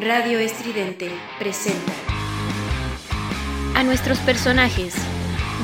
Radio 0.00 0.38
Estridente 0.38 1.10
presenta 1.38 1.92
a 3.74 3.82
nuestros 3.82 4.18
personajes 4.18 4.94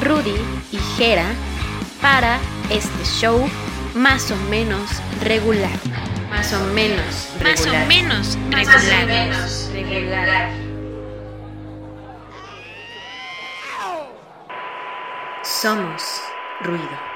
Rudy 0.02 0.34
y 0.72 0.78
Jera 0.96 1.26
para 2.02 2.38
este 2.70 3.04
show 3.04 3.48
más 3.94 4.30
o 4.32 4.36
menos 4.50 4.90
regular. 5.22 5.78
Más 6.30 6.52
o 6.52 6.64
menos 6.74 7.30
regular. 7.38 7.44
Más 7.44 7.66
o 7.66 7.86
menos 7.86 8.38
regular. 8.50 9.06
regular. 9.72 10.50
Somos 15.44 16.02
ruido. 16.60 17.13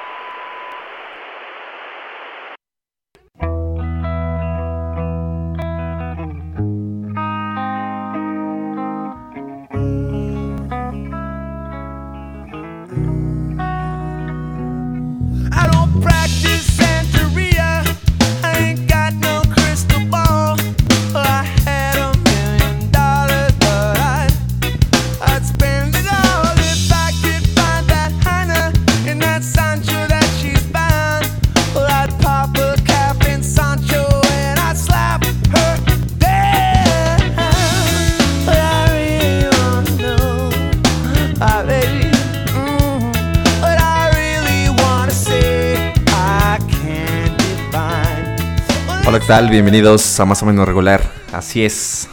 Tal? 49.28 49.50
Bienvenidos 49.50 50.18
a 50.20 50.24
Más 50.24 50.42
o 50.42 50.46
menos 50.46 50.66
regular. 50.66 51.02
Así 51.34 51.62
es, 51.62 52.08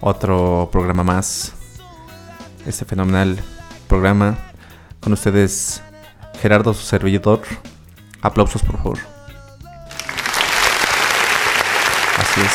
otro 0.00 0.68
programa 0.72 1.04
más. 1.04 1.52
Este 2.66 2.84
fenomenal 2.84 3.38
programa. 3.86 4.36
Con 4.98 5.12
ustedes, 5.12 5.80
Gerardo, 6.42 6.74
su 6.74 6.82
servidor. 6.82 7.42
Aplausos, 8.20 8.64
por 8.64 8.78
favor. 8.78 8.98
Así 12.18 12.40
es. 12.40 12.52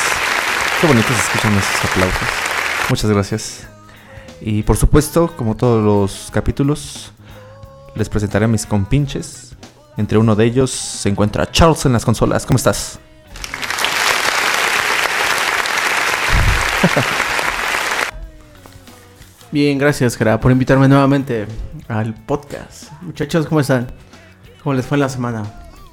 Qué 0.82 0.88
bonitos 0.88 1.16
se 1.16 1.22
escuchan 1.22 1.58
esos 1.58 1.90
aplausos. 1.90 2.28
Muchas 2.90 3.10
gracias. 3.10 3.68
Y 4.42 4.64
por 4.64 4.76
supuesto, 4.76 5.34
como 5.38 5.56
todos 5.56 5.82
los 5.82 6.32
capítulos, 6.34 7.14
les 7.96 8.10
presentaré 8.10 8.44
a 8.44 8.50
mis 8.50 8.66
compinches. 8.66 9.56
Entre 9.96 10.18
uno 10.18 10.36
de 10.36 10.44
ellos 10.44 10.70
se 10.72 11.08
encuentra 11.08 11.50
Charles 11.50 11.86
en 11.86 11.94
las 11.94 12.04
consolas. 12.04 12.46
¿Cómo 12.46 12.58
estás? 12.58 13.00
Bien, 19.52 19.78
gracias, 19.78 20.18
Jera, 20.18 20.40
por 20.40 20.52
invitarme 20.52 20.88
nuevamente 20.88 21.48
al 21.88 22.14
podcast. 22.14 22.92
Muchachos, 23.02 23.48
¿cómo 23.48 23.62
están? 23.62 23.88
¿Cómo 24.64 24.74
les 24.74 24.86
fue 24.86 24.98
la 24.98 25.10
semana? 25.10 25.44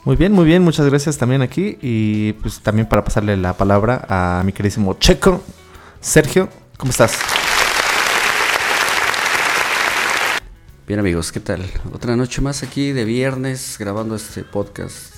Muy 0.05 0.17
bien, 0.17 0.33
muy 0.33 0.45
bien, 0.45 0.63
muchas 0.63 0.87
gracias 0.87 1.17
también 1.17 1.43
aquí. 1.43 1.79
Y 1.81 2.33
pues 2.35 2.61
también 2.61 2.89
para 2.89 3.05
pasarle 3.05 3.37
la 3.37 3.53
palabra 3.53 4.05
a 4.09 4.43
mi 4.45 4.53
queridísimo 4.53 4.95
Checo. 4.95 5.43
Sergio, 6.01 6.49
¿cómo 6.77 6.91
estás? 6.91 7.19
Bien 10.89 10.99
amigos, 10.99 11.31
¿qué 11.31 11.39
tal? 11.39 11.63
Otra 11.95 12.17
noche 12.17 12.41
más 12.41 12.65
aquí 12.65 12.93
de 12.93 13.05
viernes 13.05 13.77
grabando 13.79 14.17
este 14.17 14.43
podcast. 14.43 15.15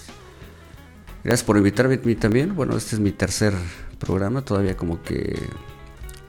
Gracias 1.25 1.45
por 1.45 1.57
invitarme 1.57 1.95
a 1.95 2.07
mí 2.07 2.15
también. 2.15 2.55
Bueno, 2.55 2.77
este 2.77 2.97
es 2.97 3.01
mi 3.01 3.13
tercer 3.13 3.55
programa, 3.99 4.43
todavía 4.43 4.77
como 4.77 5.03
que 5.03 5.41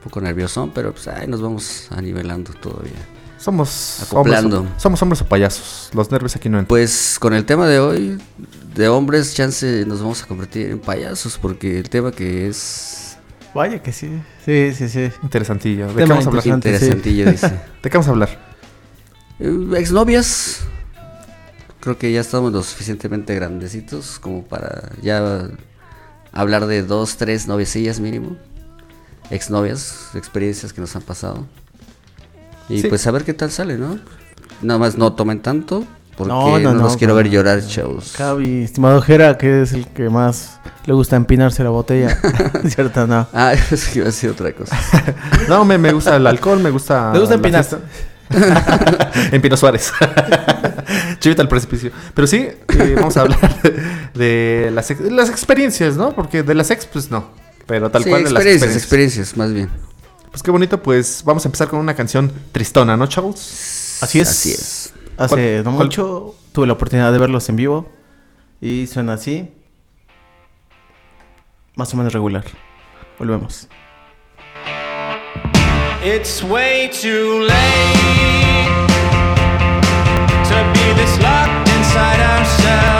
poco 0.06 0.20
nervioso, 0.20 0.70
pero 0.74 0.92
pues 0.92 1.06
ahí 1.08 1.26
nos 1.26 1.40
vamos 1.42 1.88
anivelando 1.90 2.52
todavía. 2.54 2.92
Somos 3.38 4.02
Acoplando. 4.02 4.58
hombres, 4.60 4.76
o- 4.76 4.80
somos 4.80 5.02
hombres 5.02 5.20
o 5.22 5.26
payasos. 5.26 5.90
Los 5.94 6.10
nervios 6.10 6.34
aquí 6.36 6.48
no 6.48 6.58
entran. 6.58 6.68
Pues 6.68 7.18
con 7.20 7.34
el 7.34 7.44
tema 7.44 7.66
de 7.66 7.78
hoy, 7.78 8.18
de 8.74 8.88
hombres, 8.88 9.34
chance 9.34 9.84
nos 9.86 10.00
vamos 10.00 10.22
a 10.22 10.26
convertir 10.26 10.70
en 10.70 10.78
payasos, 10.78 11.38
porque 11.38 11.78
el 11.78 11.88
tema 11.90 12.10
que 12.12 12.48
es 12.48 13.02
Vaya 13.54 13.82
que 13.82 13.92
sí. 13.92 14.10
Sí, 14.44 14.72
sí, 14.74 14.88
sí. 14.88 15.10
Interesantillo. 15.22 15.86
¿De 15.88 16.04
qué 16.04 16.08
vamos 16.10 16.26
a 16.26 16.28
hablar? 16.28 16.42
sí. 16.42 16.48
interesantillo, 16.50 17.30
dice. 17.30 17.48
¿De 17.82 17.90
qué 17.90 17.96
vamos 17.96 18.08
a 18.08 18.10
hablar? 18.10 18.56
Eh, 19.38 19.68
exnovias. 19.78 20.60
Creo 21.80 21.96
que 21.98 22.10
ya 22.12 22.20
estamos 22.20 22.52
lo 22.52 22.62
suficientemente 22.62 23.34
grandecitos 23.34 24.18
como 24.18 24.44
para 24.44 24.90
ya 25.00 25.48
hablar 26.32 26.66
de 26.66 26.82
dos, 26.82 27.16
tres 27.16 27.46
noviecillas 27.46 28.00
mínimo. 28.00 28.36
Exnovias, 29.30 30.10
experiencias 30.14 30.72
que 30.72 30.80
nos 30.80 30.94
han 30.96 31.02
pasado. 31.02 31.46
Y 32.68 32.82
Sí. 32.82 32.88
pues 32.88 33.06
a 33.06 33.10
ver 33.10 33.24
qué 33.24 33.34
tal 33.34 33.50
sale, 33.50 33.76
¿no? 33.78 33.98
Nada 34.62 34.78
más 34.78 34.96
no 34.96 35.12
tomen 35.12 35.40
tanto 35.40 35.84
porque 36.16 36.32
No, 36.32 36.58
no, 36.58 36.72
no, 36.74 36.82
los 36.82 36.92
no, 36.92 36.98
quiero 36.98 37.12
no. 37.12 37.18
ver 37.18 37.28
llorar, 37.28 37.64
chavos. 37.66 38.14
Cabi, 38.16 38.62
estimado 38.64 39.00
Jera, 39.02 39.36
que 39.38 39.62
es 39.62 39.72
el 39.72 39.86
que 39.88 40.08
más 40.08 40.58
le 40.86 40.94
gusta 40.94 41.16
empinarse 41.16 41.62
la 41.62 41.70
botella. 41.70 42.18
¿Cierto? 42.68 43.06
No. 43.06 43.26
Ah, 43.32 43.52
es 43.70 43.88
que 43.88 43.98
iba 43.98 44.04
a 44.04 44.10
decir 44.10 44.30
otra 44.30 44.52
cosa. 44.52 44.76
No, 45.48 45.64
me, 45.64 45.76
me 45.78 45.92
gusta 45.92 46.16
el 46.16 46.26
alcohol, 46.26 46.60
me 46.60 46.70
gusta. 46.70 47.12
¿Te 47.12 47.18
gusta 47.18 47.34
empinarse? 47.34 47.76
fiesta. 48.28 49.10
en 49.32 49.40
Pino 49.42 49.56
Suárez. 49.56 49.92
Chivita 51.20 51.42
al 51.42 51.48
precipicio. 51.48 51.90
Pero 52.14 52.26
sí, 52.26 52.38
eh, 52.68 52.94
vamos 52.96 53.16
a 53.16 53.20
hablar 53.20 53.38
de 54.14 54.70
las, 54.74 54.90
ex- 54.90 55.00
las 55.12 55.28
experiencias, 55.30 55.96
¿no? 55.96 56.12
Porque 56.12 56.42
de 56.42 56.54
las 56.54 56.70
ex, 56.70 56.86
pues 56.86 57.10
no. 57.10 57.28
Pero 57.66 57.90
tal 57.90 58.04
Sí, 58.04 58.08
cual 58.10 58.24
de 58.24 58.30
las 58.30 58.40
experiencias, 58.44 58.76
experiencias. 58.76 59.28
experiencias, 59.28 59.36
más 59.36 59.52
bien. 59.52 59.70
Pues 60.30 60.42
qué 60.42 60.50
bonito, 60.50 60.82
pues 60.82 61.22
vamos 61.24 61.44
a 61.44 61.48
empezar 61.48 61.68
con 61.68 61.80
una 61.80 61.94
canción 61.94 62.30
tristona, 62.52 62.96
¿no, 62.96 63.06
Charles? 63.06 63.98
Así 64.02 64.20
es. 64.20 64.28
Así 64.28 64.52
es. 64.52 64.92
Hace 65.16 65.28
¿Cuál- 65.34 65.64
no 65.64 65.72
cuál- 65.76 65.86
mucho 65.86 66.34
tuve 66.52 66.66
la 66.66 66.74
oportunidad 66.74 67.10
de 67.12 67.18
verlos 67.18 67.48
en 67.48 67.56
vivo. 67.56 67.90
Y 68.60 68.86
suena 68.86 69.14
así. 69.14 69.50
Más 71.74 71.92
o 71.92 71.96
menos 71.96 72.12
regular. 72.12 72.44
Volvemos. 73.18 73.68
It's 76.04 76.42
way 76.42 76.88
too 76.90 77.40
late 77.40 78.86
to 80.48 80.54
be 80.72 80.94
this 80.94 81.18
locked 81.20 81.68
inside 81.76 82.20
ourselves. 82.20 82.95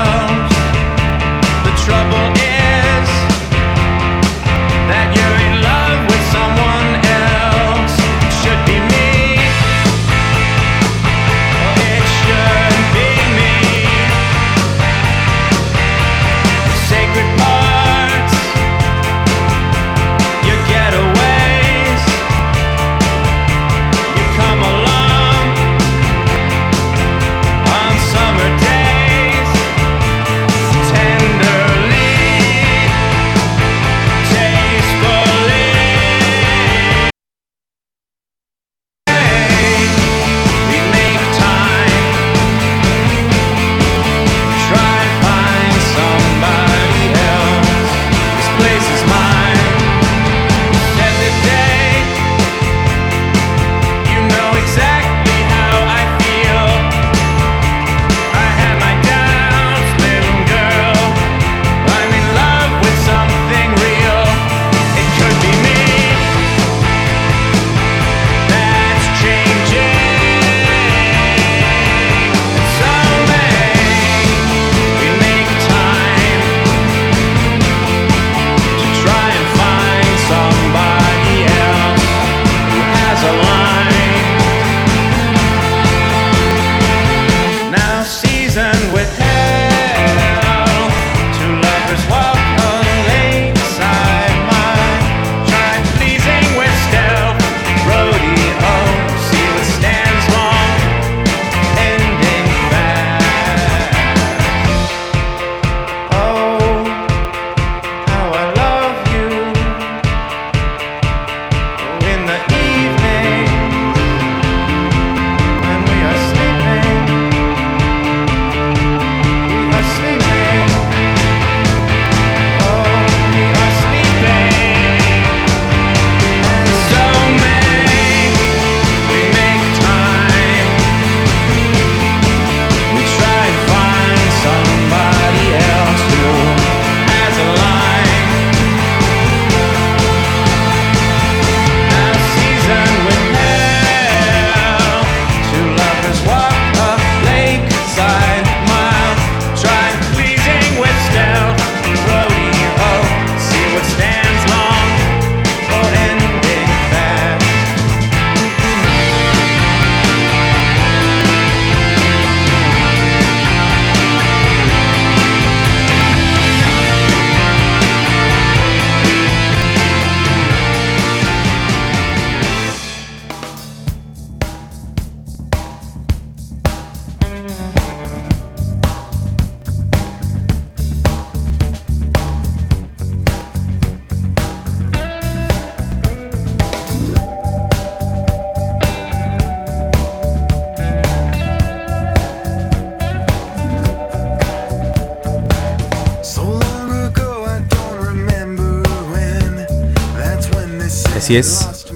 Así 201.27 201.37
es. 201.37 201.87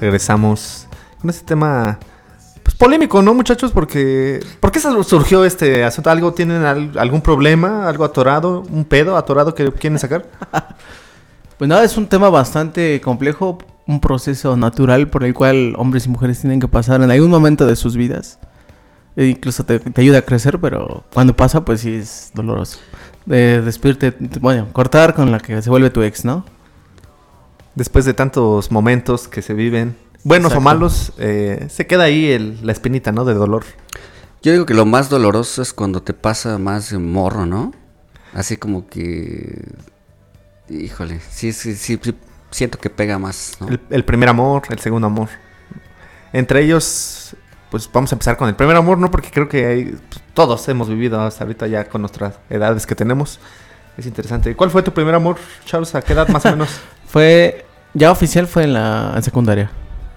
Regresamos 0.00 0.88
con 1.20 1.30
este 1.30 1.46
tema 1.46 2.00
pues, 2.64 2.74
polémico, 2.74 3.22
¿no, 3.22 3.32
muchachos? 3.34 3.70
Porque 3.70 4.40
¿por 4.58 4.72
qué 4.72 4.80
surgió 4.80 5.44
este 5.44 5.84
asunto? 5.84 6.10
¿Algo 6.10 6.34
tienen 6.34 6.64
al- 6.64 6.98
algún 6.98 7.20
problema, 7.20 7.88
algo 7.88 8.04
atorado, 8.04 8.64
un 8.68 8.84
pedo 8.84 9.16
atorado 9.16 9.54
que 9.54 9.70
quieren 9.70 10.00
sacar? 10.00 10.26
Pues 11.56 11.68
nada, 11.68 11.84
es 11.84 11.96
un 11.98 12.06
tema 12.08 12.30
bastante 12.30 13.00
complejo, 13.00 13.58
un 13.86 14.00
proceso 14.00 14.56
natural 14.56 15.06
por 15.08 15.22
el 15.22 15.34
cual 15.34 15.74
hombres 15.76 16.06
y 16.06 16.08
mujeres 16.08 16.40
tienen 16.40 16.58
que 16.58 16.66
pasar 16.66 17.00
en 17.02 17.12
algún 17.12 17.30
momento 17.30 17.66
de 17.66 17.76
sus 17.76 17.96
vidas. 17.96 18.40
E 19.14 19.26
incluso 19.26 19.62
te, 19.64 19.78
te 19.78 20.00
ayuda 20.00 20.18
a 20.18 20.22
crecer, 20.22 20.58
pero 20.58 21.04
cuando 21.14 21.36
pasa, 21.36 21.64
pues 21.64 21.82
sí 21.82 21.94
es 21.94 22.32
doloroso. 22.34 22.78
De 23.24 23.60
despedirte, 23.62 24.16
bueno, 24.40 24.66
cortar 24.72 25.14
con 25.14 25.30
la 25.30 25.38
que 25.38 25.62
se 25.62 25.70
vuelve 25.70 25.90
tu 25.90 26.02
ex, 26.02 26.24
¿no? 26.24 26.44
Después 27.74 28.04
de 28.04 28.14
tantos 28.14 28.70
momentos 28.70 29.28
que 29.28 29.42
se 29.42 29.54
viven, 29.54 29.96
buenos 30.24 30.52
o 30.54 30.60
malos, 30.60 31.12
eh, 31.18 31.66
se 31.70 31.86
queda 31.86 32.04
ahí 32.04 32.30
el- 32.30 32.64
la 32.66 32.72
espinita, 32.72 33.12
¿no? 33.12 33.24
De 33.24 33.34
dolor. 33.34 33.64
Yo 34.42 34.52
digo 34.52 34.66
que 34.66 34.74
lo 34.74 34.86
más 34.86 35.08
doloroso 35.10 35.62
es 35.62 35.72
cuando 35.72 36.02
te 36.02 36.12
pasa 36.14 36.58
más 36.58 36.92
morro, 36.94 37.46
¿no? 37.46 37.72
Así 38.32 38.56
como 38.56 38.86
que... 38.88 39.62
Híjole, 40.68 41.20
sí, 41.30 41.52
sí, 41.52 41.74
sí, 41.74 41.98
sí, 42.00 42.14
siento 42.50 42.78
que 42.78 42.90
pega 42.90 43.18
más, 43.18 43.56
¿no? 43.60 43.68
El, 43.68 43.80
el 43.90 44.04
primer 44.04 44.28
amor, 44.28 44.62
el 44.70 44.78
segundo 44.78 45.06
amor. 45.08 45.28
Entre 46.32 46.62
ellos, 46.62 47.34
pues 47.70 47.88
vamos 47.92 48.12
a 48.12 48.14
empezar 48.14 48.36
con 48.36 48.48
el 48.48 48.54
primer 48.54 48.76
amor, 48.76 48.98
¿no? 48.98 49.10
Porque 49.10 49.30
creo 49.30 49.48
que 49.48 49.66
hay- 49.66 49.84
pues, 49.84 50.22
todos 50.32 50.68
hemos 50.68 50.88
vivido 50.88 51.20
hasta 51.20 51.44
ahorita 51.44 51.66
ya 51.66 51.84
con 51.88 52.02
nuestras 52.02 52.34
edades 52.48 52.86
que 52.86 52.94
tenemos. 52.94 53.40
Es 53.96 54.06
interesante. 54.06 54.54
¿Cuál 54.54 54.70
fue 54.70 54.82
tu 54.82 54.92
primer 54.94 55.14
amor, 55.14 55.36
Charles? 55.66 55.94
¿A 55.94 56.02
qué 56.02 56.12
edad 56.12 56.28
más 56.28 56.44
o 56.46 56.50
menos? 56.50 56.68
Fue, 57.10 57.64
ya 57.94 58.10
oficial 58.10 58.46
fue 58.46 58.64
en 58.64 58.72
la 58.74 59.12
en 59.16 59.22
secundaria. 59.22 59.70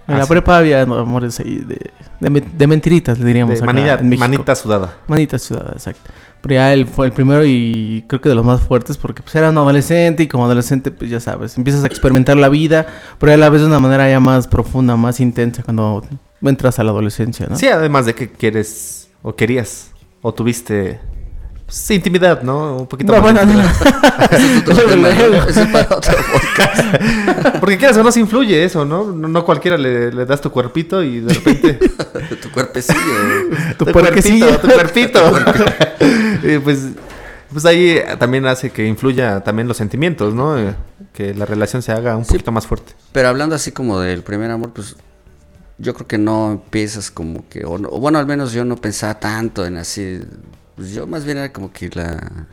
En 0.07 0.15
Ah, 0.15 0.17
la 0.19 0.23
sí. 0.25 0.29
prepa 0.29 0.57
había 0.57 0.81
amores 0.81 1.39
ahí 1.39 1.59
de, 1.59 1.79
de, 2.19 2.29
me- 2.29 2.41
de 2.41 2.67
mentiritas, 2.67 3.17
le 3.19 3.25
diríamos. 3.25 3.55
De 3.55 3.63
acá 3.63 3.65
manita, 3.73 3.93
en 3.95 4.09
México. 4.09 4.19
manita 4.27 4.55
sudada. 4.55 4.97
Manita 5.07 5.39
sudada, 5.39 5.71
exacto. 5.73 6.11
Pero 6.41 6.55
ya 6.55 6.73
él 6.73 6.85
fue 6.87 7.05
el 7.05 7.13
primero 7.13 7.45
y 7.45 8.03
creo 8.07 8.19
que 8.19 8.27
de 8.27 8.35
los 8.35 8.43
más 8.43 8.59
fuertes 8.59 8.97
porque 8.97 9.21
pues 9.23 9.33
era 9.35 9.49
un 9.49 9.57
adolescente 9.57 10.23
y 10.23 10.27
como 10.27 10.43
adolescente 10.43 10.91
pues 10.91 11.09
ya 11.09 11.21
sabes, 11.21 11.57
empiezas 11.57 11.85
a 11.85 11.87
experimentar 11.87 12.35
la 12.35 12.49
vida, 12.49 12.85
pero 13.17 13.31
a 13.31 13.37
la 13.37 13.49
vez 13.49 13.61
de 13.61 13.67
una 13.67 13.79
manera 13.79 14.09
ya 14.09 14.19
más 14.19 14.47
profunda, 14.49 14.97
más 14.97 15.21
intensa 15.21 15.63
cuando 15.63 16.03
entras 16.41 16.79
a 16.79 16.83
la 16.83 16.91
adolescencia, 16.91 17.47
¿no? 17.49 17.55
Sí, 17.55 17.67
además 17.69 18.05
de 18.05 18.13
que 18.13 18.29
quieres 18.29 19.07
o 19.21 19.33
querías 19.37 19.91
o 20.21 20.33
tuviste 20.33 20.99
pues, 21.73 21.91
intimidad, 21.91 22.41
¿no? 22.43 22.77
Un 22.77 22.87
poquito 22.87 23.11
No, 23.13 23.21
más. 23.21 23.33
bueno, 23.33 23.53
no. 23.53 23.61
Ese 24.31 24.53
es 24.57 24.61
otro 24.61 24.75
tema, 24.87 25.09
¿no? 25.09 25.43
Ese 25.47 25.61
es 25.63 25.67
para 25.69 25.95
otro 25.97 26.13
podcast. 26.31 27.57
Porque 27.59 27.77
quieras 27.77 27.97
o 27.97 28.03
no 28.03 28.11
se 28.11 28.19
influye 28.19 28.63
eso, 28.63 28.85
¿no? 28.85 29.05
No, 29.11 29.27
no 29.27 29.43
cualquiera 29.45 29.77
le, 29.77 30.11
le 30.11 30.25
das 30.25 30.39
tu 30.41 30.51
cuerpito 30.51 31.01
y 31.03 31.21
de 31.21 31.33
repente... 31.33 31.73
tu 32.41 32.51
cuerpecillo. 32.51 32.99
Tu 33.77 33.85
tu 33.85 33.91
cuerpito, 33.91 34.57
tu 34.59 34.67
cuerpito. 34.69 35.33
Y 36.43 36.59
pues, 36.59 36.89
pues 37.51 37.65
ahí 37.65 37.99
también 38.19 38.45
hace 38.45 38.69
que 38.69 38.85
influya 38.85 39.39
también 39.41 39.67
los 39.67 39.77
sentimientos, 39.77 40.33
¿no? 40.33 40.57
Eh, 40.59 40.75
Que 41.13 41.33
la 41.33 41.45
relación 41.45 41.81
se 41.81 41.91
haga 41.91 42.15
un 42.17 42.25
Sí. 42.25 42.33
poquito 42.33 42.51
más 42.51 42.67
fuerte. 42.67 42.93
Pero 43.11 43.29
hablando 43.29 43.55
así 43.55 43.71
como 43.71 43.99
del 43.99 44.21
primer 44.23 44.51
amor, 44.51 44.71
pues 44.73 44.95
yo 45.79 45.93
creo 45.93 46.07
que 46.07 46.17
no 46.17 46.51
empiezas 46.51 47.09
como 47.11 47.47
que, 47.49 47.65
o, 47.65 47.77
no- 47.77 47.89
o 47.89 47.99
bueno, 47.99 48.19
al 48.19 48.25
menos 48.27 48.51
yo 48.53 48.63
no 48.65 48.75
pensaba 48.77 49.19
tanto 49.19 49.65
en 49.65 49.77
así, 49.77 50.19
pues 50.83 50.93
yo 50.93 51.07
más 51.07 51.23
bien 51.23 51.37
era 51.37 51.53
como 51.53 51.71
que 51.71 51.89
la... 51.93 52.45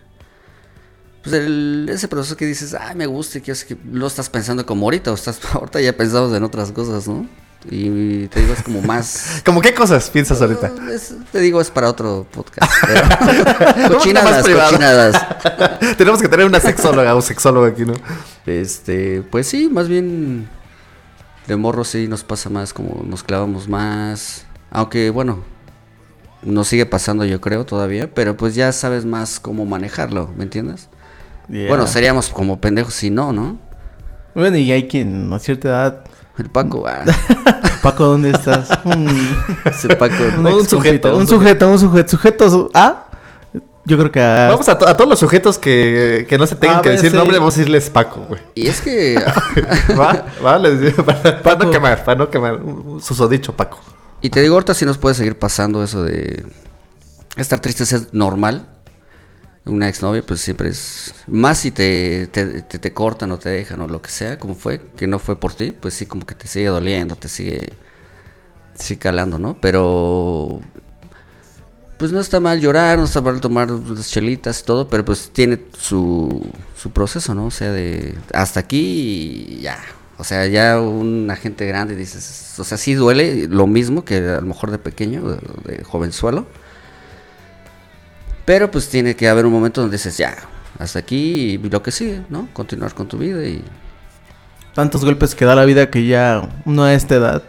Pues 1.25 1.35
el- 1.35 1.89
ese 1.91 2.07
proceso 2.07 2.37
que 2.37 2.47
dices, 2.47 2.75
ay, 2.79 2.95
me 2.95 3.07
gusta 3.07 3.39
y 3.39 3.41
que 3.41 3.53
lo 3.91 4.07
estás 4.07 4.31
pensando 4.31 4.65
como 4.65 4.87
ahorita, 4.87 5.11
o 5.11 5.15
estás 5.15 5.41
ahorita 5.53 5.81
ya 5.81 5.97
pensamos 5.97 6.33
en 6.37 6.45
otras 6.45 6.71
cosas, 6.71 7.09
¿no? 7.09 7.27
Y 7.69 8.29
te 8.29 8.41
digo, 8.41 8.53
es 8.55 8.63
como 8.63 8.83
más... 8.83 9.43
¿Cómo 9.45 9.61
qué 9.61 9.75
cosas 9.75 10.09
piensas 10.11 10.41
ahorita? 10.41 10.71
Es- 10.93 11.13
te 11.33 11.41
digo, 11.41 11.61
es 11.61 11.73
para 11.73 11.89
otro 11.91 12.25
podcast. 12.31 12.73
pero- 13.75 13.99
cochinadas, 13.99 14.47
cochinadas. 14.49 15.27
Tenemos 15.99 16.23
que 16.23 16.29
tener 16.29 16.47
una 16.47 16.61
sexóloga 16.61 17.17
o 17.17 17.21
sexólogo 17.21 17.67
aquí, 17.67 17.85
¿no? 17.85 17.95
Este, 18.47 19.23
pues 19.23 19.49
sí, 19.49 19.69
más 19.69 19.89
bien 19.89 20.49
de 21.49 21.57
morro 21.57 21.83
sí 21.83 22.07
nos 22.07 22.23
pasa 22.23 22.49
más, 22.49 22.73
como 22.73 23.03
nos 23.03 23.25
clavamos 23.25 23.67
más. 23.69 24.45
Aunque 24.71 25.11
bueno, 25.11 25.43
nos 26.43 26.69
sigue 26.69 26.87
pasando 26.87 27.25
yo 27.25 27.41
creo 27.41 27.65
todavía, 27.67 28.13
pero 28.15 28.37
pues 28.37 28.55
ya 28.55 28.73
sabes 28.73 29.05
más 29.05 29.41
cómo 29.41 29.67
manejarlo, 29.67 30.31
¿me 30.37 30.45
entiendes? 30.45 30.89
Yeah. 31.49 31.69
Bueno, 31.69 31.87
seríamos 31.87 32.29
como 32.31 32.61
pendejos 32.61 32.95
si 32.95 33.11
no, 33.11 33.33
¿no? 33.33 33.59
Bueno, 34.35 34.57
y 34.57 34.71
hay 34.73 34.87
quien 34.89 35.33
a 35.33 35.39
cierta 35.39 35.69
edad, 35.69 36.05
El 36.39 36.49
Paco, 36.51 36.85
ah, 36.89 37.05
Paco, 37.83 38.05
¿dónde 38.07 38.31
estás? 38.31 38.69
Un, 38.85 39.09
ese 39.65 39.97
Paco. 39.97 40.15
un 40.39 40.47
Un 40.47 40.69
sujeto, 40.69 41.15
un 41.15 41.21
un 41.23 41.27
sujeto, 41.29 41.69
un 41.71 41.79
sujeto, 41.79 42.09
sujeto 42.11 42.71
A. 42.75 43.07
Yo 43.87 43.97
creo 43.99 44.13
que 44.13 44.21
a, 44.23 44.49
Vamos 44.51 44.69
a, 44.69 44.79
to- 44.79 44.87
a 44.87 44.97
todos 44.97 45.09
los 45.11 45.19
sujetos 45.19 45.59
que, 45.59 46.27
que 46.29 46.39
no 46.39 46.47
se 46.47 46.55
tengan 46.55 46.79
Ah, 46.79 46.83
que 46.83 46.91
decir 46.91 47.11
sí. 47.11 47.17
nombre, 47.17 47.39
vamos 47.39 47.55
a 47.55 47.59
decirles 47.59 47.91
Paco, 47.91 48.25
güey. 48.29 48.41
Y 48.55 48.69
es 48.69 48.81
que 48.83 49.19
¿Va? 49.99 50.27
¿Va? 50.45 50.59
Les 50.59 50.81
digo, 50.81 51.03
para, 51.05 51.57
no 51.65 51.71
quemar, 51.71 52.05
para 52.05 52.19
no 52.19 52.31
quemar. 52.31 52.57
Un 52.57 53.01
susodicho 53.03 53.55
Paco. 53.57 53.81
Y 54.21 54.31
te 54.31 54.41
digo, 54.43 54.55
ahorita 54.55 54.75
sí 54.75 54.85
nos 54.85 54.99
puede 54.99 55.15
seguir 55.15 55.39
pasando 55.39 55.83
eso 55.83 56.03
de 56.03 56.45
estar 57.37 57.61
triste 57.61 57.85
es 57.85 58.13
normal. 58.15 58.69
Una 59.67 59.89
exnovia, 59.89 60.25
pues 60.27 60.41
siempre 60.41 60.71
es. 60.71 61.15
Más 61.29 61.59
si 61.59 61.71
te, 61.71 62.27
te, 62.29 62.63
te- 62.63 62.79
te 62.79 62.93
cortan 62.95 63.33
o 63.33 63.39
te 63.39 63.51
dejan 63.51 63.81
o 63.83 63.89
lo 63.89 64.03
que 64.03 64.11
sea, 64.11 64.39
como 64.39 64.55
fue, 64.55 64.81
que 64.97 65.07
no 65.07 65.19
fue 65.19 65.39
por 65.39 65.55
ti, 65.55 65.73
pues 65.73 65.95
sí, 65.95 66.07
como 66.07 66.27
que 66.27 66.35
te 66.35 66.49
sigue 66.49 66.67
doliendo, 66.69 67.17
te 67.17 67.29
sigue. 67.29 67.75
sigue 68.75 68.99
calando, 69.01 69.39
¿no? 69.39 69.59
Pero. 69.61 70.61
Pues 71.99 72.13
no 72.13 72.21
está 72.21 72.41
mal 72.41 72.61
llorar, 72.61 72.99
no 72.99 73.05
está 73.05 73.21
mal 73.21 73.41
tomar 73.43 73.69
las 73.71 74.11
chelitas 74.11 74.61
y 74.61 74.65
todo, 74.65 74.89
pero 74.89 75.05
pues 75.05 75.31
tiene 75.35 75.61
su, 75.79 76.51
su 76.75 76.91
proceso, 76.93 77.35
¿no? 77.35 77.47
O 77.47 77.51
sea, 77.51 77.73
de 77.73 78.17
hasta 78.33 78.61
aquí 78.61 79.47
y 79.59 79.61
ya. 79.61 79.79
O 80.21 80.25
sea, 80.25 80.47
ya 80.47 80.79
una 80.79 81.35
gente 81.35 81.67
grande 81.67 81.97
dices, 81.97 82.55
o 82.59 82.65
sea, 82.65 82.77
sí 82.77 82.93
duele 82.93 83.49
lo 83.49 83.67
mismo 83.67 84.05
que 84.05 84.19
a 84.19 84.41
lo 84.41 84.47
mejor 84.47 84.71
de 84.71 84.77
pequeño, 84.79 85.23
de, 85.23 85.39
de 85.65 85.83
jovenzuelo. 85.83 86.47
Pero 88.45 88.71
pues 88.71 88.91
tiene 88.91 89.17
que 89.17 89.29
haber 89.29 89.47
un 89.47 89.53
momento 89.53 89.81
donde 89.81 89.97
dices, 89.97 90.19
ya, 90.19 90.37
hasta 90.79 90.99
aquí 90.99 91.33
y 91.55 91.59
lo 91.59 91.83
que 91.83 91.91
sigue, 91.91 92.23
¿no? 92.29 92.49
Continuar 92.53 92.93
con 92.95 93.09
tu 93.09 93.17
vida 93.17 93.43
y... 93.45 93.65
tantos 94.75 95.05
golpes 95.05 95.35
que 95.35 95.47
da 95.47 95.55
la 95.55 95.65
vida 95.65 95.91
que 95.91 96.07
ya 96.07 96.49
uno 96.67 96.85
a 96.85 96.93
esta 96.93 97.15
edad 97.15 97.43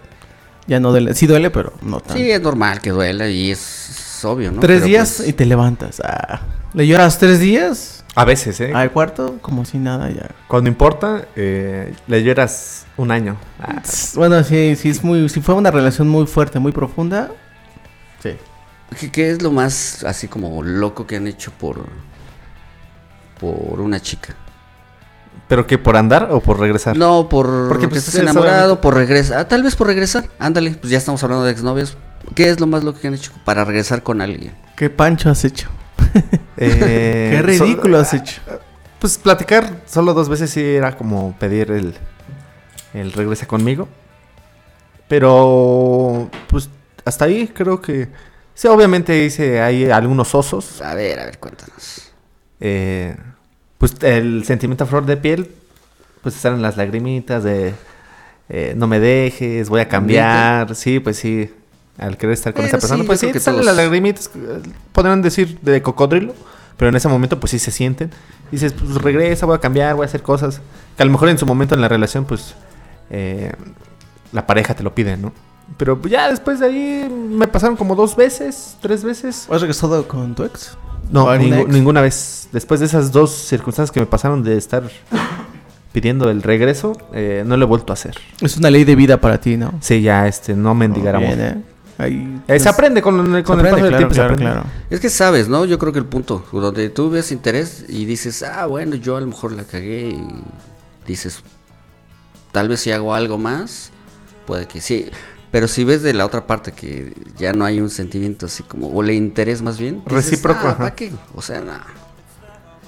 ya 0.66 0.80
no 0.80 0.92
duele. 0.92 1.14
Sí 1.14 1.28
duele, 1.28 1.50
pero 1.50 1.74
no 1.82 2.00
tanto. 2.00 2.14
Sí, 2.14 2.32
es 2.32 2.42
normal 2.42 2.80
que 2.80 2.92
duela 2.92 3.28
y 3.28 3.52
es, 3.52 3.90
es 3.90 4.26
obvio, 4.26 4.52
¿no? 4.52 4.62
tres 4.62 4.78
Pero, 4.78 4.88
días 4.88 5.16
pues, 5.18 5.30
y 5.30 5.34
te 5.34 5.46
levantas. 5.46 6.02
Ah, 6.06 6.42
¿Le 6.74 6.88
lloras 6.88 7.18
tres 7.18 7.40
días? 7.40 8.01
A 8.16 8.26
veces, 8.26 8.60
¿eh? 8.60 8.74
Al 8.74 8.92
cuarto, 8.92 9.38
como 9.42 9.64
si 9.64 9.78
nada 9.78 10.10
ya. 10.10 10.30
Cuando 10.48 10.70
importa, 10.70 11.26
eh, 11.36 11.94
le 12.08 12.24
lloras 12.24 12.86
un 12.98 13.10
año. 13.12 13.38
Ah, 13.60 13.82
Bueno, 14.16 14.44
sí, 14.44 14.76
sí 14.76 14.90
es 14.90 15.04
muy, 15.04 15.30
si 15.30 15.42
fue 15.42 15.56
una 15.56 15.72
relación 15.72 16.10
muy 16.10 16.28
fuerte, 16.28 16.60
muy 16.60 16.74
profunda. 16.74 17.32
Sí. 18.22 18.32
¿Qué, 19.00 19.12
qué 19.12 19.32
es 19.32 19.42
lo 19.42 19.52
más 19.52 20.04
así 20.04 20.28
como 20.28 20.62
loco 20.62 21.08
que 21.08 21.16
han 21.16 21.28
hecho 21.28 21.52
por... 21.52 21.86
por 23.40 23.80
una 23.80 24.02
chica? 24.02 24.36
¿Pero 25.48 25.66
qué? 25.66 25.78
¿Por 25.78 25.96
andar 25.96 26.30
o 26.32 26.42
por 26.42 26.60
regresar? 26.60 26.98
No, 26.98 27.30
por 27.30 27.68
Porque, 27.70 27.88
pues, 27.88 28.00
estás 28.00 28.16
es 28.16 28.22
enamorado, 28.22 28.82
por 28.82 28.94
regresar. 28.96 29.40
Ah, 29.40 29.48
tal 29.48 29.64
vez 29.64 29.76
por 29.76 29.88
regresar. 29.88 30.30
Ándale, 30.40 30.72
pues 30.72 30.92
ya 30.92 30.98
estamos 30.98 31.24
hablando 31.24 31.46
de 31.46 31.52
exnovios. 31.52 31.98
¿Qué 32.36 32.50
es 32.50 32.60
lo 32.60 32.68
más 32.68 32.84
loco 32.84 33.00
que 33.00 33.08
han 33.08 33.14
hecho 33.14 33.32
para 33.46 33.64
regresar 33.66 34.04
con 34.04 34.22
alguien? 34.22 34.54
¿Qué 34.76 34.90
pancho 34.90 35.30
has 35.30 35.44
hecho? 35.46 35.70
Eh, 36.58 37.30
Qué 37.32 37.42
ridículo 37.42 37.98
so- 37.98 38.02
has 38.02 38.14
hecho. 38.14 38.42
Pues 39.00 39.18
platicar 39.18 39.82
solo 39.88 40.14
dos 40.14 40.30
veces 40.30 40.52
sí 40.52 40.62
era 40.64 40.96
como 40.96 41.34
pedir 41.40 41.72
el, 41.72 41.96
el 42.94 43.12
regresa 43.14 43.48
conmigo. 43.48 43.88
Pero, 45.08 46.30
pues 46.48 46.70
hasta 47.04 47.26
ahí 47.26 47.48
creo 47.48 47.82
que... 47.82 48.10
Sí, 48.54 48.68
obviamente 48.68 49.24
hice 49.26 49.60
ahí 49.62 49.90
algunos 49.90 50.36
osos. 50.36 50.82
A 50.82 50.94
ver, 50.94 51.20
a 51.20 51.26
ver, 51.26 51.40
cuéntanos. 51.40 52.12
Eh, 52.60 53.16
pues 53.78 53.96
el 54.02 54.44
sentimiento 54.46 54.84
a 54.84 54.88
flor 54.88 55.06
de 55.06 55.18
piel, 55.18 55.50
pues 56.22 56.36
están 56.36 56.54
en 56.56 56.62
las 56.62 56.78
lagrimitas 56.78 57.44
de... 57.44 57.74
eh, 58.50 58.74
no 58.78 58.86
me 58.88 59.00
dejes, 59.00 59.68
voy 59.70 59.82
a 59.82 59.88
cambiar. 59.88 60.76
Sí, 60.76 61.00
pues 61.00 61.18
sí. 61.18 61.52
Al 61.98 62.18
querer 62.18 62.34
estar 62.34 62.54
con 62.54 62.62
Bueno, 62.64 62.70
esa 62.78 62.80
persona, 62.80 63.04
sí, 63.04 63.08
pues 63.08 63.20
sí, 63.20 63.32
que 63.32 63.40
salen 63.40 63.62
todos- 63.62 63.66
las 63.76 63.76
lagrimitas. 63.76 64.30
Podrán 64.92 65.22
decir 65.22 65.60
de 65.62 65.82
cocodrilo, 65.82 66.34
pero 66.78 66.90
en 66.90 66.96
ese 66.96 67.08
momento, 67.08 67.40
pues 67.40 67.52
sí 67.52 67.60
se 67.60 67.72
sienten. 67.72 68.10
Dices, 68.52 68.74
pues 68.74 68.96
regresa, 68.96 69.46
voy 69.46 69.56
a 69.56 69.60
cambiar, 69.60 69.96
voy 69.96 70.04
a 70.04 70.06
hacer 70.08 70.22
cosas. 70.22 70.62
Que 70.98 71.04
a 71.04 71.06
lo 71.06 71.12
mejor 71.12 71.30
en 71.30 71.38
su 71.38 71.46
momento 71.46 71.76
en 71.76 71.82
la 71.82 71.88
relación, 71.88 72.26
pues 72.26 72.56
eh, 73.10 73.52
la 74.32 74.48
pareja 74.48 74.74
te 74.74 74.84
lo 74.84 74.94
pide, 74.96 75.16
¿no? 75.18 75.32
Pero 75.78 76.02
ya 76.04 76.30
después 76.30 76.60
de 76.60 76.66
ahí 76.66 77.10
me 77.10 77.48
pasaron 77.48 77.76
como 77.78 77.96
dos 77.96 78.16
veces, 78.16 78.78
tres 78.82 79.04
veces. 79.04 79.48
¿Has 79.50 79.62
regresado 79.62 80.08
con 80.08 80.36
tu 80.36 80.44
ex? 80.44 80.78
No, 81.12 81.34
ninguna 81.38 82.02
vez. 82.02 82.50
Después 82.52 82.80
de 82.80 82.88
esas 82.88 83.12
dos 83.12 83.32
circunstancias 83.32 83.92
que 83.94 84.00
me 84.00 84.06
pasaron 84.06 84.44
de 84.44 84.58
estar 84.58 84.84
pidiendo 85.94 86.30
el 86.30 86.42
regreso, 86.42 86.94
eh, 87.14 87.44
no 87.46 87.58
lo 87.58 87.66
he 87.66 87.68
vuelto 87.68 87.92
a 87.92 87.96
hacer. 87.96 88.16
Es 88.42 88.58
una 88.58 88.70
ley 88.70 88.84
de 88.86 88.96
vida 88.96 89.20
para 89.20 89.40
ti, 89.40 89.58
¿no? 89.58 89.74
Sí, 89.82 90.02
ya 90.02 90.28
este, 90.28 90.56
no 90.56 90.74
mendigar 90.74 91.16
amor. 91.16 91.36
Bien, 91.36 91.42
¿eh? 91.42 91.62
Ahí- 92.02 92.42
Eh, 92.48 92.60
se 92.60 92.68
aprende 92.70 93.02
con, 93.02 93.16
Se 93.36 93.44
con 93.44 93.60
el 93.60 93.66
aprende, 93.68 93.92
paso 93.92 94.00
del 94.00 94.10
claro, 94.10 94.36
tiempo. 94.36 94.54
claro. 94.54 94.64
Es 94.90 95.00
que 95.00 95.10
sabes, 95.10 95.48
¿no? 95.48 95.66
Yo 95.66 95.78
creo 95.78 95.94
que 95.94 96.00
el 96.00 96.06
punto, 96.06 96.46
donde 96.52 96.90
tú 96.90 97.10
ves 97.10 97.32
interés 97.32 97.86
y 97.88 98.06
dices, 98.06 98.44
ah, 98.44 98.66
bueno, 98.66 98.96
yo 98.96 99.18
a 99.18 99.22
lo 99.22 99.28
mejor 99.28 99.52
la 99.52 99.64
cagué 99.64 100.10
y 100.10 100.44
dices, 101.08 101.44
tal 102.52 102.68
vez 102.70 102.80
si 102.82 102.92
hago 102.92 103.14
algo 103.14 103.38
más, 103.38 103.92
puede 104.48 104.68
que 104.68 104.82
sí. 104.82 105.10
Pero 105.52 105.68
si 105.68 105.84
ves 105.84 106.02
de 106.02 106.14
la 106.14 106.26
otra 106.26 106.48
parte 106.48 106.72
que 106.72 107.14
ya 107.38 107.52
no 107.54 107.66
hay 107.66 107.82
un 107.82 107.90
sentimiento 107.90 108.46
así 108.46 108.64
como, 108.64 108.88
o 108.88 109.04
le 109.04 109.14
interés 109.14 109.62
más 109.62 109.78
bien, 109.78 110.02
dices, 110.06 110.32
Recíproco, 110.32 110.60
ah, 110.64 110.70
ajá. 110.70 110.78
¿para 110.78 110.96
qué? 110.96 111.12
O 111.36 111.42
sea, 111.42 111.60
nada. 111.62 111.86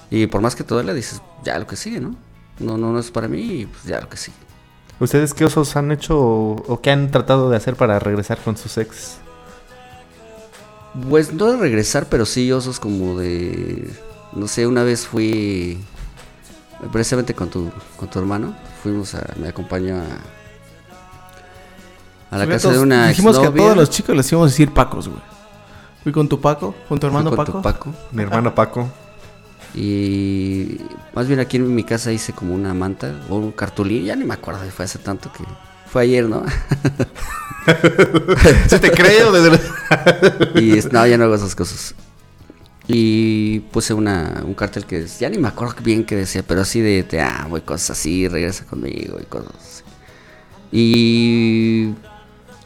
Y 0.09 0.27
por 0.27 0.41
más 0.41 0.55
que 0.55 0.63
te 0.63 0.73
duele, 0.73 0.93
dices, 0.93 1.21
ya 1.43 1.59
lo 1.59 1.67
que 1.67 1.75
sigue, 1.75 1.99
¿no? 1.99 2.15
No, 2.59 2.77
no, 2.77 2.91
no 2.93 2.99
es 2.99 3.11
para 3.11 3.27
mí 3.27 3.41
y 3.41 3.65
pues 3.65 3.83
ya 3.83 3.99
lo 3.99 4.07
que 4.09 4.15
sigue. 4.17 4.37
¿Ustedes 4.99 5.33
qué 5.33 5.45
osos 5.45 5.75
han 5.75 5.91
hecho 5.91 6.19
o, 6.19 6.63
o 6.67 6.81
qué 6.81 6.91
han 6.91 7.11
tratado 7.11 7.49
de 7.49 7.57
hacer 7.57 7.75
para 7.75 7.99
regresar 7.99 8.37
con 8.37 8.57
sus 8.57 8.77
ex? 8.77 9.17
Pues 11.09 11.33
no 11.33 11.51
de 11.51 11.57
regresar, 11.57 12.05
pero 12.07 12.25
sí 12.25 12.51
osos 12.51 12.79
como 12.79 13.17
de. 13.19 13.91
No 14.33 14.47
sé, 14.47 14.67
una 14.67 14.83
vez 14.83 15.07
fui. 15.07 15.79
Precisamente 16.91 17.33
con 17.33 17.49
tu, 17.49 17.71
con 17.97 18.09
tu 18.09 18.19
hermano. 18.19 18.55
Fuimos 18.83 19.15
a. 19.15 19.25
Me 19.37 19.47
acompañó 19.47 19.97
a. 19.97 20.05
A 22.29 22.37
la 22.37 22.47
casa 22.47 22.71
de 22.71 22.79
una. 22.79 23.07
Dijimos 23.07 23.39
que 23.39 23.47
a 23.47 23.53
todos 23.53 23.75
los 23.75 23.89
chicos 23.89 24.15
les 24.15 24.31
íbamos 24.31 24.49
a 24.49 24.51
decir 24.51 24.71
Pacos, 24.71 25.07
güey. 25.07 25.21
Fui 26.03 26.11
con 26.11 26.27
tu 26.27 26.39
Paco, 26.39 26.75
con 26.87 26.99
tu 26.99 27.07
hermano 27.07 27.29
con 27.29 27.37
Paco. 27.37 27.51
tu 27.53 27.61
Paco. 27.61 27.93
Mi 28.11 28.23
hermano 28.23 28.53
Paco. 28.53 28.89
Y. 29.75 30.77
Más 31.13 31.27
bien 31.27 31.39
aquí 31.39 31.57
en 31.57 31.73
mi 31.73 31.83
casa 31.83 32.11
hice 32.11 32.33
como 32.33 32.53
una 32.53 32.73
manta. 32.73 33.19
O 33.29 33.37
un 33.37 33.51
cartulín. 33.51 34.05
Ya 34.05 34.15
ni 34.15 34.25
me 34.25 34.33
acuerdo. 34.33 34.59
Fue 34.71 34.85
hace 34.85 34.99
tanto 34.99 35.31
que. 35.31 35.43
Fue 35.87 36.03
ayer, 36.03 36.27
¿no? 36.27 36.43
¿Se 38.67 38.79
te 38.79 38.91
creo? 38.91 39.31
Desde 39.31 39.59
Y 40.61 40.77
es- 40.77 40.91
no, 40.91 41.05
ya 41.05 41.17
no 41.17 41.25
hago 41.25 41.35
esas 41.35 41.55
cosas. 41.55 41.95
Y 42.87 43.59
puse 43.71 43.93
una, 43.93 44.43
un 44.45 44.53
cartel 44.55 44.85
que 44.85 45.05
ya 45.07 45.29
ni 45.29 45.37
me 45.37 45.47
acuerdo 45.47 45.75
bien 45.81 46.03
qué 46.03 46.15
decía, 46.17 46.43
pero 46.45 46.61
así 46.61 46.81
de 46.81 47.03
te 47.03 47.21
amo 47.21 47.57
y 47.57 47.61
cosas 47.61 47.91
así, 47.91 48.27
regresa 48.27 48.65
conmigo 48.65 49.17
y 49.21 49.25
cosas 49.25 49.53
así. 49.57 49.83
Y 50.73 51.93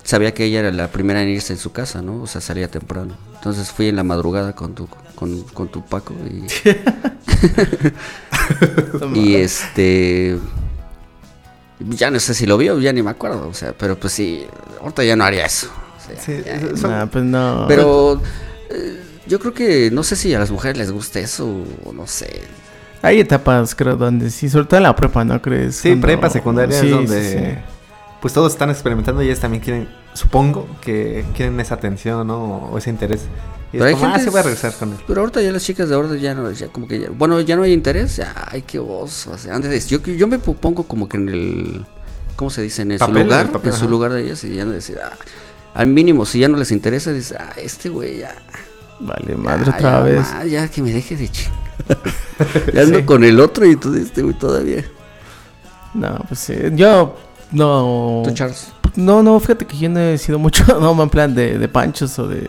sabía 0.07 0.33
que 0.33 0.45
ella 0.45 0.59
era 0.61 0.71
la 0.71 0.87
primera 0.87 1.21
en 1.21 1.27
irse 1.29 1.51
en 1.53 1.59
su 1.59 1.71
casa, 1.73 2.01
¿no? 2.01 2.21
O 2.23 2.27
sea, 2.27 2.39
salía 2.39 2.69
temprano. 2.69 3.15
Entonces 3.35 3.69
fui 3.71 3.89
en 3.89 3.97
la 3.97 4.03
madrugada 4.03 4.53
con 4.53 4.73
tu, 4.73 4.87
con, 5.15 5.41
con 5.53 5.67
tu 5.67 5.83
Paco 5.85 6.13
y, 6.25 6.45
y 9.19 9.35
este... 9.35 10.37
Ya 11.79 12.09
no 12.09 12.19
sé 12.19 12.33
si 12.33 12.47
lo 12.47 12.57
vio, 12.57 12.79
ya 12.79 12.91
ni 12.91 13.03
me 13.03 13.11
acuerdo, 13.11 13.47
o 13.47 13.53
sea, 13.53 13.71
pero 13.77 13.99
pues 13.99 14.11
sí, 14.13 14.45
ahorita 14.81 15.03
ya 15.03 15.15
no 15.15 15.23
haría 15.25 15.45
eso. 15.45 15.67
o 15.97 16.01
sea, 16.07 16.19
Sí, 16.19 16.41
ya- 16.43 16.75
son- 16.75 16.89
Nah, 16.89 17.05
pues 17.05 17.23
no. 17.23 17.65
pero 17.67 18.19
eh, 18.71 18.99
yo 19.27 19.39
creo 19.39 19.53
que 19.53 19.91
no 19.91 20.01
sé 20.03 20.15
si 20.15 20.33
a 20.33 20.39
las 20.39 20.49
mujeres 20.49 20.77
les 20.77 20.91
gusta 20.91 21.19
eso 21.19 21.47
o 21.85 21.93
no 21.93 22.07
sé. 22.07 22.41
Hay 23.03 23.19
etapas, 23.19 23.75
creo, 23.75 23.95
donde 23.95 24.31
sí, 24.31 24.49
sobre 24.49 24.65
todo 24.65 24.77
en 24.77 24.83
la 24.83 24.95
prepa, 24.95 25.23
¿no 25.23 25.39
crees? 25.39 25.75
Sí, 25.75 25.89
Cuando- 25.89 26.07
prepa, 26.07 26.29
secundaria 26.31 26.79
Sí, 26.79 26.87
es 26.87 26.91
sí, 26.91 26.97
donde 26.97 27.55
sí. 27.55 27.61
Pues 28.21 28.33
todos 28.33 28.51
están 28.53 28.69
experimentando 28.69 29.21
y 29.21 29.27
ellos 29.27 29.39
también 29.39 29.63
quieren, 29.63 29.87
supongo 30.13 30.67
que 30.81 31.25
quieren 31.35 31.59
esa 31.59 31.75
atención 31.75 32.27
¿no? 32.27 32.69
o 32.71 32.77
ese 32.77 32.89
interés. 32.89 33.21
Y 33.73 33.77
Pero 33.79 33.85
es 33.87 33.95
hay 33.95 34.01
como, 34.01 34.15
ah, 34.15 34.19
sí 34.19 34.25
voy 34.29 34.37
a 34.37 34.39
es- 34.39 34.45
regresar 34.45 34.73
con 34.73 34.91
él. 34.91 34.97
Pero 35.05 35.21
ahorita 35.21 35.41
ya 35.41 35.51
las 35.51 35.63
chicas 35.63 35.89
de 35.89 35.95
ahora 35.95 36.15
ya 36.15 36.33
no, 36.33 36.49
ya 36.51 36.67
como 36.69 36.87
que 36.87 36.99
ya, 37.01 37.09
bueno, 37.11 37.39
ya 37.41 37.55
no 37.55 37.63
hay 37.63 37.73
interés, 37.73 38.15
ya, 38.15 38.33
ay, 38.49 38.61
qué 38.63 38.79
oso. 38.79 39.31
o 39.31 39.37
sea, 39.37 39.55
antes, 39.55 39.87
yo, 39.87 39.99
yo 40.01 40.27
me 40.27 40.39
pongo 40.39 40.83
como 40.83 41.07
que 41.09 41.17
en 41.17 41.29
el, 41.29 41.85
¿cómo 42.37 42.49
se 42.49 42.61
dice? 42.61 42.83
En 42.83 42.93
el- 42.93 42.99
su 42.99 43.11
lugar, 43.11 43.45
el 43.47 43.51
papel, 43.51 43.71
en 43.73 43.77
su 43.77 43.89
lugar 43.89 44.13
de 44.13 44.23
ellas 44.23 44.43
y 44.45 44.55
ya 44.55 44.63
no 44.65 44.71
decir, 44.71 44.97
ah, 45.03 45.11
al 45.73 45.87
mínimo, 45.87 46.25
si 46.25 46.39
ya 46.39 46.47
no 46.47 46.57
les 46.57 46.71
interesa, 46.71 47.11
dices, 47.11 47.37
ah, 47.39 47.51
este 47.57 47.89
güey 47.89 48.19
ya. 48.19 48.33
Vale, 48.99 49.35
madre, 49.35 49.65
ya, 49.65 49.71
otra 49.75 49.81
ya, 49.81 49.99
vez. 49.99 50.19
ma, 50.33 50.45
ya 50.45 50.67
que 50.69 50.81
me 50.81 50.91
deje 50.93 51.15
de 51.17 51.29
chingar. 51.29 51.59
ya 52.73 52.81
ando 52.81 53.05
con 53.05 53.23
el 53.23 53.39
otro 53.39 53.65
y 53.65 53.75
tú 53.75 53.93
este 53.95 54.23
güey 54.23 54.33
todavía. 54.33 54.83
No, 55.93 56.17
pues 56.27 56.39
sí. 56.39 56.53
Yo 56.73 57.15
no. 57.51 58.23
Tú, 58.25 58.31
Charles. 58.33 58.71
No, 58.95 59.21
no, 59.21 59.39
fíjate 59.39 59.65
que 59.65 59.77
yo 59.77 59.89
no 59.89 59.99
he 59.99 60.17
sido 60.17 60.39
mucho, 60.39 60.65
no, 60.79 61.01
en 61.01 61.09
plan 61.09 61.35
de, 61.35 61.59
de 61.59 61.67
panchos 61.67 62.17
o 62.17 62.27
de 62.27 62.47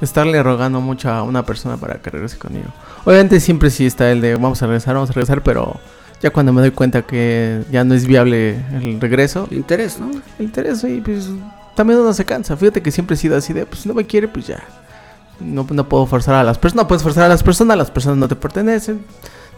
estarle 0.00 0.42
rogando 0.42 0.80
mucho 0.80 1.10
a 1.10 1.22
una 1.22 1.44
persona 1.44 1.76
para 1.76 2.00
que 2.00 2.10
regrese 2.10 2.38
conmigo. 2.38 2.68
Obviamente 3.04 3.38
siempre 3.38 3.70
sí 3.70 3.86
está 3.86 4.10
el 4.10 4.20
de 4.20 4.34
vamos 4.34 4.62
a 4.62 4.66
regresar, 4.66 4.94
vamos 4.94 5.10
a 5.10 5.12
regresar, 5.12 5.42
pero 5.42 5.78
ya 6.22 6.30
cuando 6.30 6.52
me 6.52 6.60
doy 6.60 6.70
cuenta 6.70 7.02
que 7.02 7.62
ya 7.70 7.84
no 7.84 7.94
es 7.94 8.06
viable 8.06 8.62
el 8.72 9.00
regreso, 9.00 9.46
El 9.50 9.58
interés, 9.58 9.98
¿no? 9.98 10.10
el 10.10 10.44
interés 10.44 10.84
y 10.84 11.00
pues 11.00 11.28
también 11.74 12.00
uno 12.00 12.12
se 12.12 12.24
cansa. 12.24 12.56
Fíjate 12.56 12.82
que 12.82 12.90
siempre 12.90 13.14
he 13.14 13.16
sido 13.18 13.36
así 13.36 13.52
de, 13.52 13.66
pues 13.66 13.80
si 13.80 13.88
no 13.88 13.94
me 13.94 14.06
quiere, 14.06 14.28
pues 14.28 14.46
ya. 14.46 14.62
No, 15.38 15.66
no 15.70 15.88
puedo 15.88 16.04
forzar 16.06 16.34
a 16.34 16.44
las 16.44 16.58
personas, 16.58 16.84
no 16.84 16.88
puedes 16.88 17.02
forzar 17.02 17.24
a 17.24 17.28
las 17.28 17.42
personas, 17.42 17.78
las 17.78 17.90
personas 17.90 18.18
no 18.18 18.28
te 18.28 18.36
pertenecen. 18.36 19.04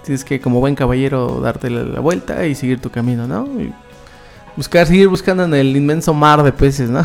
Tienes 0.05 0.25
que 0.25 0.41
como 0.41 0.61
buen 0.61 0.75
caballero 0.75 1.41
darte 1.41 1.71
la, 1.71 1.83
la 1.83 2.01
vuelta 2.01 2.47
y 2.47 2.55
seguir 2.55 2.81
tu 2.81 2.91
camino, 2.91 3.27
¿no? 3.27 3.47
Y 3.61 3.73
buscar, 4.57 4.87
seguir 4.87 5.09
buscando 5.09 5.45
en 5.45 5.55
el 5.55 5.77
inmenso 5.77 6.13
mar 6.15 6.43
de 6.43 6.53
peces, 6.53 6.89
¿no? 6.91 7.03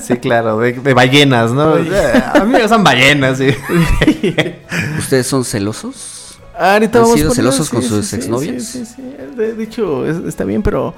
Sí, 0.00 0.16
claro, 0.18 0.58
de, 0.58 0.72
de 0.74 0.94
ballenas, 0.94 1.52
¿no? 1.52 1.74
a 1.74 2.44
mí 2.44 2.50
me 2.52 2.60
gustan 2.60 2.82
ballenas, 2.84 3.38
sí. 3.38 3.48
¿Ustedes 4.98 5.26
son 5.26 5.44
celosos? 5.44 6.38
Ahorita 6.58 6.98
¿Han 6.98 7.04
vamos 7.04 7.16
sido 7.18 7.28
con 7.30 7.36
celosos 7.36 7.72
una- 7.72 7.80
con 7.80 7.88
sus 7.88 8.12
exnovias? 8.12 8.62
Sí, 8.64 8.84
sí, 8.86 8.94
sí. 8.96 9.02
De, 9.36 9.54
de 9.54 9.64
hecho, 9.64 10.06
es- 10.06 10.24
está 10.24 10.44
bien, 10.44 10.62
pero 10.62 10.94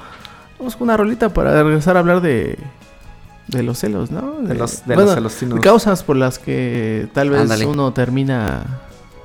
vamos 0.59 0.76
con 0.76 0.85
una 0.88 0.97
rolita 0.97 1.31
para 1.31 1.62
regresar 1.62 1.97
a 1.97 2.00
hablar 2.00 2.21
de, 2.21 2.59
de 3.49 3.62
los 3.62 3.79
celos, 3.79 4.11
¿no? 4.11 4.41
De 4.43 4.55
los- 4.55 4.85
de 4.87 4.97
los 4.97 5.15
celosinos. 5.15 5.55
de 5.57 5.61
causas 5.62 6.03
por 6.03 6.17
las 6.17 6.38
que 6.38 7.09
tal 7.15 7.31
vez 7.31 7.41
Ándale. 7.43 7.65
uno 7.67 7.93
termina 7.93 8.65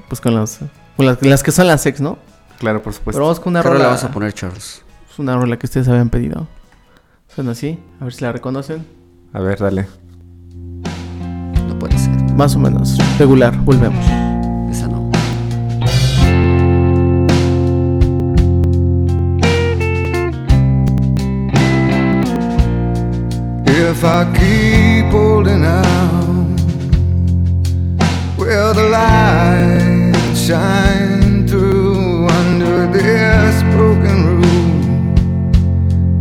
pues 0.07 0.21
con 0.21 0.33
las, 0.35 0.59
con 0.95 1.05
las, 1.05 1.21
las 1.21 1.43
que 1.43 1.51
son 1.51 1.67
las 1.67 1.85
ex, 1.85 1.99
¿no? 2.01 2.17
Claro, 2.59 2.81
por 2.81 2.93
supuesto. 2.93 3.17
pero 3.17 3.25
vamos 3.25 3.39
con 3.39 3.51
una 3.51 3.61
¿Qué 3.61 3.67
rola 3.69 3.79
rola. 3.79 3.89
vas 3.91 4.03
a 4.03 4.11
poner, 4.11 4.33
Charles? 4.33 4.83
Es 5.11 5.19
una 5.19 5.35
rola 5.35 5.57
que 5.57 5.65
ustedes 5.65 5.87
habían 5.89 6.09
pedido. 6.09 6.47
Suena 7.33 7.51
así, 7.51 7.79
a 8.01 8.03
ver 8.03 8.13
si 8.13 8.25
la 8.25 8.33
reconocen. 8.33 8.85
A 9.31 9.39
ver, 9.39 9.57
dale. 9.57 9.87
No 11.65 11.79
puede 11.79 11.97
ser. 11.97 12.11
Más 12.35 12.53
o 12.57 12.59
menos, 12.59 12.97
regular, 13.17 13.57
volvemos. 13.61 14.05
Esa 14.69 14.89
no. 14.89 15.09
If 23.65 24.03
I 24.03 24.25
keep 24.33 25.11
holding 25.13 25.63
out, 25.63 26.59
will 28.37 28.73
the 28.73 28.89
light 28.89 30.35
shine 30.35 31.47
through 31.47 32.27
under 32.27 32.87
this 32.91 33.63
broken 33.73 34.41
roof? 34.41 34.51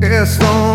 It's 0.03 0.39
the 0.39 0.70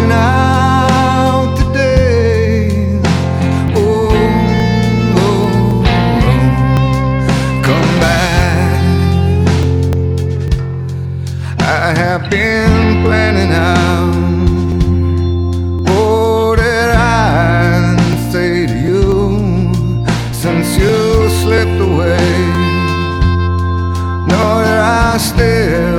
been 0.00 0.08
wishing 0.08 0.12
out 0.12 1.56
today. 1.56 3.00
Oh, 3.76 4.10
oh, 5.16 5.84
oh, 6.24 6.52
come 7.64 7.90
back. 8.00 8.82
I 11.60 11.94
have 11.96 12.30
been 12.30 13.04
planning 13.04 13.52
out 13.52 14.14
all 15.90 16.56
that 16.56 16.90
I 16.96 17.96
say 18.30 18.66
to 18.66 18.74
you 18.74 19.38
since 20.32 20.76
you 20.76 21.28
slipped 21.42 21.80
away. 21.80 22.28
Know 24.28 24.62
that 24.62 24.78
I 24.78 25.18
still 25.18 25.89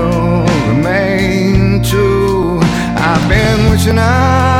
tonight. 3.83 4.50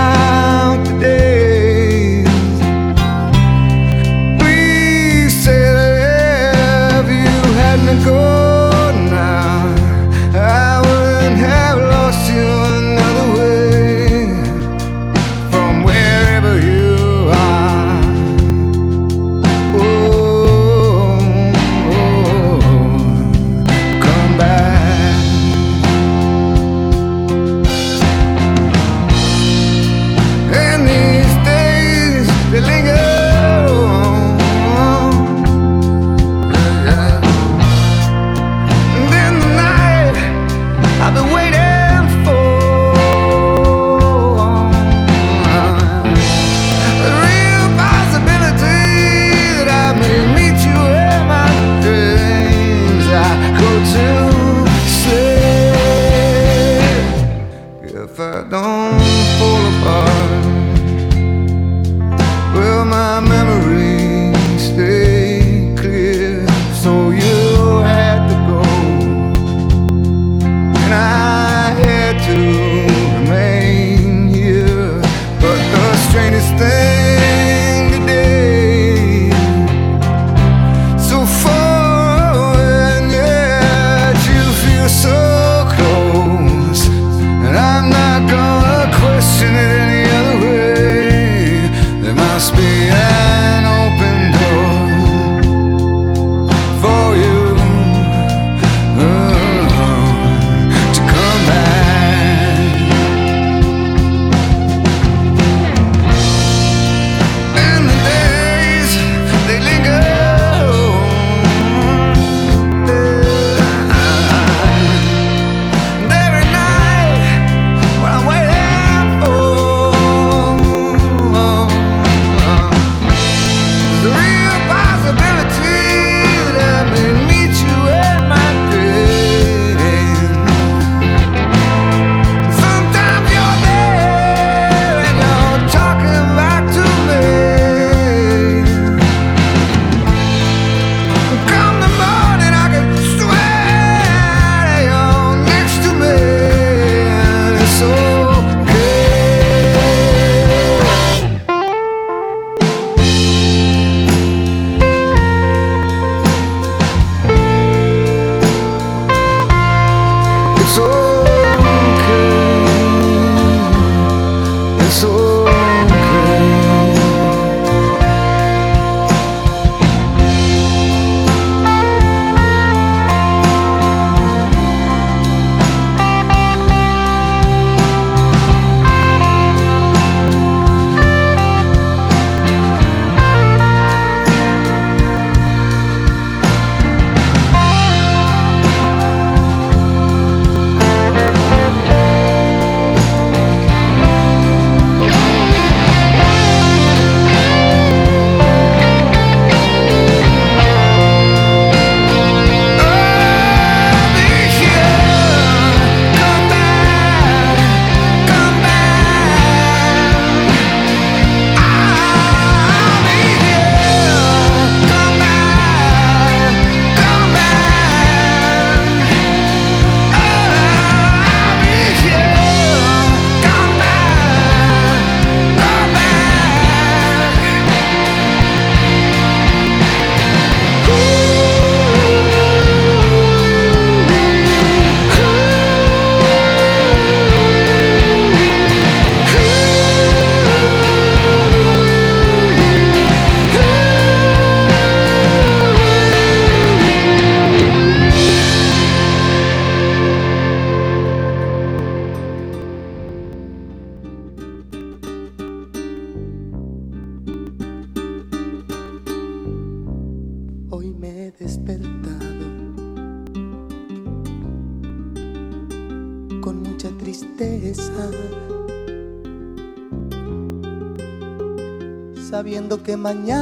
Mañana 273.02 273.41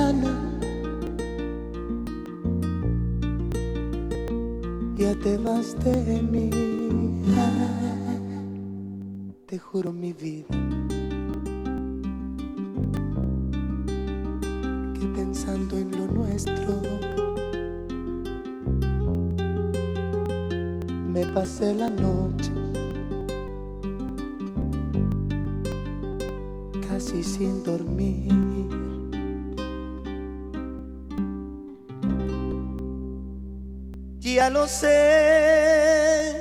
sé 34.69 36.35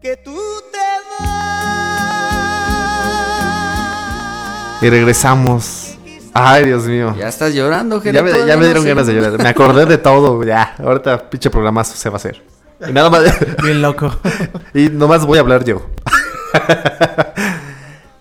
que 0.00 0.16
tú 0.16 0.36
te 0.72 0.78
vas. 1.20 1.28
Y 4.82 4.90
regresamos. 4.90 5.96
Ay, 6.32 6.64
Dios 6.64 6.84
mío. 6.84 7.14
Ya 7.16 7.28
estás 7.28 7.54
llorando, 7.54 7.98
Ya 7.98 8.02
Jera, 8.10 8.22
me, 8.22 8.30
todavía 8.32 8.54
ya 8.54 8.58
me 8.58 8.62
no 8.62 8.66
dieron 8.66 8.82
sé. 8.82 8.88
ganas 8.88 9.06
de 9.06 9.14
llorar. 9.14 9.38
Me 9.42 9.48
acordé 9.48 9.86
de 9.86 9.98
todo. 9.98 10.42
Ya, 10.44 10.74
ahorita 10.78 11.30
pinche 11.30 11.48
programazo 11.50 11.94
se 11.96 12.08
va 12.08 12.14
a 12.14 12.16
hacer. 12.16 12.42
Y 12.88 12.92
nada 12.92 13.08
más. 13.08 13.22
Bien 13.62 13.80
loco. 13.80 14.10
y 14.74 14.88
nomás 14.88 15.24
voy 15.24 15.38
a 15.38 15.42
hablar 15.42 15.64
yo. 15.64 15.86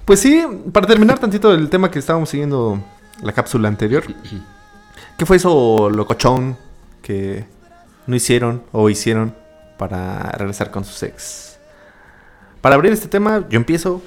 pues 0.05 0.19
sí, 0.19 0.45
para 0.71 0.85
terminar 0.85 1.17
tantito 1.19 1.51
el 1.53 1.69
tema 1.69 1.89
que 1.89 1.99
estábamos 1.99 2.29
siguiendo 2.29 2.79
la 3.21 3.31
cápsula 3.31 3.67
anterior. 3.67 4.03
¿Qué 5.17 5.25
fue 5.25 5.37
eso 5.37 5.89
locochón 5.89 6.57
que 7.01 7.45
no 8.07 8.15
hicieron 8.15 8.63
o 8.71 8.89
hicieron 8.89 9.35
para 9.77 10.31
regresar 10.31 10.71
con 10.71 10.85
sus 10.85 11.01
ex? 11.03 11.57
Para 12.61 12.75
abrir 12.75 12.91
este 12.93 13.07
tema, 13.07 13.45
yo 13.49 13.57
empiezo 13.57 14.01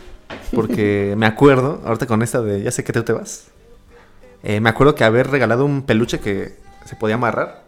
porque 0.54 1.14
me 1.18 1.26
acuerdo, 1.26 1.82
ahorita 1.84 2.06
con 2.06 2.22
esta 2.22 2.40
de 2.42 2.62
ya 2.62 2.70
sé 2.70 2.84
que 2.84 2.92
tú 2.92 3.02
te 3.02 3.12
vas. 3.12 3.48
eh, 4.42 4.60
me 4.60 4.68
acuerdo 4.68 4.94
que 4.94 5.04
haber 5.04 5.30
regalado 5.30 5.64
un 5.64 5.82
peluche 5.82 6.20
que 6.20 6.56
se 6.84 6.96
podía 6.96 7.16
amarrar 7.16 7.64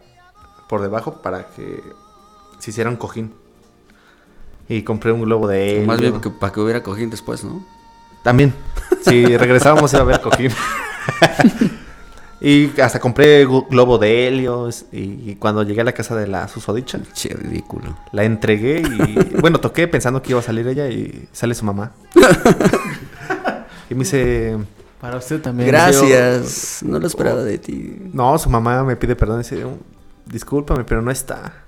por 0.69 0.81
debajo 0.81 1.21
para 1.21 1.47
que 1.55 1.81
se 2.59 2.71
hiciera 2.71 2.89
un 2.89 2.95
cojín. 2.95 3.33
Y 4.67 4.83
compré 4.83 5.11
un 5.11 5.21
globo 5.23 5.47
de 5.47 5.81
O 5.83 5.87
Más 5.87 5.99
bien 5.99 6.21
que- 6.21 6.29
para 6.29 6.53
que 6.53 6.59
hubiera 6.59 6.83
cojín 6.83 7.09
después, 7.09 7.43
¿no? 7.43 7.65
También. 8.23 8.53
Si 9.01 9.25
regresábamos 9.37 9.91
iba 9.93 10.01
a 10.01 10.03
haber 10.03 10.21
cojín. 10.21 10.51
y 12.41 12.79
hasta 12.79 12.99
compré 12.99 13.45
globo 13.45 13.97
de 13.97 14.27
helio. 14.27 14.69
Y, 14.91 15.31
y 15.31 15.35
cuando 15.39 15.63
llegué 15.63 15.81
a 15.81 15.83
la 15.83 15.91
casa 15.93 16.15
de 16.15 16.27
la 16.27 16.47
susodicha, 16.47 16.99
Che, 17.13 17.29
ridículo. 17.29 17.97
la 18.11 18.23
entregué 18.23 18.81
y 18.81 19.37
bueno, 19.41 19.59
toqué 19.59 19.87
pensando 19.87 20.21
que 20.21 20.31
iba 20.31 20.39
a 20.39 20.43
salir 20.43 20.67
ella 20.67 20.87
y 20.87 21.27
sale 21.31 21.53
su 21.55 21.65
mamá. 21.65 21.91
y 23.89 23.93
me 23.95 23.99
dice, 23.99 24.57
Para 25.01 25.17
usted 25.17 25.41
también. 25.41 25.67
Gracias. 25.69 26.79
No 26.83 26.99
lo 26.99 27.07
esperaba 27.07 27.43
de 27.43 27.57
ti. 27.57 27.95
no, 28.13 28.37
su 28.37 28.49
mamá 28.49 28.83
me 28.83 28.95
pide 28.95 29.15
perdón 29.15 29.37
y 29.41 29.43
dice, 29.43 29.65
discúlpame, 30.25 30.83
pero 30.83 31.01
no 31.01 31.11
está. 31.11 31.63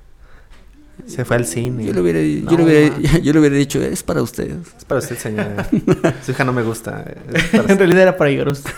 Se 1.08 1.26
fue 1.26 1.36
al 1.38 1.46
cine. 1.48 1.84
Yo 1.84 1.94
le 1.94 2.02
hubiera, 2.02 2.22
yo 2.22 2.52
No, 2.52 2.58
le 2.58 2.64
hubiera, 2.64 3.18
yo 3.24 3.34
le 3.34 3.40
hubiera 3.40 3.56
dicho, 3.56 3.82
es 3.82 4.04
para 4.04 4.22
ustedes. 4.22 4.58
Es 4.78 4.86
para 4.86 5.00
usted, 5.00 5.18
señora. 5.18 5.68
Su 6.24 6.32
hija 6.32 6.44
no 6.44 6.54
me 6.54 6.62
gusta. 6.62 7.04
en 7.54 7.78
realidad 7.78 8.04
era 8.04 8.18
para 8.18 8.30
llegar 8.30 8.50
a 8.50 8.52
usted. 8.52 8.72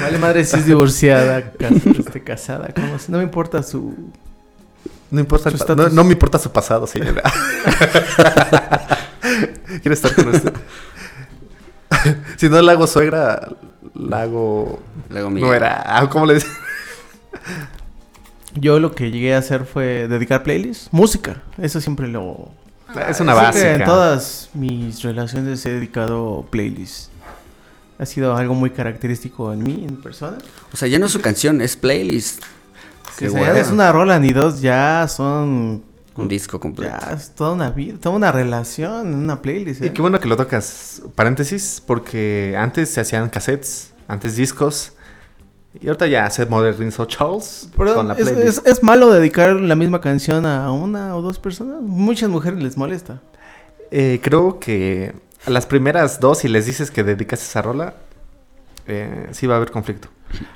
Vale, 0.00 0.18
madre, 0.18 0.44
si 0.44 0.56
es 0.56 0.66
divorciada, 0.66 1.38
este, 1.98 2.22
casada, 2.22 2.68
¿cómo 2.74 2.98
se- 2.98 3.10
No 3.12 3.18
me 3.18 3.24
importa 3.24 3.62
su. 3.62 3.94
No 5.10 5.20
importa, 5.20 5.50
Su 5.50 5.76
no, 5.76 5.88
no 5.90 6.04
me 6.04 6.12
importa 6.14 6.38
su 6.38 6.50
pasado, 6.50 6.86
señora. 6.86 7.22
Quiero 9.82 9.92
estar 9.94 10.14
con 10.14 10.28
usted. 10.28 10.52
si 12.36 12.48
no 12.48 12.60
la 12.62 12.72
hago 12.72 12.86
suegra, 12.86 13.48
la 13.94 14.22
hago 14.22 14.80
Le 15.10 15.18
hago 15.20 15.30
mi- 15.30 15.40
nuera. 15.42 15.82
Ah, 15.86 16.08
¿Cómo 16.08 16.24
le 16.26 16.34
dicen? 16.34 16.50
Yo 18.54 18.78
lo 18.80 18.92
que 18.94 19.10
llegué 19.10 19.34
a 19.34 19.38
hacer 19.38 19.64
fue 19.64 20.08
dedicar 20.08 20.42
playlists, 20.42 20.88
música. 20.92 21.42
Eso 21.58 21.80
siempre 21.80 22.08
lo. 22.08 22.50
Es 23.08 23.20
una 23.20 23.32
base. 23.34 23.74
En 23.74 23.84
todas 23.84 24.50
mis 24.54 25.02
relaciones 25.02 25.64
he 25.66 25.70
dedicado 25.72 26.46
playlists. 26.50 27.10
Ha 28.02 28.06
sido 28.06 28.34
algo 28.36 28.54
muy 28.54 28.70
característico 28.70 29.52
en 29.52 29.62
mí, 29.62 29.84
en 29.88 29.94
persona. 30.02 30.36
O 30.72 30.76
sea, 30.76 30.88
ya 30.88 30.98
no 30.98 31.06
es 31.06 31.12
su 31.12 31.20
canción, 31.20 31.60
es 31.60 31.76
playlist. 31.76 32.42
Si 33.16 33.26
ya 33.26 33.30
hueva. 33.30 33.56
es 33.60 33.70
una 33.70 33.92
rola 33.92 34.18
ni 34.18 34.32
dos, 34.32 34.60
ya 34.60 35.06
son. 35.08 35.84
Un 36.16 36.26
disco 36.28 36.58
completo. 36.58 36.96
Ya 37.00 37.12
es 37.12 37.30
toda 37.30 37.52
una 37.52 37.70
vida, 37.70 37.98
toda 38.00 38.16
una 38.16 38.32
relación 38.32 39.06
en 39.06 39.14
una 39.14 39.40
playlist. 39.40 39.82
Y 39.82 39.86
¿eh? 39.86 39.92
qué 39.92 40.02
bueno 40.02 40.18
que 40.18 40.26
lo 40.26 40.36
tocas. 40.36 41.00
Paréntesis, 41.14 41.80
porque 41.86 42.56
antes 42.58 42.90
se 42.90 43.00
hacían 43.00 43.28
cassettes, 43.30 43.92
antes 44.08 44.34
discos. 44.34 44.94
Y 45.80 45.86
ahorita 45.86 46.08
ya 46.08 46.28
se 46.28 46.44
modernizó 46.46 47.04
Charles 47.06 47.68
Pero 47.76 47.94
con 47.94 48.08
la 48.08 48.14
es- 48.14 48.62
es 48.64 48.82
malo 48.82 49.12
dedicar 49.12 49.52
la 49.54 49.76
misma 49.76 50.00
canción 50.00 50.44
a 50.44 50.72
una 50.72 51.14
o 51.14 51.22
dos 51.22 51.38
personas. 51.38 51.80
Muchas 51.80 52.28
mujeres 52.28 52.60
les 52.60 52.76
molesta. 52.76 53.20
Eh, 53.92 54.18
creo 54.20 54.58
que 54.58 55.14
a 55.46 55.50
las 55.50 55.66
primeras 55.66 56.20
dos, 56.20 56.38
si 56.38 56.48
les 56.48 56.66
dices 56.66 56.90
que 56.90 57.02
dedicas 57.04 57.42
esa 57.42 57.62
rola, 57.62 57.94
eh, 58.86 59.28
sí 59.32 59.46
va 59.46 59.54
a 59.54 59.56
haber 59.58 59.70
conflicto. 59.70 60.08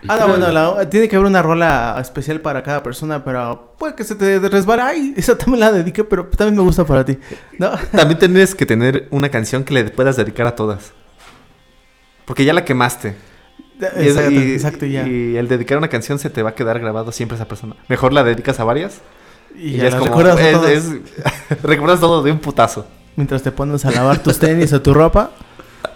Ah, 0.09 0.17
no, 0.21 0.29
bueno, 0.29 0.51
la- 0.51 0.89
tiene 0.89 1.09
que 1.09 1.17
haber 1.17 1.29
una 1.29 1.43
rola 1.43 1.97
especial 2.01 2.41
para 2.41 2.63
cada 2.63 2.83
persona, 2.83 3.23
pero 3.25 3.75
puede 3.79 3.95
que 3.95 4.05
se 4.05 4.15
te 4.15 4.39
resbala. 4.49 4.87
Ay, 4.89 5.13
esa 5.17 5.37
también 5.37 5.61
la 5.61 5.71
dediqué, 5.73 6.03
pero 6.03 6.27
también 6.27 6.57
me 6.57 6.63
gusta 6.63 6.85
para 6.85 7.05
ti. 7.05 7.19
No, 7.59 7.71
También 7.93 8.19
tienes 8.19 8.55
que 8.55 8.65
tener 8.65 9.07
una 9.11 9.29
canción 9.29 9.65
que 9.65 9.75
le 9.75 9.85
puedas 9.85 10.17
dedicar 10.17 10.47
a 10.47 10.55
todas. 10.55 10.93
Porque 12.25 12.45
ya 12.45 12.53
la 12.55 12.65
quemaste. 12.65 13.15
Y 13.79 13.85
exacto, 13.85 14.31
y, 14.31 14.53
exacto, 14.53 14.87
ya. 14.87 15.07
y 15.07 15.37
el 15.37 15.49
dedicar 15.49 15.77
una 15.77 15.89
canción 15.89 16.19
se 16.19 16.31
te 16.31 16.43
va 16.43 16.51
a 16.51 16.55
quedar 16.55 16.81
grabado 16.81 17.13
siempre 17.13 17.37
esa 17.37 17.47
persona. 17.47 17.77
Mejor 17.89 18.13
la 18.15 18.25
dedicas 18.25 18.59
a 18.59 18.65
varias. 18.65 19.03
Y, 19.55 19.73
ya, 19.73 19.85
las 19.91 20.01
recuerdas 20.03 20.41
es- 20.41 20.85
es- 20.85 21.63
recuerdas 21.63 22.01
todo 22.01 22.23
de 22.23 22.33
un 22.33 22.39
putazo. 22.39 22.87
Mientras 23.17 23.43
te 23.43 23.51
pones 23.53 23.85
a 23.85 23.91
lavar 23.91 24.23
tus 24.23 24.39
tenis 24.39 24.73
o 24.73 24.81
tu 24.83 24.93
ropa. 24.95 25.31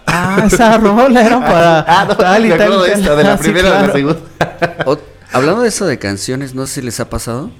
Ah, 0.07 0.43
esa 0.45 0.77
rola 0.77 1.23
era 1.25 1.39
para 1.39 1.79
Ah, 1.87 2.05
no, 2.07 2.17
tal 2.17 2.45
y 2.45 2.49
me 2.49 2.57
tal 2.57 2.73
acuerdo 2.73 2.85
y 2.87 2.89
de 2.89 2.93
tal. 2.95 3.01
esta, 3.01 3.15
de 3.15 3.23
la 3.23 3.33
Ah, 3.33 3.37
sí, 3.37 3.43
primera 3.43 3.79
a 3.79 3.87
la 3.87 3.93
segunda. 3.93 4.19
O- 4.85 4.97
hablando 5.31 5.61
de 5.61 5.69
eso 5.69 5.85
de 5.85 5.99
canciones, 5.99 6.53
no 6.55 6.65
sé 6.67 6.75
si 6.75 6.81
les 6.81 6.99
ha 6.99 7.09
pasado. 7.09 7.51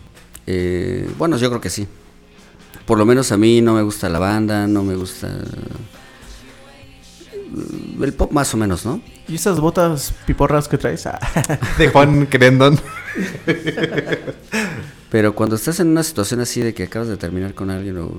Eh, 0.48 1.10
bueno, 1.18 1.38
yo 1.38 1.50
creo 1.50 1.62
que 1.62 1.70
sí. 1.70 1.88
Por 2.86 2.98
lo 2.98 3.06
menos 3.06 3.32
a 3.32 3.38
mí 3.38 3.62
no 3.62 3.74
me 3.76 3.84
gusta 3.84 4.10
la 4.10 4.20
banda, 4.20 4.66
no 4.68 4.84
me 4.84 4.96
gusta. 4.96 5.28
mm, 7.52 8.04
El 8.04 8.14
pop 8.14 8.32
más 8.32 8.54
o 8.54 8.58
menos, 8.58 8.86
¿no? 8.86 9.02
¿Y 9.28 9.36
esas 9.36 9.60
botas 9.60 10.14
piporras 10.26 10.68
que 10.68 10.78
traes? 10.78 11.06
Ah, 11.06 11.20
De 11.78 11.90
Juan 11.90 12.26
Crendon. 12.26 12.80
Pero 15.10 15.36
cuando 15.36 15.56
estás 15.56 15.80
en 15.80 15.88
una 15.90 16.04
situación 16.04 16.40
así 16.40 16.62
de 16.62 16.74
que 16.74 16.84
acabas 16.84 17.08
de 17.10 17.18
terminar 17.18 17.54
con 17.54 17.70
alguien 17.70 17.98
o... 18.00 18.12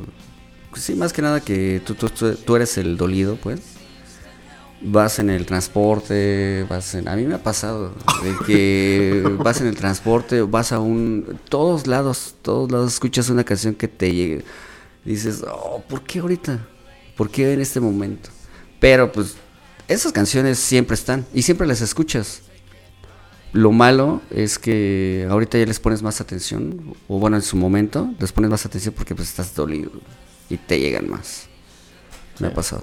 pues 0.72 0.82
sí, 0.82 0.94
más 0.96 1.12
que 1.12 1.22
nada 1.22 1.40
que 1.40 1.80
tú, 1.86 1.94
tú, 1.94 2.08
tú- 2.08 2.34
tú 2.34 2.56
eres 2.56 2.76
el 2.78 2.96
dolido, 2.96 3.36
pues. 3.36 3.60
Vas 4.84 5.20
en 5.20 5.30
el 5.30 5.46
transporte, 5.46 6.66
vas 6.68 6.96
en... 6.96 7.06
A 7.06 7.14
mí 7.14 7.22
me 7.24 7.34
ha 7.36 7.42
pasado 7.42 7.94
de 8.24 8.34
que 8.44 9.22
vas 9.38 9.60
en 9.60 9.68
el 9.68 9.76
transporte, 9.76 10.42
vas 10.42 10.72
a 10.72 10.80
un... 10.80 11.38
Todos 11.48 11.86
lados, 11.86 12.34
todos 12.42 12.72
lados 12.72 12.94
escuchas 12.94 13.28
una 13.30 13.44
canción 13.44 13.76
que 13.76 13.86
te 13.86 14.12
llegue. 14.12 14.44
Dices, 15.04 15.44
oh, 15.48 15.82
¿por 15.88 16.02
qué 16.02 16.18
ahorita? 16.18 16.66
¿Por 17.16 17.30
qué 17.30 17.52
en 17.52 17.60
este 17.60 17.78
momento? 17.78 18.30
Pero 18.80 19.12
pues 19.12 19.36
esas 19.86 20.10
canciones 20.10 20.58
siempre 20.58 20.94
están 20.94 21.26
y 21.32 21.42
siempre 21.42 21.68
las 21.68 21.80
escuchas. 21.80 22.40
Lo 23.52 23.70
malo 23.70 24.20
es 24.30 24.58
que 24.58 25.28
ahorita 25.30 25.58
ya 25.58 25.66
les 25.66 25.78
pones 25.78 26.02
más 26.02 26.20
atención, 26.20 26.94
o 27.06 27.18
bueno, 27.20 27.36
en 27.36 27.42
su 27.42 27.56
momento 27.56 28.12
les 28.18 28.32
pones 28.32 28.50
más 28.50 28.64
atención 28.66 28.94
porque 28.96 29.14
pues 29.14 29.28
estás 29.28 29.54
dolido 29.54 29.90
y 30.48 30.56
te 30.56 30.78
llegan 30.78 31.10
más. 31.10 31.48
Me 32.38 32.48
ha 32.48 32.54
pasado. 32.54 32.82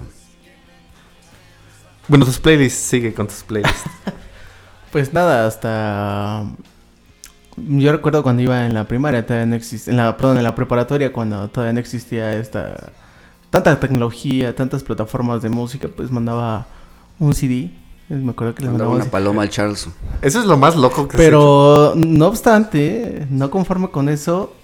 Bueno, 2.08 2.24
tus 2.24 2.38
playlists, 2.38 2.80
sigue 2.80 3.14
con 3.14 3.26
tus 3.26 3.42
playlists. 3.42 3.84
Pues 4.90 5.12
nada, 5.12 5.46
hasta. 5.46 6.44
Yo 7.56 7.92
recuerdo 7.92 8.24
cuando 8.24 8.42
iba 8.42 8.66
en 8.66 8.74
la 8.74 8.88
primaria, 8.88 9.24
todavía 9.24 9.46
no 9.46 9.54
existía. 9.54 9.92
En 9.92 9.98
la, 9.98 10.16
perdón, 10.16 10.38
en 10.38 10.42
la 10.42 10.56
preparatoria, 10.56 11.12
cuando 11.12 11.46
todavía 11.48 11.74
no 11.74 11.78
existía 11.78 12.34
esta. 12.34 12.90
Tanta 13.50 13.78
tecnología, 13.78 14.54
tantas 14.54 14.82
plataformas 14.82 15.42
de 15.42 15.48
música, 15.48 15.88
pues 15.88 16.10
mandaba 16.10 16.66
un 17.20 17.34
CD. 17.34 17.70
Me 18.08 18.32
acuerdo 18.32 18.54
que 18.56 18.62
le 18.62 18.70
Mandaba 18.70 18.90
mandaba 18.90 18.96
un 18.96 19.02
una 19.02 19.10
paloma 19.12 19.42
al 19.42 19.50
Charles. 19.50 19.88
Eso 20.22 20.40
es 20.40 20.46
lo 20.46 20.56
más 20.56 20.74
loco 20.74 21.06
que 21.06 21.16
se. 21.16 21.22
Pero 21.22 21.92
no 21.96 22.26
obstante, 22.26 23.28
no 23.30 23.48
conforme 23.48 23.90
con 23.90 24.08
eso, 24.08 24.54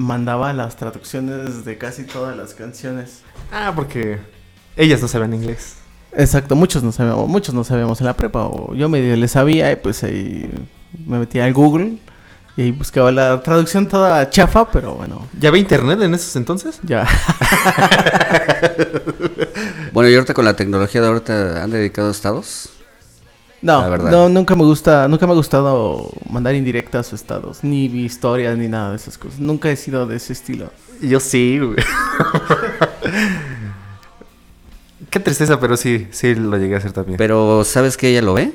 mandaba 0.00 0.52
las 0.52 0.76
traducciones 0.76 1.64
de 1.64 1.78
casi 1.78 2.04
todas 2.04 2.36
las 2.36 2.54
canciones. 2.54 3.20
Ah, 3.52 3.72
porque 3.76 4.18
ellas 4.76 5.02
no 5.02 5.08
saben 5.08 5.34
inglés. 5.34 5.76
Exacto, 6.12 6.56
muchos 6.56 6.82
no 6.82 6.90
sabíamos, 6.90 7.28
muchos 7.28 7.54
no 7.54 7.62
sabíamos 7.62 8.00
en 8.00 8.06
la 8.06 8.14
prepa, 8.14 8.46
o 8.46 8.74
yo 8.74 8.88
medio 8.88 9.14
le 9.14 9.28
sabía 9.28 9.70
y 9.70 9.76
pues 9.76 10.02
ahí 10.02 10.50
me 11.06 11.18
metía 11.20 11.44
al 11.44 11.52
Google 11.52 11.98
y 12.56 12.62
ahí 12.62 12.72
buscaba 12.72 13.12
la 13.12 13.40
traducción 13.42 13.86
toda 13.86 14.28
chafa, 14.28 14.68
pero 14.70 14.94
bueno, 14.94 15.28
¿Ya 15.38 15.50
había 15.50 15.60
internet 15.60 16.00
en 16.02 16.14
esos 16.14 16.34
entonces? 16.36 16.80
ya. 16.82 17.06
Bueno, 19.92 20.08
y 20.08 20.14
ahorita 20.14 20.34
con 20.34 20.44
la 20.44 20.54
tecnología 20.54 21.00
de 21.00 21.08
ahorita 21.08 21.64
han 21.64 21.70
dedicado 21.70 22.08
a 22.08 22.10
estados. 22.12 22.70
No, 23.62 23.82
La 23.82 23.88
verdad. 23.90 24.10
no, 24.10 24.28
nunca 24.30 24.54
me 24.56 24.64
gusta, 24.64 25.06
nunca 25.06 25.26
me 25.26 25.32
ha 25.32 25.36
gustado 25.36 26.10
mandar 26.30 26.54
indirectas 26.54 27.12
o 27.12 27.16
estados, 27.16 27.62
ni 27.62 27.84
historias, 27.86 28.56
ni 28.56 28.68
nada 28.68 28.90
de 28.90 28.96
esas 28.96 29.18
cosas. 29.18 29.38
Nunca 29.38 29.70
he 29.70 29.76
sido 29.76 30.06
de 30.06 30.16
ese 30.16 30.32
estilo. 30.32 30.70
Yo 31.02 31.20
sí, 31.20 31.58
güey. 31.58 31.76
Qué 35.10 35.18
tristeza, 35.20 35.58
pero 35.58 35.76
sí, 35.76 36.06
sí 36.10 36.34
lo 36.34 36.56
llegué 36.56 36.74
a 36.74 36.78
hacer 36.78 36.92
también. 36.92 37.16
Pero 37.18 37.64
¿sabes 37.64 37.96
que 37.96 38.08
ella 38.08 38.22
lo 38.22 38.34
ve? 38.34 38.52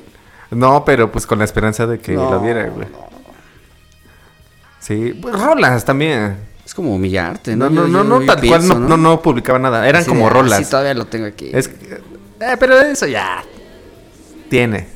No, 0.51 0.85
pero 0.85 1.11
pues 1.11 1.25
con 1.25 1.39
la 1.39 1.45
esperanza 1.45 1.85
de 1.87 1.99
que 1.99 2.13
No, 2.13 2.29
lo 2.31 2.39
viera, 2.39 2.67
güey. 2.69 2.87
Sí, 4.79 5.17
pues 5.21 5.37
rolas 5.39 5.83
también. 5.85 6.37
Es 6.65 6.73
como 6.73 6.95
humillarte, 6.95 7.55
No, 7.55 7.69
¿no? 7.69 7.81
no, 7.81 7.81
Yo- 7.81 7.87
no, 7.87 7.97
yo- 7.99 8.03
no, 8.09 8.19
yo 8.21 8.25
tal 8.27 8.39
pienso, 8.39 8.67
cual, 8.69 8.81
no, 8.83 8.89
no, 8.89 8.97
no 8.97 9.21
publicaba 9.21 9.59
nada. 9.59 9.87
Eran 9.87 10.05
como 10.05 10.27
ah, 10.27 10.29
rolas. 10.29 10.59
Sí, 10.59 10.69
todavía 10.69 10.93
lo 10.93 11.05
tengo 11.05 11.25
aquí. 11.25 11.49
Es 11.53 11.67
eh, 11.67 12.57
pero 12.59 12.79
eso 12.79 13.05
ya 13.07 13.43
tiene 14.49 14.87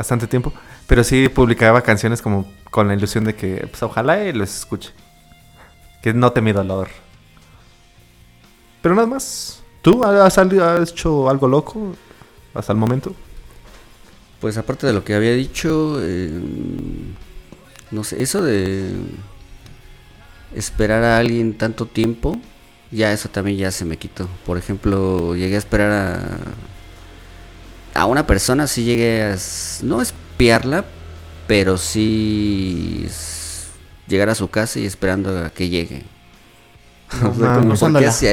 bastante 0.00 0.26
tiempo. 0.26 0.50
Pero 0.86 1.04
sí 1.04 1.28
publicaba 1.28 1.82
canciones 1.82 2.22
como 2.22 2.50
con 2.70 2.88
la 2.88 2.94
ilusión 2.94 3.24
de 3.24 3.34
que, 3.34 3.66
pues 3.70 3.82
ojalá 3.82 4.24
y 4.24 4.32
los 4.32 4.56
escuche. 4.56 4.92
Que 6.02 6.14
no 6.14 6.32
te 6.32 6.40
mi 6.40 6.52
dolor. 6.52 6.88
Pero 8.80 8.94
nada 8.94 9.06
más. 9.06 9.62
¿Tú 9.82 10.02
has, 10.04 10.38
has 10.38 10.90
hecho 10.90 11.28
algo 11.28 11.48
loco 11.48 11.94
hasta 12.54 12.72
el 12.72 12.78
momento? 12.78 13.14
Pues 14.40 14.56
aparte 14.56 14.86
de 14.86 14.94
lo 14.94 15.04
que 15.04 15.14
había 15.14 15.34
dicho, 15.34 15.98
eh, 16.00 16.30
no 17.90 18.04
sé, 18.04 18.22
eso 18.22 18.42
de 18.42 18.90
esperar 20.54 21.04
a 21.04 21.18
alguien 21.18 21.56
tanto 21.56 21.86
tiempo, 21.86 22.38
ya 22.90 23.12
eso 23.12 23.28
también 23.28 23.58
ya 23.58 23.70
se 23.70 23.84
me 23.84 23.96
quitó. 23.96 24.28
Por 24.46 24.56
ejemplo, 24.58 25.34
llegué 25.34 25.56
a 25.56 25.58
esperar 25.58 25.92
a, 25.92 26.38
a 28.00 28.06
una 28.06 28.26
persona, 28.26 28.66
sí 28.66 28.84
llegué 28.84 29.22
a, 29.24 29.36
no 29.82 30.00
espiarla, 30.00 30.84
pero 31.46 31.76
sí 31.76 33.06
llegar 34.08 34.30
a 34.30 34.34
su 34.34 34.48
casa 34.48 34.78
y 34.78 34.86
esperando 34.86 35.44
a 35.44 35.50
que 35.50 35.68
llegue. 35.68 36.04
O 37.12 37.34
sea, 37.34 37.54
¿por 37.54 37.62
qué 37.62 37.66
Acosándola. 37.66 38.12
Sí, 38.12 38.26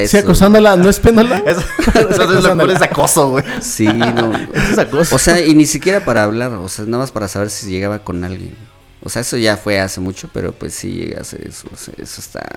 no 0.78 0.90
espiándola. 0.90 1.38
Eso, 1.46 1.62
eso 2.10 2.38
es 2.38 2.44
lo 2.44 2.58
peor, 2.58 2.70
es 2.72 2.82
acoso, 2.82 3.30
güey. 3.32 3.44
Sí, 3.60 3.88
no. 3.88 4.34
Eso 4.36 4.72
es 4.72 4.78
acoso. 4.78 5.16
O 5.16 5.20
sea, 5.20 5.44
y 5.44 5.56
ni 5.56 5.66
siquiera 5.66 6.06
para 6.06 6.24
hablar, 6.24 6.52
o 6.54 6.70
sea, 6.70 6.86
nada 6.86 7.00
más 7.00 7.12
para 7.12 7.28
saber 7.28 7.50
si 7.50 7.70
llegaba 7.72 8.00
con 8.00 8.24
alguien. 8.24 8.56
O 9.04 9.10
sea, 9.10 9.24
eso 9.24 9.36
ya 9.36 9.58
fue 9.58 9.80
hace 9.80 10.00
mucho, 10.00 10.30
pero 10.32 10.52
pues 10.52 10.76
sí 10.76 10.92
llega 10.92 11.18
a 11.18 11.22
hacer 11.22 11.46
eso. 11.48 11.68
o 11.74 11.76
sea, 11.76 11.94
eso 11.98 12.22
está, 12.22 12.48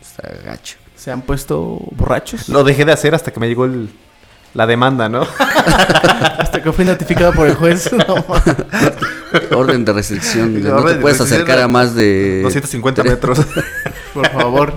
está 0.00 0.28
gacho. 0.44 0.76
Se 0.96 1.10
han 1.10 1.22
puesto 1.22 1.80
borrachos. 1.92 2.48
Lo 2.48 2.64
dejé 2.64 2.84
de 2.84 2.92
hacer 2.92 3.14
hasta 3.14 3.30
que 3.30 3.38
me 3.38 3.48
llegó 3.48 3.66
el- 3.66 3.90
la 4.54 4.66
demanda, 4.66 5.08
¿no? 5.08 5.22
Hasta 6.38 6.62
que 6.62 6.72
fui 6.72 6.84
notificado 6.84 7.32
por 7.32 7.46
el 7.48 7.54
juez. 7.54 7.90
No, 9.52 9.56
Orden 9.56 9.84
de 9.84 9.92
restricción. 9.94 10.62
no 10.62 10.84
te 10.84 10.94
de 10.94 11.00
puedes 11.00 11.18
acercar 11.20 11.58
a 11.60 11.68
más 11.68 11.94
de... 11.94 12.42
250 12.42 13.02
metros. 13.02 13.40
por 14.12 14.28
favor. 14.28 14.74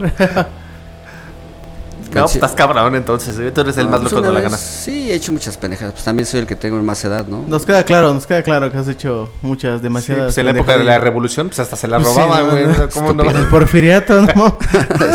No, 2.13 2.21
pues 2.21 2.35
estás 2.35 2.53
cabrón 2.53 2.95
entonces. 2.95 3.37
¿eh? 3.37 3.51
Tú 3.51 3.59
eres 3.61 3.75
el 3.77 3.85
No, 3.85 3.91
más 3.91 3.99
pues 4.01 4.13
loco 4.13 4.25
de 4.25 4.31
la 4.31 4.39
gana. 4.39 4.55
Sí, 4.55 5.11
he 5.11 5.15
hecho 5.15 5.33
muchas 5.33 5.57
pendejadas. 5.57 5.91
Pues 5.93 6.05
también 6.05 6.25
soy 6.25 6.39
el 6.39 6.47
que 6.47 6.55
tengo 6.55 6.81
más 6.81 7.03
edad, 7.03 7.27
¿no? 7.27 7.43
Nos 7.45 7.65
queda 7.65 7.83
claro, 7.83 8.13
nos 8.13 8.25
queda 8.25 8.41
claro 8.43 8.71
que 8.71 8.77
has 8.77 8.87
hecho 8.87 9.29
muchas, 9.41 9.79
Sí, 9.79 9.83
demasiadas. 9.83 10.23
pues 10.27 10.37
en 10.37 10.45
la 10.45 10.51
época 10.51 10.77
de 10.77 10.85
la 10.85 10.97
revolución, 10.99 11.47
pues 11.47 11.59
hasta 11.59 11.75
se 11.75 11.89
la 11.89 11.97
Pues 11.97 12.07
sí, 12.13 12.15
robaban, 12.17 12.45
no, 12.45 12.51
güey. 12.51 12.75
sea, 12.75 12.87
¿Cómo 12.87 13.11
no? 13.13 13.29
El 13.29 13.47
porfiriato, 13.47 14.21
¿no? 14.21 14.57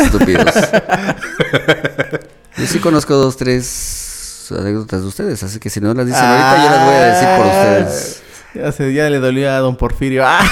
Estúpidos. 0.03 0.53
Yo 2.57 2.67
sí 2.67 2.77
conozco 2.79 3.15
dos, 3.15 3.37
tres 3.37 4.10
anécdotas 4.59 5.01
de 5.01 5.07
ustedes, 5.07 5.41
así 5.43 5.59
que 5.59 5.69
si 5.69 5.79
no 5.79 5.93
las 5.93 6.05
dicen 6.05 6.23
ahorita, 6.23 6.63
yo 6.63 6.69
las 6.71 6.85
voy 6.85 6.95
a 6.95 7.05
decir 7.05 7.27
por 7.37 7.45
Ah, 7.47 7.49
ustedes. 7.49 8.23
Ya, 8.53 8.71
se, 8.73 8.93
ya 8.93 9.09
le 9.09 9.19
dolió 9.19 9.49
a 9.51 9.59
don 9.59 9.77
Porfirio. 9.77 10.23
¡Ah! 10.25 10.41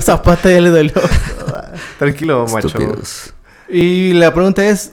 Zapata 0.00 0.50
ya 0.50 0.60
le 0.60 0.70
dolió. 0.70 0.92
Tranquilo, 1.98 2.46
macho. 2.52 2.68
Estúpidos. 2.68 3.34
Y 3.68 4.12
la 4.14 4.32
pregunta 4.34 4.64
es: 4.66 4.92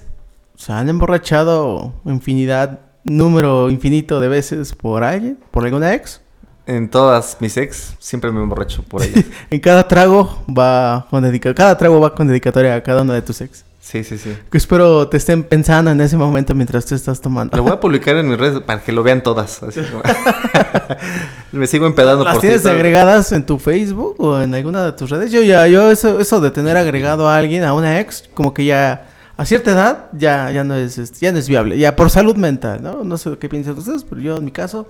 ¿se 0.56 0.72
han 0.72 0.90
emborrachado 0.90 1.94
infinidad, 2.06 2.80
número 3.04 3.70
infinito 3.70 4.20
de 4.20 4.28
veces 4.30 4.74
por 4.74 5.04
alguien? 5.04 5.38
¿Por 5.52 5.66
alguna 5.66 5.94
ex? 5.94 6.22
En 6.66 6.90
todas 6.90 7.38
mis 7.40 7.58
ex, 7.58 7.96
siempre 8.00 8.32
me 8.32 8.42
emborracho 8.42 8.84
por 8.84 9.02
ella. 9.04 9.24
En 9.50 9.60
cada 9.60 9.88
trago 9.88 10.44
va 10.48 11.08
con 11.10 11.24
dedica 11.24 11.54
cada 11.56 11.78
trago 11.78 12.00
va 12.00 12.14
con 12.14 12.28
dedicatoria 12.28 12.76
a 12.76 12.84
cada 12.84 13.02
uno 13.02 13.14
de 13.14 13.22
tus 13.22 13.42
ex. 13.42 13.66
Sí, 13.82 14.04
sí, 14.04 14.18
sí. 14.18 14.38
Que 14.52 14.58
espero 14.58 15.08
te 15.08 15.18
estén 15.18 15.44
pensando 15.44 15.90
en 15.90 16.02
ese 16.02 16.18
momento 16.18 16.54
mientras 16.54 16.86
tú 16.86 16.96
estás 16.96 17.22
tomando. 17.22 17.56
Lo 17.56 17.64
voy 17.64 17.72
a 17.72 17.80
publicar 17.80 18.18
en 18.18 18.28
mis 18.30 18.38
redes 18.38 18.60
para 18.62 18.82
que 18.82 18.92
lo 18.92 19.04
vean 19.04 19.24
todas. 19.24 19.64
Así 19.64 19.82
como- 19.82 20.04
me 21.52 21.66
sigo 21.66 21.88
empedando 21.88 22.24
¿Las 22.24 22.34
por 22.36 22.42
tienes 22.42 22.66
agregadas 22.66 23.32
en 23.32 23.46
tu 23.46 23.58
Facebook 23.58 24.16
o 24.20 24.40
en 24.42 24.54
alguna 24.54 24.84
de 24.86 24.92
tus 24.94 25.10
redes? 25.10 25.32
Yo 25.32 25.42
ya, 25.42 25.66
yo 25.68 25.90
eso, 25.92 26.20
eso 26.20 26.42
de 26.42 26.52
tener 26.52 26.78
agregado 26.78 27.28
a 27.30 27.38
alguien, 27.38 27.64
a 27.64 27.74
una 27.74 28.00
ex, 28.00 28.30
como 28.34 28.54
que 28.54 28.66
ya 28.66 29.08
a 29.38 29.46
cierta 29.46 29.72
edad 29.72 30.06
ya, 30.12 30.52
ya 30.52 30.64
no 30.66 30.76
es, 30.76 30.98
este, 30.98 31.20
ya 31.22 31.32
no 31.32 31.38
es 31.40 31.48
viable. 31.48 31.78
Ya 31.78 31.96
por 31.96 32.10
salud 32.10 32.36
mental, 32.36 32.84
¿no? 32.84 33.04
No 33.06 33.18
sé 33.18 33.38
qué 33.40 33.48
piensan 33.48 33.78
ustedes, 33.78 34.04
pero 34.04 34.20
yo 34.22 34.38
en 34.38 34.46
mi 34.46 34.52
caso 34.52 34.88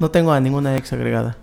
no 0.00 0.10
tengo 0.10 0.32
a 0.32 0.40
ninguna 0.40 0.76
ex 0.76 0.92
agregada. 0.92 1.36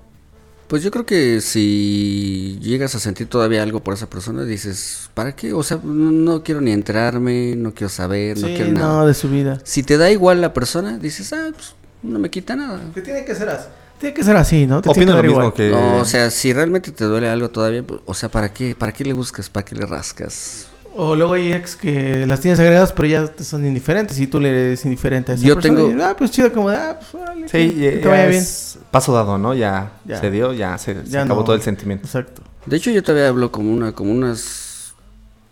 Pues 0.70 0.84
yo 0.84 0.92
creo 0.92 1.04
que 1.04 1.42
si 1.42 2.60
llegas 2.62 2.94
a 2.94 3.00
sentir 3.00 3.28
todavía 3.28 3.64
algo 3.64 3.80
por 3.80 3.96
esa 3.96 4.08
persona, 4.08 4.44
dices, 4.46 5.10
¿para 5.16 5.36
qué? 5.36 5.52
O 5.52 5.64
sea, 5.64 5.80
no, 5.84 6.12
no 6.12 6.44
quiero 6.44 6.62
ni 6.62 6.72
enterarme, 6.72 7.56
no 7.58 7.74
quiero 7.74 7.90
saber, 7.90 8.38
no 8.38 8.48
Sí, 8.48 8.54
quiero 8.56 8.72
no, 8.74 8.80
nada. 8.80 9.06
de 9.08 9.16
su 9.16 9.30
vida. 9.30 9.60
Si 9.64 9.82
te 9.82 9.98
da 9.98 10.12
igual 10.12 10.42
la 10.42 10.54
persona, 10.54 11.00
dices, 11.00 11.34
ah, 11.34 11.50
pues 11.52 11.74
no 12.04 12.20
me 12.20 12.30
quita 12.30 12.56
nada. 12.56 12.82
Que 12.94 13.02
tiene 13.02 13.26
que 13.26 13.34
ser 13.34 13.50
así. 13.50 13.66
Tiene 14.00 14.14
que 14.14 14.24
ser 14.24 14.38
así, 14.38 14.68
¿no? 14.68 14.82
Te 14.82 14.90
Opino 14.90 15.14
lo 15.16 15.24
mismo 15.24 15.40
igual. 15.40 15.54
que... 15.54 15.72
No, 15.72 15.98
o 15.98 16.06
sea, 16.06 16.30
si 16.30 16.54
realmente 16.54 16.92
te 16.92 17.04
duele 17.04 17.28
algo 17.30 17.50
todavía, 17.50 17.82
pues, 17.82 18.00
o 18.06 18.14
sea, 18.14 18.30
¿para 18.30 18.54
qué? 18.54 18.76
¿Para 18.76 18.92
qué 18.92 19.04
le 19.04 19.14
buscas? 19.14 19.50
¿Para 19.50 19.66
qué 19.66 19.76
le 19.76 19.88
rascas? 19.88 20.68
O 20.96 21.16
luego 21.16 21.34
hay 21.36 21.54
ex 21.54 21.76
que 21.76 22.26
las 22.26 22.42
tienes 22.42 22.60
agregadas, 22.60 22.92
pero 22.94 23.08
ya 23.08 23.28
te 23.28 23.44
son 23.44 23.66
indiferentes 23.66 24.20
y 24.20 24.28
tú 24.28 24.40
le 24.40 24.50
eres 24.50 24.84
indiferente 24.86 25.32
a 25.32 25.36
esa 25.36 25.46
Yo 25.46 25.56
persona 25.56 25.76
tengo- 25.78 25.92
y, 25.98 26.02
ah, 26.02 26.16
pues 26.18 26.32
chido, 26.32 26.52
como, 26.52 26.70
de, 26.70 26.76
ah, 26.78 27.00
pues 27.00 27.14
órale, 27.24 27.48
Sí, 27.48 27.70
que 27.70 27.76
ya, 27.76 27.92
te 27.92 28.02
ya 28.02 28.10
vaya 28.10 28.26
bien. 28.28 28.42
es 28.42 28.80
paso 28.92 29.14
dado, 29.14 29.38
¿no? 29.38 29.54
Ya, 29.54 29.94
Ya. 30.06 30.20
se 30.20 30.30
dio, 30.32 30.52
ya 30.54 30.78
se, 30.78 31.04
se 31.06 31.10
Ya 31.10 31.22
acabó 31.24 31.42
no. 31.42 31.46
todo 31.46 31.56
el 31.56 31.62
sentimiento. 31.62 32.06
Exacto. 32.06 32.42
De 32.66 32.76
hecho, 32.76 32.92
yo 32.92 33.02
todavía 33.04 33.30
hablo 33.30 33.52
como 33.52 33.72
una, 33.72 33.94
como 33.94 34.12
unas 34.12 34.94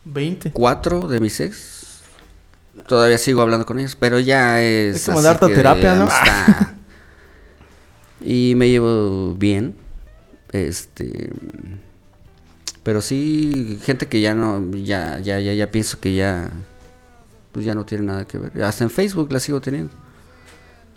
20. 0.06 0.52
cuatro 0.52 1.08
de 1.08 1.20
mis 1.20 1.40
ex. 1.40 2.02
Todavía 2.88 3.18
sigo 3.18 3.42
hablando 3.42 3.66
con 3.66 3.80
ellos, 3.80 3.96
pero 4.00 4.20
ya 4.20 4.62
es. 4.62 4.98
Es 4.98 5.06
como 5.06 5.20
así 5.20 5.26
darte 5.28 5.46
que 5.48 5.52
de 5.52 5.56
terapia, 5.58 5.96
¿no? 5.96 6.02
amistad. 6.04 6.68
y 8.22 8.54
me 8.56 8.70
llevo 8.70 9.34
bien. 9.36 9.76
Este. 10.52 11.30
Pero 12.88 13.02
sí, 13.02 13.80
gente 13.84 14.08
que 14.08 14.22
ya 14.22 14.34
no. 14.34 14.64
Ya, 14.72 15.20
ya, 15.20 15.42
ya, 15.42 15.52
ya 15.54 15.70
pienso 15.70 16.00
que 16.00 16.16
ya. 16.16 16.50
Pues 17.52 17.66
ya 17.66 17.76
no 17.76 17.84
tiene 17.86 18.06
nada 18.06 18.24
que 18.24 18.38
ver. 18.38 18.64
Hasta 18.64 18.86
en 18.86 18.90
Facebook 18.90 19.30
la 19.30 19.42
sigo 19.42 19.60
teniendo. 19.60 19.92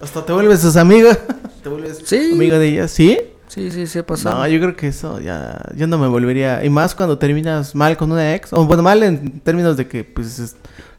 Hasta 0.00 0.24
te 0.24 0.32
vuelves 0.32 0.60
sus 0.60 0.76
amiga. 0.76 1.18
te 1.64 1.68
vuelves 1.68 2.00
Sí. 2.04 2.30
amiga 2.32 2.60
de 2.60 2.68
ella. 2.68 2.86
¿Sí? 2.86 3.18
Sí, 3.48 3.72
sí, 3.72 3.88
sí 3.88 3.98
ha 3.98 4.06
pasado. 4.06 4.38
No, 4.38 4.46
yo 4.46 4.60
creo 4.60 4.76
que 4.76 4.86
eso 4.86 5.18
ya. 5.20 5.60
Yo 5.74 5.88
no 5.88 5.98
me 5.98 6.06
volvería. 6.06 6.64
Y 6.64 6.70
más 6.70 6.94
cuando 6.94 7.18
terminas 7.18 7.74
mal 7.74 7.96
con 7.96 8.12
una 8.12 8.36
ex. 8.36 8.52
O 8.52 8.64
bueno, 8.66 8.84
mal 8.84 9.02
en 9.02 9.40
términos 9.40 9.76
de 9.76 9.88
que, 9.88 10.04
pues. 10.04 10.38
es- 10.38 10.54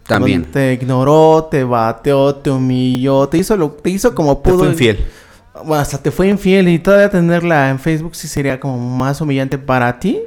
También. 0.06 0.44
Te 0.44 0.74
ignoró, 0.74 1.48
te 1.50 1.64
bateó, 1.64 2.36
te 2.36 2.52
humilló, 2.52 3.30
te 3.30 3.38
hizo, 3.38 3.56
lo, 3.56 3.72
te 3.72 3.92
hizo 3.92 4.14
como 4.14 4.40
Te 4.40 4.50
pudo. 4.50 4.60
fue 4.60 4.68
infiel. 4.72 5.06
Bueno, 5.54 5.76
hasta 5.76 5.98
te 6.00 6.12
fue 6.12 6.28
infiel 6.28 6.68
y 6.68 6.80
todavía 6.80 7.10
tenerla 7.10 7.70
en 7.70 7.80
Facebook 7.80 8.14
sí 8.14 8.28
sería 8.28 8.60
como 8.60 8.78
más 8.78 9.22
humillante 9.22 9.58
para 9.58 9.98
ti. 9.98 10.20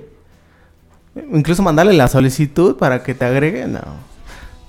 Incluso 1.32 1.62
mandarle 1.62 1.92
la 1.92 2.08
solicitud 2.08 2.76
para 2.76 3.02
que 3.02 3.14
te 3.14 3.24
agregue, 3.24 3.66
no. 3.66 3.80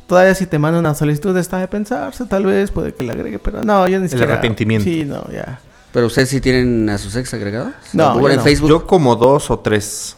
Todavía 0.07 0.35
si 0.35 0.45
te 0.45 0.59
manda 0.59 0.79
una 0.79 0.93
solicitud 0.93 1.35
está 1.37 1.57
de 1.57 1.67
pensarse, 1.67 2.25
tal 2.25 2.45
vez 2.45 2.69
puede 2.69 2.93
que 2.93 3.03
le 3.03 3.11
agregue, 3.13 3.39
pero 3.39 3.63
no, 3.63 3.87
yo 3.87 3.99
ni 3.99 4.07
siquiera. 4.07 4.33
arrepentimiento. 4.33 4.83
Sí, 4.83 5.03
no, 5.03 5.27
ya. 5.31 5.59
Pero 5.91 6.05
ustedes 6.07 6.29
sí 6.29 6.41
tienen 6.41 6.87
a 6.89 6.97
sus 6.99 7.15
ex 7.15 7.33
agregados. 7.33 7.73
No, 7.93 8.13
Bueno, 8.13 8.27
yo 8.27 8.31
en 8.33 8.37
no. 8.37 8.43
Facebook. 8.43 8.69
Yo 8.69 8.85
como 8.87 9.15
dos 9.15 9.49
o 9.49 9.59
tres. 9.59 10.15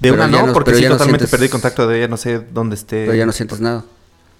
De 0.00 0.10
Pero 0.10 0.14
una 0.14 0.26
no, 0.26 0.46
no- 0.48 0.52
porque 0.52 0.72
pero 0.72 0.78
sí 0.78 0.84
no 0.84 0.90
totalmente 0.90 1.24
sientes- 1.26 1.30
perdí 1.30 1.48
contacto 1.48 1.86
de 1.86 1.98
ella, 1.98 2.08
no 2.08 2.16
sé 2.18 2.40
dónde 2.52 2.74
esté. 2.74 3.04
Pero 3.06 3.14
ya 3.16 3.24
no 3.24 3.32
sientes 3.32 3.60
nada. 3.60 3.84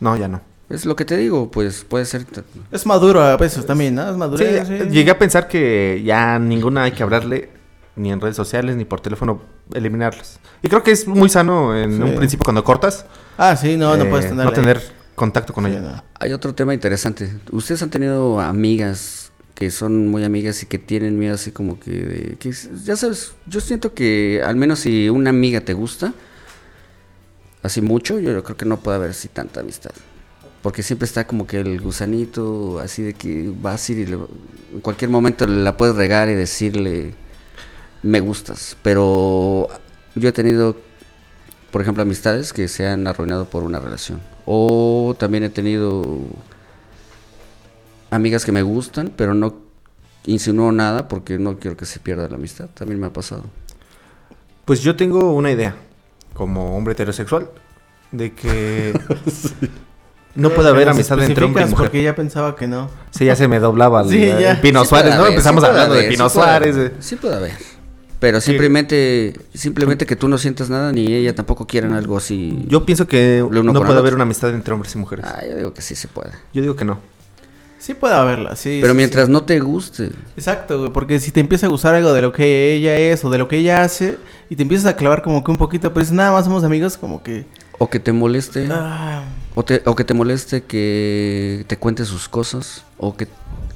No, 0.00 0.16
ya 0.16 0.28
no. 0.28 0.42
Es 0.68 0.84
lo 0.84 0.96
que 0.96 1.04
te 1.06 1.16
digo, 1.16 1.50
pues 1.50 1.84
puede 1.88 2.04
ser. 2.04 2.26
Es 2.72 2.84
maduro 2.84 3.22
a 3.22 3.36
veces 3.38 3.64
también, 3.64 3.94
¿no? 3.94 4.10
Es 4.10 4.16
maduro. 4.16 4.44
Sí, 4.44 4.74
llegué 4.90 5.10
a 5.10 5.18
pensar 5.18 5.46
que 5.48 6.02
ya 6.04 6.38
ninguna 6.38 6.82
hay 6.82 6.92
que 6.92 7.02
hablarle, 7.02 7.48
ni 7.96 8.10
en 8.12 8.20
redes 8.20 8.36
sociales, 8.36 8.74
ni 8.76 8.84
por 8.84 9.00
teléfono, 9.00 9.40
eliminarlas. 9.72 10.38
Y 10.62 10.68
creo 10.68 10.82
que 10.82 10.90
es 10.92 11.06
muy 11.06 11.28
sano 11.28 11.76
en 11.76 11.96
Sí. 11.96 12.02
un 12.02 12.14
principio 12.16 12.44
cuando 12.44 12.64
cortas. 12.64 13.06
Ah, 13.38 13.56
sí, 13.56 13.76
no, 13.76 13.96
no 13.96 14.04
eh, 14.04 14.06
puedes 14.10 14.28
tener. 14.28 14.44
no 14.44 14.52
tener 14.52 14.82
contacto 15.14 15.52
con 15.52 15.66
ella. 15.66 16.04
Hay 16.18 16.32
otro 16.32 16.54
tema 16.54 16.74
interesante. 16.74 17.32
¿Ustedes 17.52 17.82
han 17.82 17.90
tenido 17.90 18.40
amigas 18.40 19.32
que 19.54 19.70
son 19.70 20.08
muy 20.08 20.24
amigas 20.24 20.62
y 20.64 20.66
que 20.66 20.78
tienen 20.78 21.16
miedo 21.18 21.34
así 21.36 21.52
como 21.52 21.78
que, 21.78 21.90
de- 21.92 22.36
que 22.38 22.48
es- 22.48 22.84
ya 22.84 22.96
sabes, 22.96 23.32
yo 23.46 23.60
siento 23.60 23.94
que 23.94 24.42
al 24.44 24.56
menos 24.56 24.80
si 24.80 25.08
una 25.08 25.30
amiga 25.30 25.60
te 25.60 25.74
gusta, 25.74 26.12
así 27.62 27.80
mucho, 27.80 28.18
yo 28.18 28.42
creo 28.42 28.56
que 28.56 28.64
no 28.64 28.78
puede 28.80 28.96
haber 28.96 29.10
así 29.10 29.28
tanta 29.28 29.60
amistad. 29.60 29.92
Porque 30.62 30.82
siempre 30.82 31.06
está 31.06 31.26
como 31.26 31.46
que 31.46 31.60
el 31.60 31.80
gusanito 31.80 32.78
así 32.80 33.02
de 33.02 33.14
que 33.14 33.52
vas 33.60 33.88
a 33.88 33.92
ir 33.92 33.98
y 34.00 34.06
le- 34.06 34.14
en 34.74 34.80
cualquier 34.80 35.10
momento 35.10 35.46
la 35.46 35.76
puedes 35.76 35.94
regar 35.94 36.28
y 36.30 36.34
decirle 36.34 37.14
me 38.04 38.20
gustas. 38.20 38.76
Pero 38.82 39.68
yo 40.14 40.28
he 40.28 40.32
tenido, 40.32 40.76
por 41.72 41.82
ejemplo, 41.82 42.02
amistades 42.02 42.52
que 42.52 42.68
se 42.68 42.86
han 42.86 43.06
arruinado 43.06 43.46
por 43.46 43.64
una 43.64 43.80
relación. 43.80 44.20
O 44.46 45.16
también 45.18 45.42
he 45.42 45.48
tenido 45.48 46.20
amigas 48.10 48.44
que 48.44 48.52
me 48.52 48.62
gustan, 48.62 49.12
pero 49.16 49.34
no 49.34 49.56
insinúo 50.26 50.70
nada 50.70 51.08
porque 51.08 51.38
no 51.38 51.58
quiero 51.58 51.76
que 51.76 51.86
se 51.86 51.98
pierda 51.98 52.28
la 52.28 52.36
amistad. 52.36 52.68
También 52.74 53.00
me 53.00 53.06
ha 53.06 53.12
pasado. 53.12 53.44
Pues 54.64 54.80
yo 54.80 54.96
tengo 54.96 55.32
una 55.34 55.50
idea, 55.50 55.74
como 56.32 56.76
hombre 56.76 56.92
heterosexual, 56.92 57.50
de 58.12 58.32
que 58.32 58.98
no 60.34 60.50
puede 60.50 60.68
haber 60.70 60.88
amistad 60.90 61.22
entre 61.22 61.44
hombre 61.44 61.64
y 61.64 61.66
mujer. 61.66 61.86
Porque 61.86 62.02
ya 62.02 62.14
pensaba 62.14 62.54
que 62.54 62.66
no. 62.66 62.88
Sí, 63.10 63.26
ya 63.26 63.36
se 63.36 63.48
me 63.48 63.58
doblaba 63.60 64.02
el, 64.02 64.08
Sí, 64.10 64.24
el 64.24 64.38
ya. 64.38 64.60
Pino 64.60 64.82
Sí 64.82 64.88
Suárez, 64.90 65.14
¿no? 65.14 65.20
haber, 65.20 65.32
Empezamos 65.32 65.64
hablando 65.64 65.94
de 65.94 66.04
Pino 66.04 66.28
puede 66.28 66.30
Suárez. 66.30 66.92
Sí 67.00 67.16
puede 67.16 67.34
haber. 67.34 67.73
Pero 68.24 68.40
simplemente, 68.40 69.38
simplemente 69.52 70.06
que 70.06 70.16
tú 70.16 70.28
no 70.28 70.38
sientas 70.38 70.70
nada 70.70 70.92
ni 70.92 71.12
ella 71.12 71.34
tampoco 71.34 71.66
quieran 71.66 71.92
algo 71.92 72.16
así. 72.16 72.64
Yo 72.68 72.86
pienso 72.86 73.06
que 73.06 73.46
no 73.50 73.74
puede 73.74 73.98
haber 73.98 74.14
una 74.14 74.22
amistad 74.22 74.48
entre 74.54 74.72
hombres 74.72 74.94
y 74.94 74.98
mujeres. 74.98 75.26
Ah, 75.28 75.42
yo 75.46 75.54
digo 75.58 75.74
que 75.74 75.82
sí 75.82 75.94
se 75.94 76.08
puede. 76.08 76.30
Yo 76.54 76.62
digo 76.62 76.74
que 76.74 76.86
no. 76.86 77.00
Sí 77.78 77.92
puede 77.92 78.14
haberla, 78.14 78.56
sí. 78.56 78.78
Pero 78.80 78.94
sí, 78.94 78.96
mientras 78.96 79.26
sí. 79.26 79.32
no 79.32 79.42
te 79.42 79.60
guste. 79.60 80.10
Exacto, 80.38 80.78
güey, 80.78 80.90
porque 80.90 81.20
si 81.20 81.32
te 81.32 81.40
empieza 81.40 81.66
a 81.66 81.68
gustar 81.68 81.94
algo 81.94 82.14
de 82.14 82.22
lo 82.22 82.32
que 82.32 82.72
ella 82.72 82.96
es 82.96 83.22
o 83.26 83.28
de 83.28 83.36
lo 83.36 83.46
que 83.46 83.58
ella 83.58 83.82
hace 83.82 84.16
y 84.48 84.56
te 84.56 84.62
empiezas 84.62 84.86
a 84.86 84.96
clavar 84.96 85.20
como 85.20 85.44
que 85.44 85.50
un 85.50 85.58
poquito, 85.58 85.92
pero 85.92 86.06
si 86.06 86.14
nada 86.14 86.32
más 86.32 86.46
somos 86.46 86.64
amigos, 86.64 86.96
como 86.96 87.22
que... 87.22 87.44
O 87.78 87.88
que 87.90 88.00
te 88.00 88.12
moleste. 88.12 88.68
ah, 88.70 89.22
O, 89.54 89.64
te- 89.64 89.82
o 89.84 89.94
que 89.94 90.04
te 90.04 90.14
moleste 90.14 90.62
que 90.64 91.64
te 91.68 91.76
cuente 91.76 92.04
sus 92.04 92.28
cosas. 92.28 92.84
O 92.98 93.16
que 93.16 93.28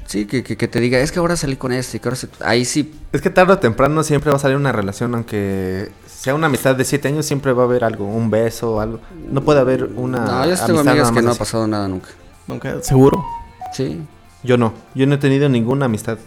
sí, 0.07 0.27
que, 0.27 0.43
que- 0.43 0.57
que 0.57 0.69
te 0.69 0.81
diga, 0.81 0.99
es 0.99 1.13
que 1.13 1.19
ahora 1.19 1.37
salí 1.37 1.57
con 1.57 1.73
este. 1.73 2.01
Que 2.01 2.09
ahora 2.09 2.17
se-". 2.17 2.29
Ahí 2.41 2.65
sí. 2.65 2.95
Es 3.13 3.21
que 3.21 3.31
tarde 3.31 3.53
o 3.55 3.59
temprano 3.59 4.03
siempre 4.03 4.31
va 4.31 4.37
a 4.37 4.41
salir 4.41 4.57
una 4.57 4.73
relación, 4.73 5.15
aunque 5.15 5.91
sea 6.07 6.35
una 6.35 6.47
amistad 6.49 6.75
de 6.77 6.85
siete 6.85 7.09
años, 7.09 7.27
siempre 7.27 7.53
va 7.53 7.63
a 7.63 7.67
haber 7.67 7.85
algo, 7.85 8.05
un 8.07 8.31
beso, 8.31 8.81
algo. 8.81 9.01
No 9.31 9.43
puede 9.43 9.61
haber 9.61 9.85
una. 9.85 10.19
no, 10.25 10.45
yo 10.47 10.55
tengo 10.57 10.81
amistad 10.81 10.89
amigas 10.91 11.13
que 11.13 11.23
no 11.23 11.29
ha 11.29 11.33
así. 11.33 11.39
pasado 11.39 11.67
nada 11.67 11.89
nunca. 11.89 12.09
nunca, 12.47 12.83
seguro. 12.83 13.25
Sí. 13.73 14.01
Yo 14.45 14.57
no. 14.57 14.73
Yo 14.95 15.07
no 15.07 15.15
he 15.17 15.19
tenido 15.19 15.49
ninguna 15.49 15.87
amistad 15.87 16.19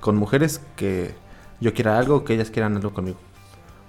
con 0.00 0.16
mujeres 0.16 0.60
que 0.76 1.14
yo 1.60 1.74
quiera 1.74 1.98
algo, 1.98 2.24
que 2.24 2.34
ellas 2.34 2.50
quieran 2.50 2.76
algo 2.76 2.92
conmigo. 2.94 3.18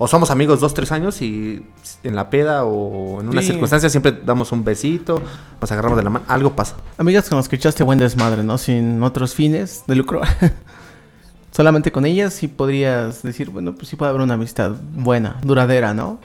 O 0.01 0.07
somos 0.07 0.31
amigos 0.31 0.61
dos, 0.61 0.73
tres 0.73 0.93
años 0.93 1.21
y 1.21 1.61
en 2.03 2.15
la 2.15 2.29
peda 2.29 2.63
o 2.63 3.19
en 3.19 3.27
una 3.27 3.41
Sí. 3.41 3.47
circunstancia 3.49 3.89
siempre 3.89 4.17
damos 4.25 4.51
un 4.53 4.63
besito, 4.63 5.21
nos 5.59 5.71
agarramos 5.73 5.97
de 5.97 6.03
la 6.05 6.09
mano, 6.09 6.25
algo 6.29 6.55
pasa. 6.55 6.77
Amigas 6.97 7.27
con 7.27 7.37
las 7.37 7.49
que 7.49 7.57
echaste 7.57 7.83
buen 7.83 7.99
desmadre, 7.99 8.41
¿no? 8.41 8.57
Sin 8.57 9.03
otros 9.03 9.33
fines 9.35 9.83
de 9.87 9.95
lucro. 9.95 10.21
Solamente 11.51 11.91
con 11.91 12.05
ellas 12.05 12.33
sí 12.33 12.47
podrías 12.47 13.23
decir, 13.23 13.49
bueno, 13.49 13.73
pues 13.75 13.89
sí 13.89 13.95
puede 13.97 14.09
haber 14.11 14.21
una 14.21 14.35
amistad 14.35 14.71
buena, 14.93 15.37
duradera, 15.43 15.93
¿no? 15.93 16.19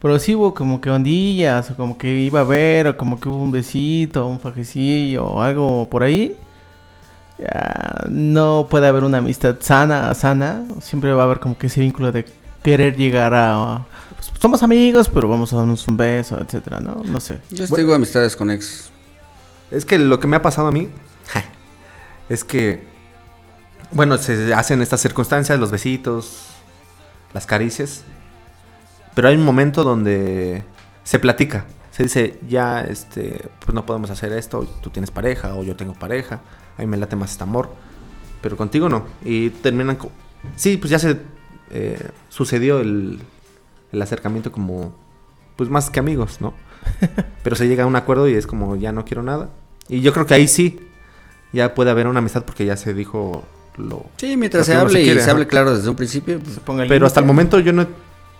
Pero 0.00 0.18
sí 0.18 0.34
hubo 0.34 0.54
como 0.54 0.80
que 0.80 0.90
ondillas, 0.90 1.70
o 1.72 1.76
como 1.76 1.98
que 1.98 2.08
iba 2.20 2.38
a 2.40 2.42
haber, 2.42 2.86
o 2.88 2.96
como 2.96 3.20
que 3.20 3.28
hubo 3.28 3.42
un 3.42 3.50
besito, 3.50 4.26
un 4.26 4.40
fajecillo, 4.40 5.26
o 5.26 5.42
algo 5.42 5.90
por 5.90 6.02
ahí. 6.04 6.36
Ya, 7.38 8.04
no 8.08 8.66
puede 8.70 8.86
haber 8.86 9.04
una 9.04 9.18
amistad 9.18 9.56
sana, 9.60 10.14
sana. 10.14 10.64
Siempre 10.80 11.12
va 11.12 11.22
a 11.22 11.24
haber 11.26 11.40
como 11.40 11.58
que 11.58 11.66
ese 11.66 11.80
vínculo 11.80 12.12
de 12.12 12.24
querer 12.62 12.96
llegar 12.96 13.32
a... 13.34 13.86
pues, 14.14 14.30
somos 14.40 14.62
amigos, 14.62 15.08
pero 15.08 15.28
vamos 15.28 15.52
a 15.52 15.56
darnos 15.56 15.86
un 15.88 15.96
beso, 15.96 16.38
etcétera, 16.40 16.80
¿no? 16.80 17.02
No 17.04 17.20
sé. 17.20 17.40
Yo 17.50 17.66
sí 17.66 17.74
tengo 17.74 17.94
amistades 17.94 18.36
con 18.36 18.50
ex. 18.50 18.90
Es 19.70 19.84
que 19.84 19.98
lo 19.98 20.18
que 20.20 20.26
me 20.26 20.36
ha 20.36 20.42
pasado 20.42 20.68
a 20.68 20.72
mí 20.72 20.88
es 22.28 22.44
que, 22.44 22.84
bueno, 23.92 24.16
se 24.18 24.54
hacen 24.54 24.82
estas 24.82 25.00
circunstancias, 25.00 25.58
los 25.58 25.70
besitos, 25.70 26.46
las 27.34 27.46
caricias, 27.46 28.02
pero 29.14 29.28
hay 29.28 29.36
un 29.36 29.44
momento 29.44 29.82
donde 29.82 30.62
se 31.02 31.18
platica, 31.18 31.64
se 31.90 32.04
dice, 32.04 32.38
ya, 32.48 32.82
este, 32.82 33.48
pues 33.64 33.74
no 33.74 33.84
podemos 33.86 34.10
hacer 34.10 34.32
esto, 34.32 34.64
tú 34.80 34.90
tienes 34.90 35.10
pareja 35.10 35.54
o 35.54 35.64
yo 35.64 35.74
tengo 35.76 35.94
pareja, 35.94 36.40
a 36.78 36.80
mí 36.82 36.86
me 36.86 36.96
late 36.96 37.16
más 37.16 37.32
este 37.32 37.42
amor, 37.42 37.74
pero 38.42 38.56
contigo 38.56 38.88
no, 38.88 39.06
y 39.24 39.50
terminan, 39.50 39.96
co- 39.96 40.12
sí, 40.56 40.76
pues 40.76 40.90
ya 40.90 40.98
se 41.00 41.18
eh, 41.70 42.10
sucedió 42.28 42.80
el, 42.80 43.20
el 43.92 44.02
acercamiento 44.02 44.52
como, 44.52 44.94
pues 45.56 45.70
más 45.70 45.90
que 45.90 46.00
amigos, 46.00 46.40
¿no? 46.40 46.54
Pero 47.42 47.56
se 47.56 47.68
llega 47.68 47.84
a 47.84 47.86
un 47.86 47.96
acuerdo 47.96 48.28
y 48.28 48.34
es 48.34 48.46
como, 48.46 48.76
ya 48.76 48.92
no 48.92 49.04
quiero 49.04 49.22
nada. 49.22 49.50
Y 49.88 50.00
yo 50.00 50.12
creo 50.12 50.26
que 50.26 50.34
ahí 50.34 50.48
sí, 50.48 50.80
ya 51.52 51.74
puede 51.74 51.90
haber 51.90 52.06
una 52.06 52.20
amistad 52.20 52.44
porque 52.44 52.64
ya 52.64 52.76
se 52.76 52.94
dijo 52.94 53.44
lo... 53.76 54.06
Sí, 54.16 54.36
mientras 54.36 54.68
lo 54.68 54.74
se 54.74 54.78
hable 54.80 55.02
y 55.02 55.18
se 55.18 55.30
hable 55.30 55.46
claro 55.46 55.76
desde 55.76 55.88
un 55.90 55.96
principio. 55.96 56.38
pues, 56.38 56.54
Se 56.54 56.60
ponga 56.60 56.82
el 56.84 56.88
Pero 56.88 57.06
hasta 57.06 57.20
el 57.20 57.26
momento 57.26 57.58
yo 57.58 57.72
no 57.72 57.86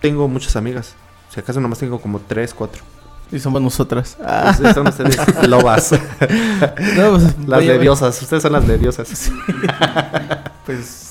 tengo 0.01 0.27
muchas 0.27 0.55
amigas. 0.55 0.95
Si 1.29 1.39
acaso 1.39 1.59
nomás 1.59 1.79
tengo 1.79 1.99
como 2.01 2.19
tres, 2.19 2.53
cuatro. 2.53 2.83
Y 3.31 3.39
somos 3.39 3.61
nosotras. 3.61 4.17
Ah, 4.25 4.49
Ustedes 4.51 4.75
son 4.75 4.87
ustedes 4.87 5.47
lobas. 5.47 5.91
no, 5.91 7.11
pues, 7.11 7.47
las 7.47 7.59
oye, 7.59 7.67
lediosas. 7.67 8.21
Ustedes 8.21 8.43
son 8.43 8.53
las 8.53 8.67
lediosas. 8.67 9.31
Pues 10.65 11.10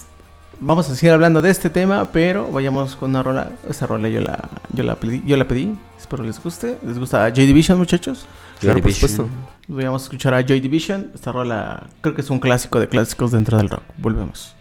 vamos 0.60 0.88
a 0.90 0.94
seguir 0.94 1.12
hablando 1.12 1.42
de 1.42 1.50
este 1.50 1.70
tema, 1.70 2.04
pero 2.12 2.50
vayamos 2.50 2.96
con 2.96 3.10
una 3.10 3.22
rola. 3.22 3.50
Esta 3.68 3.86
rola 3.86 4.08
yo 4.08 4.20
la, 4.20 4.48
yo 4.72 4.84
la 4.84 4.96
pedí, 4.96 5.22
yo 5.26 5.36
la 5.36 5.46
pedí. 5.46 5.76
Espero 5.98 6.22
les 6.22 6.42
guste. 6.42 6.78
¿Les 6.86 6.98
gusta 6.98 7.28
Joy 7.32 7.46
Division, 7.46 7.78
muchachos? 7.78 8.26
Claro, 8.60 8.80
por 8.80 8.90
Division. 8.90 9.10
supuesto. 9.10 9.36
Vamos 9.68 10.02
a 10.02 10.04
escuchar 10.04 10.34
a 10.34 10.42
Joy 10.42 10.60
Division. 10.60 11.10
Esta 11.14 11.32
rola 11.32 11.84
creo 12.00 12.14
que 12.14 12.20
es 12.20 12.30
un 12.30 12.38
clásico 12.38 12.78
de 12.78 12.88
clásicos 12.88 13.32
dentro 13.32 13.56
del 13.56 13.68
rock. 13.68 13.82
Volvemos. 13.98 14.54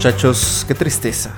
Muchachos, 0.00 0.64
qué 0.66 0.74
tristeza. 0.74 1.30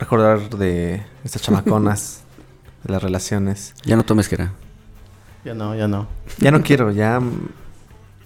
Recordar 0.00 0.50
de 0.50 1.00
estas 1.22 1.40
chamaconas, 1.40 2.24
de 2.82 2.92
las 2.92 3.00
relaciones. 3.00 3.72
Ya 3.84 3.94
no 3.94 4.02
tomes 4.02 4.28
que 4.28 4.34
era. 4.34 4.52
Ya 5.44 5.54
no, 5.54 5.76
ya 5.76 5.86
no. 5.86 6.08
Ya 6.38 6.50
no 6.50 6.60
quiero, 6.60 6.90
ya 6.90 7.20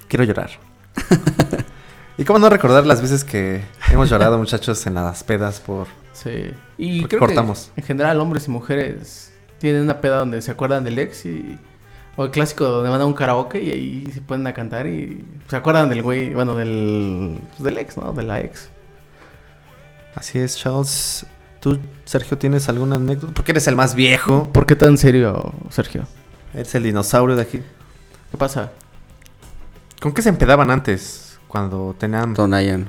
quiero 0.09 0.25
llorar. 0.25 0.53
y 2.17 2.25
cómo 2.25 2.39
no 2.39 2.49
recordar 2.49 2.87
las 2.87 3.03
veces 3.03 3.25
que 3.25 3.63
hemos 3.91 4.09
llorado, 4.09 4.39
muchachos, 4.39 4.87
en 4.87 4.95
las 4.95 5.23
pedas 5.23 5.61
por... 5.61 5.87
Sí. 6.15 6.51
Y 6.79 7.05
creo 7.05 7.21
cortamos. 7.21 7.71
que 7.75 7.83
en 7.83 7.87
general 7.87 8.21
hombres 8.23 8.49
y 8.49 8.53
mujeres 8.53 9.35
tienen 9.59 9.83
una 9.83 10.01
peda 10.01 10.17
donde 10.17 10.41
se 10.41 10.51
acuerdan 10.51 10.83
del 10.83 10.99
ex 10.99 11.27
y... 11.27 11.59
O 12.17 12.25
el 12.25 12.31
clásico 12.31 12.65
donde 12.65 12.91
van 12.91 13.01
a 13.01 13.07
un 13.07 13.15
karaoke 13.15 13.63
y 13.63 13.71
ahí 13.71 14.11
se 14.13 14.21
ponen 14.21 14.47
a 14.47 14.53
cantar 14.53 14.87
y 14.87 15.25
se 15.49 15.57
acuerdan 15.57 15.89
del 15.89 16.03
güey, 16.03 16.35
bueno, 16.35 16.55
del, 16.55 17.41
pues, 17.51 17.63
del 17.63 17.79
ex, 17.79 17.97
¿no? 17.97 18.13
De 18.13 18.23
la 18.23 18.41
ex. 18.41 18.69
Así 20.15 20.39
es, 20.39 20.59
Charles. 20.59 21.25
¿Tú, 21.61 21.79
Sergio, 22.05 22.37
tienes 22.37 22.69
alguna 22.69 22.97
anécdota? 22.97 23.33
Porque 23.33 23.53
eres 23.53 23.67
el 23.67 23.77
más 23.77 23.95
viejo. 23.95 24.51
¿Por 24.53 24.67
qué 24.67 24.77
tan 24.77 24.99
serio, 24.99 25.55
Sergio? 25.71 26.05
Eres 26.53 26.75
el 26.75 26.83
dinosaurio 26.83 27.35
de 27.37 27.43
aquí. 27.43 27.63
¿Qué 28.31 28.37
pasa? 28.37 28.73
¿Con 30.01 30.13
qué 30.13 30.21
se 30.21 30.29
empedaban 30.29 30.71
antes? 30.71 31.39
Cuando 31.49 31.95
tenían 31.99 32.35
Tonayan. 32.35 32.87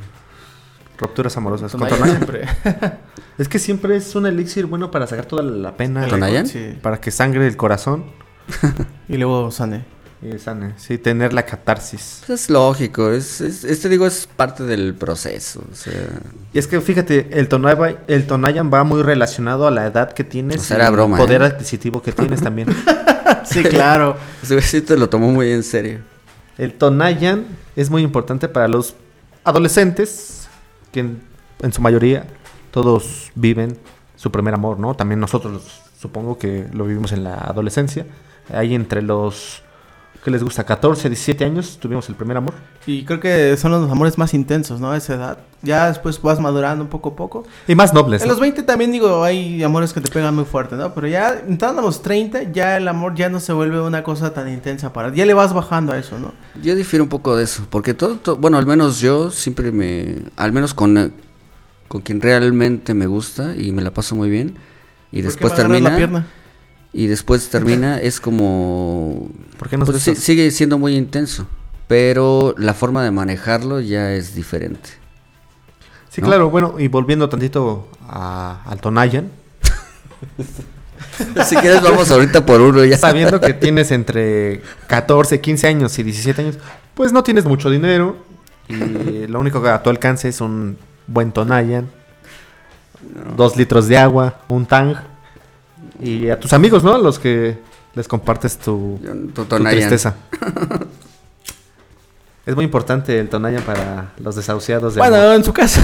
rupturas 0.97 1.37
amorosas. 1.37 1.71
¿Con 1.71 1.81
Tonaya 1.87 1.97
Tonayan? 1.97 2.17
siempre. 2.17 2.97
Es 3.37 3.47
que 3.47 3.57
siempre 3.57 3.95
es 3.95 4.13
un 4.15 4.27
elixir 4.27 4.67
bueno 4.67 4.91
para 4.91 5.07
sacar 5.07 5.25
toda 5.25 5.41
la 5.41 5.75
pena. 5.75 6.07
¿Tonayan? 6.07 6.45
Sí. 6.45 6.77
Para 6.81 6.99
que 7.01 7.09
sangre 7.09 7.47
el 7.47 7.57
corazón 7.57 8.05
Y 9.09 9.17
luego 9.17 9.51
sane. 9.51 9.85
y 10.21 10.37
sane. 10.39 10.73
Sí, 10.77 10.97
tener 10.97 11.33
la 11.33 11.43
catarsis. 11.45 12.23
Pues 12.25 12.43
es 12.43 12.49
lógico, 12.49 13.11
es, 13.11 13.41
es- 13.41 13.63
este 13.63 13.89
digo 13.89 14.05
es 14.07 14.27
parte 14.27 14.63
del 14.63 14.95
proceso. 14.95 15.61
O 15.71 15.75
sea, 15.75 15.93
Y 16.53 16.59
es 16.59 16.67
que 16.67 16.79
fíjate, 16.81 17.27
el, 17.37 17.47
Tonaya, 17.49 17.97
el 18.07 18.25
Tonayan 18.27 18.71
va 18.73 18.83
muy 18.83 19.01
relacionado 19.03 19.67
a 19.67 19.71
la 19.71 19.85
edad 19.85 20.13
que 20.13 20.23
tienes. 20.23 20.61
O 20.61 20.63
sea, 20.63 20.77
era 20.77 20.85
y 20.85 20.87
el 20.87 20.93
broma, 20.93 21.17
poder 21.17 21.41
¿eh? 21.41 21.45
adquisitivo 21.45 22.01
que 22.01 22.11
tienes 22.11 22.41
también. 22.41 22.69
Sí, 23.45 23.61
claro. 23.63 24.15
sí 24.61 24.81
te 24.81 24.95
lo 24.97 25.09
tomó 25.09 25.29
muy 25.31 25.51
en 25.51 25.63
serio. 25.63 25.99
El 26.57 26.73
Tonayan 26.73 27.45
es 27.75 27.89
muy 27.89 28.01
importante 28.03 28.47
para 28.47 28.67
los 28.69 28.95
adolescentes, 29.43 30.47
que 30.91 31.01
en, 31.01 31.21
en 31.61 31.73
su 31.73 31.81
mayoría 31.81 32.25
todos 32.71 33.31
viven 33.35 33.77
su 34.15 34.31
primer 34.31 34.53
amor, 34.53 34.79
¿no? 34.79 34.95
También 34.95 35.19
nosotros 35.19 35.81
supongo 35.99 36.37
que 36.37 36.67
lo 36.73 36.85
vivimos 36.85 37.11
en 37.11 37.23
la 37.23 37.35
adolescencia. 37.35 38.05
Ahí 38.51 38.73
entre 38.75 39.01
los 39.01 39.61
que 40.23 40.31
les 40.31 40.41
gusta 40.41 40.63
14, 40.63 41.09
17 41.09 41.43
años 41.43 41.77
tuvimos 41.81 42.07
el 42.07 42.15
primer 42.15 42.37
amor. 42.37 42.53
Y 42.85 43.03
creo 43.03 43.19
que 43.19 43.57
son 43.57 43.71
los 43.71 43.91
amores 43.91 44.17
más 44.17 44.33
intensos, 44.33 44.79
¿no? 44.79 44.91
A 44.91 44.97
esa 44.97 45.15
edad. 45.15 45.37
Ya 45.61 45.87
después 45.87 46.21
vas 46.21 46.39
madurando 46.39 46.81
un 46.83 46.89
poco 46.89 47.09
a 47.09 47.15
poco. 47.17 47.43
Y 47.67 47.75
más 47.75 47.93
nobles. 47.93 48.21
En 48.21 48.29
¿no? 48.29 48.33
los 48.33 48.39
20 48.39 48.63
también 48.63 48.93
digo, 48.93 49.21
hay 49.23 49.61
amores 49.63 49.91
que 49.91 49.99
te 49.99 50.09
pegan 50.09 50.33
muy 50.33 50.45
fuerte, 50.45 50.77
¿no? 50.77 50.93
Pero 50.93 51.07
ya 51.07 51.41
entrando 51.45 51.81
a 51.81 51.83
los 51.85 52.01
30, 52.01 52.51
ya 52.53 52.77
el 52.77 52.87
amor 52.87 53.15
ya 53.15 53.27
no 53.29 53.41
se 53.41 53.51
vuelve 53.51 53.81
una 53.81 54.01
cosa 54.03 54.33
tan 54.33 54.47
intensa 54.47 54.93
para... 54.93 55.13
Ya 55.13 55.25
le 55.25 55.33
vas 55.33 55.53
bajando 55.53 55.91
a 55.91 55.97
eso, 55.97 56.17
¿no? 56.17 56.33
Yo 56.61 56.73
difiero 56.75 57.03
un 57.03 57.09
poco 57.09 57.35
de 57.35 57.43
eso, 57.43 57.65
porque 57.69 57.93
todo, 57.93 58.15
to- 58.15 58.37
bueno, 58.37 58.57
al 58.57 58.65
menos 58.65 59.01
yo 59.01 59.29
siempre 59.29 59.73
me, 59.73 60.19
al 60.37 60.53
menos 60.53 60.73
con, 60.73 61.13
con 61.89 62.01
quien 62.01 62.21
realmente 62.21 62.93
me 62.93 63.07
gusta 63.07 63.55
y 63.57 63.73
me 63.73 63.81
la 63.81 63.91
paso 63.91 64.15
muy 64.15 64.29
bien, 64.29 64.55
y 65.11 65.21
¿Por 65.21 65.21
qué 65.21 65.23
después 65.23 65.51
me 65.51 65.57
termina, 65.57 65.89
la 65.89 65.97
pierna? 65.97 66.27
Y 66.93 67.07
después 67.07 67.49
termina, 67.49 67.99
es 67.99 68.19
como, 68.21 69.27
¿Por 69.57 69.67
qué 69.69 69.77
nos 69.77 69.89
pues, 69.89 70.03
sí- 70.03 70.15
sigue 70.15 70.49
siendo 70.51 70.77
muy 70.77 70.95
intenso, 70.95 71.47
pero 71.87 72.53
la 72.57 72.73
forma 72.73 73.03
de 73.03 73.11
manejarlo 73.11 73.79
ya 73.81 74.13
es 74.13 74.35
diferente. 74.35 74.89
Sí, 76.09 76.21
¿no? 76.21 76.27
claro. 76.27 76.49
Bueno, 76.51 76.75
y 76.79 76.87
volviendo 76.87 77.27
tantito 77.29 77.87
a- 78.07 78.61
al 78.65 78.79
Tonayan. 78.79 79.31
si 81.45 81.55
quieres 81.57 81.81
vamos 81.81 82.09
ahorita 82.11 82.45
por 82.45 82.61
uno 82.61 82.83
ya. 82.85 82.97
Sabiendo 82.97 83.41
que 83.41 83.53
tienes 83.53 83.91
entre 83.91 84.61
14, 84.87 85.41
15 85.41 85.67
años 85.67 85.97
y 85.99 86.03
17 86.03 86.41
años, 86.41 86.59
pues 86.93 87.11
no 87.11 87.23
tienes 87.23 87.45
mucho 87.45 87.69
dinero. 87.69 88.17
Y 88.69 89.27
lo 89.27 89.39
único 89.39 89.61
que 89.61 89.69
a 89.69 89.81
tu 89.81 89.89
alcance 89.89 90.29
es 90.29 90.39
un 90.41 90.77
buen 91.07 91.31
Tonayan, 91.31 91.89
dos 93.35 93.57
litros 93.57 93.87
de 93.87 93.97
agua, 93.97 94.41
un 94.49 94.65
tang. 94.65 94.95
Y 96.01 96.29
a 96.29 96.39
tus 96.39 96.53
amigos, 96.53 96.83
¿no? 96.83 96.97
Los 96.97 97.19
que 97.19 97.57
les 97.95 98.07
compartes 98.07 98.57
tu, 98.57 98.99
Tu 99.01 99.27
tu 99.33 99.45
Tonayan. 99.45 99.79
tristeza. 99.79 100.15
es 102.45 102.55
muy 102.55 102.65
importante 102.65 103.19
el 103.19 103.29
Tonayan 103.29 103.63
para 103.63 104.11
los 104.17 104.35
desahuciados 104.35 104.95
de 104.95 104.99
Bueno, 104.99 105.15
amor. 105.15 105.35
en 105.35 105.43
su 105.43 105.53
casa. 105.53 105.81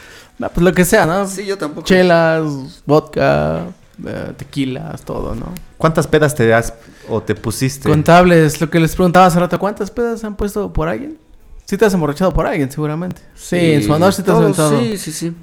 no, 0.38 0.48
pues 0.48 0.64
lo 0.64 0.72
que 0.72 0.84
sea, 0.84 1.06
¿no? 1.06 1.26
Sí, 1.26 1.44
yo 1.46 1.58
tampoco. 1.58 1.86
Chelas, 1.86 2.82
vodka, 2.86 3.66
eh, 4.06 4.32
tequilas, 4.36 5.02
todo, 5.02 5.34
¿no? 5.34 5.52
¿Cuántas 5.78 6.06
pedas 6.06 6.34
te 6.34 6.46
das 6.46 6.74
o 7.08 7.20
te 7.22 7.34
pusiste? 7.34 7.88
Contables, 7.88 8.60
lo 8.60 8.70
que 8.70 8.78
les 8.78 8.94
preguntaba 8.94 9.26
hace 9.26 9.40
rato, 9.40 9.58
¿cuántas 9.58 9.90
pedas 9.90 10.22
han 10.24 10.36
puesto 10.36 10.72
por 10.72 10.88
alguien? 10.88 11.18
Sí 11.64 11.76
te 11.76 11.84
has 11.84 11.94
emborrachado 11.94 12.32
por 12.32 12.46
alguien, 12.46 12.70
seguramente. 12.70 13.22
Sí, 13.34 13.56
en 13.56 13.82
su 13.82 13.92
honor 13.92 14.12
sí 14.12 14.22
te 14.22 14.30
has 14.30 14.36
aventado. 14.36 14.78
Sí, 14.78 14.98
sí, 14.98 15.12
sí. 15.12 15.34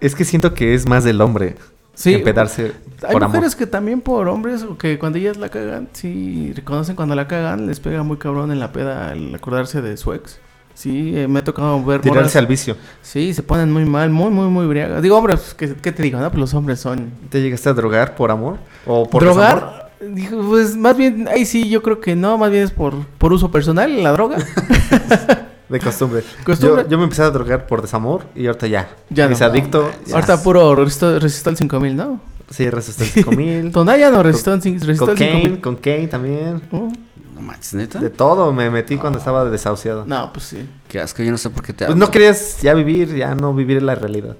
Es 0.00 0.16
que 0.16 0.24
siento 0.24 0.54
que 0.54 0.74
es 0.74 0.88
más 0.88 1.04
del 1.04 1.20
hombre. 1.20 1.56
Sí. 1.94 2.14
Empedarse 2.14 2.72
Hay 3.06 3.12
por 3.12 3.22
mujeres 3.26 3.52
amor. 3.52 3.58
que 3.58 3.66
también 3.66 4.00
por 4.00 4.26
hombres, 4.28 4.64
que 4.78 4.98
cuando 4.98 5.18
ellas 5.18 5.36
la 5.36 5.50
cagan, 5.50 5.88
sí 5.92 6.52
reconocen 6.56 6.96
cuando 6.96 7.14
la 7.14 7.28
cagan, 7.28 7.66
les 7.66 7.80
pega 7.80 8.02
muy 8.02 8.16
cabrón 8.16 8.50
en 8.50 8.58
la 8.60 8.72
peda 8.72 9.12
el 9.12 9.34
acordarse 9.34 9.82
de 9.82 9.96
su 9.96 10.12
ex. 10.14 10.38
Sí, 10.74 11.12
eh, 11.14 11.28
me 11.28 11.40
ha 11.40 11.44
tocado 11.44 11.76
ver 11.84 12.00
morras- 12.00 12.02
Tirarse 12.12 12.38
al 12.38 12.46
vicio. 12.46 12.76
Sí, 13.02 13.34
se 13.34 13.42
ponen 13.42 13.70
muy 13.70 13.84
mal, 13.84 14.08
muy, 14.08 14.30
muy, 14.30 14.48
muy 14.48 14.66
briagas. 14.66 15.02
Digo, 15.02 15.18
hombres, 15.18 15.40
pues, 15.40 15.54
¿qué, 15.54 15.76
qué 15.80 15.92
te 15.92 16.02
digo? 16.02 16.18
No, 16.18 16.30
pues 16.30 16.40
los 16.40 16.54
hombres 16.54 16.80
son... 16.80 17.10
¿Te 17.28 17.42
llegaste 17.42 17.68
a 17.68 17.74
drogar 17.74 18.14
por 18.14 18.30
amor? 18.30 18.56
¿O 18.86 19.06
por? 19.08 19.22
¿Drogar? 19.22 19.90
Dijo, 20.00 20.40
pues 20.48 20.74
más 20.76 20.96
bien, 20.96 21.28
ahí 21.28 21.44
sí, 21.44 21.68
yo 21.68 21.82
creo 21.82 22.00
que 22.00 22.16
no, 22.16 22.38
más 22.38 22.50
bien 22.50 22.64
es 22.64 22.70
por, 22.72 23.04
por 23.18 23.34
uso 23.34 23.50
personal, 23.50 24.02
la 24.02 24.12
droga. 24.12 24.38
De 25.72 25.80
costumbre. 25.80 26.22
Costumbre. 26.44 26.82
Yo, 26.84 26.88
yo 26.90 26.98
me 26.98 27.04
empecé 27.04 27.22
a 27.22 27.30
drogar 27.30 27.66
por 27.66 27.80
desamor 27.80 28.24
y 28.34 28.46
ahorita 28.46 28.66
ya. 28.66 28.90
Ya 29.08 29.26
no. 29.28 29.36
adicto. 29.36 29.90
ya. 30.06 30.16
Ahorita 30.16 30.42
puro 30.42 30.74
resistol, 30.74 31.20
resistol 31.20 31.56
5000, 31.56 31.96
¿no? 31.96 32.20
Sí, 32.50 32.68
resistol 32.68 33.06
5000. 33.06 33.72
Tonaya 33.72 34.10
no, 34.10 34.22
resistol 34.22 34.58
Cocaine, 34.60 34.80
5000. 34.80 35.60
con 35.62 35.76
Kane 35.76 36.08
también. 36.08 36.62
Uh, 36.70 36.92
No 37.34 37.40
manches, 37.40 37.72
neta. 37.72 37.98
De 37.98 38.10
todo 38.10 38.52
me 38.52 38.68
metí 38.68 38.98
cuando 38.98 39.18
estaba 39.18 39.46
desahuciado. 39.46 40.04
no, 40.06 40.30
pues 40.32 40.44
sí. 40.44 40.68
Qué 40.88 41.00
asco, 41.00 41.22
yo 41.22 41.30
no 41.30 41.38
sé 41.38 41.48
por 41.48 41.64
qué 41.64 41.72
te 41.72 41.86
Pues 41.86 41.96
no 41.96 42.10
querías 42.10 42.60
ya 42.60 42.74
vivir, 42.74 43.16
ya 43.16 43.34
no 43.34 43.54
vivir 43.54 43.82
la 43.82 43.94
realidad. 43.94 44.36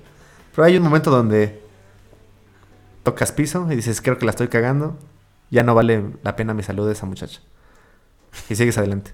Pero 0.55 0.67
hay 0.67 0.77
un 0.77 0.83
momento 0.83 1.11
donde 1.11 1.63
tocas 3.03 3.33
piso 3.33 3.67
y 3.71 3.77
dices, 3.77 4.03
creo 4.03 4.19
que 4.19 4.27
la 4.27 4.31
estoy 4.33 4.49
cagando. 4.49 4.99
Ya 5.51 5.63
no 5.63 5.75
vale 5.75 6.05
la 6.23 6.37
pena 6.37 6.53
mi 6.53 6.63
salud 6.63 6.87
de 6.87 6.93
esa 6.93 7.07
muchacha. 7.07 7.41
Y 8.51 8.55
sigues 8.55 8.77
adelante. 8.77 9.13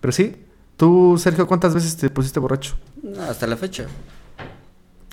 Pero 0.00 0.12
sí, 0.12 0.36
tú, 0.76 1.16
Sergio, 1.18 1.46
¿cuántas 1.46 1.74
veces 1.74 1.96
te 1.96 2.10
pusiste 2.10 2.40
borracho? 2.40 2.76
No, 3.02 3.22
hasta 3.22 3.46
la 3.46 3.56
fecha. 3.56 3.86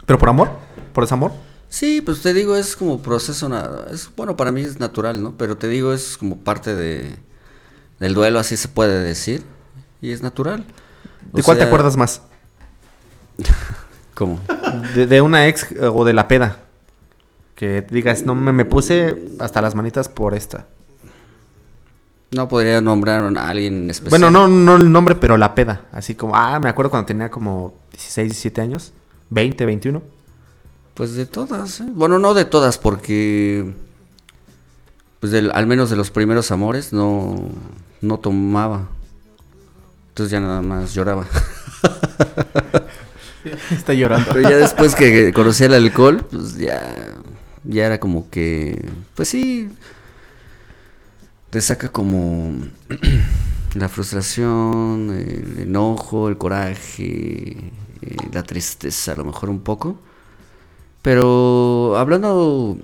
¿Pero 0.05 0.20
por 0.20 0.30
amor? 0.30 0.49
¿Por 0.93 1.03
desamor? 1.03 1.32
Sí, 1.70 2.01
pues 2.01 2.22
te 2.22 2.34
digo, 2.34 2.55
es 2.55 2.76
como 2.76 3.01
proceso, 3.01 3.49
nada. 3.49 3.88
Es, 3.91 4.09
bueno, 4.16 4.38
para 4.38 4.51
mí 4.51 4.61
es 4.61 4.80
natural, 4.80 5.22
¿no? 5.24 5.36
Pero 5.38 5.57
te 5.57 5.68
digo, 5.68 5.93
es 5.93 6.18
como 6.18 6.38
parte 6.38 6.76
de, 6.76 7.18
del 7.99 8.14
duelo, 8.14 8.39
así 8.39 8.57
se 8.57 8.68
puede 8.68 9.03
decir. 9.03 9.43
Y 10.01 10.11
es 10.11 10.22
natural. 10.22 10.66
O 11.32 11.38
¿De 11.38 11.43
cuál 11.43 11.57
te 11.57 11.64
acuerdas 11.64 11.97
más? 11.97 12.22
¿Cómo? 14.14 14.39
De, 14.93 15.07
de 15.07 15.22
una 15.22 15.47
ex 15.47 15.72
eh, 15.72 15.88
o 15.88 16.05
de 16.05 16.14
la 16.14 16.28
peda. 16.28 16.59
Que 17.55 17.82
digas, 17.82 18.24
no 18.24 18.36
me, 18.36 18.51
me 18.51 18.66
puse 18.66 19.32
hasta 19.39 19.61
las 19.61 19.74
manitas 19.74 20.09
por 20.09 20.36
esta. 20.36 20.68
No 22.34 22.48
podría 22.48 22.82
nombrar 22.82 23.24
a 23.38 23.50
alguien 23.50 23.84
en 23.84 23.90
especial. 23.90 24.22
Bueno, 24.22 24.32
no, 24.32 24.48
no 24.48 24.76
el 24.76 24.92
nombre, 24.92 25.16
pero 25.16 25.38
la 25.38 25.56
peda. 25.56 25.82
Así 25.92 26.16
como, 26.16 26.36
ah, 26.36 26.60
me 26.60 26.70
acuerdo 26.70 26.90
cuando 26.90 27.06
tenía 27.06 27.30
como 27.30 27.74
16, 27.92 28.30
17 28.30 28.62
años. 28.62 28.94
20, 29.30 29.66
21. 29.66 30.02
Pues 30.94 31.16
de 31.16 31.26
todas, 31.26 31.82
¿eh? 31.82 31.86
Bueno, 31.88 32.20
no 32.20 32.34
de 32.34 32.46
todas, 32.46 32.78
porque. 32.78 33.74
Pues 35.20 35.32
del, 35.32 35.52
al 35.52 35.68
menos 35.68 35.90
de 35.90 35.96
los 35.96 36.12
primeros 36.12 36.52
amores 36.52 36.94
no, 36.94 37.50
no 38.02 38.20
tomaba. 38.20 38.88
Entonces 40.10 40.32
ya 40.32 40.40
nada 40.40 40.62
más 40.62 40.94
lloraba. 40.94 41.26
Está 43.72 43.94
llorando. 43.94 44.28
Pero 44.34 44.50
ya 44.50 44.58
después 44.58 44.96
que 44.96 45.34
conocí 45.34 45.64
el 45.64 45.74
alcohol, 45.74 46.26
pues 46.30 46.58
ya 46.58 47.16
Ya 47.64 47.86
era 47.86 48.00
como 48.00 48.30
que, 48.30 48.90
pues 49.16 49.30
sí, 49.30 49.70
te 51.54 51.62
saca 51.62 51.89
como 51.89 52.51
la 53.76 53.88
frustración, 53.88 55.12
el 55.16 55.60
enojo, 55.62 56.28
el 56.28 56.36
coraje, 56.36 57.72
eh, 58.01 58.18
la 58.32 58.41
tristeza, 58.41 59.12
a 59.12 59.16
lo 59.18 59.24
mejor 59.24 59.51
un 59.51 59.60
poco. 59.60 59.99
Pero 61.04 61.95
hablando, 61.95 62.76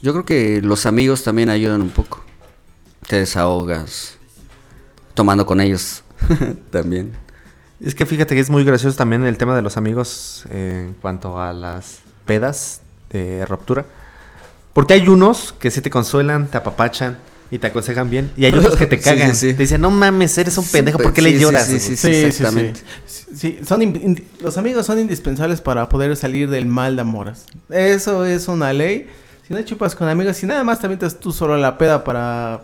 yo 0.00 0.12
creo 0.12 0.24
que 0.24 0.62
los 0.62 0.86
amigos 0.86 1.22
también 1.22 1.50
ayudan 1.50 1.82
un 1.82 1.90
poco. 1.90 2.24
Te 3.08 3.16
desahogas, 3.16 4.16
tomando 5.12 5.44
con 5.44 5.60
ellos 5.60 6.02
también. 6.70 7.12
Es 7.78 7.94
que 7.94 8.06
fíjate 8.06 8.34
que 8.34 8.40
es 8.40 8.48
muy 8.48 8.64
gracioso 8.64 8.96
también 8.96 9.26
el 9.26 9.36
tema 9.36 9.54
de 9.54 9.60
los 9.60 9.76
amigos 9.76 10.46
eh, 10.48 10.86
en 10.88 10.94
cuanto 10.94 11.42
a 11.42 11.52
las 11.52 11.98
pedas 12.24 12.80
de 13.10 13.44
ruptura. 13.44 13.84
Porque 14.72 14.94
hay 14.94 15.06
unos 15.08 15.52
que 15.52 15.70
sí 15.70 15.82
te 15.82 15.90
consuelan, 15.90 16.46
te 16.46 16.56
apapachan 16.56 17.18
y 17.52 17.58
te 17.58 17.66
aconsejan 17.68 18.08
bien. 18.10 18.32
Y 18.36 18.46
hay 18.46 18.52
otros 18.54 18.74
que 18.76 18.86
te 18.86 18.98
cagan. 19.00 19.36
sí, 19.36 19.50
sí. 19.50 19.54
Te 19.54 19.62
dicen, 19.62 19.80
no 19.82 19.90
mames, 19.90 20.36
eres 20.38 20.56
un 20.58 20.64
pendejo, 20.66 20.98
¿por 20.98 21.12
qué 21.12 21.20
Sí, 21.20 21.30
le 21.32 21.38
lloras? 21.38 21.66
sí, 21.66 21.72
güey?" 21.74 21.80
sí, 21.82 21.96
sí. 21.96 22.08
exactamente. 22.08 22.80
Sí, 23.06 23.22
Sí, 23.34 23.60
son 23.66 23.80
los 24.40 24.58
amigos 24.58 24.84
son 24.86 24.98
indispensables 24.98 25.60
para 25.60 25.88
poder 25.88 26.16
salir 26.16 26.50
del 26.50 26.66
mal 26.66 26.96
de 26.96 27.02
amoras. 27.02 27.46
Eso 27.70 28.24
es 28.26 28.48
una 28.48 28.72
ley. 28.72 29.08
Si 29.46 29.54
no 29.54 29.62
chupas 29.62 29.94
con 29.94 30.08
amigos, 30.08 30.36
si 30.36 30.46
nada 30.46 30.64
más 30.64 30.80
también 30.80 30.98
estás 31.02 31.18
tú 31.20 31.32
solo 31.32 31.56
la 31.56 31.76
peda 31.78 32.04
para, 32.04 32.62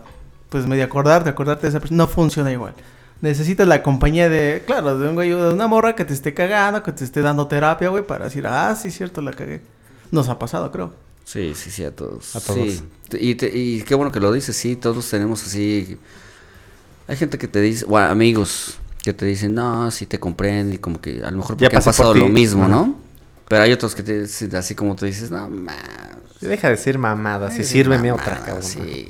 pues, 0.49 0.65
medio 0.67 0.83
acordarte, 0.83 1.29
acordarte 1.29 1.63
de 1.63 1.69
esa 1.69 1.79
persona, 1.79 1.97
no 2.03 2.07
funciona 2.07 2.51
igual. 2.51 2.73
Necesitas 3.21 3.67
la 3.67 3.83
compañía 3.83 4.29
de, 4.29 4.63
claro, 4.65 4.97
de 4.97 5.09
un 5.09 5.15
güey 5.15 5.29
de 5.29 5.35
una 5.53 5.67
morra 5.67 5.93
que 5.95 6.05
te 6.05 6.13
esté 6.13 6.33
cagando, 6.33 6.81
que 6.83 6.91
te 6.93 7.03
esté 7.03 7.21
dando 7.21 7.47
terapia, 7.47 7.89
güey, 7.89 8.05
para 8.07 8.25
decir, 8.25 8.45
ah, 8.47 8.75
sí, 8.81 8.91
cierto, 8.91 9.21
la 9.21 9.33
cagué. 9.33 9.61
Nos 10.11 10.29
ha 10.29 10.39
pasado, 10.39 10.71
creo. 10.71 10.93
Sí, 11.31 11.53
sí, 11.53 11.69
sí, 11.69 11.83
a 11.83 11.91
todos. 11.95 12.35
A 12.35 12.39
todos. 12.41 12.57
Sí. 12.57 12.83
Y, 13.19 13.35
te- 13.35 13.55
y 13.55 13.83
qué 13.83 13.93
bueno 13.93 14.11
que 14.11 14.19
lo 14.19 14.31
dices, 14.31 14.55
sí, 14.55 14.75
todos 14.75 15.07
tenemos 15.11 15.43
así. 15.45 15.95
Hay 17.07 17.17
gente 17.17 17.37
que 17.37 17.47
te 17.47 17.61
dice, 17.61 17.85
o 17.87 17.95
amigos 17.99 18.79
que 19.03 19.13
te 19.13 19.25
dicen, 19.27 19.53
no, 19.53 19.91
sí 19.91 20.07
te 20.07 20.19
comprendo, 20.19 20.73
y 20.73 20.79
como 20.79 20.99
que 20.99 21.21
a 21.23 21.29
lo 21.29 21.37
mejor 21.37 21.55
Ya 21.57 21.67
porque 21.69 21.75
pasé 21.75 21.85
por 21.89 21.93
pasado 21.97 22.13
lo 22.15 22.29
mismo. 22.29 22.67
¿no? 22.67 22.99
Pero 23.47 23.61
hay 23.61 23.71
otros 23.71 23.93
que 23.93 24.01
te 24.01 24.21
dicen, 24.23 24.55
así 24.55 24.73
como 24.73 24.95
tú 24.95 25.05
dices, 25.05 25.29
no, 25.29 25.47
ma, 25.49 25.75
Deja 26.41 26.69
de 26.69 26.75
decir 26.77 26.97
mamadas 26.97 27.59
y 27.59 27.63
sírveme 27.63 28.11
otra, 28.11 28.39
cabrón. 28.43 28.63
Sí. 28.63 29.09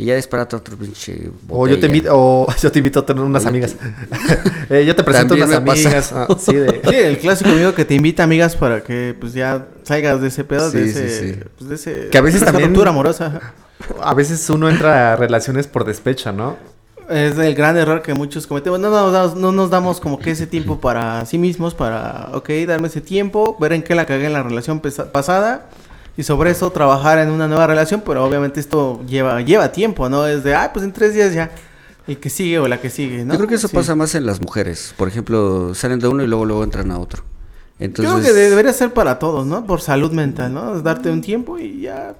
Y 0.00 0.06
ya 0.06 0.16
disparate 0.16 0.56
otro 0.56 0.78
pinche. 0.78 1.30
O 1.50 1.68
yo 1.68 1.78
te 1.78 1.84
invito, 1.86 2.08
o 2.12 2.46
yo 2.62 2.72
te 2.72 2.78
invito 2.78 3.00
a 3.00 3.04
tener 3.06 3.22
unas 3.22 3.44
amigas. 3.44 3.76
Eh, 4.70 4.84
yo 4.86 4.94
te 4.96 5.02
presento 5.02 5.34
También 5.36 5.48
unas 5.48 5.58
amigas. 5.76 6.12
ah, 6.14 6.26
sí, 6.38 6.54
de- 6.54 6.80
Sí, 6.88 6.94
el 6.94 7.18
clásico 7.18 7.50
amigo 7.50 7.74
que 7.74 7.84
te 7.84 7.94
invita 7.94 8.22
amigas 8.22 8.54
para 8.56 8.82
que, 8.82 9.14
pues, 9.20 9.32
ya 9.34 9.66
salgas 9.82 10.20
de 10.22 10.28
ese 10.28 10.44
pedo, 10.44 10.70
de 10.70 10.84
Sí, 10.84 10.90
ese, 10.90 11.32
sí. 11.34 11.40
pues, 11.58 11.68
de 11.68 11.74
ese... 11.74 12.08
Que 12.08 12.16
a 12.18 12.20
veces 12.20 12.42
también- 12.44 12.68
ruptura 12.68 12.90
amorosa. 12.90 13.52
a 14.00 14.14
veces 14.14 14.48
uno 14.48 14.70
entra 14.70 15.12
a 15.12 15.16
relaciones 15.16 15.66
por 15.66 15.84
despecho, 15.84 16.30
¿no? 16.32 16.56
Es 17.10 17.36
el 17.36 17.54
gran 17.56 17.76
error 17.76 18.00
que 18.02 18.14
muchos 18.14 18.46
cometemos. 18.46 18.78
No 18.78 18.88
nos, 18.90 19.12
damos, 19.12 19.34
no 19.36 19.50
nos 19.52 19.68
damos 19.70 19.98
como 20.00 20.18
que 20.20 20.30
ese 20.30 20.46
tiempo 20.46 20.80
para 20.80 21.26
sí 21.26 21.36
mismos, 21.36 21.74
para, 21.74 22.30
ok, 22.34 22.48
darme 22.68 22.86
ese 22.86 23.00
tiempo, 23.00 23.56
ver 23.60 23.72
en 23.72 23.82
qué 23.82 23.96
la 23.96 24.06
cagué 24.06 24.26
en 24.26 24.32
la 24.32 24.44
relación 24.44 24.80
pasada 24.80 25.68
y 26.16 26.22
sobre 26.22 26.50
eso 26.50 26.70
trabajar 26.70 27.18
en 27.18 27.30
una 27.30 27.48
nueva 27.48 27.66
relación, 27.66 28.02
pero 28.04 28.24
obviamente 28.24 28.60
esto 28.60 29.00
lleva, 29.06 29.40
lleva 29.40 29.72
tiempo, 29.72 30.08
¿no? 30.08 30.26
Es 30.26 30.42
de, 30.44 30.54
ah, 30.54 30.70
pues 30.72 30.84
en 30.84 30.92
tres 30.92 31.14
días 31.14 31.32
ya, 31.32 31.50
el 32.06 32.18
que 32.18 32.28
sigue 32.30 32.58
o 32.58 32.68
la 32.68 32.80
que 32.80 32.90
sigue, 32.90 33.24
¿no? 33.24 33.32
Yo 33.34 33.38
creo 33.38 33.48
que 33.48 33.54
eso 33.54 33.68
Sí. 33.68 33.74
pasa 33.76 33.94
más 33.94 34.14
en 34.14 34.26
las 34.26 34.40
mujeres. 34.40 34.94
Por 34.96 35.08
ejemplo, 35.08 35.74
salen 35.74 35.98
de 36.00 36.08
uno 36.08 36.22
y 36.22 36.26
luego 36.26 36.44
luego 36.44 36.64
entran 36.64 36.90
a 36.90 36.98
otro. 36.98 37.22
Entonces, 37.78 38.12
Creo 38.12 38.24
que 38.24 38.32
de- 38.38 38.50
debería 38.50 38.72
ser 38.72 38.92
para 38.92 39.18
todos, 39.18 39.46
¿no? 39.46 39.64
Por 39.66 39.80
salud 39.80 40.12
mental, 40.12 40.52
¿no? 40.52 40.80
Darte 40.82 41.10
un 41.10 41.22
tiempo 41.22 41.58
y 41.58 41.80
ya. 41.82 42.14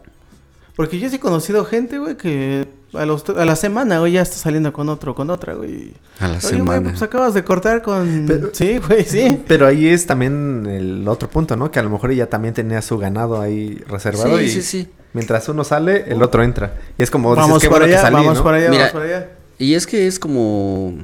Porque 0.76 0.98
yo 0.98 1.10
sí 1.10 1.16
he 1.16 1.20
conocido 1.20 1.64
gente, 1.66 1.98
güey, 1.98 2.16
que 2.16 2.66
a, 2.94 3.06
los, 3.06 3.28
a 3.28 3.44
la 3.44 3.56
semana, 3.56 3.98
güey, 4.00 4.12
ya 4.12 4.22
está 4.22 4.36
saliendo 4.36 4.72
con 4.72 4.88
otro, 4.88 5.14
con 5.14 5.30
otra, 5.30 5.54
güey. 5.54 5.92
a 6.18 6.28
la 6.28 6.34
Oye, 6.38 6.40
güey, 6.42 6.56
semana. 6.56 6.90
pues 6.90 7.02
acabas 7.02 7.34
de 7.34 7.44
cortar 7.44 7.82
con... 7.82 8.24
Pero- 8.26 8.50
Sí, 8.52 8.78
güey, 8.78 9.04
sí. 9.04 9.42
Pero 9.48 9.66
ahí 9.66 9.86
es 9.88 10.06
también 10.06 10.66
el 10.66 11.06
otro 11.08 11.28
punto, 11.30 11.56
¿no? 11.56 11.70
Que 11.70 11.78
a 11.78 11.82
lo 11.82 11.90
mejor 11.90 12.10
ella 12.10 12.28
también 12.28 12.54
tenía 12.54 12.82
su 12.82 12.98
ganado 12.98 13.40
ahí 13.40 13.76
reservado. 13.88 14.38
Sí, 14.38 14.44
y 14.44 14.48
sí, 14.50 14.62
sí. 14.62 14.88
Mientras 15.12 15.48
uno 15.48 15.64
sale, 15.64 16.04
el 16.08 16.22
otro 16.22 16.42
entra. 16.42 16.74
Y 16.98 17.02
es 17.02 17.10
como, 17.10 17.30
dices, 17.34 17.44
Vamos 17.48 17.62
qué 17.62 17.68
para 17.68 17.80
bueno 17.80 17.86
que 17.90 17.94
allá, 17.98 18.02
salí, 18.02 18.14
vamos 18.16 18.38
¿no? 18.38 18.44
para 18.44 18.56
allá, 18.58 18.70
Mira, 18.70 18.82
vamos 18.84 18.92
para 18.92 19.04
allá. 19.04 19.30
Y 19.58 19.74
es 19.74 19.86
que 19.86 20.06
es 20.06 20.18
como, 20.18 20.94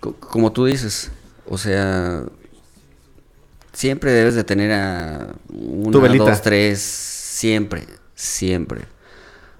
co- 0.00 0.14
como 0.14 0.50
tú 0.52 0.64
dices, 0.66 1.10
o 1.48 1.58
sea, 1.58 2.22
siempre 3.72 4.12
debes 4.12 4.34
de 4.34 4.44
tener 4.44 4.72
a 4.72 5.28
una, 5.50 5.98
velita. 5.98 6.24
dos, 6.24 6.42
tres, 6.42 6.80
siempre, 6.80 7.86
siempre. 8.14 8.82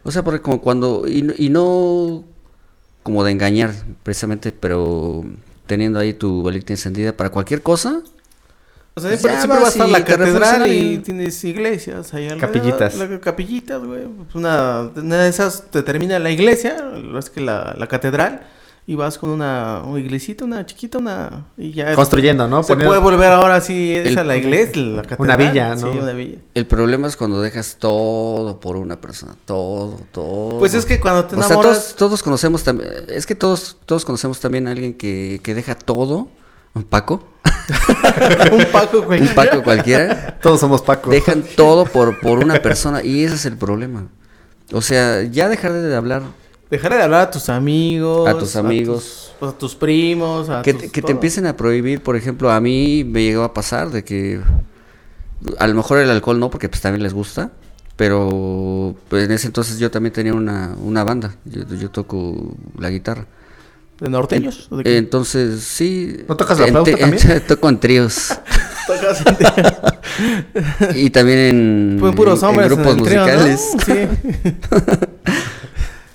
O 0.05 0.11
sea, 0.11 0.23
porque 0.25 0.41
como 0.41 0.61
cuando, 0.61 1.05
y, 1.07 1.23
no- 1.23 1.35
y 1.37 1.49
no 1.49 2.25
como 3.03 3.25
de 3.25 3.33
engañar 3.33 3.73
precisamente, 4.03 4.53
pero 4.53 5.25
teniendo 5.67 5.99
ahí 5.99 6.13
tu 6.15 6.43
velita 6.43 6.73
encendida 6.73 7.17
para 7.17 7.31
cualquier 7.31 7.63
cosa. 7.63 8.03
O 8.95 9.01
sea, 9.01 9.11
Pues 9.11 9.21
siempre, 9.23 9.49
va 9.59 9.67
a 9.67 9.69
estar 9.69 9.89
la 9.89 10.05
te 10.05 10.13
catedral 10.13 10.71
y 10.71 10.99
tienes 10.99 11.43
iglesias 11.45 12.13
ahí. 12.13 12.29
Capillitas. 12.39 12.95
La- 12.97 13.21
capillitas, 13.21 13.83
güey. 13.83 14.03
Pues 14.07 14.35
una, 14.35 14.91
una 14.95 15.23
de 15.23 15.29
esas 15.31 15.71
te 15.71 15.83
termina 15.83 16.19
la 16.19 16.31
iglesia, 16.31 16.77
es 17.19 17.31
que 17.31 17.41
la, 17.41 17.75
la 17.79 17.87
catedral, 17.87 18.43
y 18.85 18.97
vas 18.97 19.17
con 19.17 19.31
una, 19.31 19.83
una 19.87 20.01
iglesita, 20.01 20.45
una 20.45 20.67
chiquita, 20.67 20.99
una... 20.99 21.47
Y 21.57 21.73
ya 21.73 21.95
Construyendo, 21.95 22.49
¿no? 22.49 22.63
Se 22.65 22.73
Poniendo- 22.75 22.89
puede 22.91 23.01
volver 23.01 23.31
ahora 23.33 23.61
sí 23.61 23.95
esa 23.95 24.23
El- 24.23 24.27
la 24.29 24.37
iglesia, 24.37 24.83
la 24.83 25.03
catedral. 25.03 25.21
Una 25.21 25.37
villa, 25.37 25.75
¿no? 25.77 25.93
Sí, 25.93 25.99
una 25.99 26.13
villa. 26.13 26.39
El 26.55 26.67
problema 26.67 27.07
es 27.07 27.17
cuando 27.17 27.41
dejas 27.41 27.77
todo 27.79 28.59
por 28.59 28.77
una 28.77 29.01
persona, 29.01 29.35
todo, 29.45 30.01
todo. 30.11 30.59
Pues 30.59 30.75
es 30.75 30.85
que 30.85 30.99
cuando 31.01 31.25
te 31.27 31.37
O 31.37 31.39
sea, 31.39 31.47
enamoras... 31.47 31.79
todos, 31.79 31.97
todos 31.97 32.23
conocemos 32.25 32.65
también, 32.65 32.91
es 33.09 33.25
que 33.25 33.35
todos, 33.37 33.77
todos 33.87 34.05
conocemos 34.05 34.41
también 34.41 34.67
a 34.67 34.73
alguien 34.73 34.95
que, 34.95 35.41
que 35.45 35.55
deja 35.55 35.77
todo, 35.77 36.29
un 36.75 36.83
Paco, 36.83 37.23
un 38.53 38.65
Paco, 38.73 39.03
güey. 39.03 39.21
un 39.23 39.29
Paco 39.29 39.63
cualquiera, 39.63 40.39
Todos 40.43 40.59
somos 40.61 40.83
Paco. 40.83 41.11
dejan 41.11 41.45
todo 41.57 41.85
por, 41.85 42.19
por 42.21 42.39
una 42.39 42.61
persona 42.61 43.03
y 43.05 43.23
ese 43.25 43.37
es 43.37 43.45
el 43.47 43.57
problema. 43.57 44.09
O 44.73 44.81
sea, 44.81 45.23
ya 45.23 45.49
dejar 45.49 45.73
de 45.73 45.95
hablar, 45.95 46.23
Dejar 46.73 46.95
de 46.95 47.03
hablar 47.03 47.21
a 47.21 47.31
tus 47.31 47.51
amigos. 47.51 48.27
A 48.27 48.39
tus 48.39 48.57
amigos. 48.57 49.33
tus- 49.39 49.49
A 49.51 49.53
tus, 49.59 49.75
primos. 49.75 50.49
A 50.49 50.63
que, 50.63 50.73
tus- 50.73 50.91
que 50.91 51.03
te 51.03 51.13
empiecen 51.13 51.45
a 51.45 51.55
prohibir, 51.55 52.03
por 52.03 52.17
ejemplo, 52.17 52.51
a 52.51 52.59
mí 52.63 53.05
me 53.05 53.23
llegó 53.23 53.43
a 53.45 53.53
pasar 53.53 53.91
de 53.91 54.03
que 54.05 54.41
a 55.59 55.67
lo 55.67 55.75
mejor 55.75 55.99
el 55.99 56.09
alcohol 56.11 56.41
no, 56.41 56.49
porque 56.49 56.71
pues 56.71 56.81
también 56.81 57.03
les 57.03 57.13
gusta, 57.13 57.51
pero 57.97 58.95
pues, 59.11 59.25
en 59.27 59.33
ese 59.33 59.49
entonces 59.49 59.79
yo 59.79 59.91
también 59.91 60.15
tenía 60.15 60.33
una, 60.33 60.75
una 60.83 61.05
banda, 61.05 61.37
yo, 61.45 61.63
yo 61.75 61.91
toco 61.91 62.55
la 62.79 62.89
guitarra. 62.89 63.27
¿De 64.01 64.09
norteños? 64.09 64.69
¿O 64.71 64.79
de? 64.79 64.97
Entonces, 64.97 65.63
sí. 65.63 66.25
¿No 66.27 66.37
tocas 66.39 66.59
la 66.59 66.65
en- 66.69 66.71
flauta 66.73 66.91
te- 66.91 66.97
también? 66.97 67.43
Toco 67.47 67.69
en 67.69 67.81
tríos. 67.81 68.29
Tocas 68.87 69.23
y 70.97 71.11
también 71.11 71.39
en, 71.39 71.97
Fue 72.01 72.13
puros 72.13 72.43
en- 72.43 72.49
en 72.49 72.51
hombres 72.51 72.71
en 72.73 72.77
grupos 72.79 72.97
el 72.97 73.03
trío, 73.05 73.27
¿no? 73.27 73.27
musicales. 73.27 73.61
Sí. 73.85 73.93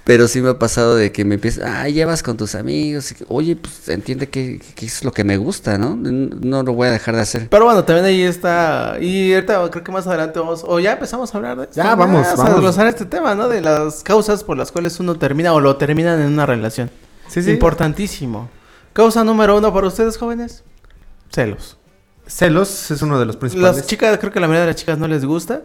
Pero 0.08 0.30
sí 0.30 0.42
me 0.42 0.48
ha 0.52 0.58
pasado 0.58 0.96
de 0.96 1.12
que 1.12 1.26
me 1.26 1.36
empiezan, 1.36 1.68
ah, 1.68 1.90
llevas 1.90 2.24
con 2.24 2.38
tus 2.38 2.56
amigos. 2.56 3.12
y 3.12 3.16
que, 3.16 3.26
Oye, 3.28 3.58
pues 3.58 3.90
entiende 3.90 4.30
que, 4.30 4.62
que 4.74 4.86
es 4.86 5.04
lo 5.04 5.12
que 5.12 5.26
me 5.26 5.36
gusta, 5.36 5.78
¿no? 5.78 5.98
No 5.98 6.64
lo 6.64 6.72
voy 6.72 6.88
a 6.88 6.92
dejar 6.92 7.18
de 7.18 7.22
hacer. 7.24 7.50
Pero 7.50 7.66
bueno, 7.66 7.84
también 7.84 8.06
ahí 8.06 8.22
está. 8.22 8.96
Y 9.02 9.34
ahorita 9.34 9.70
creo 9.70 9.84
que 9.84 9.92
más 9.92 10.08
adelante 10.08 10.40
vamos. 10.40 10.64
O 10.66 10.80
ya 10.80 10.94
empezamos 10.94 11.34
a 11.34 11.38
hablar 11.38 11.58
de 11.58 11.64
esto, 11.66 11.76
Ya, 11.76 11.90
¿no? 11.92 11.98
vamos, 11.98 12.26
a 12.26 12.36
vamos. 12.38 12.52
desglosar 12.54 12.88
este 12.88 13.04
tema, 13.04 13.36
¿no? 13.36 13.50
De 13.50 13.60
las 13.60 14.02
causas 14.02 14.46
por 14.46 14.58
las 14.58 14.72
cuales 14.72 14.98
uno 15.02 15.16
termina 15.18 15.52
o 15.54 15.60
lo 15.60 15.76
terminan 15.76 16.22
en 16.22 16.28
una 16.28 16.46
relación. 16.46 16.90
Sí, 17.28 17.44
sí. 17.44 17.52
Importantísimo. 17.52 18.50
Causa 18.94 19.26
número 19.26 19.58
uno 19.58 19.74
para 19.74 19.88
ustedes, 19.88 20.18
jóvenes: 20.18 20.64
celos. 21.34 21.76
Celos 22.26 22.92
es 22.92 23.02
uno 23.02 23.20
de 23.20 23.26
los 23.26 23.36
principales. 23.36 23.76
Las 23.78 23.88
chicas, 23.88 24.18
creo 24.20 24.32
que 24.32 24.40
la 24.40 24.48
mayoría 24.48 24.62
de 24.68 24.72
las 24.72 24.76
chicas 24.78 24.98
no 24.98 25.08
les 25.10 25.26
gusta. 25.26 25.64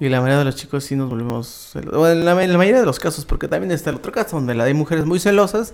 Y 0.00 0.08
la 0.08 0.20
mayoría 0.20 0.38
de 0.40 0.44
los 0.44 0.56
chicos 0.56 0.84
sí 0.84 0.96
nos 0.96 1.08
volvemos 1.08 1.46
celos. 1.46 1.94
O 1.94 2.08
en 2.08 2.24
la, 2.24 2.42
en 2.42 2.52
la 2.52 2.58
mayoría 2.58 2.80
de 2.80 2.86
los 2.86 2.98
casos, 2.98 3.24
porque 3.24 3.48
también 3.48 3.70
está 3.70 3.90
el 3.90 3.96
otro 3.96 4.12
caso 4.12 4.36
donde 4.36 4.54
la 4.54 4.64
hay 4.64 4.74
mujeres 4.74 5.04
muy 5.06 5.20
celosas. 5.20 5.72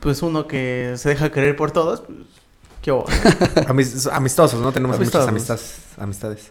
Pues 0.00 0.22
uno 0.22 0.46
que 0.46 0.94
se 0.96 1.10
deja 1.10 1.30
querer 1.30 1.56
por 1.56 1.70
todos. 1.70 2.00
Pues, 2.00 2.18
¿Qué 2.82 2.90
amistosos, 4.12 4.60
¿no? 4.60 4.72
Tenemos 4.72 4.96
Amistosos. 4.96 5.30
muchas 5.30 5.50
amistades, 5.50 5.80
amistades. 5.96 6.50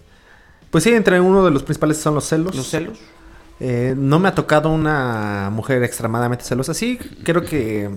Pues 0.69 0.85
sí, 0.85 0.93
entre 0.93 1.19
uno 1.19 1.43
de 1.43 1.51
los 1.51 1.63
principales 1.63 1.97
son 1.97 2.15
los 2.15 2.25
celos. 2.25 2.55
Los 2.55 2.69
celos. 2.69 2.97
Eh, 3.59 3.93
no 3.97 4.17
me 4.19 4.29
ha 4.29 4.35
tocado 4.35 4.69
una 4.69 5.49
mujer 5.51 5.83
extremadamente 5.83 6.45
celosa. 6.45 6.73
Sí, 6.73 6.97
creo 7.23 7.43
que 7.43 7.89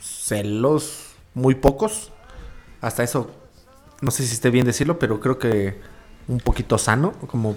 celos 0.00 1.14
muy 1.34 1.56
pocos. 1.56 2.12
Hasta 2.80 3.02
eso, 3.02 3.30
no 4.00 4.10
sé 4.10 4.24
si 4.24 4.34
esté 4.34 4.50
bien 4.50 4.64
decirlo, 4.64 4.98
pero 4.98 5.20
creo 5.20 5.38
que 5.38 5.80
un 6.28 6.38
poquito 6.40 6.78
sano, 6.78 7.12
como 7.26 7.56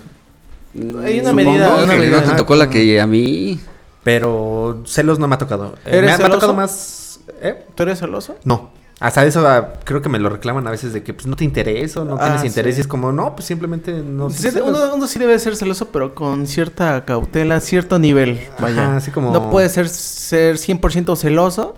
Hay 0.74 1.20
una 1.20 1.30
Supongo 1.30 1.34
medida, 1.34 1.76
una 1.84 1.94
medida. 1.96 2.22
no 2.22 2.32
te 2.32 2.36
tocó 2.38 2.56
la 2.56 2.70
que 2.70 3.00
a 3.00 3.08
mí. 3.08 3.60
pero 4.04 4.82
celos 4.86 5.20
no 5.20 5.28
me 5.28 5.36
ha 5.36 5.38
tocado. 5.38 5.76
Eh, 5.86 5.98
¿Eres 5.98 6.02
me, 6.02 6.06
ha, 6.06 6.10
me 6.10 6.12
ha 6.14 6.18
celoso? 6.18 6.34
tocado 6.36 6.54
más 6.54 7.20
¿eh? 7.42 7.66
¿Tú 7.76 7.84
eres 7.84 8.00
celoso? 8.00 8.36
No. 8.44 8.72
Hasta 9.00 9.26
eso 9.26 9.46
ah, 9.48 9.74
creo 9.84 10.02
que 10.02 10.08
me 10.08 10.20
lo 10.20 10.30
reclaman 10.30 10.66
a 10.68 10.72
veces 10.72 10.94
de 10.94 11.04
que 11.04 11.14
pues 11.14 11.28
no 11.28 11.36
te 11.36 11.44
interesa, 11.44 12.06
no 12.06 12.16
Ah, 12.18 12.26
tienes 12.28 12.46
interés 12.46 12.76
sí. 12.76 12.80
y 12.80 12.82
es 12.82 12.88
como, 12.88 13.12
no, 13.12 13.36
pues 13.36 13.46
simplemente 13.46 13.92
no 13.92 14.30
Sí, 14.30 14.50
celos". 14.52 14.70
uno, 14.70 14.96
uno 14.96 15.08
sí 15.08 15.20
debe 15.20 15.38
ser 15.38 15.56
celoso, 15.58 15.90
pero 15.90 16.16
con 16.16 16.48
cierta 16.48 17.04
cautela, 17.04 17.60
cierto 17.60 18.00
nivel. 18.00 18.40
Vaya. 18.60 18.84
Ajá, 18.84 18.98
así 18.98 19.12
como- 19.12 19.32
No 19.32 19.50
puede 19.52 19.68
ser, 19.70 19.90
ser 19.90 20.58
100% 20.58 21.16
celoso, 21.18 21.76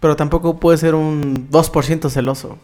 pero 0.00 0.16
tampoco 0.16 0.58
puede 0.58 0.78
ser 0.78 0.96
un 0.96 1.48
2% 1.50 2.10
celoso. 2.10 2.58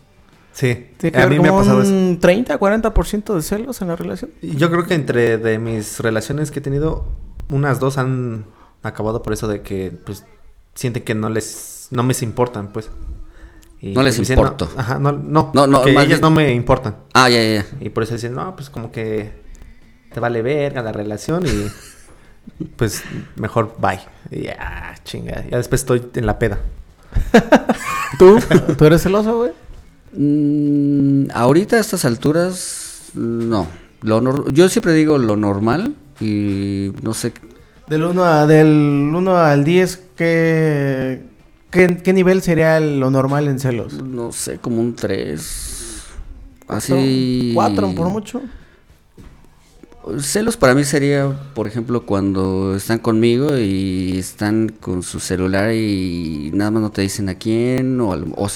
Sí, 0.54 0.86
Tiene 0.98 1.12
que 1.12 1.18
a 1.18 1.24
haber 1.24 1.36
mí 1.38 1.42
me 1.42 1.48
ha 1.48 1.52
pasado 1.52 1.82
eso. 1.82 1.90
un 1.92 2.18
30, 2.20 2.58
40% 2.60 3.34
de 3.34 3.42
celos 3.42 3.82
en 3.82 3.88
la 3.88 3.96
relación. 3.96 4.30
Yo 4.40 4.70
creo 4.70 4.86
que 4.86 4.94
entre 4.94 5.36
de 5.36 5.58
mis 5.58 5.98
relaciones 5.98 6.50
que 6.52 6.60
he 6.60 6.62
tenido, 6.62 7.04
unas 7.50 7.80
dos 7.80 7.98
han 7.98 8.46
acabado 8.84 9.20
por 9.22 9.32
eso 9.32 9.48
de 9.48 9.62
que 9.62 9.90
pues 10.06 10.24
sienten 10.74 11.02
que 11.02 11.14
no 11.16 11.28
les 11.28 11.88
no 11.90 12.02
me 12.04 12.14
importan, 12.22 12.68
pues. 12.72 12.88
Y 13.80 13.92
No 13.94 14.02
les 14.02 14.16
dicen, 14.16 14.38
importo. 14.38 14.68
ajá, 14.76 14.98
no, 14.98 15.12
no, 15.12 15.50
No, 15.52 15.66
no, 15.66 15.84
ellas 15.86 16.06
bien- 16.06 16.20
no 16.20 16.30
me 16.30 16.52
importan. 16.54 16.96
Ah, 17.12 17.28
ya, 17.28 17.42
ya, 17.42 17.54
ya. 17.62 17.66
Y 17.80 17.90
por 17.90 18.04
eso 18.04 18.14
dicen, 18.14 18.32
no, 18.34 18.54
pues 18.56 18.70
como 18.70 18.90
que 18.92 19.32
te 20.12 20.20
vale 20.20 20.40
verga 20.40 20.80
la 20.82 20.92
relación 20.92 21.44
y 21.46 22.64
pues 22.76 23.02
mejor 23.36 23.74
bye. 23.80 24.00
Y 24.30 24.44
ya, 24.44 24.94
chinga. 25.04 25.44
Ya 25.50 25.56
después 25.58 25.80
estoy 25.82 26.08
en 26.14 26.26
la 26.26 26.38
peda. 26.38 26.60
¿Tú? 28.18 28.38
¿Tú 28.78 28.84
eres 28.84 29.02
celoso, 29.02 29.36
güey? 29.36 29.52
Mm, 30.16 31.30
ahorita 31.32 31.76
a 31.76 31.80
estas 31.80 32.04
alturas, 32.04 33.10
no. 33.14 33.66
Lo 34.02 34.20
nor- 34.20 34.52
yo 34.52 34.68
siempre 34.68 34.92
digo 34.92 35.18
lo 35.18 35.36
normal 35.36 35.94
y 36.20 36.92
no 37.02 37.14
sé. 37.14 37.32
Del 37.88 38.04
1 38.04 38.24
a, 38.24 38.46
del 38.46 39.10
1 39.14 39.36
al 39.36 39.64
10, 39.64 40.00
¿qué, 40.16 41.22
qué, 41.70 41.98
qué 42.02 42.12
nivel 42.12 42.42
sería 42.42 42.80
lo 42.80 43.10
normal 43.10 43.48
en 43.48 43.58
celos? 43.58 43.94
No 44.02 44.32
sé, 44.32 44.58
como 44.58 44.80
un 44.80 44.94
3. 44.94 45.70
Así. 46.68 47.52
4 47.54 47.94
por 47.94 48.08
mucho. 48.08 48.40
Celos 50.20 50.58
para 50.58 50.74
mí 50.74 50.84
sería, 50.84 51.30
por 51.54 51.66
ejemplo, 51.66 52.04
cuando 52.04 52.76
están 52.76 52.98
conmigo 52.98 53.56
y 53.56 54.18
están 54.18 54.68
con 54.68 55.02
su 55.02 55.18
celular 55.18 55.72
y 55.72 56.50
nada 56.52 56.70
más 56.70 56.82
no 56.82 56.90
te 56.90 57.00
dicen 57.02 57.30
a 57.30 57.36
quién, 57.36 57.98
o, 58.02 58.10
o, 58.36 58.48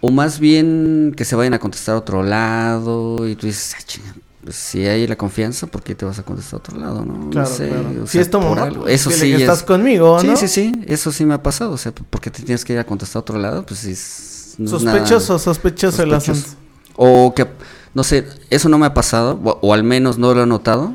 o 0.00 0.10
más 0.10 0.38
bien 0.40 1.12
que 1.16 1.24
se 1.24 1.36
vayan 1.36 1.54
a 1.54 1.58
contestar 1.58 1.94
a 1.94 1.98
otro 1.98 2.22
lado 2.22 3.28
y 3.28 3.36
tú 3.36 3.46
dices, 3.46 3.74
"Ah, 3.78 3.82
chinga, 3.86 4.14
pues, 4.42 4.56
si 4.56 4.86
hay 4.86 5.06
la 5.06 5.16
confianza, 5.16 5.66
¿por 5.66 5.82
qué 5.82 5.94
te 5.94 6.04
vas 6.06 6.18
a 6.18 6.22
contestar 6.22 6.54
a 6.54 6.56
otro 6.58 6.78
lado? 6.78 7.04
No, 7.04 7.30
No 7.32 7.46
sé, 7.46 7.68
claro. 7.68 8.04
o 8.04 8.06
Si 8.06 8.18
es 8.18 8.30
tu 8.30 8.40
mamá, 8.40 8.68
pues, 8.70 8.94
Eso 8.94 9.10
sí 9.10 9.32
es- 9.32 9.40
estás 9.42 9.62
conmigo, 9.62 10.18
Sí, 10.20 10.26
¿no? 10.28 10.36
sí, 10.36 10.48
sí, 10.48 10.72
eso 10.86 11.12
sí 11.12 11.26
me 11.26 11.34
ha 11.34 11.42
pasado, 11.42 11.72
o 11.72 11.76
sea, 11.78 11.92
porque 11.92 12.30
te 12.30 12.42
tienes 12.42 12.64
que 12.64 12.72
ir 12.72 12.78
a 12.78 12.84
contestar 12.84 13.20
a 13.20 13.20
otro 13.20 13.38
lado, 13.38 13.66
pues 13.66 13.80
sí. 13.80 13.90
es- 13.92 14.54
no 14.58 14.64
es 14.64 14.70
Sospechoso, 14.70 15.38
sospechoso 15.38 16.02
el 16.02 16.10
sospechoso. 16.10 16.40
asunto. 16.46 16.60
O 16.96 17.34
que, 17.34 17.46
no 17.94 18.02
sé, 18.04 18.26
eso 18.50 18.68
no 18.68 18.78
me 18.78 18.86
ha 18.86 18.94
pasado, 18.94 19.38
o, 19.44 19.58
o 19.62 19.74
al 19.74 19.84
menos 19.84 20.16
no 20.18 20.32
lo 20.34 20.42
he 20.42 20.46
notado, 20.46 20.94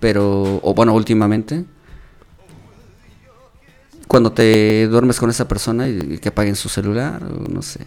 pero, 0.00 0.60
o 0.62 0.74
bueno, 0.74 0.94
últimamente. 0.94 1.64
Cuando 4.06 4.32
te 4.32 4.86
duermes 4.88 5.18
con 5.18 5.30
esa 5.30 5.48
persona 5.48 5.88
y, 5.88 5.98
y 6.14 6.18
que 6.18 6.28
apaguen 6.28 6.56
su 6.56 6.68
celular, 6.68 7.22
o 7.24 7.48
no 7.50 7.62
sé. 7.62 7.80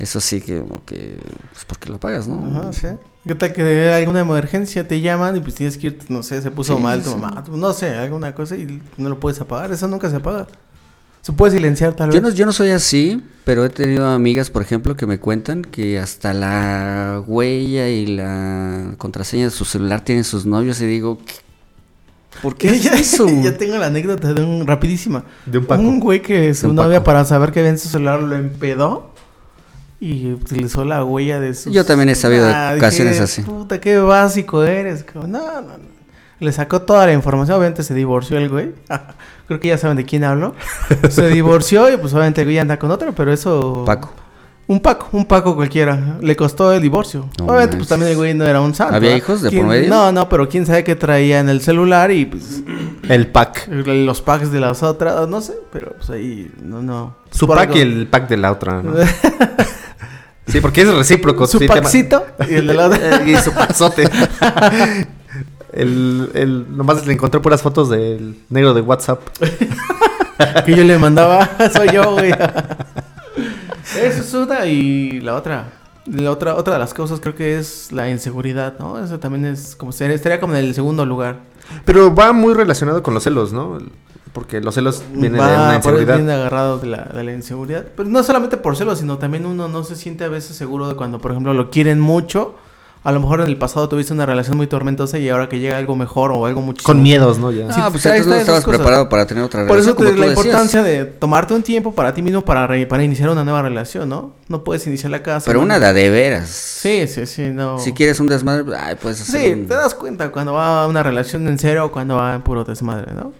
Eso 0.00 0.18
sí 0.20 0.40
que, 0.40 0.60
como 0.60 0.82
que, 0.86 1.18
pues 1.52 1.64
porque 1.66 1.88
lo 1.90 1.96
apagas, 1.96 2.26
¿no? 2.26 2.58
Ajá, 2.58 2.72
sí. 2.72 2.86
¿Qué 3.26 3.34
tal 3.34 3.52
que 3.52 3.62
de 3.62 3.92
alguna 3.92 4.20
emergencia 4.20 4.88
te 4.88 5.00
llaman 5.02 5.36
y 5.36 5.40
pues 5.40 5.54
tienes 5.54 5.76
que 5.76 5.88
ir, 5.88 5.98
no 6.08 6.22
sé, 6.22 6.40
se 6.40 6.50
puso 6.50 6.76
Sí, 6.76 6.82
mal 6.82 7.02
tu 7.02 7.10
sí. 7.10 7.16
mamá, 7.16 7.44
no 7.50 7.72
sé, 7.74 7.90
alguna 7.94 8.34
cosa 8.34 8.56
y 8.56 8.80
no 8.96 9.10
lo 9.10 9.20
puedes 9.20 9.38
apagar? 9.40 9.70
Eso 9.72 9.86
nunca 9.88 10.08
se 10.08 10.16
apaga. 10.16 10.46
Se 11.20 11.32
puede 11.34 11.52
silenciar 11.52 11.92
tal 11.92 12.08
Yo 12.10 12.14
vez. 12.14 12.22
no, 12.22 12.30
yo 12.30 12.46
no 12.46 12.52
soy 12.52 12.70
así, 12.70 13.22
pero 13.44 13.62
he 13.66 13.68
tenido 13.68 14.08
amigas, 14.08 14.48
por 14.48 14.62
ejemplo, 14.62 14.96
que 14.96 15.06
me 15.06 15.18
cuentan 15.20 15.60
que 15.62 15.98
hasta 15.98 16.32
la 16.32 17.22
huella 17.26 17.90
y 17.90 18.06
la 18.06 18.94
contraseña 18.96 19.44
de 19.44 19.50
su 19.50 19.66
celular 19.66 20.00
tienen 20.00 20.24
sus 20.24 20.46
novios 20.46 20.80
y 20.80 20.86
digo, 20.86 21.18
¿qué? 21.26 21.34
¿por 22.40 22.56
qué 22.56 22.78
ya, 22.80 22.94
es 22.94 23.12
eso? 23.12 23.26
ya 23.42 23.58
tengo 23.58 23.76
la 23.76 23.86
anécdota 23.88 24.32
de 24.32 24.42
un 24.42 24.66
rapidísima. 24.66 25.24
De 25.44 25.58
un 25.58 25.66
Paco. 25.66 25.82
Un 25.82 26.00
güey 26.00 26.22
que 26.22 26.54
su 26.54 26.70
un 26.70 26.76
novia 26.76 27.00
Paco. 27.00 27.04
para 27.04 27.24
saber 27.26 27.52
que 27.52 27.60
ven 27.62 27.78
su 27.78 27.88
celular 27.90 28.22
lo 28.22 28.34
empedó 28.36 29.09
y 30.00 30.32
utilizó 30.32 30.84
la 30.84 31.04
huella 31.04 31.38
de 31.40 31.52
su 31.54 31.70
Yo 31.70 31.84
también 31.84 32.08
he 32.08 32.14
sabido 32.14 32.46
de 32.46 32.76
ocasiones 32.78 33.20
así. 33.20 33.42
Puta, 33.42 33.80
qué 33.80 33.98
básico 33.98 34.64
eres. 34.64 35.04
cabrón". 35.04 35.32
No, 35.32 35.60
no, 35.60 35.60
no. 35.78 35.90
Le 36.40 36.52
sacó 36.52 36.80
toda 36.80 37.04
la 37.06 37.12
información, 37.12 37.58
obviamente 37.58 37.82
se 37.82 37.92
divorció 37.94 38.38
el 38.38 38.48
güey. 38.48 38.72
Creo 39.46 39.60
que 39.60 39.68
ya 39.68 39.76
saben 39.78 39.96
de 39.98 40.04
quién 40.06 40.24
hablo. 40.24 40.54
Se 41.10 41.28
divorció 41.28 41.92
y 41.92 41.98
pues 41.98 42.14
obviamente 42.14 42.40
el 42.40 42.46
güey 42.46 42.58
anda 42.58 42.78
con 42.78 42.90
otro, 42.90 43.12
pero 43.14 43.30
eso 43.32 43.82
Paco. 43.84 44.10
Un 44.66 44.78
Paco, 44.80 45.08
un 45.12 45.26
Paco 45.26 45.56
cualquiera. 45.56 46.16
Le 46.22 46.36
costó 46.36 46.72
el 46.72 46.80
divorcio. 46.80 47.28
No 47.40 47.46
Obviamente, 47.46 47.72
manches. 47.72 47.76
pues 47.78 47.88
también 47.88 48.12
el 48.12 48.16
güey 48.16 48.34
no 48.34 48.46
era 48.46 48.60
un 48.60 48.72
santo. 48.72 48.94
¿Había 48.94 49.10
¿verdad? 49.10 49.24
hijos 49.24 49.42
de 49.42 49.50
¿Quién- 49.50 49.62
por 49.66 49.70
medio? 49.74 49.90
No, 49.90 50.12
no, 50.12 50.28
pero 50.28 50.48
quién 50.48 50.64
sabe 50.64 50.84
qué 50.84 50.94
traía 50.94 51.40
en 51.40 51.48
el 51.48 51.60
celular 51.60 52.12
y 52.12 52.24
pues 52.26 52.62
El 53.08 53.26
pack. 53.26 53.66
los 53.68 54.22
packs 54.22 54.52
de 54.52 54.60
las 54.60 54.82
otras, 54.84 55.28
no 55.28 55.40
sé, 55.40 55.54
pero 55.72 55.94
pues 55.96 56.08
ahí 56.10 56.50
no, 56.62 56.80
no. 56.82 57.16
Su 57.32 57.48
Por 57.48 57.56
pack 57.56 57.70
algo- 57.70 57.78
y 57.78 57.80
el 57.82 58.06
pack 58.06 58.28
de 58.28 58.36
la 58.36 58.52
otra. 58.52 58.80
¿no? 58.80 58.92
sí, 60.50 60.60
porque 60.60 60.82
es 60.82 60.94
recíproco. 60.94 61.46
Su 61.46 61.58
sí, 61.58 61.66
y 61.66 62.54
el 62.54 62.66
de 62.66 62.74
la 62.74 62.86
otra. 62.86 63.22
y 63.26 63.36
su 63.36 63.52
paxote. 63.52 64.04
el, 65.72 66.30
el, 66.34 66.76
nomás 66.76 67.06
le 67.06 67.12
encontré 67.12 67.40
puras 67.40 67.62
fotos 67.62 67.88
del 67.88 68.40
negro 68.48 68.74
de 68.74 68.80
WhatsApp. 68.80 69.20
que 70.66 70.74
yo 70.74 70.84
le 70.84 70.98
mandaba, 70.98 71.48
soy 71.72 71.88
yo, 71.92 72.12
güey. 72.12 72.32
Eso 73.96 74.20
es 74.20 74.34
una 74.34 74.66
y 74.66 75.20
la 75.20 75.34
otra. 75.36 75.72
La 76.06 76.30
otra, 76.30 76.54
otra 76.54 76.72
de 76.72 76.78
las 76.78 76.94
cosas 76.94 77.20
creo 77.20 77.34
que 77.34 77.58
es 77.58 77.92
la 77.92 78.08
inseguridad, 78.08 78.78
¿no? 78.78 79.02
Eso 79.02 79.20
también 79.20 79.44
es 79.44 79.76
como 79.76 79.90
estaría 79.90 80.40
como 80.40 80.54
en 80.54 80.64
el 80.64 80.74
segundo 80.74 81.04
lugar. 81.04 81.40
Pero 81.84 82.12
va 82.14 82.32
muy 82.32 82.54
relacionado 82.54 83.02
con 83.02 83.14
los 83.14 83.22
celos, 83.22 83.52
¿no? 83.52 83.78
Porque 84.32 84.60
los 84.60 84.74
celos 84.76 85.02
vienen 85.12 85.32
de 85.32 85.38
una 85.40 85.76
inseguridad. 85.76 86.16
viene 86.16 86.32
agarrado 86.32 86.78
de 86.78 86.86
la, 86.86 87.02
de 87.04 87.24
la 87.24 87.32
inseguridad. 87.32 87.84
Pero 87.96 88.08
no 88.08 88.22
solamente 88.22 88.56
por 88.56 88.76
celos, 88.76 89.00
sino 89.00 89.18
también 89.18 89.44
uno 89.44 89.66
no 89.68 89.82
se 89.82 89.96
siente 89.96 90.22
a 90.24 90.28
veces 90.28 90.56
seguro 90.56 90.88
de 90.88 90.94
cuando, 90.94 91.18
por 91.18 91.32
ejemplo, 91.32 91.52
lo 91.52 91.70
quieren 91.70 91.98
mucho. 92.00 92.54
A 93.02 93.12
lo 93.12 93.20
mejor 93.20 93.40
en 93.40 93.46
el 93.46 93.56
pasado 93.56 93.88
tuviste 93.88 94.12
una 94.12 94.26
relación 94.26 94.58
muy 94.58 94.66
tormentosa 94.66 95.18
y 95.18 95.26
ahora 95.30 95.48
que 95.48 95.58
llega 95.58 95.78
algo 95.78 95.96
mejor 95.96 96.32
o 96.32 96.44
algo 96.44 96.60
muchísimo 96.60 96.86
Con 96.86 97.02
miedos, 97.02 97.38
¿no? 97.38 97.50
Ya. 97.50 97.72
Sí, 97.72 97.80
Ah, 97.82 97.88
pues 97.90 98.04
ahí 98.04 98.12
antes 98.18 98.26
no 98.26 98.34
está 98.34 98.42
esas 98.42 98.58
estabas 98.58 98.64
cosas. 98.66 98.78
preparado 98.78 99.08
para 99.08 99.26
tener 99.26 99.42
otra 99.42 99.66
Por 99.66 99.78
eso 99.78 99.94
relación. 99.94 99.96
como 99.96 100.08
te- 100.10 100.14
tú 100.16 100.20
la 100.20 100.26
decías. 100.26 100.44
importancia 100.46 100.82
de 100.82 101.04
tomarte 101.06 101.54
un 101.54 101.62
tiempo 101.62 101.94
para 101.94 102.12
ti 102.12 102.20
mismo 102.20 102.42
para, 102.42 102.66
re- 102.66 102.86
para 102.86 103.02
iniciar 103.02 103.30
una 103.30 103.42
nueva 103.42 103.62
relación, 103.62 104.06
¿no? 104.06 104.34
No 104.48 104.62
puedes 104.64 104.86
iniciar 104.86 105.10
la 105.10 105.22
casa. 105.22 105.46
Pero 105.46 105.60
una 105.62 105.80
de 105.80 106.10
veras. 106.10 106.50
Sí, 106.50 107.06
sí, 107.08 107.24
sí, 107.24 107.44
no. 107.48 107.78
Si 107.78 107.94
quieres 107.94 108.20
un 108.20 108.26
desmadre, 108.26 108.64
ay, 108.78 108.96
puedes 109.00 109.22
hacer 109.22 109.40
Sí, 109.40 109.52
un- 109.54 109.66
te 109.66 109.74
das 109.74 109.94
cuenta 109.94 110.30
cuando 110.30 110.52
va 110.52 110.86
una 110.86 111.02
relación 111.02 111.48
en 111.48 111.58
serio 111.58 111.86
o 111.86 111.90
cuando 111.90 112.16
va 112.16 112.34
en 112.34 112.42
puro 112.42 112.64
desmadre, 112.64 113.14
¿no? 113.14 113.32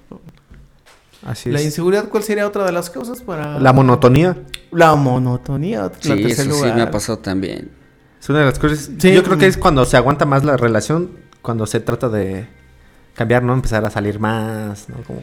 Así 1.24 1.50
La 1.50 1.60
inseguridad, 1.60 2.08
¿cuál 2.08 2.22
sería 2.22 2.46
otra 2.46 2.64
de 2.64 2.72
las 2.72 2.88
causas 2.90 3.20
para...? 3.20 3.58
La 3.58 3.72
monotonía 3.72 4.36
La 4.70 4.94
monotonía. 4.94 5.82
la 5.82 5.92
Sí, 6.00 6.08
tercer 6.22 6.46
eso 6.48 6.64
sí 6.64 6.72
me 6.74 6.82
ha 6.82 6.90
pasado 6.90 7.18
también. 7.18 7.70
es 8.20 8.28
una 8.28 8.40
de 8.40 8.44
las 8.46 8.58
cosas. 8.58 8.90
Sí. 8.98 9.12
Yo 9.12 9.22
creo 9.22 9.36
que 9.38 9.46
es 9.46 9.56
cuando 9.56 9.84
se 9.84 9.96
aguanta 9.96 10.24
más 10.24 10.44
la 10.44 10.56
relación, 10.56 11.10
cuando 11.42 11.66
se 11.66 11.80
trata 11.80 12.08
de 12.08 12.46
cambiar, 13.14 13.42
¿no? 13.42 13.52
Empezar 13.52 13.84
a 13.84 13.90
salir 13.90 14.18
más, 14.18 14.88
¿no? 14.88 14.96
Como, 15.06 15.22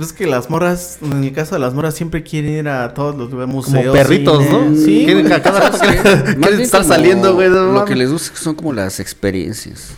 Es 0.00 0.12
que 0.12 0.26
las 0.26 0.50
morras, 0.50 0.98
en 1.02 1.22
el 1.22 1.32
caso 1.32 1.54
de 1.54 1.60
las 1.60 1.72
morras, 1.74 1.94
siempre 1.94 2.24
quieren 2.24 2.52
ir 2.54 2.68
a 2.68 2.92
todos 2.94 3.14
los 3.16 3.30
museos. 3.48 3.80
como 3.80 3.92
perritos, 3.92 4.44
cine. 4.44 4.70
¿no? 4.70 4.76
Sí. 4.76 5.02
Quieren 5.04 5.32
a 5.32 5.40
cada 5.42 5.60
rato 5.60 5.78
quieren 5.78 6.60
estar 6.60 6.84
saliendo, 6.84 7.34
güey. 7.34 7.48
Lo 7.48 7.84
que 7.84 7.94
les 7.94 8.10
gusta 8.10 8.36
son 8.36 8.56
como 8.56 8.72
las 8.72 8.98
experiencias. 8.98 9.90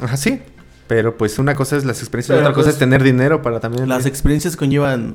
Ajá, 0.00 0.16
sí. 0.16 0.42
Pero 0.90 1.16
pues 1.16 1.38
una 1.38 1.54
cosa 1.54 1.76
es 1.76 1.84
las 1.84 2.00
experiencias 2.00 2.34
y 2.34 2.38
Pero, 2.40 2.48
otra 2.48 2.52
cosa 2.52 2.64
pues, 2.64 2.74
es 2.74 2.78
tener 2.80 3.04
dinero 3.04 3.42
para 3.42 3.60
también. 3.60 3.88
Las 3.88 4.06
experiencias 4.06 4.56
conllevan 4.56 5.14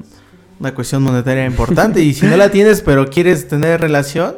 una 0.58 0.74
cuestión 0.74 1.04
monetaria 1.04 1.46
importante 1.46 2.00
y 2.02 2.14
si 2.14 2.26
no 2.28 2.38
la 2.38 2.50
tienes 2.50 2.82
pero 2.82 3.10
quieres 3.10 3.50
tener 3.50 3.82
relación, 3.82 4.36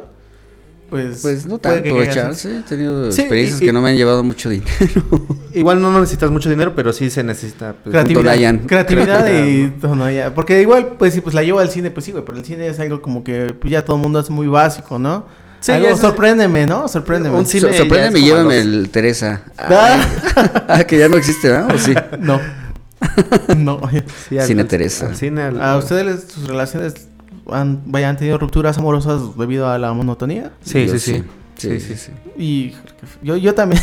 pues... 0.90 1.20
Pues 1.22 1.46
no 1.46 1.58
tanto 1.58 2.02
echarse. 2.02 2.58
He 2.58 2.62
tenido 2.62 3.12
Sí, 3.12 3.20
experiencias 3.20 3.62
y- 3.62 3.66
que 3.66 3.72
no 3.72 3.80
me 3.80 3.90
han 3.90 3.96
llevado 3.96 4.24
mucho 4.24 4.48
dinero. 4.50 4.72
Igual 5.54 5.80
no, 5.80 5.92
no 5.92 6.00
necesitas 6.00 6.28
mucho 6.32 6.50
dinero, 6.50 6.72
pero 6.74 6.92
sí 6.92 7.08
se 7.08 7.22
necesita. 7.22 7.72
pues, 7.84 7.92
Creatividad, 7.92 8.60
creatividad 8.66 9.28
y 9.46 9.68
Tonayan. 9.80 10.34
Porque 10.34 10.60
igual, 10.60 10.96
pues 10.98 11.14
si 11.14 11.20
pues 11.20 11.36
la 11.36 11.44
llevo 11.44 11.60
al 11.60 11.68
cine, 11.70 11.92
pues 11.92 12.04
sí, 12.04 12.10
güey, 12.10 12.24
pero 12.24 12.36
el 12.36 12.44
cine 12.44 12.66
es 12.66 12.80
algo 12.80 13.00
como 13.00 13.22
que 13.22 13.54
pues, 13.60 13.70
ya 13.70 13.84
todo 13.84 13.94
el 13.94 14.02
mundo 14.02 14.18
es 14.18 14.28
muy 14.28 14.48
básico, 14.48 14.98
¿no? 14.98 15.24
Sí, 15.60 15.72
Algo, 15.72 15.96
sorpréndeme, 15.96 16.66
¿no? 16.66 16.86
Sorpréndeme. 16.88 17.36
Un 17.36 17.46
cine 17.46 17.72
sorpréndeme 17.76 18.20
y 18.20 18.22
llévame 18.26 18.64
los- 18.64 18.74
el 18.74 18.90
Teresa. 18.90 19.42
Ah. 19.58 20.04
Ah, 20.68 20.84
que 20.84 20.98
ya 20.98 21.08
no 21.08 21.16
existe, 21.16 21.48
¿verdad? 21.48 21.74
¿O 21.74 21.78
sí? 21.78 21.94
No. 22.20 22.40
no. 23.56 23.80
Sí, 24.28 24.38
al- 24.38 24.46
Cine 24.46 24.62
al- 24.62 24.68
Teresa. 24.68 25.06
al 25.08 25.16
cine, 25.16 25.42
al- 25.42 25.60
¿A 25.60 25.76
ustedes 25.76 26.04
les- 26.06 26.24
sus 26.32 26.46
relaciones 26.48 27.08
han, 27.50 27.82
vaya, 27.86 28.08
han 28.08 28.16
tenido 28.16 28.38
rupturas 28.38 28.78
amorosas 28.78 29.20
debido 29.36 29.68
a 29.68 29.78
la 29.78 29.92
monotonía? 29.92 30.52
Sí, 30.62 30.86
Yo 30.86 30.92
sí, 30.92 30.98
sí. 30.98 31.24
Sí, 31.56 31.80
sí, 31.80 31.96
sí. 31.96 32.12
Y 32.36 32.74
yo, 33.22 33.36
yo 33.36 33.52
también. 33.54 33.82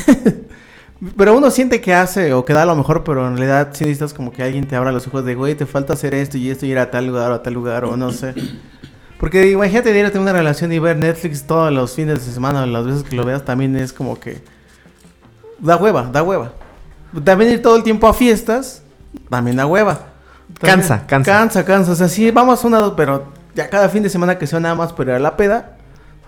pero 1.17 1.36
uno 1.36 1.51
siente 1.51 1.82
que 1.82 1.93
hace 1.93 2.32
o 2.34 2.45
que 2.45 2.53
da 2.53 2.65
lo 2.65 2.73
mejor, 2.76 3.03
pero 3.03 3.28
en 3.28 3.36
realidad 3.36 3.69
sí 3.73 3.84
necesitas 3.84 4.13
como 4.13 4.32
que 4.32 4.43
alguien 4.43 4.65
te 4.65 4.78
abra 4.78 4.93
los 4.93 5.05
ojos 5.07 5.26
de, 5.26 5.36
güey, 5.36 5.55
te 5.55 5.65
falta 5.65 5.91
hacer 5.93 6.13
esto 6.13 6.38
y 6.38 6.49
esto, 6.49 6.65
y 6.65 6.71
ir 6.71 6.80
a 6.80 6.89
tal 6.89 7.07
lugar 7.07 7.32
o 7.32 7.36
a 7.36 7.43
tal 7.43 7.53
lugar 7.53 7.84
o 7.84 7.97
no 7.97 8.13
sé. 8.13 8.34
Porque 9.20 9.49
imagínate 9.51 9.93
diario 9.93 10.11
tener 10.11 10.24
una 10.24 10.34
relación 10.34 10.72
y 10.74 10.80
ver 10.80 10.97
Netflix 10.97 11.43
todos 11.43 11.72
los 11.72 11.93
fines 11.93 12.26
de 12.26 12.32
semana, 12.34 12.66
las 12.66 12.86
veces 12.86 13.03
que 13.03 13.16
lo 13.16 13.24
veas, 13.24 13.45
también 13.45 13.76
es 13.76 13.93
como 13.93 14.20
que. 14.20 14.43
Da 15.59 15.78
hueva, 15.78 16.09
da 16.11 16.22
hueva. 16.22 16.51
También 17.24 17.51
ir 17.51 17.61
todo 17.61 17.78
el 17.78 17.84
tiempo 17.84 18.07
a 18.07 18.13
fiestas, 18.13 18.84
también 19.30 19.55
da 19.57 19.66
hueva. 19.66 19.99
También- 20.59 20.80
Cansa, 20.88 21.07
cansa. 21.07 21.32
Cansa, 21.32 21.66
cansa. 21.66 21.91
O 21.93 21.95
sea, 21.95 22.09
sí, 22.09 22.30
vamos 22.32 22.63
a 22.63 22.68
una, 22.68 22.95
pero 22.95 23.26
ya 23.55 23.70
cada 23.70 23.88
fin 23.89 24.03
de 24.03 24.09
semana 24.09 24.38
que 24.38 24.45
sea 24.47 24.59
nada 24.59 24.76
más 24.76 24.91
ir 24.93 25.16
a 25.16 25.20
la 25.20 25.38
peda 25.38 25.78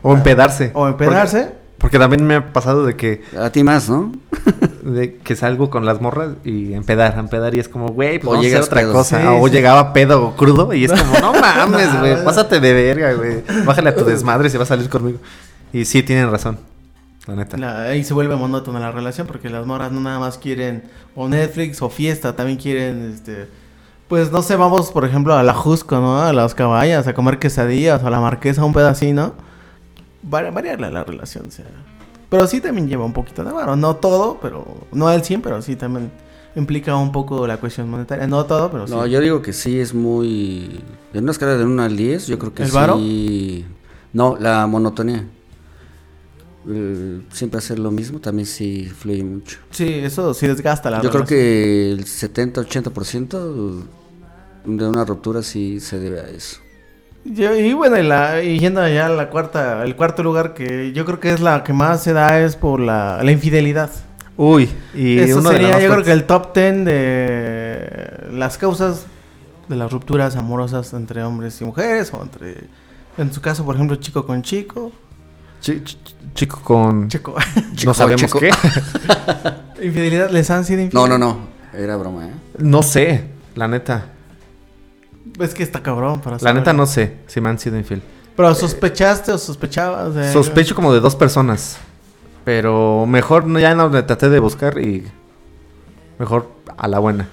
O 0.01 0.13
empedarse. 0.13 0.71
o 0.73 0.87
empedarse. 0.87 1.39
Porque, 1.43 1.66
porque 1.77 1.99
también 1.99 2.25
me 2.25 2.35
ha 2.35 2.53
pasado 2.53 2.85
de 2.85 2.95
que, 2.95 3.23
A 3.39 3.49
ti 3.51 3.63
más, 3.63 3.89
¿no? 3.89 4.11
de 4.83 5.15
que 5.17 5.35
salgo 5.35 5.69
con 5.69 5.85
las 5.85 6.01
morras 6.01 6.31
y 6.43 6.73
empedar, 6.73 7.17
empedar 7.19 7.55
y 7.55 7.59
es 7.59 7.69
como, 7.69 7.89
güey, 7.89 8.19
pues 8.19 8.27
O 8.27 8.31
vamos 8.31 8.45
a 8.45 8.47
hacer 8.47 8.51
llegas 8.51 8.67
otra 8.67 8.81
pedo. 8.81 8.93
cosa. 8.93 9.21
Sí, 9.21 9.27
o 9.27 9.47
sí. 9.47 9.53
llegaba 9.53 9.93
pedo 9.93 10.25
o 10.25 10.35
crudo 10.35 10.73
y 10.73 10.85
es 10.85 10.91
como, 10.91 11.19
no 11.19 11.33
mames, 11.41 11.99
güey, 11.99 12.15
No. 12.15 12.23
pásate 12.23 12.59
de 12.59 12.73
verga, 12.73 13.13
güey. 13.13 13.43
Bájale 13.65 13.89
a 13.89 13.95
tu 13.95 14.05
desmadre 14.05 14.49
si 14.49 14.57
vas 14.57 14.71
a 14.71 14.75
salir 14.75 14.89
conmigo. 14.89 15.19
Y 15.73 15.85
sí, 15.85 16.01
tienen 16.03 16.31
razón, 16.31 16.57
la 17.27 17.35
neta. 17.35 17.57
La- 17.57 17.81
ahí 17.83 18.03
se 18.03 18.13
vuelve 18.13 18.35
monótona 18.35 18.79
la 18.79 18.91
relación 18.91 19.27
porque 19.27 19.49
las 19.49 19.65
morras 19.65 19.91
no 19.91 19.99
nada 19.99 20.17
más 20.19 20.37
quieren 20.37 20.83
o 21.15 21.27
Netflix 21.27 21.81
o 21.81 21.89
fiesta, 21.89 22.35
también 22.35 22.57
quieren, 22.57 23.11
este, 23.13 23.47
pues 24.07 24.31
no 24.31 24.41
sé, 24.41 24.55
vamos 24.55 24.91
por 24.91 25.03
ejemplo 25.05 25.35
a 25.35 25.43
la 25.43 25.53
Jusco, 25.53 25.97
¿no? 25.99 26.21
A 26.21 26.31
las 26.31 26.55
caballas, 26.55 27.05
a 27.07 27.13
comer 27.13 27.37
quesadillas 27.39 28.01
o 28.03 28.07
a 28.07 28.09
la 28.09 28.19
marquesa, 28.21 28.63
un 28.63 28.73
pedacito. 28.73 29.21
Vari- 29.21 29.33
variarle 30.29 30.91
la 30.91 31.03
relación, 31.03 31.45
o 31.47 31.51
sea. 31.51 31.65
Pero 32.29 32.45
sí 32.47 32.59
también 32.59 32.87
lleva 32.87 33.05
un 33.05 33.13
poquito 33.13 33.43
de 33.43 33.51
varo, 33.51 33.75
no 33.75 33.95
todo, 33.95 34.39
pero 34.41 34.65
no 34.91 35.07
al 35.07 35.23
100, 35.23 35.41
pero 35.41 35.61
sí 35.61 35.75
también 35.75 36.11
implica 36.55 36.95
un 36.95 37.11
poco 37.11 37.47
la 37.47 37.57
cuestión 37.57 37.89
monetaria, 37.89 38.27
no 38.27 38.45
todo, 38.45 38.69
pero 38.69 38.87
sí. 38.87 38.93
No, 38.93 39.05
yo 39.05 39.21
digo 39.21 39.41
que 39.41 39.53
sí 39.53 39.79
es 39.79 39.93
muy... 39.93 40.81
En 41.13 41.23
una 41.23 41.31
escala 41.31 41.55
de 41.55 41.63
1 41.63 41.83
al 41.83 41.95
10, 41.95 42.27
yo 42.27 42.37
creo 42.39 42.53
que 42.53 42.63
¿El 42.63 42.69
sí... 42.69 42.75
varo? 42.75 42.97
No, 44.13 44.37
la 44.39 44.67
monotonía. 44.67 45.25
Eh, 46.69 47.21
siempre 47.31 47.59
hacer 47.59 47.79
lo 47.79 47.91
mismo 47.91 48.19
también 48.19 48.45
sí 48.45 48.85
fluye 48.85 49.23
mucho. 49.23 49.59
Sí, 49.69 49.85
eso 49.85 50.33
sí 50.33 50.47
desgasta 50.47 50.89
la 50.89 51.01
Yo 51.01 51.09
creo 51.11 51.25
que 51.25 51.91
el 51.91 52.03
70-80% 52.05 53.83
de 54.65 54.87
una 54.87 55.05
ruptura 55.05 55.41
sí 55.43 55.79
se 55.79 55.97
debe 55.99 56.19
a 56.19 56.29
eso. 56.29 56.59
Yo- 57.29 57.55
y 57.55 57.73
bueno, 57.73 57.97
y, 57.97 58.03
la, 58.03 58.41
y 58.41 58.59
yendo 58.59 58.81
allá 58.81 59.07
a 59.07 59.09
la 59.09 59.29
cuarta, 59.29 59.83
el 59.83 59.95
cuarto 59.95 60.23
lugar 60.23 60.53
que 60.53 60.93
yo 60.93 61.03
creo 61.05 61.19
que 61.19 61.31
es 61.31 61.39
la 61.41 61.63
que 61.63 61.73
más 61.73 62.01
se 62.03 62.13
da 62.13 62.39
es 62.39 62.55
por 62.55 62.79
la, 62.79 63.21
la 63.23 63.31
infidelidad. 63.31 63.89
Uy, 64.37 64.69
y 64.93 65.19
Eso 65.19 65.39
uno 65.39 65.49
sería 65.51 65.79
yo 65.79 65.89
creo 65.91 66.03
que 66.03 66.11
el 66.11 66.23
top 66.25 66.53
10 66.53 66.85
de 66.85 68.27
las 68.31 68.57
causas 68.57 69.05
de 69.67 69.75
las 69.75 69.91
rupturas 69.91 70.35
amorosas 70.35 70.93
entre 70.93 71.23
hombres 71.23 71.59
y 71.59 71.65
mujeres 71.65 72.13
o 72.13 72.21
entre, 72.21 72.55
en 73.17 73.33
su 73.33 73.41
caso, 73.41 73.65
por 73.65 73.75
ejemplo, 73.75 73.95
chico 73.97 74.25
con 74.25 74.41
chico. 74.43 74.91
Chi- 75.59 75.81
chi- 75.83 75.97
chico 76.35 76.61
con... 76.63 77.07
Chico. 77.09 77.35
Chico, 77.75 77.89
no 77.89 77.93
sabemos 77.95 78.21
chico. 78.21 78.39
qué. 78.39 78.51
infidelidad, 79.83 80.29
¿les 80.29 80.49
han 80.51 80.63
sido 80.65 80.87
No, 80.93 81.07
no, 81.07 81.17
no. 81.17 81.39
Era 81.73 81.97
broma, 81.97 82.27
¿eh? 82.27 82.31
No 82.59 82.83
sé, 82.83 83.25
la 83.55 83.67
neta. 83.67 84.05
Es 85.39 85.53
que 85.53 85.63
está 85.63 85.81
cabrón 85.83 86.19
para 86.21 86.35
La 86.35 86.39
saber. 86.39 86.55
neta 86.55 86.73
no 86.73 86.85
sé 86.85 87.13
si 87.27 87.41
me 87.41 87.49
han 87.49 87.59
sido 87.59 87.77
infiel. 87.77 88.01
Pero 88.35 88.53
sospechaste 88.53 89.31
o 89.31 89.37
sospechabas 89.37 90.13
de... 90.15 90.31
Sospecho 90.31 90.75
como 90.75 90.93
de 90.93 90.99
dos 90.99 91.15
personas. 91.15 91.77
Pero 92.45 93.05
mejor 93.07 93.45
ya 93.59 93.73
no 93.75 93.89
le 93.89 94.03
traté 94.03 94.29
de 94.29 94.39
buscar 94.39 94.77
y 94.79 95.05
mejor 96.19 96.49
a 96.77 96.87
la 96.87 96.99
buena. 96.99 97.27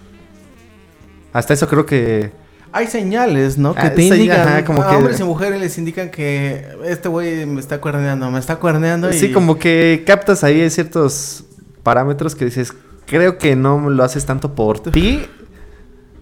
Hasta 1.33 1.55
eso 1.55 1.69
creo 1.69 1.85
que 1.87 2.33
Hay 2.73 2.87
señales, 2.89 3.57
¿no? 3.59 3.75
Que 3.75 3.81
Ah, 3.83 3.95
te 3.95 4.03
indican, 4.03 4.41
ajá, 4.49 4.65
como 4.65 4.83
a 4.83 4.91
que- 4.91 4.97
hombres 4.97 5.21
y 5.21 5.25
mujeres 5.25 5.61
les 5.61 5.79
indican 5.79 6.11
que 6.11 6.67
este 6.85 7.09
güey 7.09 7.47
me 7.47 7.61
está 7.61 7.81
cuerneando, 7.81 8.31
me 8.31 8.39
está 8.41 8.57
cuerneando 8.57 9.11
y... 9.11 9.13
sí 9.19 9.31
como 9.33 9.57
que 9.59 10.03
captas 10.07 10.43
ahí 10.43 10.69
ciertos 10.71 11.45
parámetros 11.85 12.35
que 12.35 12.47
dices, 12.47 12.73
creo 13.07 13.39
que 13.39 13.55
no 13.55 13.91
lo 13.91 14.03
haces 14.03 14.25
tanto 14.27 14.55
por 14.57 14.81
ti, 14.81 15.25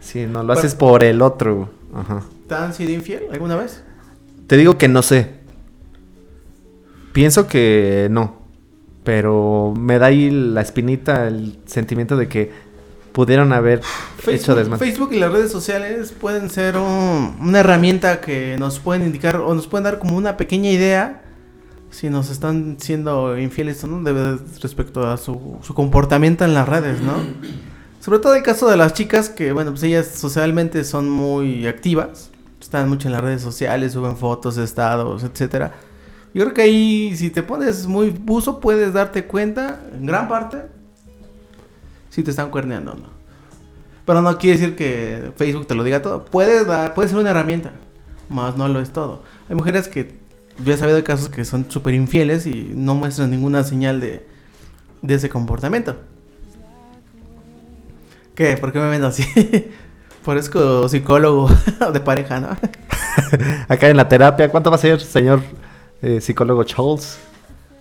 sino 0.02 0.42
lo 0.42 0.52
haces 0.52 0.74
por 0.74 1.02
el 1.04 1.22
otro. 1.22 1.70
Ajá. 1.94 2.22
¿Te 2.48 2.54
han 2.54 2.74
sido 2.74 2.90
infiel 2.92 3.22
alguna 3.32 3.56
vez? 3.56 3.82
Te 4.46 4.56
digo 4.58 4.76
que 4.76 4.88
no 4.88 5.00
sé. 5.02 5.30
Pienso 7.12 7.46
que 7.46 8.08
no. 8.10 8.36
Pero 9.04 9.74
me 9.76 9.98
da 9.98 10.06
ahí 10.06 10.30
la 10.30 10.60
espinita, 10.60 11.26
el 11.26 11.58
sentimiento 11.66 12.16
de 12.16 12.28
que 12.28 12.50
pudieron 13.12 13.52
haber 13.52 13.82
hecho 14.26 14.54
desmadre. 14.54 14.86
Facebook 14.86 15.12
y 15.12 15.18
las 15.18 15.32
redes 15.32 15.50
sociales 15.52 16.12
pueden 16.18 16.48
ser 16.48 16.76
un- 16.76 17.36
una 17.40 17.60
herramienta 17.60 18.20
que 18.20 18.56
nos 18.58 18.78
pueden 18.78 19.02
indicar 19.04 19.36
o 19.36 19.54
nos 19.54 19.66
pueden 19.66 19.84
dar 19.84 19.98
como 19.98 20.16
una 20.16 20.36
pequeña 20.36 20.70
idea 20.70 21.22
si 21.90 22.08
nos 22.08 22.30
están 22.30 22.76
siendo 22.80 23.36
infieles 23.38 23.82
o 23.84 23.86
no 23.88 24.02
de- 24.02 24.38
respecto 24.62 25.06
a 25.06 25.16
su, 25.18 25.58
su 25.62 25.74
comportamiento 25.74 26.44
en 26.46 26.54
las 26.54 26.66
redes, 26.68 27.02
¿no? 27.02 27.12
Sobre 28.02 28.18
todo 28.18 28.34
el 28.34 28.42
caso 28.42 28.68
de 28.68 28.76
las 28.76 28.94
chicas 28.94 29.28
que, 29.28 29.52
bueno, 29.52 29.70
pues 29.70 29.84
ellas 29.84 30.08
socialmente 30.08 30.82
son 30.82 31.08
muy 31.08 31.68
activas, 31.68 32.32
están 32.60 32.88
mucho 32.88 33.06
en 33.06 33.12
las 33.12 33.20
redes 33.20 33.42
sociales, 33.42 33.92
suben 33.92 34.16
fotos, 34.16 34.56
estados, 34.56 35.22
etcétera. 35.22 35.74
Yo 36.34 36.42
creo 36.42 36.52
que 36.52 36.62
ahí, 36.62 37.14
si 37.16 37.30
te 37.30 37.44
pones 37.44 37.86
muy 37.86 38.10
buzo, 38.10 38.58
puedes 38.58 38.92
darte 38.92 39.26
cuenta, 39.26 39.80
en 39.94 40.04
gran 40.04 40.26
parte, 40.26 40.62
si 42.10 42.24
te 42.24 42.32
están 42.32 42.50
cuerneando 42.50 42.90
o 42.90 42.96
no. 42.96 43.06
Pero 44.04 44.20
no 44.20 44.36
quiere 44.36 44.58
decir 44.58 44.74
que 44.74 45.30
Facebook 45.36 45.68
te 45.68 45.76
lo 45.76 45.84
diga 45.84 46.02
todo. 46.02 46.24
Puede, 46.24 46.64
dar, 46.64 46.94
puede 46.94 47.08
ser 47.08 47.18
una 47.18 47.30
herramienta, 47.30 47.70
más 48.28 48.56
no 48.56 48.66
lo 48.66 48.80
es 48.80 48.90
todo. 48.90 49.22
Hay 49.48 49.54
mujeres 49.54 49.86
que 49.86 50.18
yo 50.64 50.74
he 50.74 50.76
sabido 50.76 50.96
de 50.96 51.04
casos 51.04 51.28
que 51.28 51.44
son 51.44 51.70
súper 51.70 51.94
infieles 51.94 52.48
y 52.48 52.72
no 52.74 52.96
muestran 52.96 53.30
ninguna 53.30 53.62
señal 53.62 54.00
de, 54.00 54.26
de 55.02 55.14
ese 55.14 55.28
comportamiento. 55.28 55.98
¿Qué? 58.42 58.56
¿Por 58.56 58.72
qué 58.72 58.80
me 58.80 58.88
ven 58.88 59.04
así? 59.04 59.24
Parezco 60.24 60.88
psicólogo 60.88 61.48
de 61.92 62.00
pareja, 62.00 62.40
¿no? 62.40 62.48
Acá 63.68 63.88
en 63.88 63.96
la 63.96 64.08
terapia, 64.08 64.48
¿cuánto 64.48 64.68
va 64.68 64.74
a 64.74 64.80
ser, 64.80 65.00
señor 65.00 65.42
eh, 66.02 66.20
psicólogo 66.20 66.64
Charles? 66.64 67.20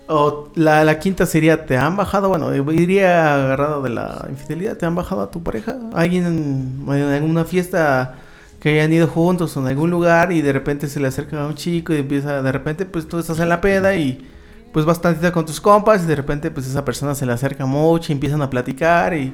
O 0.08 0.52
la, 0.54 0.84
la 0.84 1.00
quinta 1.00 1.26
sería, 1.26 1.66
¿te 1.66 1.78
han 1.78 1.98
bajado? 1.98 2.30
Bueno, 2.30 2.54
iría 2.74 3.34
agarrado 3.34 3.82
de 3.82 3.90
la 3.90 4.28
infidelidad, 4.30 4.78
¿te 4.78 4.86
han 4.86 4.94
bajado 4.94 5.24
a 5.24 5.32
tu 5.32 5.42
pareja? 5.42 5.78
¿Alguien 5.96 6.28
en, 6.28 6.94
en 6.94 7.10
alguna 7.10 7.44
fiesta 7.44 8.18
que 8.60 8.70
hayan 8.70 8.94
ido 8.94 9.08
juntos 9.08 9.58
o 9.58 9.62
en 9.62 9.66
algún 9.68 9.90
lugar 9.90 10.32
y 10.32 10.44
de 10.44 10.54
repente 10.54 10.88
se 10.88 11.00
le 11.00 11.08
acerca 11.08 11.44
a 11.44 11.48
un 11.48 11.56
chico 11.56 11.92
y 11.92 11.98
empieza, 11.98 12.44
de 12.44 12.52
repente 12.52 12.86
pues 12.86 13.08
tú 13.08 13.18
estás 13.18 13.40
en 13.40 13.50
la 13.50 13.62
peda 13.62 13.96
y 13.96 14.30
pues 14.72 14.86
vas 14.86 15.02
tantito 15.02 15.32
con 15.32 15.44
tus 15.44 15.60
compas 15.60 16.04
y 16.04 16.06
de 16.06 16.16
repente 16.16 16.52
pues 16.52 16.68
esa 16.68 16.86
persona 16.86 17.16
se 17.16 17.26
le 17.26 17.34
acerca 17.34 17.66
mucho 17.66 18.12
y 18.12 18.14
empiezan 18.14 18.44
a 18.44 18.50
platicar 18.52 19.16
y 19.16 19.34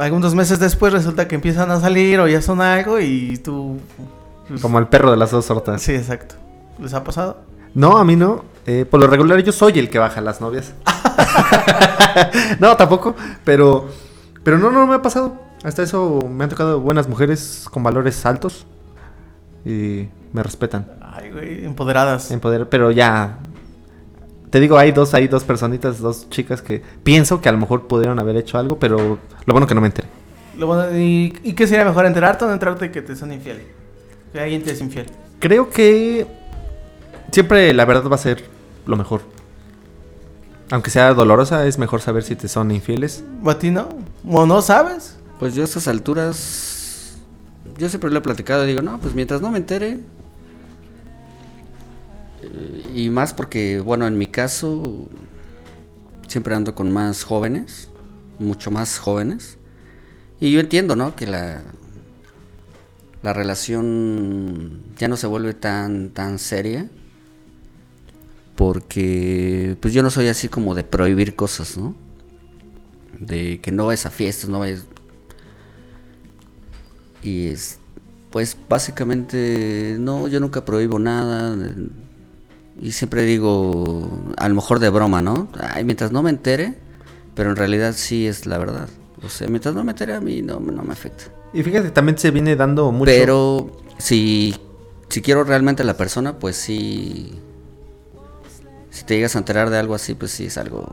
algunos 0.00 0.34
meses 0.34 0.58
después 0.58 0.92
resulta 0.92 1.28
que 1.28 1.34
empiezan 1.34 1.70
a 1.70 1.80
salir 1.80 2.20
o 2.20 2.28
ya 2.28 2.42
son 2.42 2.60
algo 2.60 2.98
y 3.00 3.38
tú... 3.38 3.78
pues, 4.48 4.60
Como 4.60 4.78
el 4.78 4.86
perro 4.86 5.10
de 5.10 5.16
las 5.16 5.30
dos 5.30 5.44
sortas. 5.44 5.82
Sí, 5.82 5.92
exacto. 5.94 6.34
¿Les 6.78 6.94
ha 6.94 7.04
pasado? 7.04 7.38
No, 7.74 7.98
a 7.98 8.04
mí 8.04 8.16
no. 8.16 8.44
Eh, 8.66 8.84
por 8.88 9.00
lo 9.00 9.06
regular 9.06 9.40
yo 9.40 9.52
soy 9.52 9.78
el 9.78 9.90
que 9.90 9.98
baja 9.98 10.20
las 10.20 10.40
novias. 10.40 10.72
no, 12.58 12.76
tampoco. 12.76 13.14
Pero, 13.44 13.88
pero 14.42 14.58
no, 14.58 14.70
no 14.70 14.86
me 14.86 14.96
ha 14.96 15.02
pasado. 15.02 15.34
Hasta 15.62 15.82
eso 15.82 16.20
me 16.28 16.44
han 16.44 16.50
tocado 16.50 16.80
buenas 16.80 17.08
mujeres 17.08 17.66
con 17.70 17.82
valores 17.82 18.24
altos. 18.26 18.66
Y 19.64 20.08
me 20.32 20.42
respetan. 20.42 20.86
Ay, 21.00 21.30
güey, 21.30 21.64
empoderadas. 21.64 22.32
Pero 22.70 22.90
ya. 22.90 23.38
Te 24.50 24.58
digo, 24.60 24.76
hay 24.78 24.90
dos, 24.92 25.14
hay 25.14 25.28
dos 25.28 25.44
personitas, 25.44 26.00
dos 26.00 26.28
chicas 26.28 26.60
que 26.60 26.82
pienso 27.04 27.40
que 27.40 27.48
a 27.48 27.52
lo 27.52 27.58
mejor 27.58 27.86
pudieron 27.86 28.18
haber 28.18 28.36
hecho 28.36 28.58
algo, 28.58 28.78
pero 28.78 28.98
lo 29.46 29.52
bueno 29.54 29.66
que 29.66 29.74
no 29.74 29.80
me 29.80 29.86
enteré. 29.86 30.08
Lo 30.58 30.66
bueno- 30.66 30.96
¿y, 30.98 31.32
y 31.44 31.52
qué 31.52 31.66
sería 31.66 31.84
mejor, 31.84 32.04
enterarte 32.06 32.44
o 32.44 32.48
no 32.48 32.54
enterarte 32.54 32.90
que 32.90 33.00
te 33.02 33.14
son 33.14 33.32
infiel? 33.32 33.62
Que 34.32 34.40
alguien 34.40 34.62
te 34.62 34.72
es 34.72 34.80
infiel. 34.80 35.06
Creo 35.38 35.70
que 35.70 36.26
siempre 37.30 37.72
la 37.72 37.84
verdad 37.84 38.10
va 38.10 38.16
a 38.16 38.18
ser 38.18 38.44
lo 38.86 38.96
mejor. 38.96 39.22
Aunque 40.72 40.90
sea 40.90 41.14
dolorosa, 41.14 41.66
es 41.66 41.78
mejor 41.78 42.00
saber 42.00 42.22
si 42.22 42.36
te 42.36 42.46
son 42.48 42.70
infieles. 42.70 43.24
¿O 43.44 43.50
a 43.50 43.58
ti 43.58 43.70
no? 43.70 43.88
¿O 44.28 44.46
no 44.46 44.62
sabes? 44.62 45.16
Pues 45.38 45.54
yo 45.54 45.62
a 45.62 45.64
estas 45.64 45.88
alturas, 45.88 47.16
yo 47.78 47.88
siempre 47.88 48.10
lo 48.10 48.18
he 48.18 48.22
platicado, 48.22 48.64
digo, 48.64 48.82
no, 48.82 48.98
pues 49.00 49.14
mientras 49.14 49.40
no 49.40 49.50
me 49.50 49.58
entere. 49.58 50.00
Y 52.94 53.10
más 53.10 53.34
porque, 53.34 53.80
bueno, 53.80 54.06
en 54.06 54.18
mi 54.18 54.26
caso, 54.26 55.08
siempre 56.26 56.54
ando 56.54 56.74
con 56.74 56.90
más 56.90 57.24
jóvenes, 57.24 57.88
mucho 58.38 58.70
más 58.70 58.98
jóvenes. 58.98 59.58
Y 60.40 60.52
yo 60.52 60.60
entiendo, 60.60 60.96
¿no? 60.96 61.14
Que 61.14 61.26
la, 61.26 61.62
la 63.22 63.32
relación 63.32 64.82
ya 64.96 65.08
no 65.08 65.16
se 65.16 65.26
vuelve 65.26 65.54
tan, 65.54 66.10
tan 66.10 66.38
seria. 66.38 66.88
Porque, 68.56 69.76
pues 69.80 69.94
yo 69.94 70.02
no 70.02 70.10
soy 70.10 70.28
así 70.28 70.48
como 70.48 70.74
de 70.74 70.84
prohibir 70.84 71.34
cosas, 71.34 71.76
¿no? 71.78 71.94
De 73.18 73.60
que 73.60 73.72
no 73.72 73.86
vayas 73.86 74.06
a 74.06 74.10
fiestas, 74.10 74.48
no 74.50 74.60
vayas... 74.60 74.84
Y 77.22 77.48
es... 77.48 77.78
Pues 78.30 78.56
básicamente, 78.68 79.96
no, 79.98 80.28
yo 80.28 80.38
nunca 80.38 80.64
prohíbo 80.64 80.98
nada. 80.98 81.56
Y 82.80 82.92
siempre 82.92 83.22
digo, 83.24 84.08
a 84.38 84.48
lo 84.48 84.54
mejor 84.54 84.78
de 84.78 84.88
broma, 84.88 85.20
¿no? 85.20 85.48
Ay, 85.60 85.84
mientras 85.84 86.12
no 86.12 86.22
me 86.22 86.30
entere, 86.30 86.78
pero 87.34 87.50
en 87.50 87.56
realidad 87.56 87.92
sí 87.94 88.26
es 88.26 88.46
la 88.46 88.56
verdad. 88.56 88.88
O 89.22 89.28
sea, 89.28 89.48
mientras 89.48 89.74
no 89.74 89.84
me 89.84 89.90
entere 89.90 90.14
a 90.14 90.20
mí 90.20 90.40
no, 90.40 90.60
no 90.60 90.82
me 90.82 90.92
afecta. 90.92 91.24
Y 91.52 91.62
fíjate, 91.62 91.90
también 91.90 92.16
se 92.16 92.30
viene 92.30 92.56
dando 92.56 92.90
mucho. 92.90 93.04
Pero 93.04 93.70
si, 93.98 94.56
si 95.10 95.20
quiero 95.20 95.44
realmente 95.44 95.82
a 95.82 95.86
la 95.86 95.98
persona, 95.98 96.38
pues 96.38 96.56
sí. 96.56 97.38
Si 98.88 99.04
te 99.04 99.16
llegas 99.16 99.36
a 99.36 99.40
enterar 99.40 99.68
de 99.68 99.78
algo 99.78 99.94
así, 99.94 100.14
pues 100.14 100.30
sí 100.30 100.46
es 100.46 100.56
algo. 100.56 100.88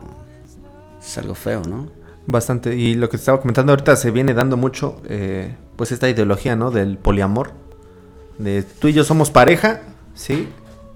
Es 1.00 1.16
algo 1.16 1.34
feo, 1.34 1.62
¿no? 1.66 1.88
Bastante. 2.26 2.76
Y 2.76 2.96
lo 2.96 3.08
que 3.08 3.16
te 3.16 3.22
estaba 3.22 3.40
comentando 3.40 3.72
ahorita 3.72 3.96
se 3.96 4.10
viene 4.10 4.34
dando 4.34 4.58
mucho, 4.58 5.00
eh, 5.08 5.56
pues 5.76 5.90
esta 5.90 6.10
ideología, 6.10 6.54
¿no? 6.54 6.70
Del 6.70 6.98
poliamor. 6.98 7.52
De 8.36 8.62
tú 8.62 8.88
y 8.88 8.92
yo 8.92 9.04
somos 9.04 9.30
pareja, 9.30 9.80
sí, 10.14 10.48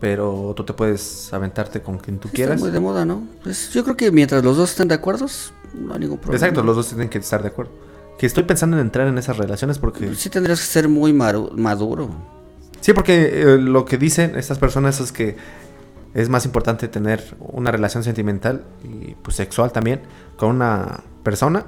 pero 0.03 0.53
tú 0.57 0.65
te 0.65 0.73
puedes 0.73 1.33
aventarte 1.33 1.81
con 1.81 1.97
quien 1.97 2.19
tú 2.19 2.27
Está 2.27 2.35
quieras. 2.35 2.61
muy 2.61 2.73
de 2.73 2.81
moda, 2.81 3.05
¿no? 3.05 3.23
Pues 3.45 3.71
yo 3.71 3.85
creo 3.85 3.97
que 3.97 4.11
mientras 4.11 4.43
los 4.43 4.57
dos 4.57 4.71
estén 4.71 4.89
de 4.89 4.97
acuerdo, 4.97 5.27
no 5.75 5.95
hay 5.95 6.01
ningún 6.01 6.19
problema. 6.19 6.45
Exacto, 6.45 6.65
los 6.65 6.75
dos 6.75 6.89
tienen 6.89 7.09
que 7.09 7.19
estar 7.19 7.41
de 7.41 7.51
acuerdo. 7.51 7.71
Que 8.19 8.27
estoy 8.27 8.43
pensando 8.43 8.77
en 8.77 8.83
entrar 8.83 9.07
en 9.07 9.17
esas 9.17 9.37
relaciones 9.37 9.79
porque... 9.79 10.13
Sí 10.17 10.29
tendrías 10.29 10.59
que 10.59 10.67
ser 10.67 10.89
muy 10.89 11.13
maduro. 11.13 12.11
Sí, 12.81 12.93
porque 12.95 13.43
eh, 13.43 13.59
lo 13.59 13.85
que 13.85 13.97
dicen 13.97 14.35
estas 14.35 14.59
personas 14.59 14.99
es 14.99 15.13
que 15.13 15.37
es 16.15 16.29
más 16.29 16.47
importante 16.47 16.89
tener 16.89 17.37
una 17.39 17.71
relación 17.71 18.03
sentimental 18.03 18.65
y 18.83 19.15
pues 19.15 19.37
sexual 19.37 19.71
también 19.71 20.01
con 20.37 20.49
una 20.49 21.05
persona 21.23 21.65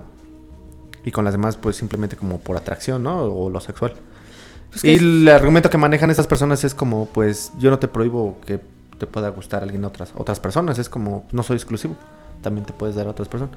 y 1.04 1.12
con 1.12 1.24
las 1.24 1.34
demás 1.34 1.56
pues 1.56 1.76
simplemente 1.76 2.16
como 2.16 2.40
por 2.40 2.56
atracción, 2.56 3.04
¿no? 3.04 3.22
O 3.22 3.48
lo 3.48 3.60
sexual. 3.60 3.94
Pues 4.74 4.84
y 4.84 4.94
el 4.94 5.28
argumento 5.28 5.70
que 5.70 5.78
manejan 5.78 6.10
estas 6.10 6.26
personas 6.26 6.64
es 6.64 6.74
como 6.74 7.06
pues 7.06 7.52
yo 7.58 7.70
no 7.70 7.78
te 7.78 7.88
prohíbo 7.88 8.38
que 8.46 8.60
te 8.98 9.06
pueda 9.06 9.28
gustar 9.30 9.62
alguien 9.62 9.84
otras 9.84 10.12
otras 10.16 10.40
personas, 10.40 10.78
es 10.78 10.88
como 10.88 11.26
no 11.32 11.42
soy 11.42 11.56
exclusivo, 11.56 11.96
también 12.42 12.66
te 12.66 12.72
puedes 12.72 12.94
dar 12.96 13.06
a 13.06 13.10
otras 13.10 13.28
personas. 13.28 13.54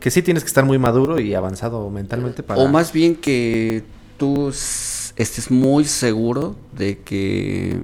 Que 0.00 0.10
sí 0.10 0.22
tienes 0.22 0.44
que 0.44 0.48
estar 0.48 0.64
muy 0.64 0.78
maduro 0.78 1.18
y 1.18 1.34
avanzado 1.34 1.88
mentalmente 1.90 2.42
para 2.42 2.60
O 2.60 2.68
más 2.68 2.92
bien 2.92 3.16
que 3.16 3.82
tú 4.16 4.48
estés 4.50 5.50
muy 5.50 5.84
seguro 5.84 6.54
de 6.76 6.98
que 6.98 7.80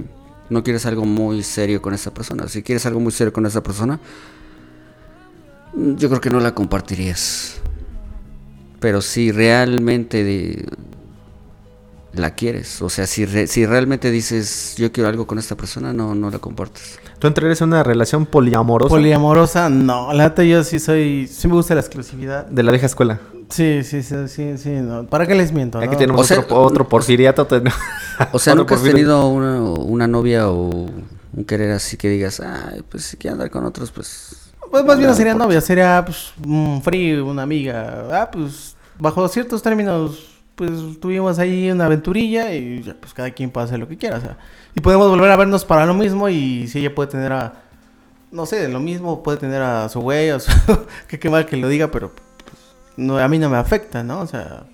no 0.50 0.62
quieres 0.62 0.86
algo 0.86 1.04
muy 1.04 1.42
serio 1.42 1.80
con 1.82 1.94
esa 1.94 2.12
persona. 2.14 2.46
Si 2.48 2.62
quieres 2.62 2.86
algo 2.86 3.00
muy 3.00 3.10
serio 3.12 3.32
con 3.32 3.46
esa 3.46 3.62
persona, 3.62 3.98
yo 5.74 6.08
creo 6.08 6.20
que 6.20 6.30
no 6.30 6.40
la 6.40 6.54
compartirías. 6.54 7.56
Pero 8.80 9.00
si 9.00 9.32
realmente 9.32 10.22
de- 10.22 10.66
la 12.16 12.34
quieres, 12.34 12.80
o 12.82 12.88
sea, 12.88 13.06
si, 13.06 13.24
re- 13.26 13.46
si 13.46 13.66
realmente 13.66 14.10
dices 14.10 14.74
yo 14.78 14.92
quiero 14.92 15.08
algo 15.08 15.26
con 15.26 15.38
esta 15.38 15.56
persona, 15.56 15.92
no, 15.92 16.14
no 16.14 16.30
la 16.30 16.38
compartes. 16.38 16.98
tú 17.18 17.26
entrarías 17.26 17.60
en 17.60 17.68
una 17.68 17.82
relación 17.82 18.26
poliamorosa 18.26 18.88
Poliamorosa, 18.90 19.68
no. 19.68 20.12
La 20.12 20.24
neta 20.24 20.42
yo 20.44 20.62
sí 20.64 20.78
soy... 20.78 21.26
Sí 21.26 21.48
me 21.48 21.54
gusta 21.54 21.74
la 21.74 21.80
exclusividad. 21.80 22.46
de 22.46 22.62
la 22.62 22.70
vieja 22.70 22.86
escuela. 22.86 23.20
Sí, 23.50 23.82
sí, 23.84 24.02
sí, 24.02 24.14
sí, 24.28 24.56
sí. 24.58 24.70
No. 24.70 25.06
¿Para 25.06 25.26
qué 25.26 25.34
les 25.34 25.52
miento? 25.52 25.78
Aquí 25.78 25.88
no? 25.92 25.96
tenemos 25.98 26.20
O 26.20 26.24
sea, 26.24 26.40
otro, 26.40 26.60
otro 26.62 26.88
porfiriato. 26.88 27.46
ten- 27.46 27.64
O 28.32 28.38
sea, 28.38 28.54
nunca 28.54 28.74
has 28.74 28.82
tenido 28.82 29.26
una, 29.28 29.60
una 29.62 30.06
novia 30.06 30.48
o 30.48 30.88
un 31.32 31.44
querer 31.46 31.72
así 31.72 31.96
que 31.96 32.08
digas, 32.08 32.40
ay, 32.40 32.82
pues 32.88 33.04
si 33.04 33.16
quiere 33.16 33.32
andar 33.32 33.50
con 33.50 33.64
otros, 33.64 33.90
pues... 33.90 34.36
Pues 34.70 34.84
más 34.84 34.96
bien 34.98 35.10
no 35.10 35.14
sería 35.16 35.32
importa". 35.32 35.46
novia, 35.48 35.60
sería 35.60 36.02
pues 36.04 36.32
un 36.46 36.80
frío, 36.82 37.26
una 37.26 37.42
amiga. 37.42 38.06
Ah, 38.12 38.30
pues 38.30 38.74
bajo 38.98 39.26
ciertos 39.28 39.62
términos, 39.62 40.33
pues 40.54 40.70
tuvimos 41.00 41.38
ahí 41.38 41.70
una 41.70 41.86
aventurilla 41.86 42.52
y 42.52 42.82
ya, 42.82 42.94
pues 42.94 43.12
cada 43.12 43.30
quien 43.30 43.50
puede 43.50 43.66
hacer 43.66 43.78
lo 43.78 43.88
que 43.88 43.96
quiera. 43.96 44.18
O 44.18 44.20
sea, 44.20 44.38
y 44.74 44.80
podemos 44.80 45.08
volver 45.08 45.30
a 45.30 45.36
vernos 45.36 45.64
para 45.64 45.86
lo 45.86 45.94
mismo 45.94 46.28
y 46.28 46.68
si 46.68 46.80
ella 46.80 46.94
puede 46.94 47.10
tener 47.10 47.32
a, 47.32 47.54
no 48.30 48.46
sé, 48.46 48.68
lo 48.68 48.80
mismo, 48.80 49.22
puede 49.22 49.38
tener 49.38 49.62
a 49.62 49.88
su 49.88 50.00
güey, 50.00 50.30
o 50.30 50.40
su, 50.40 50.50
que 51.08 51.18
qué 51.18 51.30
mal 51.30 51.46
que 51.46 51.56
lo 51.56 51.68
diga, 51.68 51.88
pero 51.90 52.10
pues, 52.10 52.56
no, 52.96 53.18
a 53.18 53.28
mí 53.28 53.38
no 53.38 53.50
me 53.50 53.56
afecta, 53.56 54.02
¿no? 54.02 54.20
O 54.20 54.26
sea, 54.26 54.64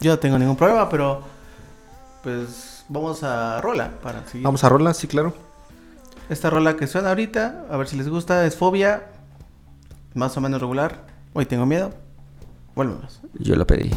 yo 0.00 0.12
no 0.12 0.18
tengo 0.18 0.38
ningún 0.38 0.56
problema, 0.56 0.88
pero 0.88 1.22
pues 2.22 2.84
vamos 2.88 3.22
a 3.22 3.60
rola 3.60 3.92
para 4.02 4.26
seguir. 4.26 4.44
Vamos 4.44 4.62
a 4.64 4.68
rola, 4.68 4.92
sí, 4.94 5.06
claro. 5.06 5.34
Esta 6.28 6.50
rola 6.50 6.76
que 6.76 6.86
suena 6.86 7.10
ahorita, 7.10 7.66
a 7.70 7.76
ver 7.76 7.86
si 7.86 7.96
les 7.96 8.08
gusta, 8.08 8.44
es 8.46 8.56
Fobia, 8.56 9.04
más 10.14 10.36
o 10.36 10.40
menos 10.40 10.60
regular. 10.60 11.06
Hoy 11.34 11.46
tengo 11.46 11.66
miedo. 11.66 11.92
Volvemos. 12.74 13.20
Yo 13.38 13.54
la 13.54 13.64
pedí. 13.64 13.90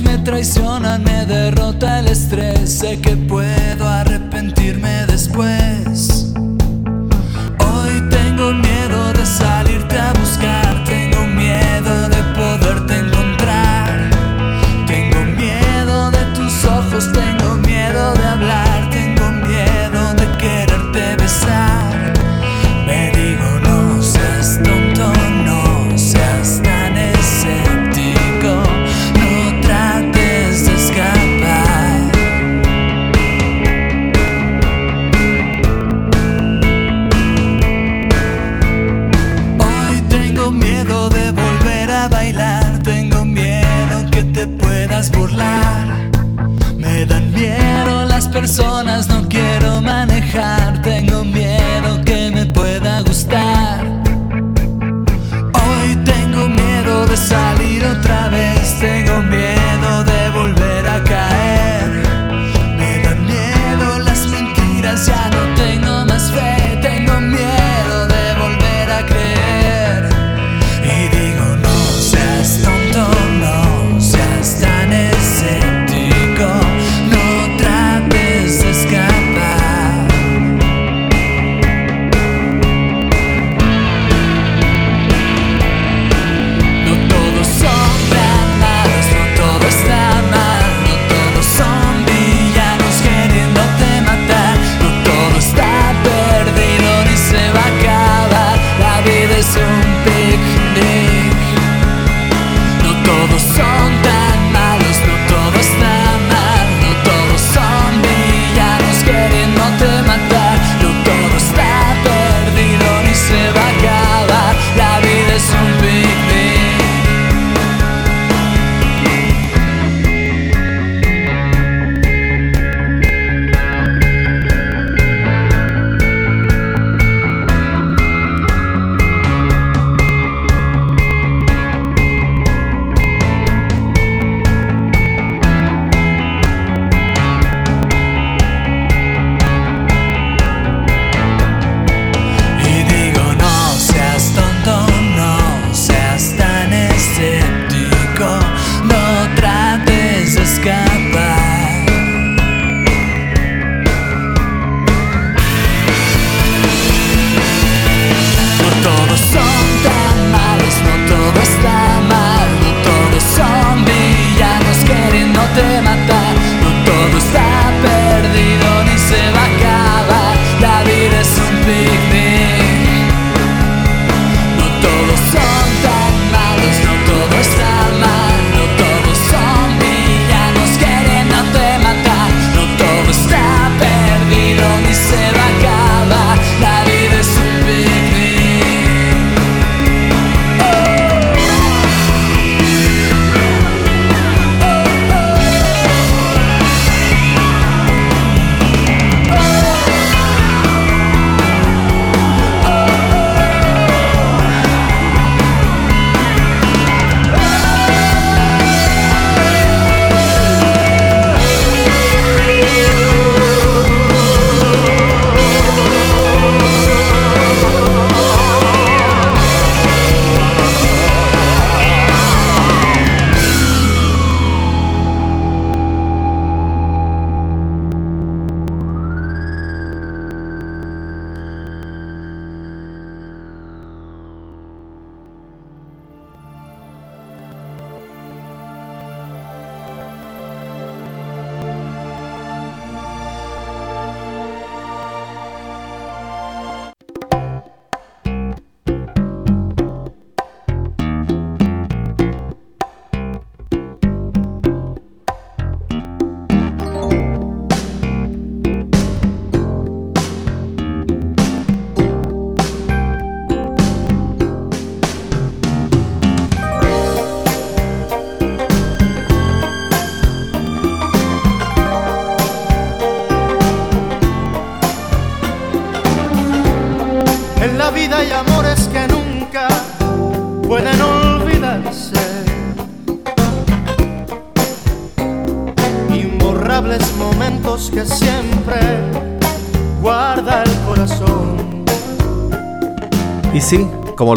Me 0.00 0.16
traicionan, 0.18 1.02
me 1.04 1.26
derrota 1.26 1.98
el 1.98 2.06
estrés, 2.06 2.72
sé 2.78 2.98
que 3.00 3.14
puedo 3.14 3.86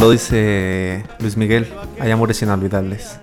lo 0.06 0.12
dice 0.12 1.04
Luis 1.20 1.36
Miguel, 1.36 1.68
hay 2.00 2.12
amores 2.12 2.40
inolvidables. 2.40 3.20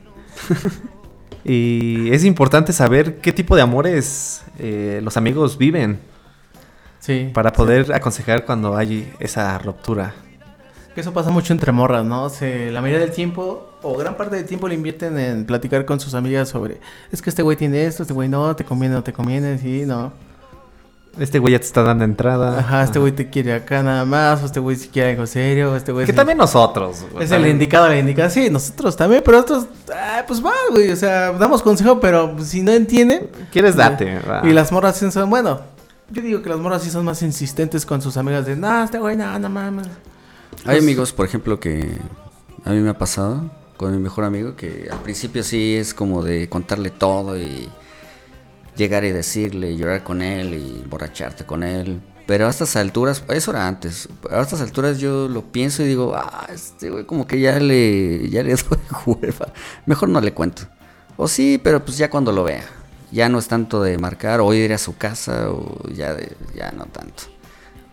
y 1.44 2.10
es 2.12 2.24
importante 2.24 2.72
saber 2.72 3.18
qué 3.18 3.32
tipo 3.32 3.54
de 3.54 3.62
amores 3.62 4.42
eh, 4.58 5.00
los 5.02 5.16
amigos 5.16 5.58
viven 5.58 6.00
Sí. 6.98 7.30
para 7.32 7.52
poder 7.52 7.92
aconsejar 7.92 8.44
cuando 8.44 8.76
hay 8.76 9.12
esa 9.20 9.56
ruptura. 9.58 10.12
Eso 10.96 11.12
pasa 11.12 11.30
mucho 11.30 11.52
entre 11.52 11.70
morras, 11.70 12.04
¿no? 12.04 12.28
Se, 12.28 12.72
la 12.72 12.80
mayoría 12.80 13.04
del 13.04 13.14
tiempo, 13.14 13.70
o 13.82 13.96
gran 13.96 14.16
parte 14.16 14.34
del 14.36 14.44
tiempo, 14.44 14.66
le 14.66 14.74
invierten 14.74 15.16
en 15.18 15.46
platicar 15.46 15.84
con 15.84 16.00
sus 16.00 16.14
amigas 16.14 16.48
sobre, 16.48 16.80
es 17.12 17.22
que 17.22 17.30
este 17.30 17.42
güey 17.42 17.56
tiene 17.56 17.84
esto, 17.86 18.02
este 18.02 18.12
güey 18.12 18.28
no, 18.28 18.56
te 18.56 18.64
conviene, 18.64 18.96
no 18.96 19.04
te 19.04 19.12
conviene, 19.12 19.56
sí, 19.58 19.84
no. 19.86 20.12
Este 21.18 21.38
güey 21.38 21.52
ya 21.52 21.58
te 21.58 21.66
está 21.66 21.82
dando 21.82 22.04
entrada. 22.04 22.58
Ajá, 22.58 22.82
este 22.84 22.98
güey 22.98 23.12
te 23.12 23.28
quiere 23.28 23.52
acá 23.52 23.82
nada 23.82 24.04
más, 24.06 24.42
o 24.42 24.46
este 24.46 24.60
güey 24.60 24.76
si 24.76 24.88
quiere 24.88 25.10
algo 25.10 25.26
serio, 25.26 25.72
o 25.72 25.76
este 25.76 25.92
güey... 25.92 26.06
Que 26.06 26.12
también 26.12 26.38
nosotros. 26.38 27.04
güey, 27.12 27.24
Es 27.24 27.30
el 27.32 27.46
indicado, 27.46 27.88
el 27.88 27.98
indicado. 27.98 28.30
Sí, 28.30 28.48
nosotros 28.48 28.96
también, 28.96 29.22
pero 29.24 29.40
otros, 29.40 29.66
ah, 29.94 30.24
pues 30.26 30.42
va, 30.44 30.52
güey. 30.70 30.90
O 30.90 30.96
sea, 30.96 31.32
damos 31.32 31.62
consejo, 31.62 32.00
pero 32.00 32.34
pues, 32.34 32.48
si 32.48 32.62
no 32.62 32.72
entienden. 32.72 33.28
¿Quieres 33.52 33.76
date? 33.76 34.20
va. 34.20 34.40
Y 34.44 34.52
las 34.54 34.72
morras 34.72 34.96
sí 34.96 35.10
son, 35.10 35.28
bueno, 35.28 35.60
yo 36.10 36.22
digo 36.22 36.40
que 36.42 36.48
las 36.48 36.58
morras 36.58 36.82
sí 36.82 36.90
son 36.90 37.04
más 37.04 37.22
insistentes 37.22 37.84
con 37.84 38.00
sus 38.00 38.16
amigas 38.16 38.46
de, 38.46 38.56
no, 38.56 38.84
este 38.84 38.98
güey, 38.98 39.16
no, 39.16 39.38
no 39.38 39.50
mames. 39.50 39.88
Hay 40.64 40.78
amigos, 40.78 41.12
por 41.12 41.26
ejemplo, 41.26 41.60
que 41.60 41.98
a 42.64 42.70
mí 42.70 42.80
me 42.80 42.90
ha 42.90 42.98
pasado 42.98 43.50
con 43.76 43.92
mi 43.92 43.98
mejor 43.98 44.24
amigo 44.24 44.54
que 44.54 44.88
al 44.90 45.00
principio 45.00 45.42
sí 45.42 45.74
es 45.74 45.92
como 45.92 46.22
de 46.22 46.48
contarle 46.48 46.90
todo 46.90 47.36
y 47.38 47.68
llegar 48.76 49.04
y 49.04 49.12
decirle, 49.12 49.76
llorar 49.76 50.02
con 50.02 50.22
él 50.22 50.54
y 50.54 50.84
borracharte 50.88 51.44
con 51.44 51.62
él. 51.62 52.00
Pero 52.26 52.46
a 52.46 52.50
estas 52.50 52.76
alturas, 52.76 53.22
eso 53.28 53.50
era 53.50 53.66
antes, 53.66 54.08
a 54.30 54.40
estas 54.40 54.60
alturas 54.60 54.98
yo 54.98 55.28
lo 55.28 55.42
pienso 55.42 55.82
y 55.82 55.88
digo, 55.88 56.14
ah, 56.14 56.46
este 56.52 56.88
güey 56.88 57.04
como 57.04 57.26
que 57.26 57.40
ya 57.40 57.58
le, 57.58 58.28
ya 58.30 58.42
le 58.42 58.54
doy 58.70 58.78
hueva. 59.06 59.52
Mejor 59.86 60.08
no 60.08 60.20
le 60.20 60.32
cuento. 60.32 60.62
O 61.16 61.28
sí, 61.28 61.60
pero 61.62 61.84
pues 61.84 61.98
ya 61.98 62.10
cuando 62.10 62.32
lo 62.32 62.44
vea. 62.44 62.64
Ya 63.10 63.28
no 63.28 63.38
es 63.38 63.48
tanto 63.48 63.82
de 63.82 63.98
marcar 63.98 64.40
o 64.40 64.54
ir 64.54 64.72
a 64.72 64.78
su 64.78 64.96
casa 64.96 65.50
o 65.50 65.86
ya, 65.90 66.14
de, 66.14 66.34
ya 66.54 66.72
no 66.72 66.86
tanto. 66.86 67.24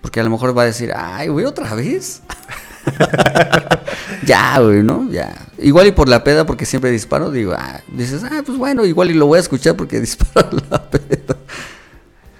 Porque 0.01 0.21
a 0.21 0.23
lo 0.23 0.29
mejor 0.29 0.57
va 0.57 0.61
a 0.61 0.65
decir, 0.65 0.93
ay, 0.95 1.27
güey, 1.27 1.45
otra 1.45 1.75
vez. 1.75 2.21
ya, 4.25 4.59
güey, 4.59 4.83
¿no? 4.83 5.09
Ya. 5.11 5.35
Igual 5.59 5.87
y 5.87 5.91
por 5.91 6.07
la 6.09 6.23
peda, 6.23 6.45
porque 6.45 6.65
siempre 6.65 6.91
disparo, 6.91 7.31
digo, 7.31 7.53
ah, 7.57 7.81
dices, 7.93 8.23
ah, 8.23 8.41
pues 8.45 8.57
bueno, 8.57 8.85
igual 8.85 9.11
y 9.11 9.13
lo 9.13 9.25
voy 9.27 9.37
a 9.37 9.41
escuchar 9.41 9.75
porque 9.75 9.99
disparo 10.01 10.49
la 10.69 10.89
peda. 10.89 11.35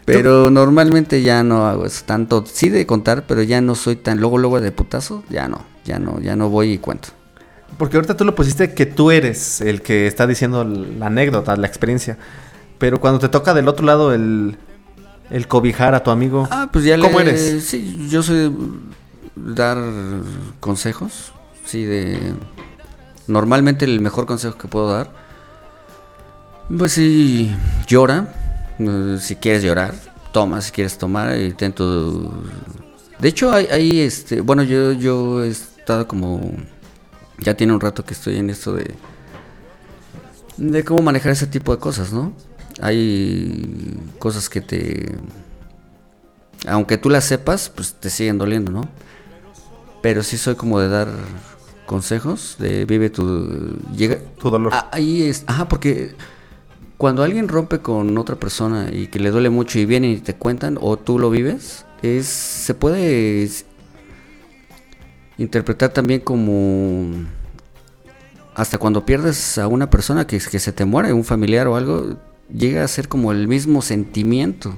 Pero 0.05 0.49
normalmente 0.49 1.21
ya 1.21 1.43
no 1.43 1.67
hago 1.67 1.85
eso 1.85 2.03
tanto, 2.05 2.43
sí 2.51 2.69
de 2.69 2.85
contar, 2.87 3.25
pero 3.27 3.43
ya 3.43 3.61
no 3.61 3.75
soy 3.75 3.95
tan 3.95 4.19
luego 4.19 4.39
luego 4.39 4.59
de 4.59 4.71
putazo, 4.71 5.23
ya 5.29 5.47
no, 5.47 5.63
ya 5.85 5.99
no, 5.99 6.19
ya 6.19 6.35
no 6.35 6.49
voy 6.49 6.71
y 6.73 6.77
cuento. 6.79 7.09
Porque 7.77 7.97
ahorita 7.97 8.17
tú 8.17 8.25
lo 8.25 8.33
pusiste 8.33 8.73
que 8.73 8.87
tú 8.87 9.11
eres 9.11 9.61
el 9.61 9.83
que 9.83 10.07
está 10.07 10.25
diciendo 10.25 10.63
la 10.63 11.05
anécdota, 11.07 11.55
la 11.55 11.67
experiencia. 11.67 12.17
Pero 12.79 12.99
cuando 12.99 13.19
te 13.19 13.29
toca 13.29 13.53
del 13.53 13.67
otro 13.67 13.85
lado 13.85 14.11
el, 14.13 14.57
el 15.29 15.47
cobijar 15.47 15.93
a 15.93 16.01
tu 16.01 16.09
amigo, 16.09 16.47
Ah, 16.49 16.69
pues 16.73 16.85
ya 16.85 16.97
le- 16.97 17.03
¿cómo 17.03 17.19
eres? 17.19 17.63
Sí, 17.65 18.07
yo 18.09 18.23
soy 18.23 18.51
dar 19.45 19.77
consejos, 20.59 21.33
sí, 21.65 21.83
de... 21.85 22.33
Normalmente 23.27 23.85
el 23.85 23.99
mejor 24.01 24.25
consejo 24.25 24.57
que 24.57 24.67
puedo 24.67 24.91
dar, 24.91 25.11
pues 26.75 26.93
sí, 26.93 27.55
llora, 27.87 28.33
eh, 28.79 29.17
si 29.19 29.35
quieres 29.35 29.63
llorar, 29.63 29.93
toma, 30.31 30.61
si 30.61 30.71
quieres 30.71 30.97
tomar, 30.97 31.35
ten 31.57 31.73
tu... 31.73 32.31
De 33.19 33.27
hecho, 33.27 33.51
hay, 33.51 33.67
hay, 33.67 33.99
este, 33.99 34.41
bueno, 34.41 34.63
yo, 34.63 34.93
yo 34.93 35.43
he 35.43 35.49
estado 35.49 36.07
como... 36.07 36.41
Ya 37.39 37.55
tiene 37.55 37.73
un 37.73 37.79
rato 37.79 38.03
que 38.03 38.13
estoy 38.13 38.37
en 38.37 38.49
esto 38.49 38.73
de... 38.73 38.95
De 40.57 40.83
cómo 40.83 41.03
manejar 41.03 41.31
ese 41.31 41.47
tipo 41.47 41.73
de 41.73 41.79
cosas, 41.79 42.11
¿no? 42.11 42.33
Hay 42.81 43.97
cosas 44.19 44.49
que 44.49 44.61
te 44.61 45.15
aunque 46.67 46.97
tú 46.97 47.09
las 47.09 47.25
sepas, 47.25 47.69
pues 47.69 47.93
te 47.93 48.09
siguen 48.09 48.37
doliendo, 48.37 48.71
¿no? 48.71 48.81
Pero 50.01 50.23
sí 50.23 50.37
soy 50.37 50.55
como 50.55 50.79
de 50.79 50.89
dar 50.89 51.09
consejos, 51.85 52.55
de 52.59 52.85
vive 52.85 53.09
tu... 53.09 53.77
Llega, 53.95 54.19
Tu 54.39 54.49
dolor. 54.49 54.71
Ah, 54.73 54.89
ahí 54.91 55.23
es, 55.23 55.43
ajá, 55.47 55.67
porque 55.67 56.15
cuando 56.97 57.23
alguien 57.23 57.47
rompe 57.47 57.79
con 57.79 58.17
otra 58.17 58.35
persona 58.35 58.89
y 58.91 59.07
que 59.07 59.19
le 59.19 59.31
duele 59.31 59.49
mucho 59.49 59.79
y 59.79 59.85
vienen 59.85 60.11
y 60.11 60.17
te 60.17 60.35
cuentan 60.35 60.77
o 60.81 60.97
tú 60.97 61.17
lo 61.17 61.29
vives, 61.29 61.85
es 62.01 62.25
se 62.27 62.73
puede 62.73 63.49
interpretar 65.37 65.89
también 65.89 66.19
como 66.19 67.09
hasta 68.53 68.77
cuando 68.77 69.05
pierdes 69.05 69.57
a 69.57 69.67
una 69.67 69.89
persona 69.89 70.27
que, 70.27 70.39
que 70.39 70.59
se 70.59 70.73
te 70.73 70.83
muere, 70.83 71.13
un 71.13 71.23
familiar 71.23 71.67
o 71.67 71.77
algo, 71.77 72.17
llega 72.53 72.83
a 72.83 72.87
ser 72.87 73.07
como 73.07 73.31
el 73.31 73.47
mismo 73.47 73.81
sentimiento. 73.81 74.75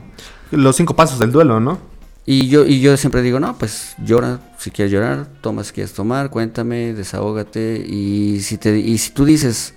Los 0.51 0.75
cinco 0.75 0.95
pasos 0.95 1.17
del 1.17 1.31
duelo, 1.31 1.59
¿no? 1.59 1.79
Y 2.25 2.49
yo, 2.49 2.65
y 2.65 2.81
yo 2.81 2.95
siempre 2.97 3.21
digo, 3.23 3.39
no, 3.39 3.57
pues 3.57 3.95
llora, 4.03 4.39
si 4.57 4.69
quieres 4.69 4.91
llorar, 4.91 5.27
toma 5.41 5.63
si 5.63 5.73
quieres 5.73 5.93
tomar, 5.93 6.29
cuéntame, 6.29 6.93
desahógate. 6.93 7.83
Y 7.87 8.41
si, 8.41 8.57
te, 8.57 8.77
y 8.77 8.97
si 8.99 9.11
tú 9.11 9.25
dices, 9.25 9.73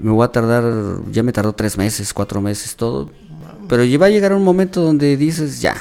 me 0.00 0.12
voy 0.12 0.24
a 0.24 0.28
tardar, 0.28 0.64
ya 1.10 1.22
me 1.22 1.32
tardó 1.32 1.52
tres 1.52 1.76
meses, 1.76 2.14
cuatro 2.14 2.40
meses, 2.40 2.76
todo. 2.76 3.10
Pero 3.68 3.82
va 3.98 4.06
a 4.06 4.10
llegar 4.10 4.32
un 4.32 4.44
momento 4.44 4.82
donde 4.82 5.16
dices, 5.16 5.60
ya, 5.60 5.76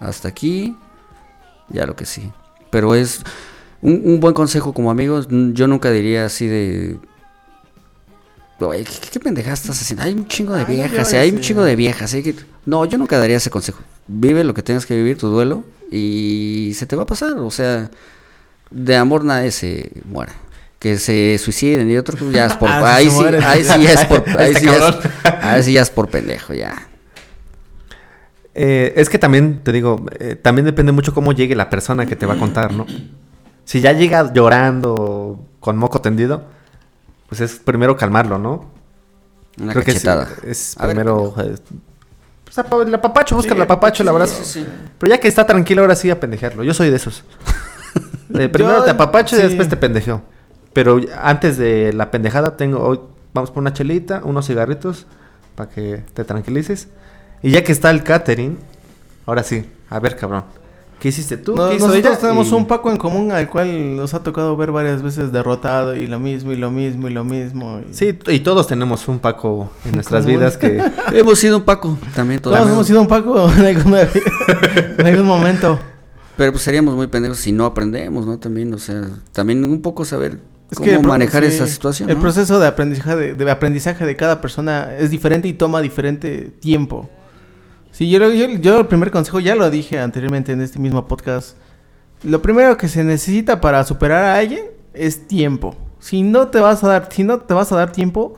hasta 0.00 0.28
aquí, 0.28 0.76
ya 1.68 1.86
lo 1.86 1.94
que 1.94 2.06
sí. 2.06 2.32
Pero 2.70 2.94
es 2.94 3.20
un, 3.82 4.00
un 4.04 4.20
buen 4.20 4.34
consejo 4.34 4.72
como 4.72 4.90
amigos, 4.90 5.28
yo 5.30 5.68
nunca 5.68 5.90
diría 5.90 6.24
así 6.24 6.46
de... 6.46 6.98
Oye, 8.60 8.84
¿qué, 8.84 9.08
qué 9.12 9.20
pendejadas 9.20 9.60
estás 9.62 9.80
haciendo? 9.80 10.04
Hay 10.04 10.12
un 10.12 10.26
chingo 10.28 10.54
de 10.54 10.64
viejas, 10.64 11.12
hay 11.12 11.30
un 11.30 11.36
sí. 11.38 11.42
chingo 11.42 11.64
de 11.64 11.76
viejas. 11.76 12.14
hay 12.14 12.22
que- 12.22 12.34
No, 12.66 12.84
yo 12.84 12.98
nunca 12.98 13.18
daría 13.18 13.36
ese 13.36 13.50
consejo. 13.50 13.80
Vive 14.06 14.44
lo 14.44 14.54
que 14.54 14.62
tengas 14.62 14.86
que 14.86 14.94
vivir, 14.96 15.18
tu 15.18 15.28
duelo, 15.28 15.64
y 15.90 16.72
se 16.74 16.86
te 16.86 16.96
va 16.96 17.02
a 17.02 17.06
pasar. 17.06 17.32
O 17.38 17.50
sea, 17.50 17.90
de 18.70 18.96
amor 18.96 19.24
nadie 19.24 19.50
se 19.50 19.90
muere. 20.04 20.32
Que 20.78 20.98
se 20.98 21.38
suiciden 21.38 21.90
y 21.90 21.96
otros 21.96 22.20
ya 22.32 22.46
es 22.46 22.54
por... 22.56 22.68
Ah, 22.72 22.98
sí 23.00 23.08
ahí, 23.08 23.10
sí, 23.10 23.24
ahí 23.44 23.64
sí 23.64 23.82
ya 23.82 23.92
es 23.92 24.04
por... 24.04 24.24
Ahí 24.38 24.48
Este 24.52 24.60
sí 24.60 24.66
ya 24.66 24.88
es, 24.88 24.94
ahí 25.44 25.62
sí 25.62 25.72
ya 25.72 25.82
es 25.82 25.90
por 25.90 26.08
pendejo, 26.08 26.52
ya. 26.54 26.88
Eh, 28.54 28.92
es 28.96 29.08
que 29.08 29.18
también, 29.18 29.60
te 29.64 29.72
digo, 29.72 30.04
eh, 30.20 30.36
también 30.36 30.64
depende 30.64 30.92
mucho 30.92 31.12
cómo 31.12 31.32
llegue 31.32 31.56
la 31.56 31.70
persona 31.70 32.06
que 32.06 32.14
te 32.16 32.26
va 32.26 32.34
a 32.34 32.38
contar, 32.38 32.72
¿no? 32.72 32.86
Si 33.64 33.80
ya 33.80 33.92
llega 33.92 34.32
llorando 34.32 35.40
con 35.58 35.76
moco 35.76 36.00
tendido, 36.00 36.44
pues 37.28 37.40
es 37.40 37.56
primero 37.58 37.96
calmarlo, 37.96 38.38
¿no? 38.38 38.70
Una 39.60 39.72
Creo 39.72 39.84
que 39.84 39.92
es, 39.92 40.02
ver, 40.86 40.96
primero... 40.96 41.34
eh, 41.38 41.54
pues, 42.44 42.58
el 42.86 42.94
apapacho, 42.94 43.36
busca 43.36 43.50
Sí, 43.50 43.56
el 43.56 43.62
apapacho, 43.62 44.02
el 44.02 44.08
abrazo. 44.08 44.42
sí, 44.44 44.60
sí. 44.60 44.66
Pero 44.98 45.10
ya 45.10 45.20
que 45.20 45.28
está 45.28 45.46
tranquilo, 45.46 45.82
ahora 45.82 45.96
sí 45.96 46.10
a 46.10 46.18
pendejearlo. 46.20 46.62
Yo 46.64 46.74
soy 46.74 46.90
de 46.90 46.96
esos. 46.96 47.24
Eh, 48.36 48.48
primero 48.48 48.78
Yo, 48.78 48.84
te 48.84 48.90
apapacho 48.90 49.38
y 49.38 49.42
después 49.42 49.68
te 49.68 49.76
pendejeo. 49.76 50.22
Pero 50.72 50.98
antes 51.22 51.56
de 51.56 51.92
la 51.92 52.10
pendejada 52.10 52.56
tengo... 52.56 52.80
Hoy 52.80 52.98
vamos 53.32 53.52
por 53.52 53.60
una 53.60 53.72
chelita, 53.72 54.22
unos 54.24 54.46
cigarritos, 54.48 55.06
para 55.54 55.70
que 55.70 56.02
te 56.14 56.24
tranquilices. 56.24 56.88
Y 57.42 57.52
ya 57.52 57.62
que 57.62 57.70
está 57.70 57.90
el 57.90 58.02
catering, 58.02 58.58
ahora 59.26 59.44
sí, 59.44 59.70
a 59.88 60.00
ver, 60.00 60.16
cabrón. 60.16 60.44
¿Qué 61.04 61.10
hiciste 61.10 61.36
tú? 61.36 61.54
No, 61.54 61.68
¿Qué 61.68 61.74
hizo 61.76 61.86
nosotros 61.88 62.12
ella? 62.14 62.18
tenemos 62.18 62.48
Y- 62.50 62.54
un 62.54 62.64
Paco 62.66 62.90
en 62.90 62.96
común 62.96 63.30
al 63.30 63.46
cual 63.50 63.94
nos 63.94 64.14
ha 64.14 64.22
tocado 64.22 64.56
ver 64.56 64.72
varias 64.72 65.02
veces 65.02 65.32
derrotado 65.32 65.94
y 65.94 66.06
lo 66.06 66.18
mismo 66.18 66.52
y 66.52 66.56
lo 66.56 66.70
mismo 66.70 67.08
y 67.10 67.12
lo 67.12 67.24
mismo. 67.24 67.80
y- 67.86 67.92
Sí, 67.92 68.18
y 68.28 68.40
todos 68.40 68.66
tenemos 68.66 69.06
un 69.06 69.18
Paco 69.18 69.70
en 69.84 69.92
nuestras 69.92 70.24
común. 70.24 70.38
vidas 70.38 70.56
que... 70.56 70.82
Hemos 71.12 71.38
sido 71.38 71.58
un 71.58 71.64
Paco 71.64 71.98
también 72.14 72.40
todos. 72.40 72.56
Todos 72.56 72.70
hemos 72.72 72.86
sido 72.86 73.02
un 73.02 73.06
Paco 73.06 73.52
en, 73.58 73.66
alguna- 73.66 74.00
en 74.98 75.06
algún 75.06 75.26
momento. 75.26 75.78
Pero 76.38 76.52
pues 76.52 76.64
seríamos 76.64 76.94
muy 76.96 77.06
pendejos 77.08 77.36
si 77.36 77.52
no 77.52 77.66
aprendemos, 77.66 78.24
¿no? 78.24 78.38
También, 78.38 78.72
o 78.72 78.78
sea, 78.78 79.02
también 79.32 79.62
un 79.70 79.82
poco 79.82 80.06
saber 80.06 80.38
Es 80.70 80.78
cómo 80.78 80.90
pro- 80.90 81.02
manejar 81.02 81.42
sí, 81.44 81.48
esa 81.54 81.66
situación. 81.66 82.08
El 82.08 82.16
¿no? 82.16 82.22
proceso 82.22 82.58
de 82.58 82.66
aprendizaje 82.66 83.14
de, 83.14 83.34
de 83.34 83.50
aprendizaje 83.50 84.06
de 84.06 84.16
cada 84.16 84.40
persona 84.40 84.96
es 84.98 85.10
diferente 85.10 85.48
y 85.48 85.52
toma 85.52 85.82
diferente 85.82 86.50
tiempo. 86.60 87.10
Sí, 87.94 88.10
yo, 88.10 88.18
yo, 88.32 88.48
yo 88.48 88.80
el 88.80 88.86
primer 88.88 89.12
consejo 89.12 89.38
ya 89.38 89.54
lo 89.54 89.70
dije 89.70 90.00
anteriormente 90.00 90.50
en 90.50 90.60
este 90.60 90.80
mismo 90.80 91.06
podcast. 91.06 91.56
Lo 92.24 92.42
primero 92.42 92.76
que 92.76 92.88
se 92.88 93.04
necesita 93.04 93.60
para 93.60 93.84
superar 93.84 94.24
a 94.24 94.36
alguien 94.36 94.64
es 94.94 95.28
tiempo. 95.28 95.76
Si 96.00 96.24
no 96.24 96.48
te 96.48 96.58
vas 96.58 96.82
a 96.82 96.88
dar, 96.88 97.08
si 97.12 97.22
no 97.22 97.38
te 97.38 97.54
vas 97.54 97.70
a 97.70 97.76
dar 97.76 97.92
tiempo, 97.92 98.34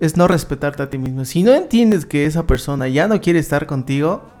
es 0.00 0.16
no 0.16 0.26
respetarte 0.26 0.82
a 0.82 0.90
ti 0.90 0.98
mismo. 0.98 1.24
Si 1.24 1.44
no 1.44 1.54
entiendes 1.54 2.04
que 2.04 2.26
esa 2.26 2.48
persona 2.48 2.88
ya 2.88 3.06
no 3.06 3.20
quiere 3.20 3.38
estar 3.38 3.66
contigo, 3.66 4.32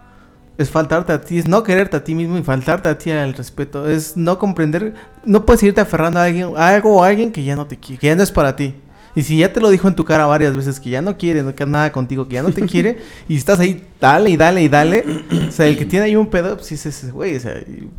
Es 0.58 0.70
faltarte 0.70 1.12
a 1.12 1.20
ti, 1.22 1.38
es 1.38 1.48
no 1.48 1.62
quererte 1.62 1.96
a 1.98 2.04
ti 2.04 2.14
mismo 2.14 2.38
y 2.38 2.42
faltarte 2.42 2.88
a 2.88 2.98
ti 2.98 3.10
al 3.10 3.34
respeto. 3.34 3.88
Es 3.88 4.16
no 4.16 4.38
comprender, 4.38 4.94
no 5.24 5.44
puedes 5.46 5.62
irte 5.62 5.80
aferrando 5.82 6.20
a 6.20 6.24
alguien, 6.24 6.52
a 6.56 6.68
algo 6.70 6.96
o 6.96 7.04
a 7.04 7.08
alguien 7.08 7.32
que 7.32 7.44
ya 7.44 7.56
no 7.56 7.66
te 7.66 7.78
quiere, 7.78 8.00
que 8.00 8.06
ya 8.08 8.16
no 8.16 8.22
es 8.22 8.32
para 8.32 8.56
ti. 8.56 8.74
Y 9.16 9.22
si 9.24 9.38
ya 9.38 9.52
te 9.52 9.60
lo 9.60 9.70
dijo 9.70 9.88
en 9.88 9.96
tu 9.96 10.04
cara 10.04 10.26
varias 10.26 10.54
veces 10.56 10.78
que 10.78 10.90
ya 10.90 11.02
no 11.02 11.16
quiere, 11.16 11.42
nada 11.66 11.90
contigo, 11.90 12.28
que 12.28 12.34
ya 12.34 12.42
no 12.44 12.50
te 12.52 12.62
quiere, 12.66 12.98
y 13.28 13.36
estás 13.36 13.58
ahí, 13.58 13.82
dale 14.00 14.30
y 14.30 14.36
dale 14.36 14.62
y 14.62 14.68
dale. 14.68 15.04
O 15.48 15.50
sea, 15.50 15.66
el 15.66 15.76
que 15.78 15.86
tiene 15.86 16.04
ahí 16.06 16.14
un 16.16 16.28
pedo, 16.28 16.54
pues 16.56 16.68
dices, 16.68 17.10
güey, 17.12 17.34
o 17.34 17.40
sea, 17.40 17.54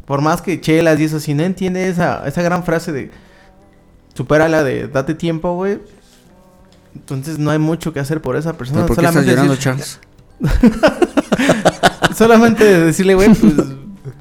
por 0.06 0.22
más 0.22 0.41
que 0.41 0.61
chelas 0.61 0.99
y 0.99 1.06
eso, 1.06 1.19
si 1.19 1.34
no 1.34 1.44
entiende 1.44 1.89
esa, 1.89 2.26
esa 2.27 2.41
gran 2.44 2.64
frase 2.64 2.91
de 2.94 3.10
supérala 4.14 4.64
de 4.64 4.88
date 4.88 5.15
tiempo, 5.15 5.53
güey. 5.56 5.80
Entonces 6.95 7.38
no 7.38 7.52
hay 7.52 7.60
mucho 7.60 7.94
que 7.94 7.99
hacer 7.99 8.22
por 8.22 8.35
esa 8.38 8.53
persona. 8.57 8.85
¿Pero 8.85 8.88
¿Por 8.88 8.98
qué 8.98 9.02
estás 9.07 9.14
solamente 9.26 9.31
llorando, 9.31 9.53
decir- 9.56 9.64
Charles? 9.64 9.99
Solamente 12.15 12.64
decirle, 12.64 13.15
güey, 13.15 13.30
pues, 13.34 13.53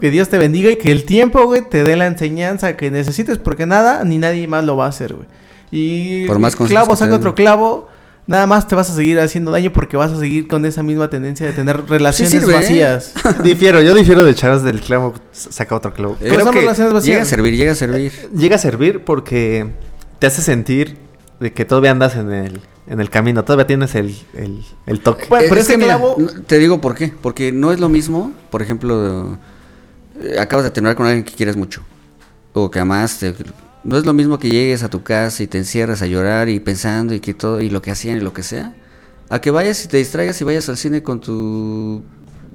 que 0.00 0.10
Dios 0.10 0.28
te 0.28 0.38
bendiga 0.38 0.70
y 0.70 0.76
que 0.76 0.92
el 0.92 1.04
tiempo, 1.04 1.44
güey, 1.46 1.62
te 1.68 1.82
dé 1.84 1.96
la 1.96 2.06
enseñanza 2.06 2.76
que 2.76 2.90
necesites, 2.90 3.38
porque 3.38 3.64
nada 3.66 4.04
ni 4.04 4.18
nadie 4.18 4.46
más 4.48 4.64
lo 4.64 4.76
va 4.76 4.86
a 4.86 4.88
hacer, 4.88 5.14
güey. 5.14 5.26
Y 5.70 6.26
Por 6.26 6.38
más 6.38 6.54
clavo 6.56 6.94
saca 6.96 7.14
otro 7.16 7.34
clavo, 7.34 7.88
nada 8.26 8.46
más 8.46 8.66
te 8.68 8.74
vas 8.74 8.88
a 8.90 8.94
seguir 8.94 9.18
haciendo 9.20 9.50
daño 9.50 9.72
porque 9.72 9.96
vas 9.96 10.12
a 10.12 10.18
seguir 10.18 10.46
con 10.48 10.64
esa 10.64 10.82
misma 10.82 11.08
tendencia 11.10 11.46
de 11.46 11.52
tener 11.52 11.86
relaciones 11.88 12.34
¿eh? 12.34 12.52
vacías. 12.52 13.12
difiero, 13.44 13.80
yo 13.82 13.94
difiero 13.94 14.24
de 14.24 14.34
Charles 14.34 14.62
del 14.62 14.80
clavo, 14.80 15.14
saca 15.32 15.74
otro 15.74 15.92
clavo. 15.92 16.14
Eh, 16.20 16.26
Pero 16.30 16.44
son 16.44 16.52
que 16.54 16.60
relaciones 16.60 16.92
vacías. 16.92 17.14
Llega 17.14 17.22
a 17.22 17.26
servir, 17.26 17.56
llega 17.56 17.72
a 17.72 17.74
servir. 17.74 18.12
llega 18.34 18.56
a 18.56 18.58
servir 18.58 19.04
porque 19.04 19.70
te 20.18 20.26
hace 20.26 20.42
sentir 20.42 20.96
de 21.40 21.52
que 21.52 21.64
todavía 21.64 21.90
andas 21.90 22.16
en 22.16 22.32
el, 22.32 22.60
en 22.88 23.00
el 23.00 23.10
camino, 23.10 23.44
todavía 23.44 23.66
tienes 23.66 23.94
el, 23.94 24.16
el, 24.34 24.64
el 24.86 25.00
toque. 25.00 25.26
Bueno, 25.28 25.44
Eh, 25.44 25.48
pero 25.48 25.60
es 25.60 25.66
ese 25.68 25.72
que 25.76 25.84
mira, 25.84 25.98
clavo- 25.98 26.16
te 26.46 26.58
digo 26.58 26.80
por 26.80 26.94
qué. 26.94 27.12
Porque 27.20 27.52
no 27.52 27.72
es 27.72 27.80
lo 27.80 27.88
mismo, 27.88 28.32
por 28.50 28.62
ejemplo, 28.62 29.36
eh, 30.22 30.38
acabas 30.38 30.64
de 30.64 30.70
terminar 30.70 30.96
con 30.96 31.06
alguien 31.06 31.24
que 31.24 31.34
quieres 31.34 31.56
mucho. 31.56 31.82
O 32.54 32.70
que 32.70 32.78
amaste. 32.80 33.34
No 33.86 33.96
es 33.96 34.04
lo 34.04 34.12
mismo 34.12 34.38
que 34.40 34.50
llegues 34.50 34.82
a 34.82 34.88
tu 34.88 35.04
casa 35.04 35.44
y 35.44 35.46
te 35.46 35.58
encierras 35.58 36.02
a 36.02 36.06
llorar 36.06 36.48
y 36.48 36.58
pensando 36.58 37.14
y 37.14 37.20
que 37.20 37.34
todo, 37.34 37.60
y 37.60 37.70
lo 37.70 37.80
que 37.82 37.92
hacían 37.92 38.16
y 38.16 38.20
lo 38.20 38.32
que 38.32 38.42
sea. 38.42 38.74
A 39.28 39.40
que 39.40 39.52
vayas 39.52 39.84
y 39.84 39.88
te 39.88 39.96
distraigas 39.98 40.40
y 40.40 40.44
vayas 40.44 40.68
al 40.68 40.76
cine 40.76 41.02
con 41.04 41.20
tu... 41.20 42.02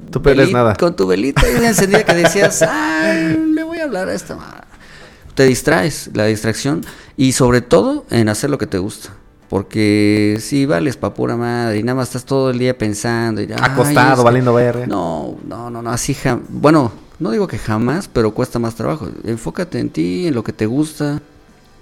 Tú 0.10 0.22
peles 0.22 0.52
nada. 0.52 0.76
Con 0.76 0.94
tu 0.94 1.08
velita 1.08 1.50
y 1.50 1.56
una 1.56 1.70
encendida 1.70 2.04
que 2.04 2.16
decías, 2.16 2.62
ah, 2.68 3.14
le 3.56 3.64
voy 3.64 3.78
a 3.80 3.86
hablar 3.86 4.10
a 4.10 4.14
esta 4.14 4.36
ma-". 4.36 4.66
Te 5.34 5.44
distraes, 5.46 6.10
la 6.14 6.26
distracción. 6.26 6.82
Y 7.16 7.32
sobre 7.32 7.62
todo 7.62 8.06
en 8.10 8.28
hacer 8.28 8.50
lo 8.50 8.58
que 8.58 8.68
te 8.68 8.78
gusta. 8.78 9.12
Porque 9.48 10.38
si 10.42 10.66
vales 10.66 10.98
pa' 10.98 11.14
pura 11.14 11.38
madre 11.38 11.78
y 11.80 11.84
nada 11.84 11.96
más 11.96 12.10
estás 12.10 12.26
todo 12.26 12.50
el 12.50 12.60
día 12.60 12.78
pensando. 12.78 13.42
Y, 13.42 13.46
"Ay, 13.46 13.58
Acostado, 13.62 14.12
es 14.14 14.20
que-". 14.20 14.24
valiendo 14.26 14.54
verga. 14.54 14.86
No, 14.86 15.38
no, 15.48 15.70
no, 15.70 15.82
no, 15.82 15.90
así 15.92 16.14
jam- 16.14 16.42
Bueno, 16.50 16.92
no 17.22 17.30
digo 17.30 17.48
que 17.48 17.60
jamás, 17.60 18.08
pero 18.08 18.34
cuesta 18.34 18.58
más 18.58 18.74
trabajo. 18.74 19.08
Enfócate 19.24 19.80
en 19.80 19.92
ti, 19.92 20.26
en 20.28 20.34
lo 20.34 20.44
que 20.44 20.54
te 20.54 20.66
gusta. 20.66 21.22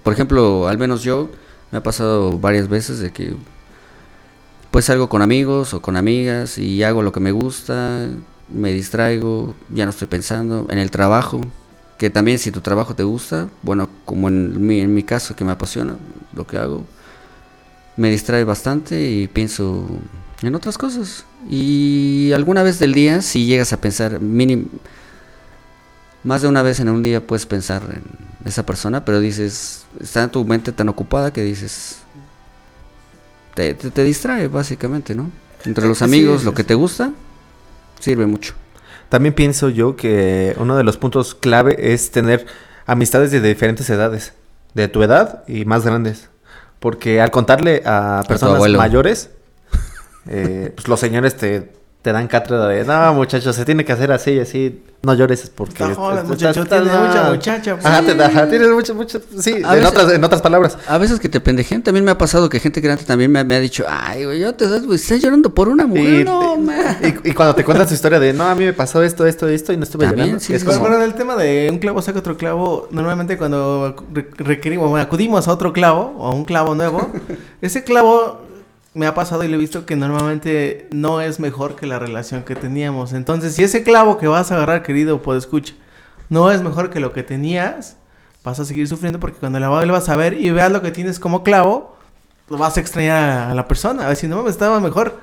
Por 0.02 0.12
ejemplo, 0.12 0.68
al 0.68 0.76
menos 0.76 1.02
yo, 1.02 1.30
me 1.70 1.78
ha 1.78 1.82
pasado 1.82 2.38
varias 2.38 2.68
veces 2.68 2.98
de 2.98 3.10
que 3.10 3.34
pues 4.70 4.84
salgo 4.84 5.08
con 5.08 5.22
amigos 5.22 5.72
o 5.72 5.80
con 5.80 5.96
amigas 5.96 6.58
y 6.58 6.82
hago 6.82 7.02
lo 7.02 7.10
que 7.10 7.20
me 7.20 7.32
gusta, 7.32 8.06
me 8.50 8.72
distraigo, 8.72 9.54
ya 9.70 9.86
no 9.86 9.90
estoy 9.90 10.08
pensando 10.08 10.66
en 10.68 10.78
el 10.78 10.90
trabajo, 10.90 11.40
que 11.96 12.10
también 12.10 12.38
si 12.38 12.50
tu 12.50 12.60
trabajo 12.60 12.94
te 12.94 13.02
gusta, 13.02 13.48
bueno, 13.62 13.88
como 14.04 14.28
en 14.28 14.66
mi, 14.66 14.80
en 14.80 14.94
mi 14.94 15.02
caso 15.02 15.34
que 15.34 15.44
me 15.44 15.52
apasiona 15.52 15.96
lo 16.34 16.46
que 16.46 16.58
hago, 16.58 16.84
me 17.96 18.10
distrae 18.10 18.44
bastante 18.44 19.10
y 19.10 19.26
pienso 19.26 19.86
en 20.42 20.54
otras 20.54 20.76
cosas. 20.76 21.24
Y 21.48 22.30
alguna 22.32 22.62
vez 22.62 22.78
del 22.78 22.92
día, 22.92 23.22
si 23.22 23.46
llegas 23.46 23.72
a 23.72 23.80
pensar, 23.80 24.20
mínimo, 24.20 24.66
más 26.24 26.42
de 26.42 26.48
una 26.48 26.62
vez 26.62 26.80
en 26.80 26.88
un 26.88 27.02
día 27.02 27.26
puedes 27.26 27.46
pensar 27.46 27.82
en 27.92 28.02
esa 28.44 28.64
persona, 28.66 29.04
pero 29.04 29.20
dices, 29.20 29.86
está 30.00 30.22
en 30.24 30.30
tu 30.30 30.44
mente 30.44 30.72
tan 30.72 30.88
ocupada 30.88 31.32
que 31.32 31.42
dices, 31.42 31.98
te, 33.54 33.74
te, 33.74 33.90
te 33.90 34.04
distrae 34.04 34.48
básicamente, 34.48 35.14
¿no? 35.14 35.30
Entre 35.64 35.86
los 35.86 36.02
Sí, 36.04 36.04
amigos, 36.04 36.40
sí, 36.40 36.44
lo 36.44 36.54
que 36.54 36.64
te 36.64 36.74
gusta, 36.74 37.12
sirve 37.98 38.26
mucho. 38.26 38.54
También 39.08 39.34
pienso 39.34 39.68
yo 39.68 39.96
que 39.96 40.54
uno 40.58 40.76
de 40.76 40.84
los 40.84 40.96
puntos 40.96 41.34
clave 41.34 41.92
es 41.92 42.10
tener 42.10 42.46
amistades 42.86 43.30
de 43.30 43.40
diferentes 43.40 43.90
edades, 43.90 44.34
de 44.74 44.88
tu 44.88 45.02
edad 45.02 45.44
y 45.48 45.64
más 45.64 45.84
grandes. 45.84 46.28
Porque 46.78 47.20
al 47.20 47.30
contarle 47.30 47.82
a 47.84 48.24
personas 48.28 48.60
mayores, 48.70 49.30
eh, 50.28 50.72
pues 50.74 50.88
los 50.88 51.00
señores 51.00 51.36
te, 51.36 51.72
te 52.02 52.12
dan 52.12 52.28
cátedra 52.28 52.66
de, 52.68 52.84
no 52.84 53.12
muchachos, 53.14 53.54
se 53.54 53.64
tiene 53.66 53.84
que 53.84 53.92
hacer 53.92 54.10
así 54.10 54.30
y 54.32 54.40
así, 54.40 54.82
no 55.02 55.12
llores 55.12 55.50
porque... 55.54 55.82
Está 55.82 55.94
joven, 55.94 56.26
muchacho, 56.26 56.62
estás- 56.62 56.82
tiene 56.82 56.96
ah". 56.96 57.06
mucha 57.06 57.30
muchacha, 57.30 57.74
pues. 57.74 57.84
Ajá, 57.84 58.02
te- 58.02 58.22
ajá, 58.24 58.48
tienes 58.48 58.70
mucha, 58.70 58.94
mucha, 58.94 59.18
sí, 59.38 59.50
en, 59.56 59.62
veces- 59.68 59.84
otras, 59.86 60.12
en 60.12 60.24
otras 60.24 60.40
palabras. 60.40 60.78
A 60.88 60.96
veces 60.96 61.20
que 61.20 61.28
te 61.28 61.40
pendejen, 61.40 61.82
también 61.82 62.02
me 62.06 62.10
ha 62.10 62.16
pasado 62.16 62.48
que 62.48 62.58
gente 62.58 62.80
grande 62.80 63.04
también 63.04 63.30
me, 63.30 63.44
me 63.44 63.54
ha 63.54 63.60
dicho, 63.60 63.84
ay, 63.86 64.24
güey, 64.24 64.40
yo 64.40 64.54
te 64.54 64.66
das, 64.66 64.86
güey, 64.86 64.96
estás 64.96 65.20
llorando 65.20 65.54
por 65.54 65.68
una 65.68 65.86
mujer, 65.86 66.20
Y, 66.20 66.24
no, 66.24 66.56
y, 67.02 67.28
y 67.30 67.32
cuando 67.34 67.54
te 67.54 67.64
cuentan 67.64 67.86
su 67.86 67.92
historia 67.92 68.18
de, 68.18 68.32
no, 68.32 68.48
a 68.48 68.54
mí 68.54 68.64
me 68.64 68.72
pasó 68.72 69.02
esto, 69.02 69.26
esto, 69.26 69.46
esto 69.46 69.74
y 69.74 69.76
no 69.76 69.82
estuve 69.84 70.06
También, 70.06 70.26
llorando. 70.28 70.44
sí, 70.44 70.54
es 70.54 70.62
sí, 70.62 70.66
como, 70.66 70.78
bueno, 70.78 70.96
en 70.96 71.02
el 71.02 71.12
tema 71.12 71.36
de 71.36 71.68
un 71.70 71.78
clavo 71.80 72.00
saca 72.00 72.18
otro 72.20 72.38
clavo, 72.38 72.88
normalmente 72.92 73.36
cuando 73.36 73.94
re- 74.14 74.30
requerimos, 74.38 74.88
bueno, 74.88 75.02
acudimos 75.04 75.46
a 75.48 75.52
otro 75.52 75.74
clavo 75.74 76.14
o 76.16 76.28
a 76.28 76.34
un 76.34 76.44
clavo 76.46 76.74
nuevo, 76.74 77.10
ese 77.60 77.84
clavo 77.84 78.48
me 78.92 79.06
ha 79.06 79.14
pasado 79.14 79.44
y 79.44 79.48
lo 79.48 79.54
he 79.54 79.58
visto 79.58 79.86
que 79.86 79.96
normalmente 79.96 80.88
no 80.90 81.20
es 81.20 81.38
mejor 81.38 81.76
que 81.76 81.86
la 81.86 81.98
relación 81.98 82.42
que 82.42 82.56
teníamos. 82.56 83.12
Entonces, 83.12 83.54
si 83.54 83.62
ese 83.62 83.82
clavo 83.82 84.18
que 84.18 84.26
vas 84.26 84.50
a 84.50 84.56
agarrar, 84.56 84.82
querido, 84.82 85.22
pues 85.22 85.38
escucha, 85.38 85.74
no 86.28 86.50
es 86.50 86.62
mejor 86.62 86.90
que 86.90 87.00
lo 87.00 87.12
que 87.12 87.22
tenías, 87.22 87.96
vas 88.42 88.58
a 88.58 88.64
seguir 88.64 88.88
sufriendo 88.88 89.20
porque 89.20 89.38
cuando 89.38 89.60
la 89.60 89.68
vuelvas 89.68 90.08
a 90.08 90.16
ver 90.16 90.34
y 90.34 90.50
veas 90.50 90.72
lo 90.72 90.82
que 90.82 90.90
tienes 90.90 91.20
como 91.20 91.44
clavo, 91.44 91.96
lo 92.48 92.58
vas 92.58 92.76
a 92.76 92.80
extrañar 92.80 93.50
a, 93.50 93.54
la 93.54 93.68
persona. 93.68 94.04
A 94.04 94.08
ver 94.08 94.16
si 94.16 94.26
no 94.26 94.42
me 94.42 94.50
estaba 94.50 94.80
mejor. 94.80 95.18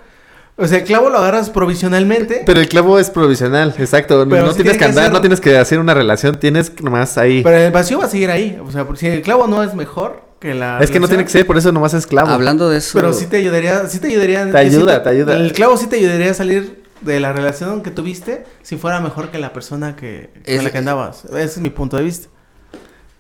O 0.56 0.66
sea, 0.66 0.80
el 0.80 0.86
clavo 0.86 1.10
lo 1.10 1.20
agarras 1.20 1.50
provisionalmente. 1.50 2.44
Pero 2.46 2.62
el 2.62 2.70
clavo 2.70 2.98
es 2.98 3.12
provisional, 3.12 3.76
exacto. 3.78 4.26
Pero 4.28 4.46
no 4.46 4.54
tienes 4.54 4.56
tiene 4.56 4.78
que 4.78 4.86
andar, 4.86 5.04
ser- 5.06 5.14
no 5.14 5.22
tienes 5.22 5.42
que 5.42 5.58
hacer 5.58 5.78
una 5.80 5.94
relación, 5.94 6.40
tienes 6.40 6.72
nomás 6.82 7.18
ahí. 7.18 7.44
Pero 7.44 7.58
el 7.58 7.72
vacío 7.72 8.00
va 8.00 8.06
a 8.06 8.10
seguir 8.10 8.32
ahí. 8.32 8.60
O 8.66 8.72
sea, 8.72 8.86
por 8.88 8.98
si 8.98 9.08
el 9.08 9.22
clavo 9.22 9.46
no 9.46 9.62
es 9.62 9.76
mejor 9.76 10.27
que 10.40 10.54
la. 10.54 10.80
es 10.80 10.92
que 10.92 11.00
no 11.00 11.08
tiene 11.08 11.24
que 11.24 11.30
ser, 11.30 11.46
por 11.48 11.58
eso 11.58 11.72
nomás 11.72 11.94
es 11.94 12.06
clavo. 12.08 12.30
Hablando 12.30 12.70
de 12.70 12.78
eso, 12.78 12.92
Pero 13.00 13.14
sí 13.14 13.26
te 13.28 13.38
ayudaría. 13.38 13.88
Sí 13.88 14.00
te 14.00 14.08
ayudaría. 14.08 14.46
Te 14.46 14.52
sí 14.52 14.58
ayuda, 14.58 15.02
te 15.04 15.10
ayuda. 15.10 15.36
El 15.36 15.54
clavo 15.54 15.78
sí 15.78 15.88
te 15.88 15.96
ayudaría 15.98 16.32
a 16.32 16.34
salir 16.34 16.84
de 17.02 17.20
la 17.20 17.32
relación 17.34 17.82
que 17.84 17.92
tuviste 17.92 18.46
si 18.64 18.78
fuera 18.78 19.00
mejor 19.00 19.30
que 19.30 19.38
la 19.40 19.54
persona 19.54 19.96
que 19.96 20.32
Es- 20.46 20.56
con 20.58 20.66
la 20.66 20.72
que 20.72 20.78
andabas. 20.80 21.26
Ese 21.26 21.44
es 21.44 21.58
mi 21.60 21.70
punto 21.70 21.98
de 21.98 22.04
vista. 22.04 22.28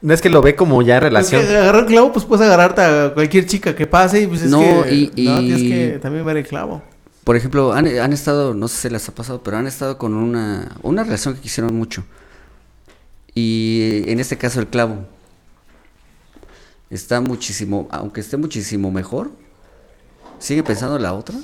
No 0.02 0.14
es 0.14 0.22
que 0.22 0.30
lo 0.30 0.41
ve 0.44 0.56
como 0.56 0.81
ya 0.84 0.99
relación. 0.99 1.41
Es 1.41 1.48
que 1.48 1.57
agarrar 1.57 1.81
el 1.81 1.88
clavo, 1.88 2.11
pues 2.14 2.23
puedes 2.26 2.45
agarrarte 2.45 2.81
a 2.81 3.14
cualquier 3.15 3.45
chica 3.48 3.76
que 3.76 3.88
pase 3.88 4.22
y 4.22 4.27
pues 4.27 4.44
es 4.44 4.52
No, 4.52 4.60
que. 4.84 4.94
y- 4.94 5.26
No, 5.26 5.41
y- 5.41 5.45
tienes 5.48 5.61
que 5.64 5.99
también 5.99 6.23
ver 6.26 6.38
el 6.38 6.45
clavo. 6.48 6.84
por 7.23 7.35
ejemplo, 7.35 7.73
han, 7.73 7.88
han 7.88 8.14
estado, 8.14 8.53
no 8.53 8.68
sé 8.68 8.77
si 8.77 8.89
les 8.89 9.10
ha 9.10 9.11
pasado, 9.15 9.41
pero 9.44 9.57
han 9.57 9.65
estado 9.68 9.98
con 9.98 10.14
una, 10.14 10.76
una 10.84 11.03
relación 11.03 11.34
que 11.34 11.41
quisieron 11.41 11.76
mucho. 11.76 12.03
Y 13.34 14.03
en 14.07 14.19
este 14.19 14.38
caso 14.38 14.60
el 14.60 14.68
clavo 14.68 15.06
está 16.89 17.22
muchísimo, 17.22 17.88
aunque 17.91 18.22
esté 18.22 18.38
muchísimo 18.38 18.91
mejor, 18.91 19.31
sigue 20.39 20.64
pensando 20.64 20.95
en 20.97 21.03
la 21.03 21.14
otra. 21.14 21.35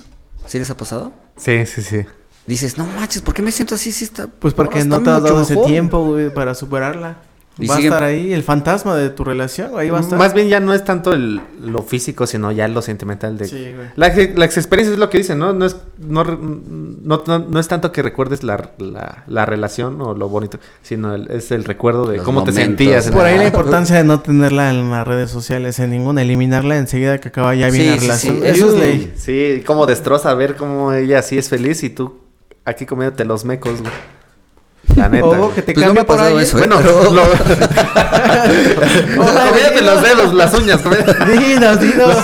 ¿Sí 0.48 0.60
les 0.60 0.70
ha 0.70 0.78
pasado? 0.78 1.14
Sí, 1.38 1.66
sí, 1.66 1.82
sí. 1.82 2.06
Dices, 2.46 2.78
no 2.78 2.86
manches, 2.86 3.22
¿por 3.22 3.34
qué 3.34 3.42
me 3.42 3.52
siento 3.52 3.76
así? 3.76 3.92
Sí 3.92 4.04
está, 4.04 4.28
Pues 4.28 4.54
porque 4.54 4.84
no 4.84 5.02
te 5.02 5.10
has 5.10 5.24
dado 5.24 5.42
ese 5.42 5.54
mejor". 5.54 5.68
tiempo, 5.68 6.06
güey, 6.06 6.34
para 6.34 6.54
superarla. 6.54 7.18
Y 7.60 7.68
va 7.68 7.76
sigue- 7.76 7.90
a 7.90 7.92
estar 7.92 8.04
ahí 8.04 8.34
el 8.34 8.42
fantasma 8.42 8.96
de 8.96 9.12
tu 9.12 9.24
relación, 9.24 9.72
ahí 9.78 9.92
va 9.92 10.00
a 10.00 10.02
estar. 10.02 10.18
Más 10.18 10.34
bien 10.34 10.48
ya 10.50 10.60
no 10.60 10.74
es 10.74 10.84
tanto 10.84 11.14
el, 11.14 11.40
lo 11.62 11.84
físico, 11.84 12.26
sino 12.26 12.52
ya 12.52 12.68
lo 12.68 12.82
sentimental 12.82 13.38
de... 13.38 13.46
Sí, 13.48 13.72
güey. 13.76 13.90
La, 13.96 14.08
ex- 14.08 14.36
la 14.36 14.46
experiencia 14.46 14.94
es 14.94 14.98
lo 15.00 15.10
que 15.12 15.20
dicen, 15.20 15.38
¿no? 15.38 15.54
No 15.54 15.66
es, 15.66 15.76
no, 16.00 16.24
no, 16.24 17.24
no- 17.28 17.40
no 17.40 17.60
es 17.60 17.68
tanto 17.68 17.92
que 17.92 18.02
recuerdes 18.02 18.42
la, 18.44 18.72
la, 18.80 19.24
la 19.28 19.46
relación 19.46 20.02
o 20.02 20.16
lo 20.16 20.30
bonito, 20.30 20.58
sino 20.82 21.14
el- 21.14 21.30
es 21.30 21.52
el 21.52 21.64
recuerdo 21.64 22.08
de 22.08 22.18
Los 22.18 22.26
cómo 22.26 22.44
te 22.44 22.54
sentías. 22.54 23.06
en 23.06 23.14
Por 23.14 23.26
ahí 23.26 23.38
la 23.38 23.46
importancia 23.46 23.98
de 23.98 24.04
no 24.04 24.20
tenerla 24.22 24.72
en 24.72 24.90
las 24.90 25.08
redes 25.08 25.30
sociales, 25.30 25.78
en 25.78 25.92
ninguna, 25.92 26.24
eliminarla 26.24 26.78
enseguida 26.78 27.20
que 27.20 27.28
acaba 27.28 27.54
ya 27.54 27.70
bien 27.70 28.00
Sí, 28.00 28.08
la 28.08 28.18
sí, 28.18 28.30
relación. 28.30 28.36
sí, 28.38 28.42
Eso 28.48 28.68
es 28.70 28.74
eso- 28.74 28.78
ley. 28.80 29.14
Sí, 29.16 29.64
cómo 29.64 29.86
destroza 29.86 30.34
ver 30.34 30.56
cómo 30.56 30.92
ella 30.92 31.22
sí 31.22 31.38
es 31.38 31.50
feliz 31.50 31.84
y 31.84 31.92
tú 31.92 32.18
aquí 32.66 32.88
comiéndote 32.88 33.26
los 33.26 33.46
mecos, 33.46 33.80
güey. 33.82 33.94
La 34.96 35.10
neta. 35.10 35.26
Ojo 35.26 35.38
güey. 35.38 35.52
que 35.56 35.62
te 35.64 35.74
Pues 35.74 35.86
no 35.88 35.94
me 35.94 36.00
cambia 36.00 36.02
ha 36.02 36.06
por 36.06 36.18
pasado 36.18 36.38
ahí. 36.38 36.44
eso, 36.44 36.58
¿eh? 36.58 36.62
Bueno, 36.62 36.78
Pero- 36.82 37.12
lo... 37.12 37.24
los 39.84 40.02
dedos, 40.04 40.34
las 40.34 40.54
uñas. 40.54 40.82
Dinos, 40.84 41.80
dinos. 41.80 42.18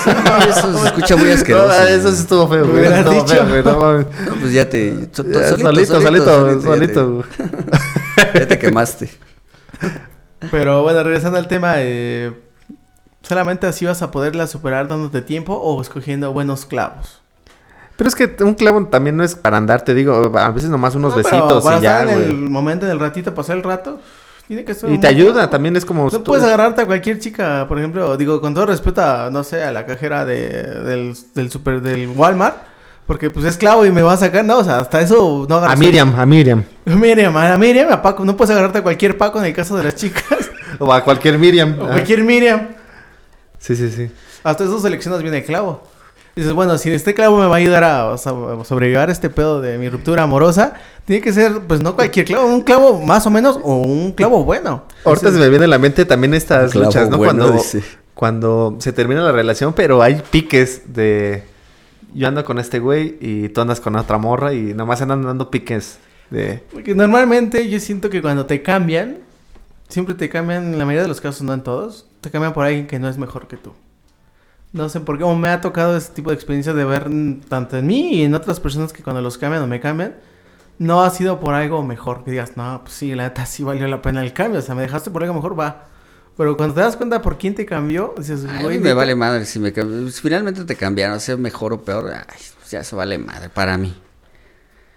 Eso 0.48 0.78
se 0.80 0.86
escucha 0.88 1.16
muy 1.16 1.32
asqueroso. 1.32 1.68
No, 1.68 1.74
eso 1.88 2.12
sí 2.12 2.22
estuvo 2.22 2.48
feo, 2.48 2.66
Me 2.66 2.72
güey. 2.72 2.80
hubieras 2.88 3.00
Estuvo 3.00 3.14
dicho. 3.24 3.36
feo, 3.36 3.48
güey. 3.48 3.64
No 3.64 4.06
pues 4.40 4.54
ya 4.54 4.70
te... 4.70 5.10
solito, 5.14 5.58
Solito, 5.58 6.02
solito, 6.02 6.50
ya 6.50 6.56
te- 6.58 6.62
solito. 6.64 7.24
Ya 8.34 8.48
te 8.48 8.60
quemaste. 8.60 9.10
Pero 10.52 10.84
bueno, 10.84 11.04
regresando 11.04 11.38
al 11.38 11.48
tema, 11.48 11.76
eh, 11.78 12.32
solamente 13.24 13.68
así 13.68 13.86
vas 13.86 14.02
a 14.02 14.12
poderla 14.12 14.48
superar 14.48 14.88
dándote 14.88 15.22
tiempo 15.22 15.54
o 15.54 15.82
escogiendo 15.82 16.32
buenos 16.34 16.66
clavos. 16.66 17.22
Pero 18.00 18.08
es 18.08 18.16
que 18.16 18.34
un 18.46 18.54
clavo 18.54 18.86
también 18.86 19.18
no 19.18 19.26
es 19.26 19.36
para 19.36 19.58
andar, 19.58 19.82
te 19.82 19.94
digo, 19.94 20.32
a 20.38 20.52
veces 20.52 20.70
nomás 20.70 20.96
unos 20.96 21.12
No, 21.12 21.18
besitos 21.18 21.62
para 21.66 21.80
y 21.80 21.82
ya, 21.82 22.04
en 22.04 22.10
el 22.10 22.34
momento, 22.50 22.86
en 22.86 22.94
el 22.94 23.00
ratito, 23.00 23.34
pasar 23.36 23.58
el 23.58 23.64
rato, 23.64 24.00
tiene 24.48 24.64
que 24.64 24.74
ser 24.74 24.90
Y 24.90 24.98
te 25.00 25.08
ayuda, 25.08 25.50
también 25.50 25.76
es 25.76 25.84
como... 25.84 26.10
No 26.10 26.24
puedes 26.24 26.46
agarrarte 26.46 26.84
a 26.84 26.86
cualquier 26.86 27.20
chica, 27.20 27.66
por 27.68 27.78
ejemplo, 27.78 28.16
digo, 28.16 28.40
con 28.40 28.54
todo 28.54 28.68
respeto 28.68 29.02
a, 29.04 29.30
no 29.30 29.44
sé, 29.44 29.64
a 29.66 29.74
la 29.74 29.86
cajera 29.86 30.24
de, 30.24 30.48
del, 30.86 31.14
del 31.36 31.52
super, 31.52 31.82
del 31.82 32.08
Walmart, 32.16 32.56
porque 33.06 33.30
pues 33.30 33.46
es 33.46 33.58
clavo 33.58 33.86
y 33.86 33.92
me 33.92 34.02
va 34.02 34.14
a 34.14 34.18
sacar, 34.18 34.46
no, 34.46 34.60
o 34.60 34.64
sea, 34.64 34.78
hasta 34.78 35.02
eso 35.02 35.46
no 35.50 35.56
A 35.56 35.60
agarras- 35.68 35.78
Miriam, 35.80 36.16
a 36.18 36.26
Miriam. 36.26 36.64
Miriam, 36.86 37.36
a 37.36 37.58
Miriam, 37.58 37.92
a 37.92 38.02
Paco, 38.02 38.24
no 38.24 38.38
puedes 38.38 38.52
agarrarte 38.52 38.78
a 38.78 38.82
cualquier 38.82 39.18
Paco 39.18 39.40
en 39.40 39.46
el 39.48 39.54
caso 39.54 39.76
de 39.76 39.84
las 39.84 39.96
chicas, 39.96 40.24
O 40.80 40.94
a 40.94 41.04
cualquier 41.04 41.38
Miriam. 41.38 41.76
o 41.82 41.84
Ah, 41.84 41.88
cualquier 41.90 42.24
Miriam, 42.24 42.70
Sí, 43.58 43.76
sí, 43.76 43.90
sí. 43.92 44.10
hasta 44.42 44.64
eso 44.64 44.80
seleccionas 44.80 45.22
bien 45.22 45.34
el 45.34 45.44
clavo. 45.44 45.84
Dices, 46.36 46.54
bueno, 46.54 46.78
si 46.78 46.92
este 46.92 47.14
clavo 47.14 47.38
me 47.38 47.48
va 47.48 47.56
a 47.56 47.58
ayudar 47.58 47.84
a, 47.84 48.14
a 48.14 48.18
sobrellevar 48.18 49.10
este 49.10 49.30
pedo 49.30 49.62
de 49.62 49.78
mi 49.78 49.90
ruptura 49.90 50.24
amorosa, 50.24 50.76
tiene 51.06 51.24
que 51.24 51.34
ser, 51.34 51.62
pues 51.62 51.82
no 51.82 51.96
cualquier 51.96 52.26
clavo, 52.26 52.46
un 52.46 52.62
clavo 52.62 53.02
más 53.02 53.26
o 53.26 53.32
menos, 53.32 53.60
o 53.64 53.78
un 53.78 54.12
clavo 54.12 54.44
bueno. 54.44 54.84
Ahorita 55.04 55.32
se 55.32 55.40
me 55.40 55.50
viene 55.50 55.66
a 55.66 55.68
la 55.68 55.80
mente 55.80 56.06
también 56.06 56.36
estas 56.36 56.76
luchas, 56.76 57.10
¿no? 57.10 57.18
bueno, 57.18 57.46
cuando, 57.46 57.58
dice. 57.58 57.84
cuando 58.14 58.76
se 58.80 58.94
termina 58.94 59.22
la 59.22 59.32
relación, 59.32 59.74
pero 59.74 60.02
hay 60.04 60.22
piques 60.30 60.94
de... 60.94 61.44
Yo 62.14 62.28
ando 62.28 62.44
con 62.44 62.60
este 62.60 62.78
güey 62.80 63.18
y 63.20 63.50
tú 63.50 63.62
andas 63.62 63.80
con 63.82 63.96
otra 63.96 64.18
morra 64.20 64.54
y 64.54 64.76
nomás 64.76 65.02
andan 65.02 65.24
dando 65.24 65.50
piques 65.50 65.98
de... 66.30 66.64
Porque 66.72 66.94
normalmente 66.94 67.68
yo 67.70 67.80
siento 67.80 68.12
que 68.12 68.22
cuando 68.22 68.46
te 68.46 68.62
cambian, 68.62 69.18
siempre 69.88 70.14
te 70.14 70.30
cambian, 70.30 70.74
en 70.74 70.78
la 70.80 70.86
mayoría 70.86 71.02
de 71.02 71.08
los 71.10 71.22
casos, 71.22 71.42
no 71.42 71.54
en 71.54 71.62
todos, 71.62 72.06
te 72.22 72.30
cambian 72.30 72.54
por 72.54 72.66
alguien 72.66 72.86
que 72.86 73.00
no 73.00 73.10
es 73.10 73.18
mejor 73.18 73.48
que 73.48 73.58
tú. 73.58 73.74
No 74.72 74.88
sé 74.90 75.00
por 75.00 75.18
qué, 75.18 75.24
o 75.24 75.36
me 75.36 75.50
ha 75.50 75.62
tocado 75.62 75.98
ese 75.98 76.12
tipo 76.14 76.30
de 76.30 76.36
experiencia 76.36 76.74
de 76.74 76.86
ver 76.86 77.10
tanto 77.48 77.78
en 77.78 77.88
mí 77.88 78.14
y 78.16 78.24
en 78.24 78.36
otras 78.36 78.60
personas 78.60 78.94
que 78.94 79.02
cuando 79.02 79.22
los 79.22 79.38
cambian 79.38 79.64
o 79.64 79.68
me 79.68 79.80
cambian, 79.80 80.16
no 80.78 81.02
ha 81.04 81.10
sido 81.10 81.40
por 81.40 81.56
algo 81.56 81.84
mejor. 81.84 82.24
Que 82.24 82.32
digas, 82.32 82.56
no, 82.56 82.82
pues 82.84 82.94
sí, 82.96 83.16
la 83.16 83.24
neta 83.24 83.46
sí 83.48 83.64
valió 83.64 83.88
la 83.88 84.02
pena 84.02 84.22
el 84.24 84.32
cambio, 84.32 84.60
o 84.60 84.62
sea, 84.62 84.76
me 84.76 84.84
dejaste 84.84 85.10
por 85.10 85.24
algo 85.24 85.34
mejor, 85.36 85.60
va. 85.60 85.86
Pero 86.38 86.56
cuando 86.56 86.76
te 86.76 86.82
das 86.82 86.96
cuenta 86.96 87.22
por 87.22 87.38
quién 87.38 87.56
te 87.56 87.66
cambió, 87.66 88.14
dices, 88.18 88.46
Ay, 88.48 88.64
güey, 88.64 88.80
me 88.80 88.94
vale 88.94 89.14
madre 89.16 89.46
si 89.46 89.60
me 89.60 89.74
cam- 89.74 90.08
si 90.10 90.22
finalmente 90.22 90.64
te 90.64 90.76
cambiaron, 90.76 91.20
sea 91.20 91.36
mejor 91.36 91.74
o 91.74 91.82
peor, 91.82 92.12
ay, 92.14 92.24
pues 92.60 92.72
ya 92.72 92.84
se 92.84 92.96
vale 92.96 93.18
madre 93.18 93.50
para 93.50 93.78
mí. 93.78 93.94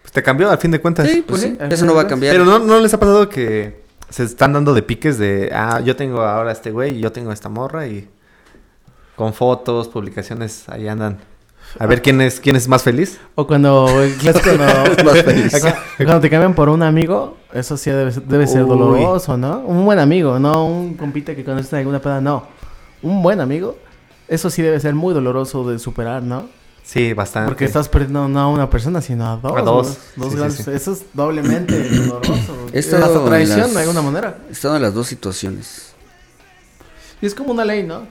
Pues 0.03 0.13
te 0.13 0.23
cambió 0.23 0.51
al 0.51 0.59
fin 0.59 0.71
de 0.71 0.81
cuentas. 0.81 1.09
Sí, 1.09 1.25
pues 1.27 1.41
sí, 1.41 1.57
eso 1.71 1.87
no 1.87 1.95
va 1.95 2.03
a 2.03 2.07
cambiar. 2.07 2.33
Pero 2.35 2.45
no, 2.45 2.59
no 2.59 2.79
les 2.79 2.93
ha 2.95 3.01
pasado 3.01 3.29
que 3.29 3.83
se 4.11 4.23
están 4.25 4.53
dando 4.53 4.75
de 4.75 4.83
piques 4.83 5.17
de, 5.19 5.51
ah, 5.53 5.81
yo 5.81 5.97
tengo 5.97 6.21
ahora 6.21 6.51
a 6.51 6.53
este 6.53 6.71
güey 6.71 6.99
y 6.99 7.01
yo 7.01 7.11
tengo 7.11 7.31
a 7.31 7.35
esta 7.35 7.49
morra 7.49 7.87
y 7.87 8.09
con 9.17 9.33
fotos, 9.35 9.89
publicaciones, 9.89 10.69
ahí 10.69 10.89
andan. 10.89 11.19
A 11.79 11.87
ver 11.87 12.03
quién 12.03 12.21
es, 12.21 12.39
quién 12.41 12.55
es 12.57 12.69
más 12.69 12.83
feliz. 12.83 13.19
O 13.35 13.47
cuando, 13.47 13.87
Más 14.25 15.23
feliz. 15.23 15.55
Acá, 15.65 15.79
cuando 15.97 16.21
te 16.21 16.29
cambian 16.29 16.55
por 16.55 16.69
un 16.69 16.83
amigo, 16.83 17.37
eso 17.53 17.77
sí 17.77 17.91
debe, 17.91 18.13
ser- 18.13 18.25
debe 18.25 18.47
ser 18.47 18.65
Uy. 18.65 18.69
doloroso, 18.71 19.37
¿no? 19.39 19.61
Un 19.61 19.85
buen 19.85 19.99
amigo, 19.99 20.39
no 20.39 20.67
un 20.67 20.95
compita 20.95 21.35
que 21.35 21.45
conoces 21.45 21.73
en 21.73 21.79
alguna 21.81 22.01
peda, 22.01 22.21
no. 22.21 22.47
Un 23.03 23.23
buen 23.23 23.41
amigo, 23.41 23.77
eso 24.29 24.51
sí 24.51 24.61
debe 24.63 24.79
ser 24.81 24.95
muy 24.95 25.15
doloroso 25.15 25.69
de 25.71 25.79
superar, 25.79 26.23
¿no? 26.23 26.49
Sí, 26.85 27.13
bastante. 27.15 27.49
Porque 27.49 27.65
estás 27.65 27.89
perdiendo 27.89 28.27
no 28.29 28.41
a 28.41 28.49
una 28.49 28.69
persona, 28.69 29.01
sino 29.01 29.25
a 29.27 29.37
dos. 29.37 29.57
A 29.57 29.63
dos. 29.63 29.99
¿no? 30.17 30.25
Dos 30.25 30.33
Sí, 30.33 30.37
sí, 30.37 30.37
grandes- 30.37 30.65
sí. 30.65 30.71
Eso 30.73 30.93
es 30.93 31.05
doblemente 31.15 31.89
doloroso. 31.91 32.67
He 32.73 32.79
Es 32.81 32.93
hasta 32.93 33.25
traición 33.25 33.61
las- 33.61 33.75
de 33.75 33.81
alguna 33.81 34.03
manera. 34.03 34.39
En 34.63 34.83
las 34.83 34.93
dos 34.93 35.07
situaciones. 35.07 35.95
Y 37.23 37.27
es 37.27 37.35
como 37.35 37.53
una 37.53 37.65
ley, 37.65 37.83
¿no? 37.85 38.03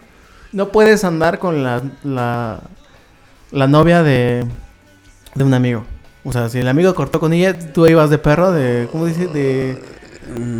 No 0.52 0.70
puedes 0.70 1.04
andar 1.04 1.40
con 1.40 1.64
la, 1.64 1.82
la, 2.04 2.60
la 3.52 3.68
novia 3.68 4.04
de, 4.04 4.46
de 5.36 5.44
un 5.44 5.54
amigo. 5.54 5.86
O 6.24 6.32
sea, 6.32 6.50
si 6.50 6.60
el 6.60 6.68
amigo 6.68 6.94
cortó 6.94 7.20
con 7.20 7.34
ella, 7.34 7.58
tú 7.74 7.88
ibas 7.88 8.10
de 8.10 8.18
perro, 8.18 8.52
de... 8.52 8.88
¿Cómo 8.92 9.06
dice? 9.06 9.28
De... 9.28 9.82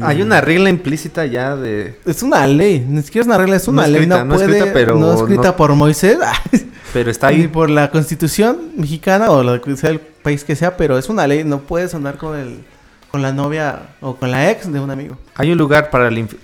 Hay 0.04 0.22
una 0.22 0.42
regla 0.42 0.70
implícita 0.70 1.26
ya 1.26 1.56
de... 1.56 2.00
Es 2.06 2.24
una 2.24 2.46
ley, 2.48 2.84
ni 2.88 3.02
siquiera 3.04 3.22
es 3.24 3.28
una 3.28 3.38
regla, 3.38 3.56
es 3.58 3.68
No 3.68 3.74
una 3.74 3.88
ley. 3.88 3.96
escrita, 4.02 4.18
no, 4.20 4.26
no 4.26 4.36
puede, 4.36 4.48
escrita, 4.58 4.74
pero 4.74 4.96
no 4.96 5.14
escrita 5.14 5.48
no- 5.50 5.56
por 5.56 5.76
Moisés, 5.76 6.18
Pero 6.94 7.10
está 7.10 7.30
ni 7.32 7.42
ahí. 7.42 7.48
por 7.48 7.70
la 7.70 7.90
constitución 7.90 8.58
mexicana 8.76 9.30
o 9.32 9.44
la 9.44 9.62
que 9.62 9.78
sea 9.78 9.92
el 9.92 10.00
país 10.02 10.44
que 10.44 10.58
sea, 10.58 10.76
pero 10.76 10.98
es 10.98 11.08
una 11.08 11.26
ley, 11.26 11.46
no 11.46 11.60
puedes 11.60 11.94
andar 11.96 12.18
con 12.18 12.38
el 12.38 12.64
con 13.10 13.22
la 13.22 13.32
novia 13.34 13.90
o 14.02 14.16
con 14.16 14.32
la 14.32 14.50
ex 14.52 14.72
de 14.72 14.80
un 14.80 14.90
amigo. 14.90 15.18
Hay 15.36 15.52
un 15.52 15.58
lugar 15.58 15.90
para 15.90 16.08
el 16.10 16.18
inf- 16.18 16.36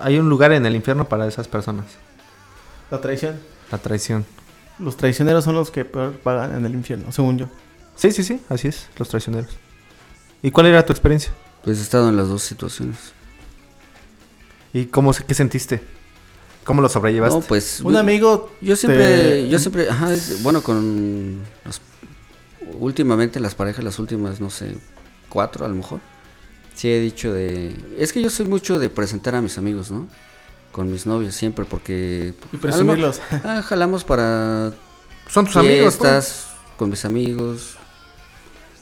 Hay 0.00 0.18
un 0.18 0.28
lugar 0.28 0.52
en 0.52 0.64
el 0.66 0.76
infierno 0.76 1.04
para 1.08 1.26
esas 1.26 1.48
personas. 1.48 1.86
La 2.90 3.00
traición. 3.00 3.36
La 3.70 3.78
traición. 3.78 4.24
Los 4.78 4.96
traicioneros 4.96 5.44
son 5.44 5.54
los 5.54 5.70
que 5.70 5.84
peor 5.84 6.12
pagan 6.18 6.54
en 6.56 6.64
el 6.66 6.74
infierno, 6.74 7.10
según 7.12 7.38
yo. 7.38 7.46
Sí, 7.96 8.12
sí, 8.12 8.22
sí. 8.22 8.40
Así 8.48 8.68
es. 8.68 8.88
Los 8.98 9.08
traicioneros. 9.08 9.50
¿Y 10.42 10.50
cuál 10.50 10.66
era 10.66 10.84
tu 10.84 10.92
experiencia? 10.92 11.32
Pues 11.64 11.78
he 11.78 11.82
estado 11.82 12.08
en 12.10 12.16
las 12.16 12.28
dos 12.28 12.42
situaciones. 12.42 12.96
¿Y 14.72 14.86
cómo 14.86 15.12
se- 15.12 15.24
qué 15.24 15.34
sentiste? 15.34 15.80
¿Cómo 16.64 16.82
lo 16.82 16.88
sobrellevaste? 16.88 17.38
No, 17.40 17.44
pues 17.44 17.80
Un 17.80 17.96
amigo 17.96 18.50
Yo 18.60 18.76
siempre, 18.76 18.98
te- 19.04 19.48
yo 19.48 19.58
siempre, 19.58 19.88
ajá, 19.88 20.12
es- 20.12 20.42
bueno, 20.42 20.62
con 20.62 21.40
los- 21.64 21.80
últimamente 22.78 23.40
las 23.40 23.54
parejas, 23.54 23.84
las 23.84 23.98
últimas, 23.98 24.40
no 24.40 24.50
sé, 24.50 24.76
cuatro 25.28 25.64
a 25.64 25.68
lo 25.68 25.74
mejor, 25.76 26.00
sí 26.74 26.90
he 26.90 27.00
dicho 27.00 27.32
de, 27.32 27.74
es 27.98 28.12
que 28.12 28.20
yo 28.20 28.28
soy 28.30 28.46
mucho 28.46 28.78
de 28.78 28.90
presentar 28.90 29.34
a 29.36 29.40
mis 29.42 29.56
amigos, 29.58 29.90
¿no? 29.90 30.08
Con 30.76 30.92
mis 30.92 31.06
novios 31.06 31.34
siempre, 31.34 31.64
porque... 31.64 32.34
y 32.52 32.56
presumirlos. 32.58 33.22
Ah, 33.42 33.62
jalamos 33.62 34.04
para 34.04 34.74
Son 35.26 35.46
tus 35.46 35.56
amigos. 35.56 35.96
pues. 35.96 36.10
fiestas, 36.10 36.48
con 36.76 36.90
mis 36.90 37.02
amigos, 37.06 37.76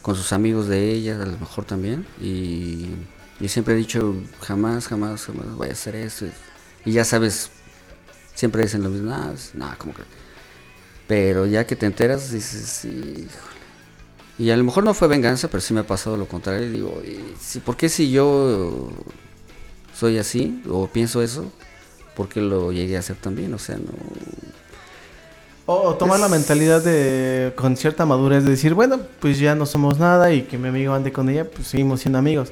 con 0.03 0.17
sus 0.17 0.33
amigos 0.33 0.67
de 0.67 0.91
ella, 0.91 1.15
a 1.23 1.25
lo 1.25 1.39
mejor 1.39 1.65
también, 1.65 2.05
y, 2.21 2.89
y 3.39 3.47
siempre 3.49 3.75
he 3.75 3.77
dicho, 3.77 4.17
jamás, 4.41 4.89
jamás, 4.89 5.25
jamás 5.27 5.47
voy 5.55 5.69
a 5.69 5.73
hacer 5.73 5.95
eso, 5.95 6.27
y 6.85 6.91
ya 6.91 7.05
sabes, 7.05 7.51
siempre 8.35 8.63
dicen 8.65 8.83
lo 8.83 8.91
mismo, 8.91 9.11
nada, 9.11 9.33
nada, 9.55 9.77
como 9.79 9.95
que... 9.95 10.03
Pero 11.07 11.47
ya 11.47 11.65
que 11.65 11.77
te 11.77 11.87
enteras, 11.87 12.33
dices, 12.33 12.67
sí, 12.67 12.89
híjole". 12.89 13.55
Y 14.37 14.51
a 14.51 14.57
lo 14.57 14.65
mejor 14.65 14.83
no 14.83 14.95
fue 14.95 15.07
venganza, 15.07 15.47
pero 15.47 15.61
sí 15.61 15.73
me 15.75 15.81
ha 15.81 15.87
pasado 15.87 16.17
lo 16.17 16.27
contrario. 16.27 16.67
Y 16.67 16.71
digo, 16.71 17.01
"¿Y 17.07 17.21
si- 17.41 17.61
¿por 17.61 17.77
qué 17.77 17.89
si 17.89 18.11
yo 18.11 18.91
soy 19.97 20.19
así 20.19 20.61
o 20.69 20.89
pienso 20.89 21.23
eso? 21.23 21.53
¿Por 22.15 22.29
qué 22.29 22.41
lo 22.41 22.73
llegué 22.73 22.97
a 22.97 23.01
hacer 23.01 23.17
también? 23.17 23.53
O 23.55 23.59
sea, 23.59 23.77
no... 23.77 23.85
O, 25.67 25.95
tomar 25.95 26.21
la 26.21 26.29
mentalidad 26.29 26.83
de 26.83 27.53
con 27.57 27.77
cierta 27.77 28.05
madurez 28.05 28.45
de 28.45 28.51
decir, 28.51 28.75
bueno, 28.75 29.01
pues 29.21 29.39
ya 29.39 29.55
no 29.55 29.65
somos 29.65 29.99
nada 29.99 30.31
y 30.33 30.43
que 30.43 30.59
mi 30.59 30.69
amigo 30.69 30.93
ande 30.93 31.11
con 31.11 31.29
ella, 31.31 31.49
pues 31.51 31.69
seguimos 31.69 32.01
siendo 32.01 32.19
amigos. 32.19 32.51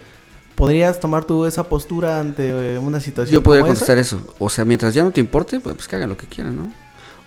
¿Podrías 0.54 0.98
tomar 0.98 1.24
tú 1.24 1.44
esa 1.44 1.64
postura 1.64 2.20
ante 2.20 2.74
eh, 2.74 2.78
una 2.78 3.00
situación 3.00 3.34
Yo 3.34 3.42
podría 3.42 3.62
como 3.62 3.74
esa? 3.74 3.80
contestar 3.80 3.98
eso. 3.98 4.34
O 4.38 4.48
sea, 4.48 4.64
mientras 4.64 4.94
ya 4.94 5.02
no 5.04 5.10
te 5.10 5.20
importe, 5.20 5.60
pues, 5.60 5.74
pues 5.76 5.88
que 5.88 5.96
hagan 5.96 6.08
lo 6.08 6.16
que 6.16 6.26
quieran, 6.26 6.56
¿no? 6.56 6.72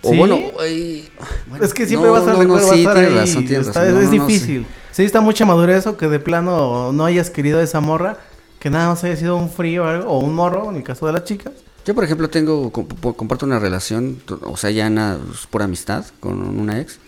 O 0.02 0.10
¿Sí? 0.10 0.16
bueno, 0.16 0.38
ay, 0.60 1.08
bueno, 1.48 1.64
Es 1.64 1.72
que 1.72 1.86
siempre 1.86 2.08
no, 2.08 2.14
va 2.14 2.18
a 2.20 2.34
no, 2.34 2.42
no, 2.44 2.56
a 2.56 2.60
sí, 2.60 2.80
estar 2.80 2.94
tienes 2.94 3.12
ahí, 3.12 3.18
razón, 3.18 3.46
tienes 3.46 3.66
está- 3.68 3.80
razón. 3.80 3.94
No, 3.94 4.00
es 4.00 4.06
no, 4.06 4.12
sí. 4.12 4.18
difícil. 4.18 4.66
Sí. 4.90 5.04
está 5.04 5.20
mucha 5.20 5.44
madurez 5.46 5.86
o 5.86 5.96
que 5.96 6.08
de 6.08 6.18
plano 6.18 6.92
no 6.92 7.04
hayas 7.04 7.30
querido 7.30 7.60
a 7.60 7.62
esa 7.62 7.80
morra, 7.80 8.16
que 8.58 8.70
nada 8.70 8.88
más 8.88 9.04
haya 9.04 9.16
sido 9.16 9.36
un 9.36 9.50
frío 9.50 9.84
o 9.84 9.86
algo, 9.86 10.10
o 10.10 10.18
un 10.18 10.34
morro, 10.34 10.68
en 10.70 10.76
el 10.76 10.82
caso 10.82 11.06
de 11.06 11.12
las 11.12 11.22
chicas. 11.24 11.52
Yo, 11.86 11.94
por 11.94 12.02
ejemplo, 12.02 12.28
tengo, 12.28 12.72
comparto 12.72 13.46
una 13.46 13.60
relación, 13.60 14.20
o 14.42 14.56
sea, 14.56 14.70
ya 14.70 14.90
pues, 15.24 15.46
por 15.46 15.62
amistad 15.62 16.04
con 16.18 16.42
una 16.58 16.80
ex. 16.80 16.98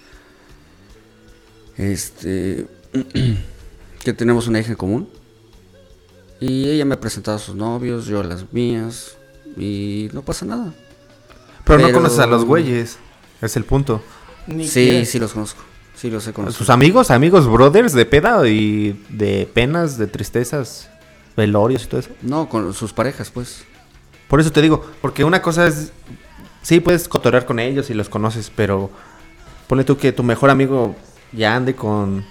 Este, 1.76 2.66
que 4.04 4.12
tenemos 4.12 4.46
una 4.46 4.60
hija 4.60 4.70
en 4.70 4.76
común. 4.76 5.08
Y 6.40 6.68
ella 6.68 6.84
me 6.84 6.94
ha 6.94 7.00
presentado 7.00 7.36
a 7.36 7.40
sus 7.40 7.56
novios, 7.56 8.06
yo 8.06 8.20
a 8.20 8.24
las 8.24 8.52
mías, 8.52 9.16
y 9.56 10.10
no 10.12 10.22
pasa 10.22 10.46
nada. 10.46 10.72
Pero, 11.64 11.82
no 11.88 11.92
conoces 11.92 12.20
a 12.20 12.28
los 12.28 12.44
güeyes. 12.44 12.98
Es 13.42 13.56
el 13.56 13.64
punto. 13.64 14.00
Ni 14.46 14.68
sí, 14.68 14.88
quieres. 14.88 15.10
sí 15.10 15.18
los 15.18 15.32
conozco, 15.32 15.60
sí 15.96 16.08
los 16.08 16.24
he 16.28 16.32
conocido. 16.32 16.56
Sus 16.56 16.70
amigos, 16.70 17.10
amigos, 17.10 17.50
brothers 17.50 17.92
de 17.94 18.06
peda 18.06 18.46
y 18.46 19.04
de 19.08 19.50
penas, 19.52 19.98
de 19.98 20.06
tristezas, 20.06 20.88
velorios 21.36 21.82
y 21.82 21.86
todo 21.88 22.00
eso. 22.00 22.10
No, 22.22 22.48
con 22.48 22.72
sus 22.74 22.92
parejas, 22.92 23.30
pues. 23.32 23.64
Por 24.28 24.40
eso 24.40 24.52
te 24.52 24.62
digo, 24.62 24.84
porque 25.00 25.24
una 25.24 25.42
cosa 25.42 25.66
es, 25.66 25.92
sí 26.62 26.80
puedes 26.80 27.08
cotorrear 27.08 27.46
con 27.46 27.58
ellos 27.58 27.90
y 27.90 27.94
los 27.94 28.08
conoces, 28.08 28.52
pero 28.54 28.90
ponle 29.66 29.84
tú 29.84 29.96
que 29.96 30.12
tu 30.12 30.22
mejor 30.22 30.50
amigo 30.50 30.94
ya 31.32 31.56
ande 31.56 31.74
con 31.74 32.24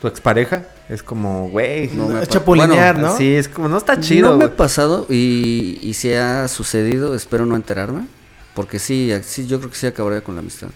tu 0.00 0.08
expareja, 0.08 0.64
es 0.88 1.02
como, 1.02 1.48
güey, 1.50 1.88
No 1.88 2.08
me 2.08 2.26
chapulinear, 2.26 2.94
bueno, 2.94 3.10
¿no? 3.10 3.16
sí, 3.16 3.34
es 3.34 3.48
como, 3.48 3.68
no 3.68 3.76
está 3.76 4.00
chido. 4.00 4.30
no 4.30 4.38
me 4.38 4.44
ha 4.46 4.56
pasado 4.56 5.06
y, 5.08 5.78
y 5.82 5.94
si 5.94 6.12
ha 6.14 6.48
sucedido, 6.48 7.14
espero 7.14 7.46
no 7.46 7.56
enterarme. 7.56 8.06
Porque 8.54 8.78
sí, 8.78 9.12
sí, 9.22 9.46
yo 9.46 9.58
creo 9.58 9.70
que 9.70 9.76
sí 9.76 9.86
acabaría 9.86 10.22
con 10.22 10.34
la 10.34 10.40
amistad. 10.40 10.68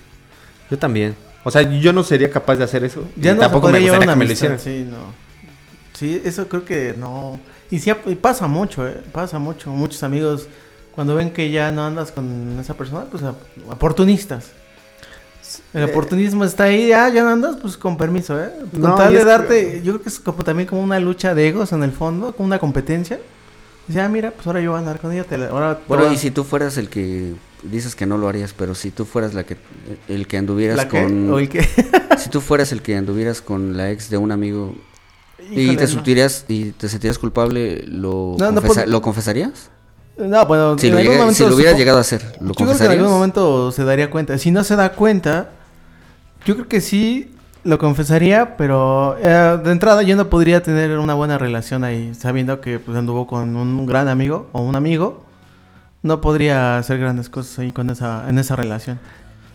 Yo 0.70 0.78
también. 0.78 1.16
O 1.42 1.50
sea, 1.50 1.62
yo 1.62 1.92
no 1.92 2.02
sería 2.04 2.30
capaz 2.30 2.56
de 2.56 2.64
hacer 2.64 2.84
eso. 2.84 3.04
Ya 3.16 3.32
y 3.32 3.34
no 3.34 3.40
tampoco 3.40 3.68
me 3.68 3.80
gustaría 3.80 4.08
que 4.08 4.16
me 4.16 4.24
lo 4.24 4.32
hicieran. 4.32 4.58
Sí, 4.58 4.86
no. 4.88 5.12
Sí, 5.92 6.22
eso 6.24 6.48
creo 6.48 6.64
que 6.64 6.94
no. 6.96 7.38
Y 7.70 7.80
sí, 7.80 7.92
y 8.06 8.14
pasa 8.14 8.46
mucho, 8.46 8.86
¿eh? 8.86 9.02
Pasa 9.12 9.38
mucho. 9.38 9.70
Muchos 9.70 10.02
amigos, 10.02 10.48
cuando 10.94 11.14
ven 11.14 11.30
que 11.32 11.50
ya 11.50 11.70
no 11.72 11.84
andas 11.84 12.12
con 12.12 12.58
esa 12.60 12.74
persona, 12.74 13.04
pues 13.10 13.22
a- 13.22 13.34
oportunistas. 13.70 14.50
El 15.72 15.84
oportunismo 15.84 16.44
está 16.44 16.64
ahí, 16.64 16.88
ya, 16.88 17.08
ya 17.10 17.22
no 17.22 17.30
andas, 17.30 17.56
pues 17.60 17.76
con 17.76 17.96
permiso, 17.96 18.40
¿eh? 18.42 18.50
Con 18.72 18.80
No, 18.80 18.94
tal 18.94 19.12
de 19.12 19.18
que- 19.18 19.24
darte, 19.24 19.82
yo 19.84 19.92
creo 19.94 20.02
que 20.02 20.08
es 20.08 20.18
como 20.18 20.42
también 20.42 20.68
como 20.68 20.82
una 20.82 20.98
lucha 21.00 21.34
de 21.34 21.48
egos 21.48 21.72
en 21.72 21.82
el 21.82 21.92
fondo, 21.92 22.34
como 22.34 22.46
una 22.46 22.58
competencia. 22.58 23.20
Dice, 23.86 24.00
ah, 24.00 24.08
mira, 24.08 24.30
pues 24.30 24.46
ahora 24.46 24.60
yo 24.62 24.70
voy 24.70 24.76
a 24.76 24.80
andar 24.80 24.98
con 25.00 25.12
ella, 25.12 25.24
te 25.24 25.36
la- 25.36 25.48
ahora 25.48 25.78
Bueno, 25.86 26.10
y 26.10 26.16
si 26.16 26.30
tú 26.30 26.42
fueras 26.44 26.76
el 26.78 26.88
que 26.88 27.34
dices 27.62 27.94
que 27.94 28.06
no 28.06 28.16
lo 28.18 28.28
harías, 28.28 28.54
pero 28.56 28.74
si 28.74 28.90
tú 28.90 29.04
fueras 29.04 29.34
la 29.34 29.44
que 29.44 29.56
el 30.08 30.26
que 30.26 30.38
anduvieras 30.38 30.86
con 30.86 31.30
¿O 31.32 31.38
el 31.38 31.48
qué? 31.48 31.62
si 32.18 32.30
tú 32.30 32.40
fueras 32.40 32.72
el 32.72 32.80
que 32.82 32.96
anduvieras 32.96 33.42
con 33.42 33.76
la 33.76 33.90
ex 33.90 34.08
de 34.10 34.16
un 34.16 34.32
amigo 34.32 34.74
y 35.50 35.76
te 35.76 35.82
no. 35.82 35.88
sentirías 35.88 36.46
y 36.48 36.70
te 36.72 36.88
sentirías 36.88 37.18
culpable, 37.18 37.84
¿lo, 37.86 38.36
No, 38.38 38.50
¿lo 38.86 39.02
confesarías? 39.02 39.70
No, 40.16 40.46
bueno, 40.46 40.78
Si 40.78 40.86
en 40.88 40.92
lo, 40.94 40.98
algún 41.00 41.34
si 41.34 41.42
supo- 41.42 41.56
llegado 41.76 41.98
a 41.98 42.02
hacer, 42.02 42.22
¿lo 42.40 42.48
Yo 42.54 42.66
creo 42.66 42.78
que 42.78 42.84
en 42.84 42.90
algún 42.92 43.08
momento 43.10 43.72
se 43.72 43.84
daría 43.84 44.10
cuenta. 44.10 44.38
Si 44.38 44.50
no 44.50 44.62
se 44.62 44.76
da 44.76 44.92
cuenta, 44.92 45.50
yo 46.44 46.54
creo 46.54 46.68
que 46.68 46.80
sí 46.80 47.32
lo 47.64 47.78
confesaría, 47.78 48.56
pero 48.56 49.16
eh, 49.22 49.58
de 49.64 49.72
entrada 49.72 50.02
yo 50.02 50.14
no 50.16 50.28
podría 50.28 50.62
tener 50.62 50.98
una 50.98 51.14
buena 51.14 51.38
relación 51.38 51.82
ahí, 51.82 52.14
sabiendo 52.14 52.60
que 52.60 52.78
pues, 52.78 52.96
anduvo 52.96 53.26
con 53.26 53.56
un 53.56 53.86
gran 53.86 54.06
amigo 54.08 54.48
o 54.52 54.60
un 54.62 54.76
amigo. 54.76 55.24
No 56.02 56.20
podría 56.20 56.76
hacer 56.78 56.98
grandes 56.98 57.28
cosas 57.30 57.58
ahí 57.58 57.70
con 57.72 57.88
esa, 57.90 58.28
en 58.28 58.38
esa 58.38 58.54
relación. 58.54 59.00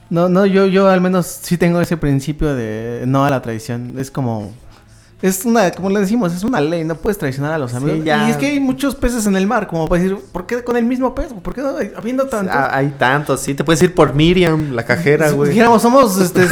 No, 0.09 0.27
no, 0.27 0.45
yo, 0.47 0.65
yo 0.65 0.89
al 0.89 0.99
menos 0.99 1.27
sí 1.27 1.57
tengo 1.59 1.79
ese 1.79 1.95
principio 1.95 2.55
de 2.55 3.03
no 3.05 3.23
a 3.23 3.29
la 3.29 3.41
traición. 3.43 3.93
Es 3.99 4.09
como, 4.09 4.51
es 5.21 5.43
una, 5.43 5.69
como 5.71 5.89
le 5.89 5.99
decimos, 5.99 6.33
es 6.33 6.43
una 6.43 6.61
ley, 6.61 6.85
no 6.85 6.95
puedes 6.95 7.17
traicionar 7.17 7.51
a 7.51 7.57
los 7.57 7.73
amigos. 7.73 8.05
ya. 8.05 8.27
Y 8.27 8.31
es 8.31 8.37
que 8.37 8.45
hay 8.45 8.59
muchos 8.61 8.95
peces 8.95 9.25
en 9.25 9.35
el 9.35 9.47
mar, 9.47 9.67
como 9.67 9.85
para 9.87 10.01
decir, 10.01 10.17
¿por 10.31 10.45
qué 10.45 10.63
con 10.63 10.77
el 10.77 10.85
mismo 10.85 11.13
pez? 11.13 11.33
¿Por 11.33 11.53
qué 11.53 11.61
no, 11.61 11.75
habiendo 11.97 12.27
tantos? 12.27 12.55
Ah, 12.55 12.69
hay 12.71 12.87
tantos, 12.97 13.41
sí. 13.41 13.53
Te 13.53 13.65
puedes 13.65 13.81
ir 13.81 13.93
por 13.93 14.13
Miriam, 14.13 14.71
la 14.71 14.85
cajera, 14.85 15.27
Si 15.29 15.35
güey. 15.35 15.49
dijéramos, 15.49 15.81
somos 15.81 16.17
este, 16.21 16.47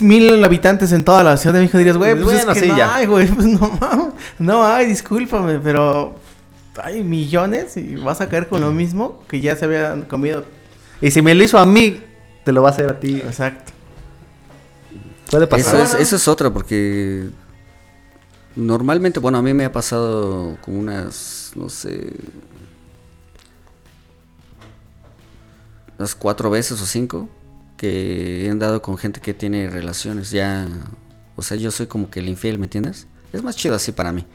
mil 0.00 0.42
habitantes 0.44 0.90
en 0.90 1.04
toda 1.04 1.22
la 1.22 1.36
Ciudad 1.36 1.54
de 1.54 1.60
México, 1.60 1.78
dirías, 1.78 1.96
güey, 1.96 2.14
pues 2.14 2.24
Bueno, 2.24 2.52
es 2.52 2.58
que 2.58 2.64
sí, 2.64 2.68
no 2.70 2.76
ya. 2.76 2.96
hay, 2.96 3.06
güey, 3.06 3.28
pues 3.28 3.46
no 3.46 3.78
mames, 3.80 4.06
no 4.40 4.66
hay, 4.66 4.86
discúlpame, 4.86 5.60
pero 5.60 6.16
hay 6.82 7.04
millones 7.04 7.76
y 7.76 7.94
vas 7.94 8.20
a 8.20 8.28
caer 8.28 8.48
con 8.48 8.62
lo 8.62 8.72
mismo 8.72 9.22
que 9.28 9.40
ya 9.40 9.54
se 9.54 9.66
habían 9.66 10.02
comido. 10.02 10.44
Y 11.00 11.12
si 11.12 11.22
me 11.22 11.36
lo 11.36 11.44
hizo 11.44 11.56
a 11.56 11.66
mí, 11.66 12.02
te 12.44 12.50
lo 12.50 12.62
va 12.62 12.70
a 12.70 12.72
hacer 12.72 12.90
a 12.90 12.98
ti. 12.98 13.18
Exacto. 13.18 13.72
Puede 15.30 15.46
pasar. 15.46 15.82
Eso 15.82 15.96
es, 15.96 16.02
eso 16.02 16.16
es 16.16 16.26
otra, 16.26 16.50
porque 16.50 17.28
normalmente, 18.56 19.20
bueno, 19.20 19.38
a 19.38 19.42
mí 19.42 19.54
me 19.54 19.64
ha 19.64 19.72
pasado 19.72 20.56
como 20.62 20.78
unas, 20.80 21.52
no 21.56 21.68
sé, 21.68 22.12
unas 25.98 26.14
cuatro 26.14 26.50
veces 26.50 26.80
o 26.80 26.86
cinco 26.86 27.28
que 27.76 28.46
he 28.46 28.50
andado 28.50 28.82
con 28.82 28.96
gente 28.98 29.20
que 29.20 29.34
tiene 29.34 29.68
relaciones 29.70 30.30
ya, 30.30 30.66
o 31.36 31.42
sea, 31.42 31.56
yo 31.56 31.70
soy 31.70 31.86
como 31.86 32.10
que 32.10 32.20
el 32.20 32.28
infiel, 32.28 32.58
¿me 32.58 32.66
entiendes? 32.66 33.06
Es 33.32 33.42
más 33.44 33.54
chido 33.54 33.76
así 33.76 33.92
para 33.92 34.10
mí. 34.12 34.26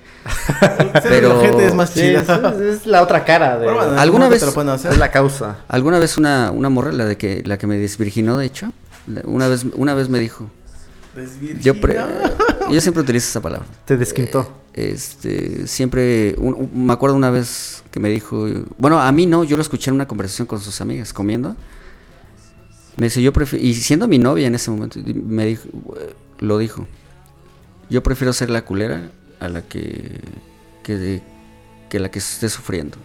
Pero 1.03 1.35
la 1.37 1.41
gente 1.45 1.67
es 1.67 1.73
más 1.75 1.89
Sí, 1.89 1.99
chida. 1.99 2.21
es, 2.55 2.61
es 2.61 2.85
la 2.85 3.01
otra 3.03 3.25
cara 3.25 3.57
de... 3.57 3.65
Pero 3.65 3.75
bueno, 3.77 3.91
en 3.93 3.99
¿Alguna 3.99 4.29
vez- 4.29 4.39
te 4.39 4.45
lo 4.45 4.53
pueden 4.53 4.69
hacer? 4.69 4.93
Es 4.93 4.97
la 4.97 5.11
causa. 5.11 5.57
Alguna 5.67 5.99
vez 5.99 6.17
una, 6.17 6.49
una 6.51 6.69
morra, 6.69 6.91
la 6.93 7.05
de 7.05 7.17
que 7.17 7.43
la 7.45 7.57
que 7.57 7.67
me 7.67 7.77
desvirginó, 7.77 8.37
de 8.37 8.45
hecho, 8.45 8.71
una 9.25 9.47
vez, 9.49 9.65
una 9.75 9.93
vez 9.95 10.07
me 10.07 10.17
dijo, 10.19 10.49
yo, 11.61 11.79
pre- 11.79 11.97
yo 12.71 12.81
siempre 12.81 13.01
utilizo 13.03 13.27
esa 13.29 13.41
palabra. 13.41 13.67
Te 13.85 13.97
desquintó. 13.97 14.61
Este, 14.73 15.67
siempre, 15.67 16.35
un- 16.37 16.53
un- 16.53 16.85
me 16.87 16.93
acuerdo 16.93 17.15
una 17.15 17.29
vez 17.29 17.83
que 17.91 17.99
me 17.99 18.09
dijo, 18.09 18.45
bueno, 18.77 18.99
a 18.99 19.11
mí 19.11 19.25
no, 19.25 19.43
yo 19.43 19.55
lo 19.55 19.61
escuché 19.61 19.89
en 19.89 19.95
una 19.95 20.07
conversación 20.07 20.47
con 20.47 20.59
sus 20.59 20.81
amigas 20.81 21.13
comiendo. 21.13 21.55
Me 22.97 23.07
dice, 23.07 23.21
yo 23.21 23.31
prefiero, 23.33 23.65
y 23.65 23.73
siendo 23.73 24.07
mi 24.07 24.17
novia 24.19 24.47
en 24.47 24.55
ese 24.55 24.71
momento, 24.71 24.99
me 25.05 25.45
dijo, 25.45 25.63
lo 26.39 26.57
dijo, 26.57 26.87
yo 27.89 28.01
prefiero 28.03 28.33
ser 28.33 28.49
la 28.49 28.63
culera 28.65 29.11
a 29.39 29.47
la 29.49 29.61
que, 29.61 30.21
que, 30.83 31.21
que 31.89 31.99
la 31.99 32.09
que 32.11 32.19
esté 32.19 32.49
sufriendo. 32.49 32.97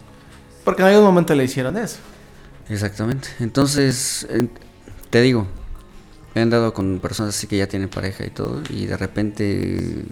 Porque 0.64 0.82
en 0.82 0.88
algún 0.88 1.04
momento 1.04 1.34
le 1.34 1.44
hicieron 1.44 1.76
eso. 1.76 1.96
Exactamente. 2.68 3.28
Entonces, 3.40 4.26
en- 4.30 4.50
te 5.10 5.20
digo, 5.22 5.46
he 6.35 6.40
andado 6.40 6.73
con 6.73 7.01
personas 7.01 7.36
así 7.36 7.47
que 7.47 7.57
ya 7.57 7.66
tienen 7.66 7.89
pareja 7.89 8.24
y 8.24 8.31
todo, 8.31 8.62
y 8.70 8.86
de 8.86 8.97
repente 8.97 10.05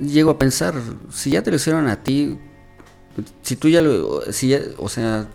llego 0.00 0.30
a 0.30 0.38
pensar, 0.38 0.74
si 1.10 1.30
ya 1.30 1.42
te 1.42 1.50
lo 1.50 1.56
hicieron 1.56 1.88
a 1.88 2.02
ti, 2.02 2.38
si 3.42 3.56
tú 3.56 3.68
ya 3.68 3.82
lo, 3.82 4.22
si 4.32 4.48
ya, 4.48 4.60
o 4.78 4.88
sea, 4.88 5.28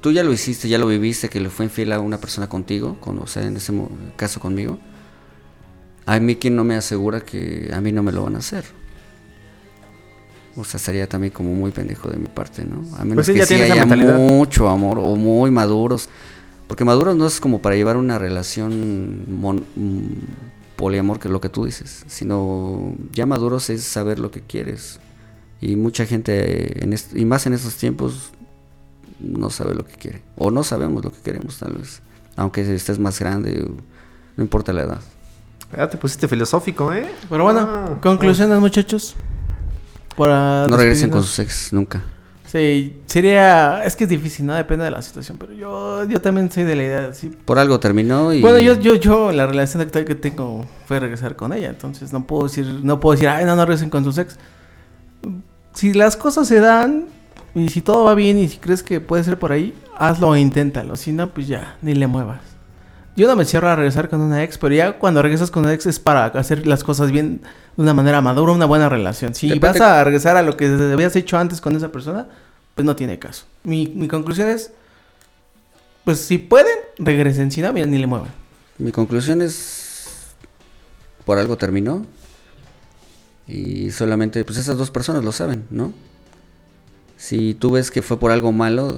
tú 0.00 0.12
ya 0.12 0.22
lo 0.22 0.32
hiciste, 0.32 0.68
ya 0.68 0.78
lo 0.78 0.86
viviste, 0.86 1.28
que 1.28 1.40
le 1.40 1.50
fue 1.50 1.66
infiel 1.66 1.92
a 1.92 2.00
una 2.00 2.18
persona 2.18 2.48
contigo, 2.48 2.98
con, 3.00 3.18
o 3.18 3.26
sea, 3.26 3.44
en 3.44 3.56
ese 3.56 3.72
caso 4.16 4.40
conmigo, 4.40 4.78
a 6.06 6.18
mí 6.20 6.36
quien 6.36 6.56
no 6.56 6.64
me 6.64 6.74
asegura 6.74 7.20
que 7.20 7.70
a 7.72 7.80
mí 7.80 7.92
no 7.92 8.02
me 8.02 8.12
lo 8.12 8.24
van 8.24 8.36
a 8.36 8.38
hacer. 8.38 8.64
O 10.56 10.64
sea, 10.64 10.78
estaría 10.78 11.08
también 11.08 11.32
como 11.32 11.54
muy 11.54 11.70
pendejo 11.70 12.08
de 12.08 12.16
mi 12.16 12.26
parte, 12.26 12.64
¿no? 12.64 12.82
A 12.96 13.04
menos 13.04 13.16
Pues 13.16 13.26
sí, 13.26 13.32
que 13.34 13.38
ya 13.40 13.46
sí 13.46 13.54
haya 13.54 13.86
mucho 13.86 14.68
amor 14.68 14.98
o 14.98 15.14
muy 15.14 15.50
maduros. 15.52 16.08
Porque 16.68 16.84
maduros 16.84 17.16
no 17.16 17.26
es 17.26 17.40
como 17.40 17.60
para 17.60 17.74
llevar 17.74 17.96
una 17.96 18.18
relación 18.18 19.24
mon- 19.40 19.64
poliamor, 20.76 21.18
que 21.18 21.26
es 21.28 21.32
lo 21.32 21.40
que 21.40 21.48
tú 21.48 21.64
dices, 21.64 22.04
sino 22.06 22.94
ya 23.12 23.26
maduros 23.26 23.68
es 23.70 23.82
saber 23.82 24.18
lo 24.20 24.30
que 24.30 24.42
quieres. 24.42 25.00
Y 25.60 25.74
mucha 25.74 26.06
gente, 26.06 26.84
en 26.84 26.92
est- 26.92 27.16
y 27.16 27.24
más 27.24 27.46
en 27.46 27.54
estos 27.54 27.74
tiempos, 27.74 28.30
no 29.18 29.50
sabe 29.50 29.74
lo 29.74 29.84
que 29.84 29.94
quiere. 29.94 30.22
O 30.36 30.50
no 30.52 30.62
sabemos 30.62 31.04
lo 31.04 31.10
que 31.10 31.18
queremos, 31.20 31.58
tal 31.58 31.72
vez. 31.72 32.00
Aunque 32.36 32.60
estés 32.74 33.00
más 33.00 33.18
grande, 33.18 33.68
no 34.36 34.42
importa 34.44 34.72
la 34.72 34.82
edad. 34.82 35.00
Ya 35.76 35.88
te 35.90 35.96
pusiste 35.98 36.28
filosófico, 36.28 36.92
¿eh? 36.92 37.10
Pero 37.28 37.42
bueno, 37.44 37.60
Ah, 37.60 37.98
conclusiones, 38.00 38.60
muchachos. 38.60 39.16
Para 40.16 40.66
No 40.68 40.76
regresen 40.76 41.10
con 41.10 41.22
sus 41.24 41.38
ex, 41.40 41.72
nunca. 41.72 42.02
Sí, 42.50 42.96
sería. 43.04 43.84
Es 43.84 43.94
que 43.94 44.04
es 44.04 44.10
difícil, 44.10 44.46
¿no? 44.46 44.54
Depende 44.54 44.86
de 44.86 44.90
la 44.90 45.02
situación. 45.02 45.36
Pero 45.36 45.52
yo, 45.52 46.04
yo 46.04 46.20
también 46.22 46.50
soy 46.50 46.64
de 46.64 46.76
la 46.76 46.82
idea. 46.82 47.12
Sí. 47.12 47.30
Por 47.44 47.58
algo 47.58 47.78
terminó 47.78 48.32
y... 48.32 48.40
Bueno, 48.40 48.58
yo, 48.58 48.80
yo, 48.80 48.94
yo, 48.94 49.32
la 49.32 49.46
relación 49.46 49.82
actual 49.82 50.06
que 50.06 50.14
tengo 50.14 50.64
fue 50.86 50.98
regresar 50.98 51.36
con 51.36 51.52
ella. 51.52 51.68
Entonces 51.68 52.10
no 52.10 52.26
puedo 52.26 52.44
decir, 52.44 52.66
no 52.82 53.00
puedo 53.00 53.12
decir, 53.12 53.28
ay, 53.28 53.44
no, 53.44 53.54
no 53.54 53.66
regresen 53.66 53.90
con 53.90 54.02
sus 54.02 54.16
ex. 54.16 54.38
Si 55.74 55.92
las 55.92 56.16
cosas 56.16 56.48
se 56.48 56.58
dan 56.58 57.08
y 57.54 57.68
si 57.68 57.82
todo 57.82 58.04
va 58.04 58.14
bien 58.14 58.38
y 58.38 58.48
si 58.48 58.56
crees 58.56 58.82
que 58.82 59.00
puede 59.02 59.24
ser 59.24 59.38
por 59.38 59.52
ahí, 59.52 59.74
hazlo 59.98 60.34
e 60.34 60.40
inténtalo. 60.40 60.96
Si 60.96 61.12
no, 61.12 61.28
pues 61.28 61.48
ya, 61.48 61.76
ni 61.82 61.94
le 61.94 62.06
muevas. 62.06 62.40
Yo 63.18 63.26
no 63.26 63.34
me 63.36 63.44
cierro 63.44 63.68
a 63.68 63.74
regresar 63.76 64.08
con 64.08 64.20
una 64.20 64.44
ex, 64.44 64.58
pero 64.58 64.74
ya 64.74 64.92
cuando 64.98 65.20
regresas 65.22 65.50
con 65.50 65.64
una 65.64 65.72
ex 65.74 65.86
es 65.86 65.98
para 65.98 66.26
hacer 66.26 66.66
las 66.68 66.84
cosas 66.84 67.10
bien 67.10 67.40
de 67.76 67.82
una 67.82 67.92
manera 67.92 68.20
madura, 68.20 68.52
una 68.52 68.64
buena 68.66 68.88
relación. 68.88 69.34
Si 69.34 69.48
Depende- 69.48 69.80
vas 69.80 69.80
a 69.80 70.04
regresar 70.04 70.36
a 70.36 70.42
lo 70.42 70.56
que 70.56 70.66
habías 70.66 71.16
hecho 71.16 71.36
antes 71.36 71.60
con 71.60 71.74
esa 71.74 71.90
persona, 71.90 72.28
pues 72.76 72.86
no 72.86 72.94
tiene 72.94 73.18
caso. 73.18 73.44
Mi, 73.64 73.88
mi 73.88 74.06
conclusión 74.06 74.48
es, 74.48 74.70
pues 76.04 76.20
si 76.20 76.38
pueden, 76.38 76.76
regresen. 76.98 77.50
Si 77.50 77.60
no, 77.60 77.72
mira, 77.72 77.86
ni 77.86 77.98
le 77.98 78.06
muevan. 78.06 78.30
Mi 78.78 78.92
conclusión 78.92 79.42
es, 79.42 80.28
por 81.24 81.38
algo 81.38 81.56
terminó. 81.56 82.06
Y 83.48 83.90
solamente, 83.90 84.44
pues 84.44 84.58
esas 84.58 84.76
dos 84.78 84.90
personas 84.92 85.24
lo 85.24 85.32
saben, 85.32 85.64
¿no? 85.70 85.92
Si 87.16 87.54
tú 87.54 87.72
ves 87.72 87.90
que 87.90 88.00
fue 88.02 88.20
por 88.20 88.30
algo 88.30 88.52
malo, 88.52 88.96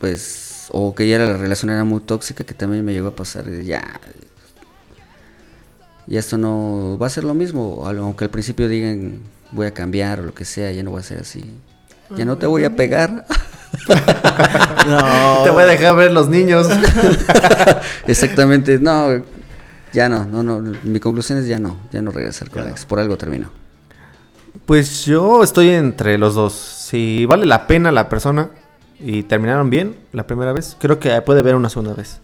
pues, 0.00 0.47
o 0.70 0.94
que 0.94 1.08
ya 1.08 1.18
la 1.18 1.36
relación 1.36 1.70
era 1.70 1.84
muy 1.84 2.00
tóxica, 2.00 2.44
que 2.44 2.54
también 2.54 2.84
me 2.84 2.92
llegó 2.92 3.08
a 3.08 3.16
pasar, 3.16 3.50
ya, 3.62 4.00
y 6.08 6.16
esto 6.16 6.38
no 6.38 6.96
va 7.00 7.06
a 7.06 7.10
ser 7.10 7.24
lo 7.24 7.34
mismo, 7.34 7.84
aunque 7.86 8.24
al 8.24 8.30
principio 8.30 8.66
digan 8.66 9.20
voy 9.52 9.66
a 9.66 9.74
cambiar 9.74 10.20
o 10.20 10.22
lo 10.22 10.34
que 10.34 10.46
sea, 10.46 10.72
ya 10.72 10.82
no 10.82 10.90
voy 10.90 11.00
a 11.00 11.02
ser 11.02 11.20
así. 11.20 11.44
Ya 12.16 12.24
no 12.24 12.38
te 12.38 12.46
voy 12.46 12.64
a 12.64 12.74
pegar. 12.74 13.26
No. 14.88 15.42
Te 15.44 15.50
voy 15.50 15.64
a 15.64 15.66
dejar 15.66 15.94
ver 15.94 16.10
los 16.10 16.30
niños. 16.30 16.66
Exactamente, 18.06 18.78
no, 18.78 19.22
ya 19.92 20.08
no, 20.08 20.24
no, 20.24 20.42
no, 20.42 20.74
mi 20.82 20.98
conclusión 20.98 21.38
es 21.38 21.46
ya 21.46 21.58
no, 21.58 21.76
ya 21.92 22.00
no 22.00 22.10
regresar 22.10 22.48
con 22.48 22.64
la 22.64 22.70
ex, 22.70 22.86
por 22.86 22.98
algo 22.98 23.18
terminó. 23.18 23.50
Pues 24.64 25.04
yo 25.04 25.42
estoy 25.42 25.68
entre 25.68 26.16
los 26.16 26.34
dos. 26.34 26.54
Si 26.54 27.26
vale 27.26 27.44
la 27.44 27.66
pena 27.66 27.92
la 27.92 28.08
persona 28.08 28.48
y 29.00 29.22
terminaron 29.24 29.70
bien 29.70 29.96
la 30.12 30.26
primera 30.26 30.52
vez, 30.52 30.76
creo 30.78 30.98
que 30.98 31.20
puede 31.22 31.40
haber 31.40 31.54
una 31.54 31.68
segunda 31.68 31.94
vez. 31.94 32.20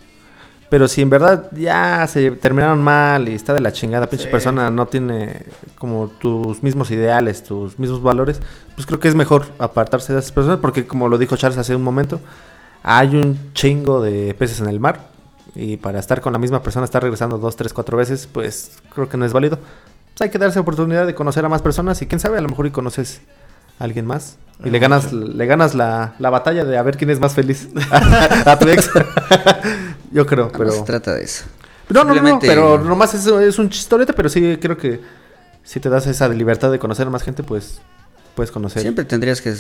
Pero 0.71 0.89
si 0.89 1.03
en 1.03 1.11
verdad 1.11 1.51
ya 1.53 2.05
se 2.09 2.33
terminaron 2.33 2.83
mal 2.83 3.29
y 3.29 3.35
está 3.35 3.55
de 3.55 3.61
la 3.61 3.71
chingada, 3.73 4.09
pinche 4.09 4.25
Sí. 4.25 4.31
persona 4.31 4.71
no 4.71 4.87
tiene 4.87 5.43
como 5.79 6.09
tus 6.09 6.63
mismos 6.63 6.91
ideales, 6.91 7.45
tus 7.45 7.79
mismos 7.79 8.03
valores, 8.03 8.41
pues 8.75 8.87
creo 8.87 8.99
que 8.99 9.07
es 9.09 9.15
mejor 9.15 9.47
apartarse 9.59 10.13
de 10.13 10.19
esas 10.19 10.33
personas 10.33 10.59
porque 10.61 10.87
como 10.87 11.09
lo 11.09 11.19
dijo 11.19 11.37
Charles 11.37 11.59
hace 11.59 11.77
un 11.77 11.83
momento, 11.83 12.19
hay 12.83 13.15
un 13.15 13.39
chingo 13.53 14.03
de 14.03 14.35
peces 14.35 14.61
en 14.61 14.69
el 14.69 14.81
mar 14.81 15.09
y 15.55 15.77
para 15.77 16.01
estar 16.01 16.21
con 16.21 16.33
la 16.33 16.39
misma 16.41 16.63
persona, 16.63 16.85
estar 16.87 17.03
regresando 17.03 17.39
dos, 17.39 17.55
tres, 17.55 17.73
cuatro 17.73 17.97
veces, 17.97 18.27
pues 18.33 18.73
creo 18.93 19.09
que 19.09 19.17
no 19.17 19.25
es 19.27 19.33
válido. 19.33 19.59
Pues 19.59 20.23
hay 20.23 20.31
que 20.31 20.39
darse 20.39 20.59
oportunidad 20.59 21.07
de 21.07 21.15
conocer 21.15 21.45
a 21.45 21.49
más 21.49 21.63
personas 21.63 22.01
y 22.03 22.07
quién 22.07 22.19
sabe, 22.19 22.39
a 22.39 22.41
lo 22.41 22.49
mejor 22.49 22.67
y 22.67 22.71
conoces 22.71 23.21
a 23.79 23.85
alguien 23.85 24.07
más 24.07 24.39
y 24.65 24.71
le 24.71 24.79
ganas, 24.79 25.13
le 25.13 25.47
ganas 25.47 25.75
la, 25.75 26.15
la 26.19 26.31
batalla 26.31 26.65
de 26.65 26.79
a 26.79 26.83
ver 26.83 26.97
quién 26.97 27.11
es 27.11 27.21
más 27.21 27.35
feliz 27.35 27.69
a 27.91 28.59
tu 28.59 28.69
ex. 28.69 28.91
Yo 30.13 30.27
creo, 30.27 30.51
pero... 30.53 30.67
más 30.67 30.77
se 30.77 30.83
trata 30.83 31.15
de 31.15 31.25
eso. 31.25 31.45
No, 31.89 32.05
no, 32.05 32.15
no, 32.15 32.23
no, 32.23 32.39
pero 32.39 32.79
nomás 32.79 33.15
es, 33.15 33.27
es 33.27 33.59
un 33.59 33.69
chistorete, 33.69 34.13
pero 34.13 34.29
sí 34.29 34.57
creo 34.61 34.77
que 34.77 35.01
si 35.63 35.81
te 35.81 35.89
das 35.89 36.07
esa 36.07 36.29
libertad 36.29 36.71
de 36.71 36.79
conocer 36.79 37.07
a 37.07 37.11
más 37.11 37.23
gente, 37.23 37.43
pues 37.43 37.81
puedes 38.35 38.51
conocer. 38.51 38.83
Siempre 38.83 39.05
tendrías 39.05 39.43
que 39.43 39.55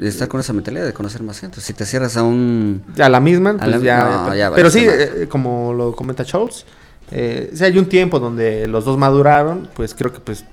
estar 0.00 0.28
con 0.28 0.40
esa 0.40 0.52
mentalidad 0.52 0.86
de 0.86 0.92
conocer 0.92 1.22
más 1.22 1.40
gente. 1.40 1.60
Si 1.60 1.74
te 1.74 1.84
cierras 1.84 2.16
a 2.16 2.22
un... 2.22 2.82
A 2.98 3.08
la 3.08 3.20
misma, 3.20 3.56
pues 3.58 3.68
la- 3.70 3.78
ya. 3.78 4.26
no, 4.28 4.34
ya 4.34 4.52
pero 4.54 4.70
sí, 4.70 4.86
eh, 4.88 5.26
como 5.28 5.74
lo 5.74 5.94
comenta 5.94 6.24
Charles, 6.24 6.64
eh, 7.10 7.50
si 7.54 7.64
hay 7.64 7.76
un 7.78 7.86
tiempo 7.86 8.20
donde 8.20 8.66
los 8.66 8.84
dos 8.84 8.96
maduraron, 8.96 9.68
pues 9.74 9.94
creo 9.94 10.12
que 10.12 10.20
pues 10.20 10.44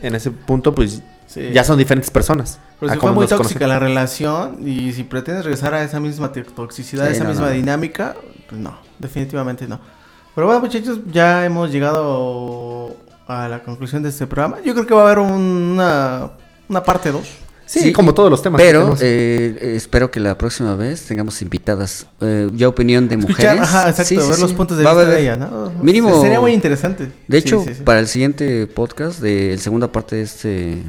en 0.00 0.14
ese 0.14 0.30
punto 0.30 0.74
pues 0.74 1.02
Sí. 1.34 1.50
ya 1.52 1.64
son 1.64 1.76
diferentes 1.78 2.10
personas. 2.10 2.58
Pero 2.80 2.92
a 2.92 2.94
si 2.94 3.00
fue 3.00 3.12
muy 3.12 3.26
tóxica 3.26 3.60
conocen. 3.60 3.68
la 3.68 3.78
relación 3.78 4.58
y 4.66 4.92
si 4.92 5.02
pretendes 5.04 5.44
regresar 5.44 5.74
a 5.74 5.82
esa 5.82 5.98
misma 6.00 6.30
toxicidad, 6.32 7.06
Sí, 7.08 7.14
esa 7.14 7.24
no, 7.24 7.30
misma 7.30 7.46
no. 7.46 7.52
dinámica, 7.52 8.14
pues 8.48 8.60
no, 8.60 8.78
definitivamente 8.98 9.66
no. 9.66 9.80
Pero 10.34 10.46
bueno, 10.46 10.60
muchachos, 10.62 10.98
ya 11.12 11.44
hemos 11.44 11.70
llegado 11.70 12.96
a 13.26 13.48
la 13.48 13.62
conclusión 13.62 14.02
de 14.02 14.08
este 14.10 14.26
programa. 14.26 14.58
Yo 14.64 14.74
creo 14.74 14.86
que 14.86 14.94
va 14.94 15.02
a 15.02 15.04
haber 15.06 15.18
una, 15.18 16.30
una 16.68 16.82
parte 16.82 17.10
2. 17.12 17.22
Sí, 17.66 17.80
Sí, 17.80 17.92
como 17.94 18.12
todos 18.12 18.28
los 18.30 18.42
temas. 18.42 18.60
Pero 18.60 18.94
eh, 19.00 19.56
eh, 19.58 19.72
espero 19.76 20.10
que 20.10 20.20
la 20.20 20.36
próxima 20.36 20.74
vez 20.76 21.06
tengamos 21.06 21.40
invitadas. 21.40 22.06
eh, 22.20 22.50
ya 22.54 22.68
opinión 22.68 23.08
de 23.08 23.16
mujeres. 23.16 23.38
Escuchar, 23.54 23.58
ajá, 23.58 23.88
exacto, 23.88 24.08
Sí, 24.10 24.20
sí, 24.20 24.28
ver 24.30 24.38
los 24.38 24.52
puntos 24.52 24.76
de 24.76 24.84
Va 24.84 24.92
vista 24.92 25.10
de 25.10 25.20
ella, 25.22 25.36
¿no? 25.36 25.72
Mínimo- 25.82 26.20
Sería 26.20 26.40
muy 26.40 26.52
interesante. 26.52 27.10
De 27.26 27.40
Sí, 27.40 27.48
hecho, 27.48 27.62
sí, 27.66 27.74
sí. 27.76 27.82
para 27.82 28.00
el 28.00 28.06
siguiente 28.06 28.66
podcast 28.66 29.20
de 29.20 29.52
la 29.56 29.62
segunda 29.62 29.90
parte 29.90 30.16
de 30.16 30.22
este 30.22 30.82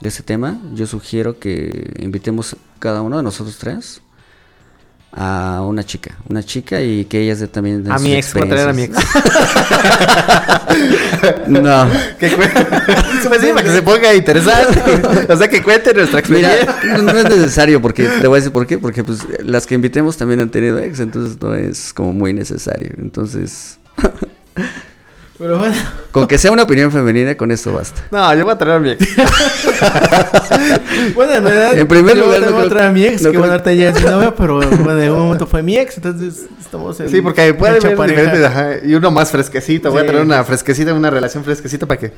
de 0.00 0.08
este 0.08 0.22
tema, 0.22 0.58
yo 0.74 0.86
sugiero 0.86 1.38
que 1.38 1.92
invitemos 1.98 2.56
cada 2.78 3.02
uno 3.02 3.16
de 3.16 3.22
nosotros 3.22 3.58
tres 3.58 4.00
a 5.12 5.62
una 5.66 5.84
chica, 5.84 6.16
una 6.28 6.42
chica 6.42 6.82
y 6.82 7.06
que 7.06 7.20
ellas 7.22 7.40
de 7.40 7.48
también 7.48 7.82
den 7.82 7.92
a 7.92 7.98
sus 7.98 8.06
mi 8.06 8.14
ex, 8.14 8.34
voy 8.34 8.42
a 8.42 8.48
traer 8.48 8.68
a 8.68 8.72
mi 8.72 8.82
ex. 8.82 8.96
No. 11.48 11.88
que 12.20 12.30
cuente. 12.30 12.66
pues 13.26 13.40
sí, 13.40 13.48
para 13.48 13.62
que 13.62 13.72
se 13.72 13.82
ponga 13.82 14.14
interesante. 14.14 14.80
o 15.32 15.36
sea, 15.36 15.48
que 15.48 15.62
cuente 15.62 15.92
nuestra 15.94 16.20
experiencia. 16.20 16.76
no, 16.96 17.02
no 17.02 17.18
es 17.18 17.24
necesario 17.24 17.80
porque 17.80 18.04
te 18.04 18.26
voy 18.28 18.36
a 18.36 18.40
decir 18.40 18.52
por 18.52 18.66
qué, 18.66 18.78
porque 18.78 19.02
pues 19.02 19.26
las 19.42 19.66
que 19.66 19.74
invitemos 19.74 20.16
también 20.16 20.40
han 20.40 20.50
tenido 20.50 20.78
ex, 20.78 21.00
entonces 21.00 21.40
no 21.40 21.54
es 21.54 21.92
como 21.92 22.12
muy 22.12 22.32
necesario. 22.32 22.92
Entonces, 22.98 23.78
Pero 25.38 25.56
bueno, 25.58 25.74
con 26.10 26.26
que 26.26 26.36
sea 26.36 26.50
una 26.50 26.64
opinión 26.64 26.90
femenina, 26.90 27.36
con 27.36 27.52
eso 27.52 27.72
basta. 27.72 28.02
No, 28.10 28.34
yo 28.34 28.44
voy 28.44 28.54
a 28.54 28.58
traer 28.58 28.76
a 28.76 28.80
mi 28.80 28.90
ex. 28.90 29.06
bueno, 31.14 31.32
en 31.34 31.44
realidad, 31.44 31.78
En 31.78 31.86
primer 31.86 32.16
yo 32.16 32.24
lugar, 32.24 32.40
no 32.40 32.46
tengo 32.46 32.58
creo- 32.58 32.66
otra 32.66 32.88
a 32.88 32.92
mi 32.92 33.04
ex, 33.04 33.22
no 33.22 33.30
que 33.30 33.36
ahorita 33.36 33.72
ya 33.72 33.90
es 33.90 34.02
mi 34.02 34.10
novia, 34.10 34.34
pero 34.34 34.56
bueno, 34.56 34.72
en 35.00 35.12
un 35.12 35.18
momento 35.20 35.46
fue 35.46 35.62
mi 35.62 35.76
ex, 35.76 35.96
entonces 35.96 36.46
estamos 36.60 36.98
en 37.00 37.08
Sí, 37.08 37.20
porque 37.20 37.54
puede 37.54 37.78
haber 37.78 37.96
diferentes. 38.08 38.44
ajá, 38.44 38.70
y 38.84 38.94
uno 38.94 39.10
más 39.10 39.30
fresquecito. 39.30 39.90
Voy 39.90 40.02
a 40.02 40.06
traer 40.06 40.24
una 40.24 40.42
fresquecita, 40.44 40.92
una 40.94 41.10
relación 41.10 41.44
fresquecita 41.44 41.86
para 41.86 42.00
que 42.00 42.12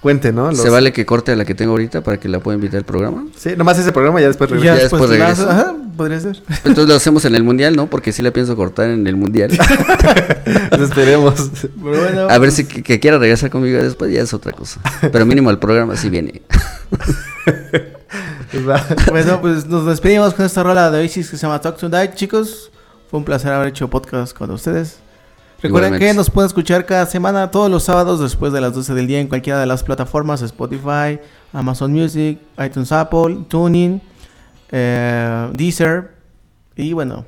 cuente, 0.00 0.32
¿no? 0.32 0.48
Los- 0.50 0.58
¿Se 0.60 0.70
vale 0.70 0.92
que 0.92 1.04
corte 1.06 1.32
a 1.32 1.36
la 1.36 1.44
que 1.44 1.54
tengo 1.54 1.72
ahorita 1.72 2.02
para 2.02 2.18
que 2.18 2.28
la 2.28 2.40
pueda 2.40 2.56
invitar 2.56 2.78
al 2.78 2.84
programa? 2.84 3.26
Sí, 3.36 3.50
nomás 3.56 3.78
ese 3.78 3.92
programa 3.92 4.20
ya 4.20 4.28
después 4.28 4.48
regresa. 4.50 4.72
ya 4.74 4.76
Ya 4.76 4.82
después, 4.82 5.02
después 5.10 5.20
regresa. 5.20 5.50
Ajá, 5.50 5.74
podría 5.96 6.20
ser. 6.20 6.42
Entonces 6.64 6.88
lo 6.88 6.94
hacemos 6.96 7.24
en 7.24 7.34
el 7.34 7.42
mundial, 7.42 7.74
¿no? 7.76 7.86
Porque 7.88 8.12
sí 8.12 8.22
la 8.22 8.30
pienso 8.32 8.54
cortar 8.56 8.90
en 8.90 9.06
el 9.06 9.16
mundial. 9.16 9.50
Nos 10.70 10.80
esperemos. 10.80 11.50
Pero 11.60 12.00
bueno, 12.02 12.28
A 12.30 12.38
ver 12.38 12.52
si 12.52 12.64
que, 12.64 12.82
que 12.82 13.00
quiera 13.00 13.18
regresar 13.18 13.50
conmigo 13.50 13.82
después 13.82 14.12
ya 14.12 14.22
es 14.22 14.32
otra 14.34 14.52
cosa. 14.52 14.80
Pero 15.12 15.26
mínimo 15.26 15.50
el 15.50 15.58
programa 15.58 15.96
sí 15.96 16.08
viene. 16.10 16.42
Bueno, 19.10 19.40
pues 19.42 19.66
nos 19.66 19.84
despedimos 19.86 20.32
con 20.34 20.46
esta 20.46 20.62
rola 20.62 20.90
de 20.90 21.00
Oasis 21.02 21.28
que 21.30 21.36
se 21.36 21.42
llama 21.42 21.60
Talk 21.60 21.76
Tonight, 21.76 22.14
chicos. 22.14 22.70
Fue 23.10 23.18
un 23.18 23.24
placer 23.24 23.52
haber 23.52 23.68
hecho 23.68 23.88
podcast 23.88 24.34
con 24.36 24.50
ustedes. 24.50 24.96
Recuerden 25.60 25.88
Igualmente. 25.88 26.06
que 26.06 26.14
nos 26.14 26.30
pueden 26.30 26.46
escuchar 26.46 26.86
cada 26.86 27.04
semana, 27.06 27.50
todos 27.50 27.68
los 27.68 27.82
sábados, 27.82 28.20
después 28.20 28.52
de 28.52 28.60
las 28.60 28.74
12 28.74 28.94
del 28.94 29.08
día, 29.08 29.20
en 29.20 29.26
cualquiera 29.26 29.58
de 29.58 29.66
las 29.66 29.82
plataformas: 29.82 30.40
Spotify, 30.40 31.18
Amazon 31.52 31.92
Music, 31.92 32.38
iTunes 32.64 32.92
Apple, 32.92 33.38
Tuning, 33.48 34.00
eh, 34.70 35.50
Deezer. 35.54 36.12
Y 36.76 36.92
bueno, 36.92 37.24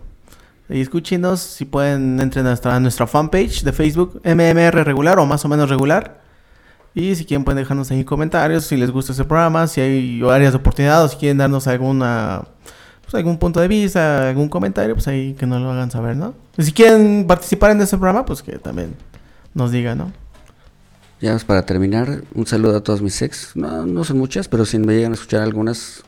y 0.69 0.81
escúchenos. 0.81 1.41
Si 1.41 1.65
pueden, 1.65 2.21
entren 2.21 2.47
hasta 2.47 2.79
nuestra 2.79 3.09
fanpage 3.09 3.65
de 3.65 3.73
Facebook, 3.73 4.21
MMR 4.25 4.85
regular 4.85 5.19
o 5.19 5.27
más 5.27 5.45
o 5.45 5.49
menos 5.49 5.69
regular. 5.69 6.21
Y 6.95 7.17
si 7.17 7.25
quieren 7.25 7.45
pueden 7.45 7.59
dejarnos 7.59 7.91
ahí 7.91 8.05
comentarios 8.05 8.65
si 8.65 8.77
les 8.77 8.91
gusta 8.91 9.13
ese 9.13 9.25
programa, 9.25 9.67
si 9.67 9.81
hay 9.81 10.23
áreas 10.29 10.53
de 10.53 10.59
oportunidad 10.59 11.05
o 11.05 11.09
si 11.09 11.17
quieren 11.17 11.39
darnos 11.39 11.67
alguna 11.67 12.45
pues, 13.11 13.21
algún 13.21 13.39
punto 13.39 13.61
de 13.61 13.69
vista, 13.69 14.29
algún 14.29 14.49
comentario, 14.49 14.95
pues 14.95 15.09
ahí 15.09 15.35
que 15.35 15.47
nos 15.47 15.61
lo 15.61 15.73
hagan 15.73 15.91
saber, 15.91 16.17
¿no? 16.17 16.35
Y 16.57 16.63
si 16.63 16.73
quieren 16.73 17.25
participar 17.27 17.73
en 17.73 17.81
ese 17.81 17.97
programa, 17.97 18.25
pues 18.25 18.43
que 18.43 18.59
también 18.59 18.95
nos 19.55 19.73
digan, 19.73 19.99
¿no? 19.99 20.13
Ya 21.21 21.33
más 21.33 21.45
para 21.45 21.67
terminar, 21.67 22.23
un 22.35 22.47
saludo 22.47 22.77
a 22.77 22.83
todas 22.83 23.03
mis 23.03 23.21
ex. 23.21 23.51
No, 23.55 23.85
no 23.85 24.05
son 24.05 24.19
muchas, 24.19 24.49
pero 24.49 24.65
si 24.65 24.79
me 24.79 24.95
llegan 24.95 25.13
a 25.13 25.15
escuchar 25.15 25.43
algunas, 25.43 26.03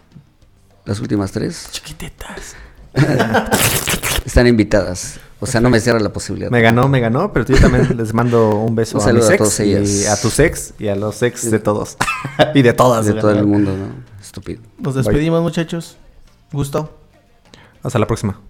las 0.85 1.01
últimas 1.01 1.33
tres, 1.33 1.69
Chiquititas. 1.71 2.55
están 4.25 4.47
invitadas. 4.47 5.19
O 5.41 5.47
sea, 5.47 5.61
no 5.61 5.71
me 5.71 5.81
cierra 5.81 5.99
la 5.99 6.13
posibilidad. 6.13 6.51
Me 6.51 6.63
ganó, 6.63 6.89
me 6.89 7.01
ganó, 7.01 7.33
pero 7.33 7.45
yo 7.45 7.59
también 7.59 7.97
les 7.97 8.15
mando 8.15 8.51
un 8.61 8.77
beso 8.77 8.99
Un 8.99 9.09
a 9.09 9.13
mis 9.13 9.25
a 9.25 9.35
ex 9.35 9.39
todas 9.39 9.61
y 9.61 9.75
ellas. 9.75 10.09
a 10.09 10.23
tus 10.23 10.39
ex 10.39 10.75
y 10.79 10.87
a 10.87 10.95
los 10.95 11.21
ex 11.23 11.51
de 11.51 11.59
todos. 11.59 11.97
y 12.55 12.63
de 12.63 12.73
todas. 12.73 13.07
de 13.07 13.15
todo 13.15 13.33
el 13.33 13.45
mundo, 13.45 13.73
¿no? 13.77 13.87
Estúpido. 14.21 14.63
Nos 14.79 14.95
despedimos, 14.95 15.43
muchachos. 15.43 15.97
Gusto. 16.53 16.99
Hasta 17.83 17.99
la 17.99 18.07
próxima. 18.07 18.41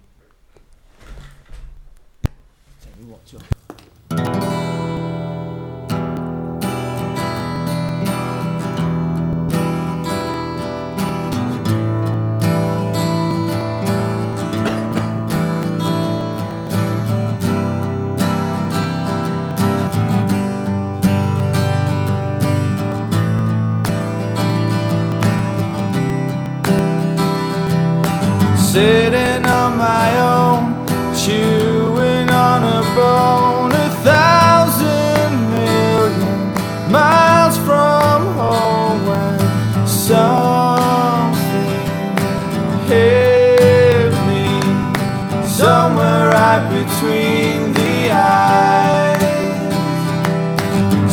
Between 47.02 47.72
the 47.72 48.10
eyes. 48.12 49.20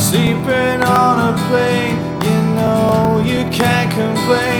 Sleeping 0.00 0.82
on 0.82 1.14
a 1.30 1.38
plane, 1.48 1.98
you 2.22 2.38
know 2.54 3.22
you 3.24 3.42
can't 3.50 3.90
complain. 3.90 4.59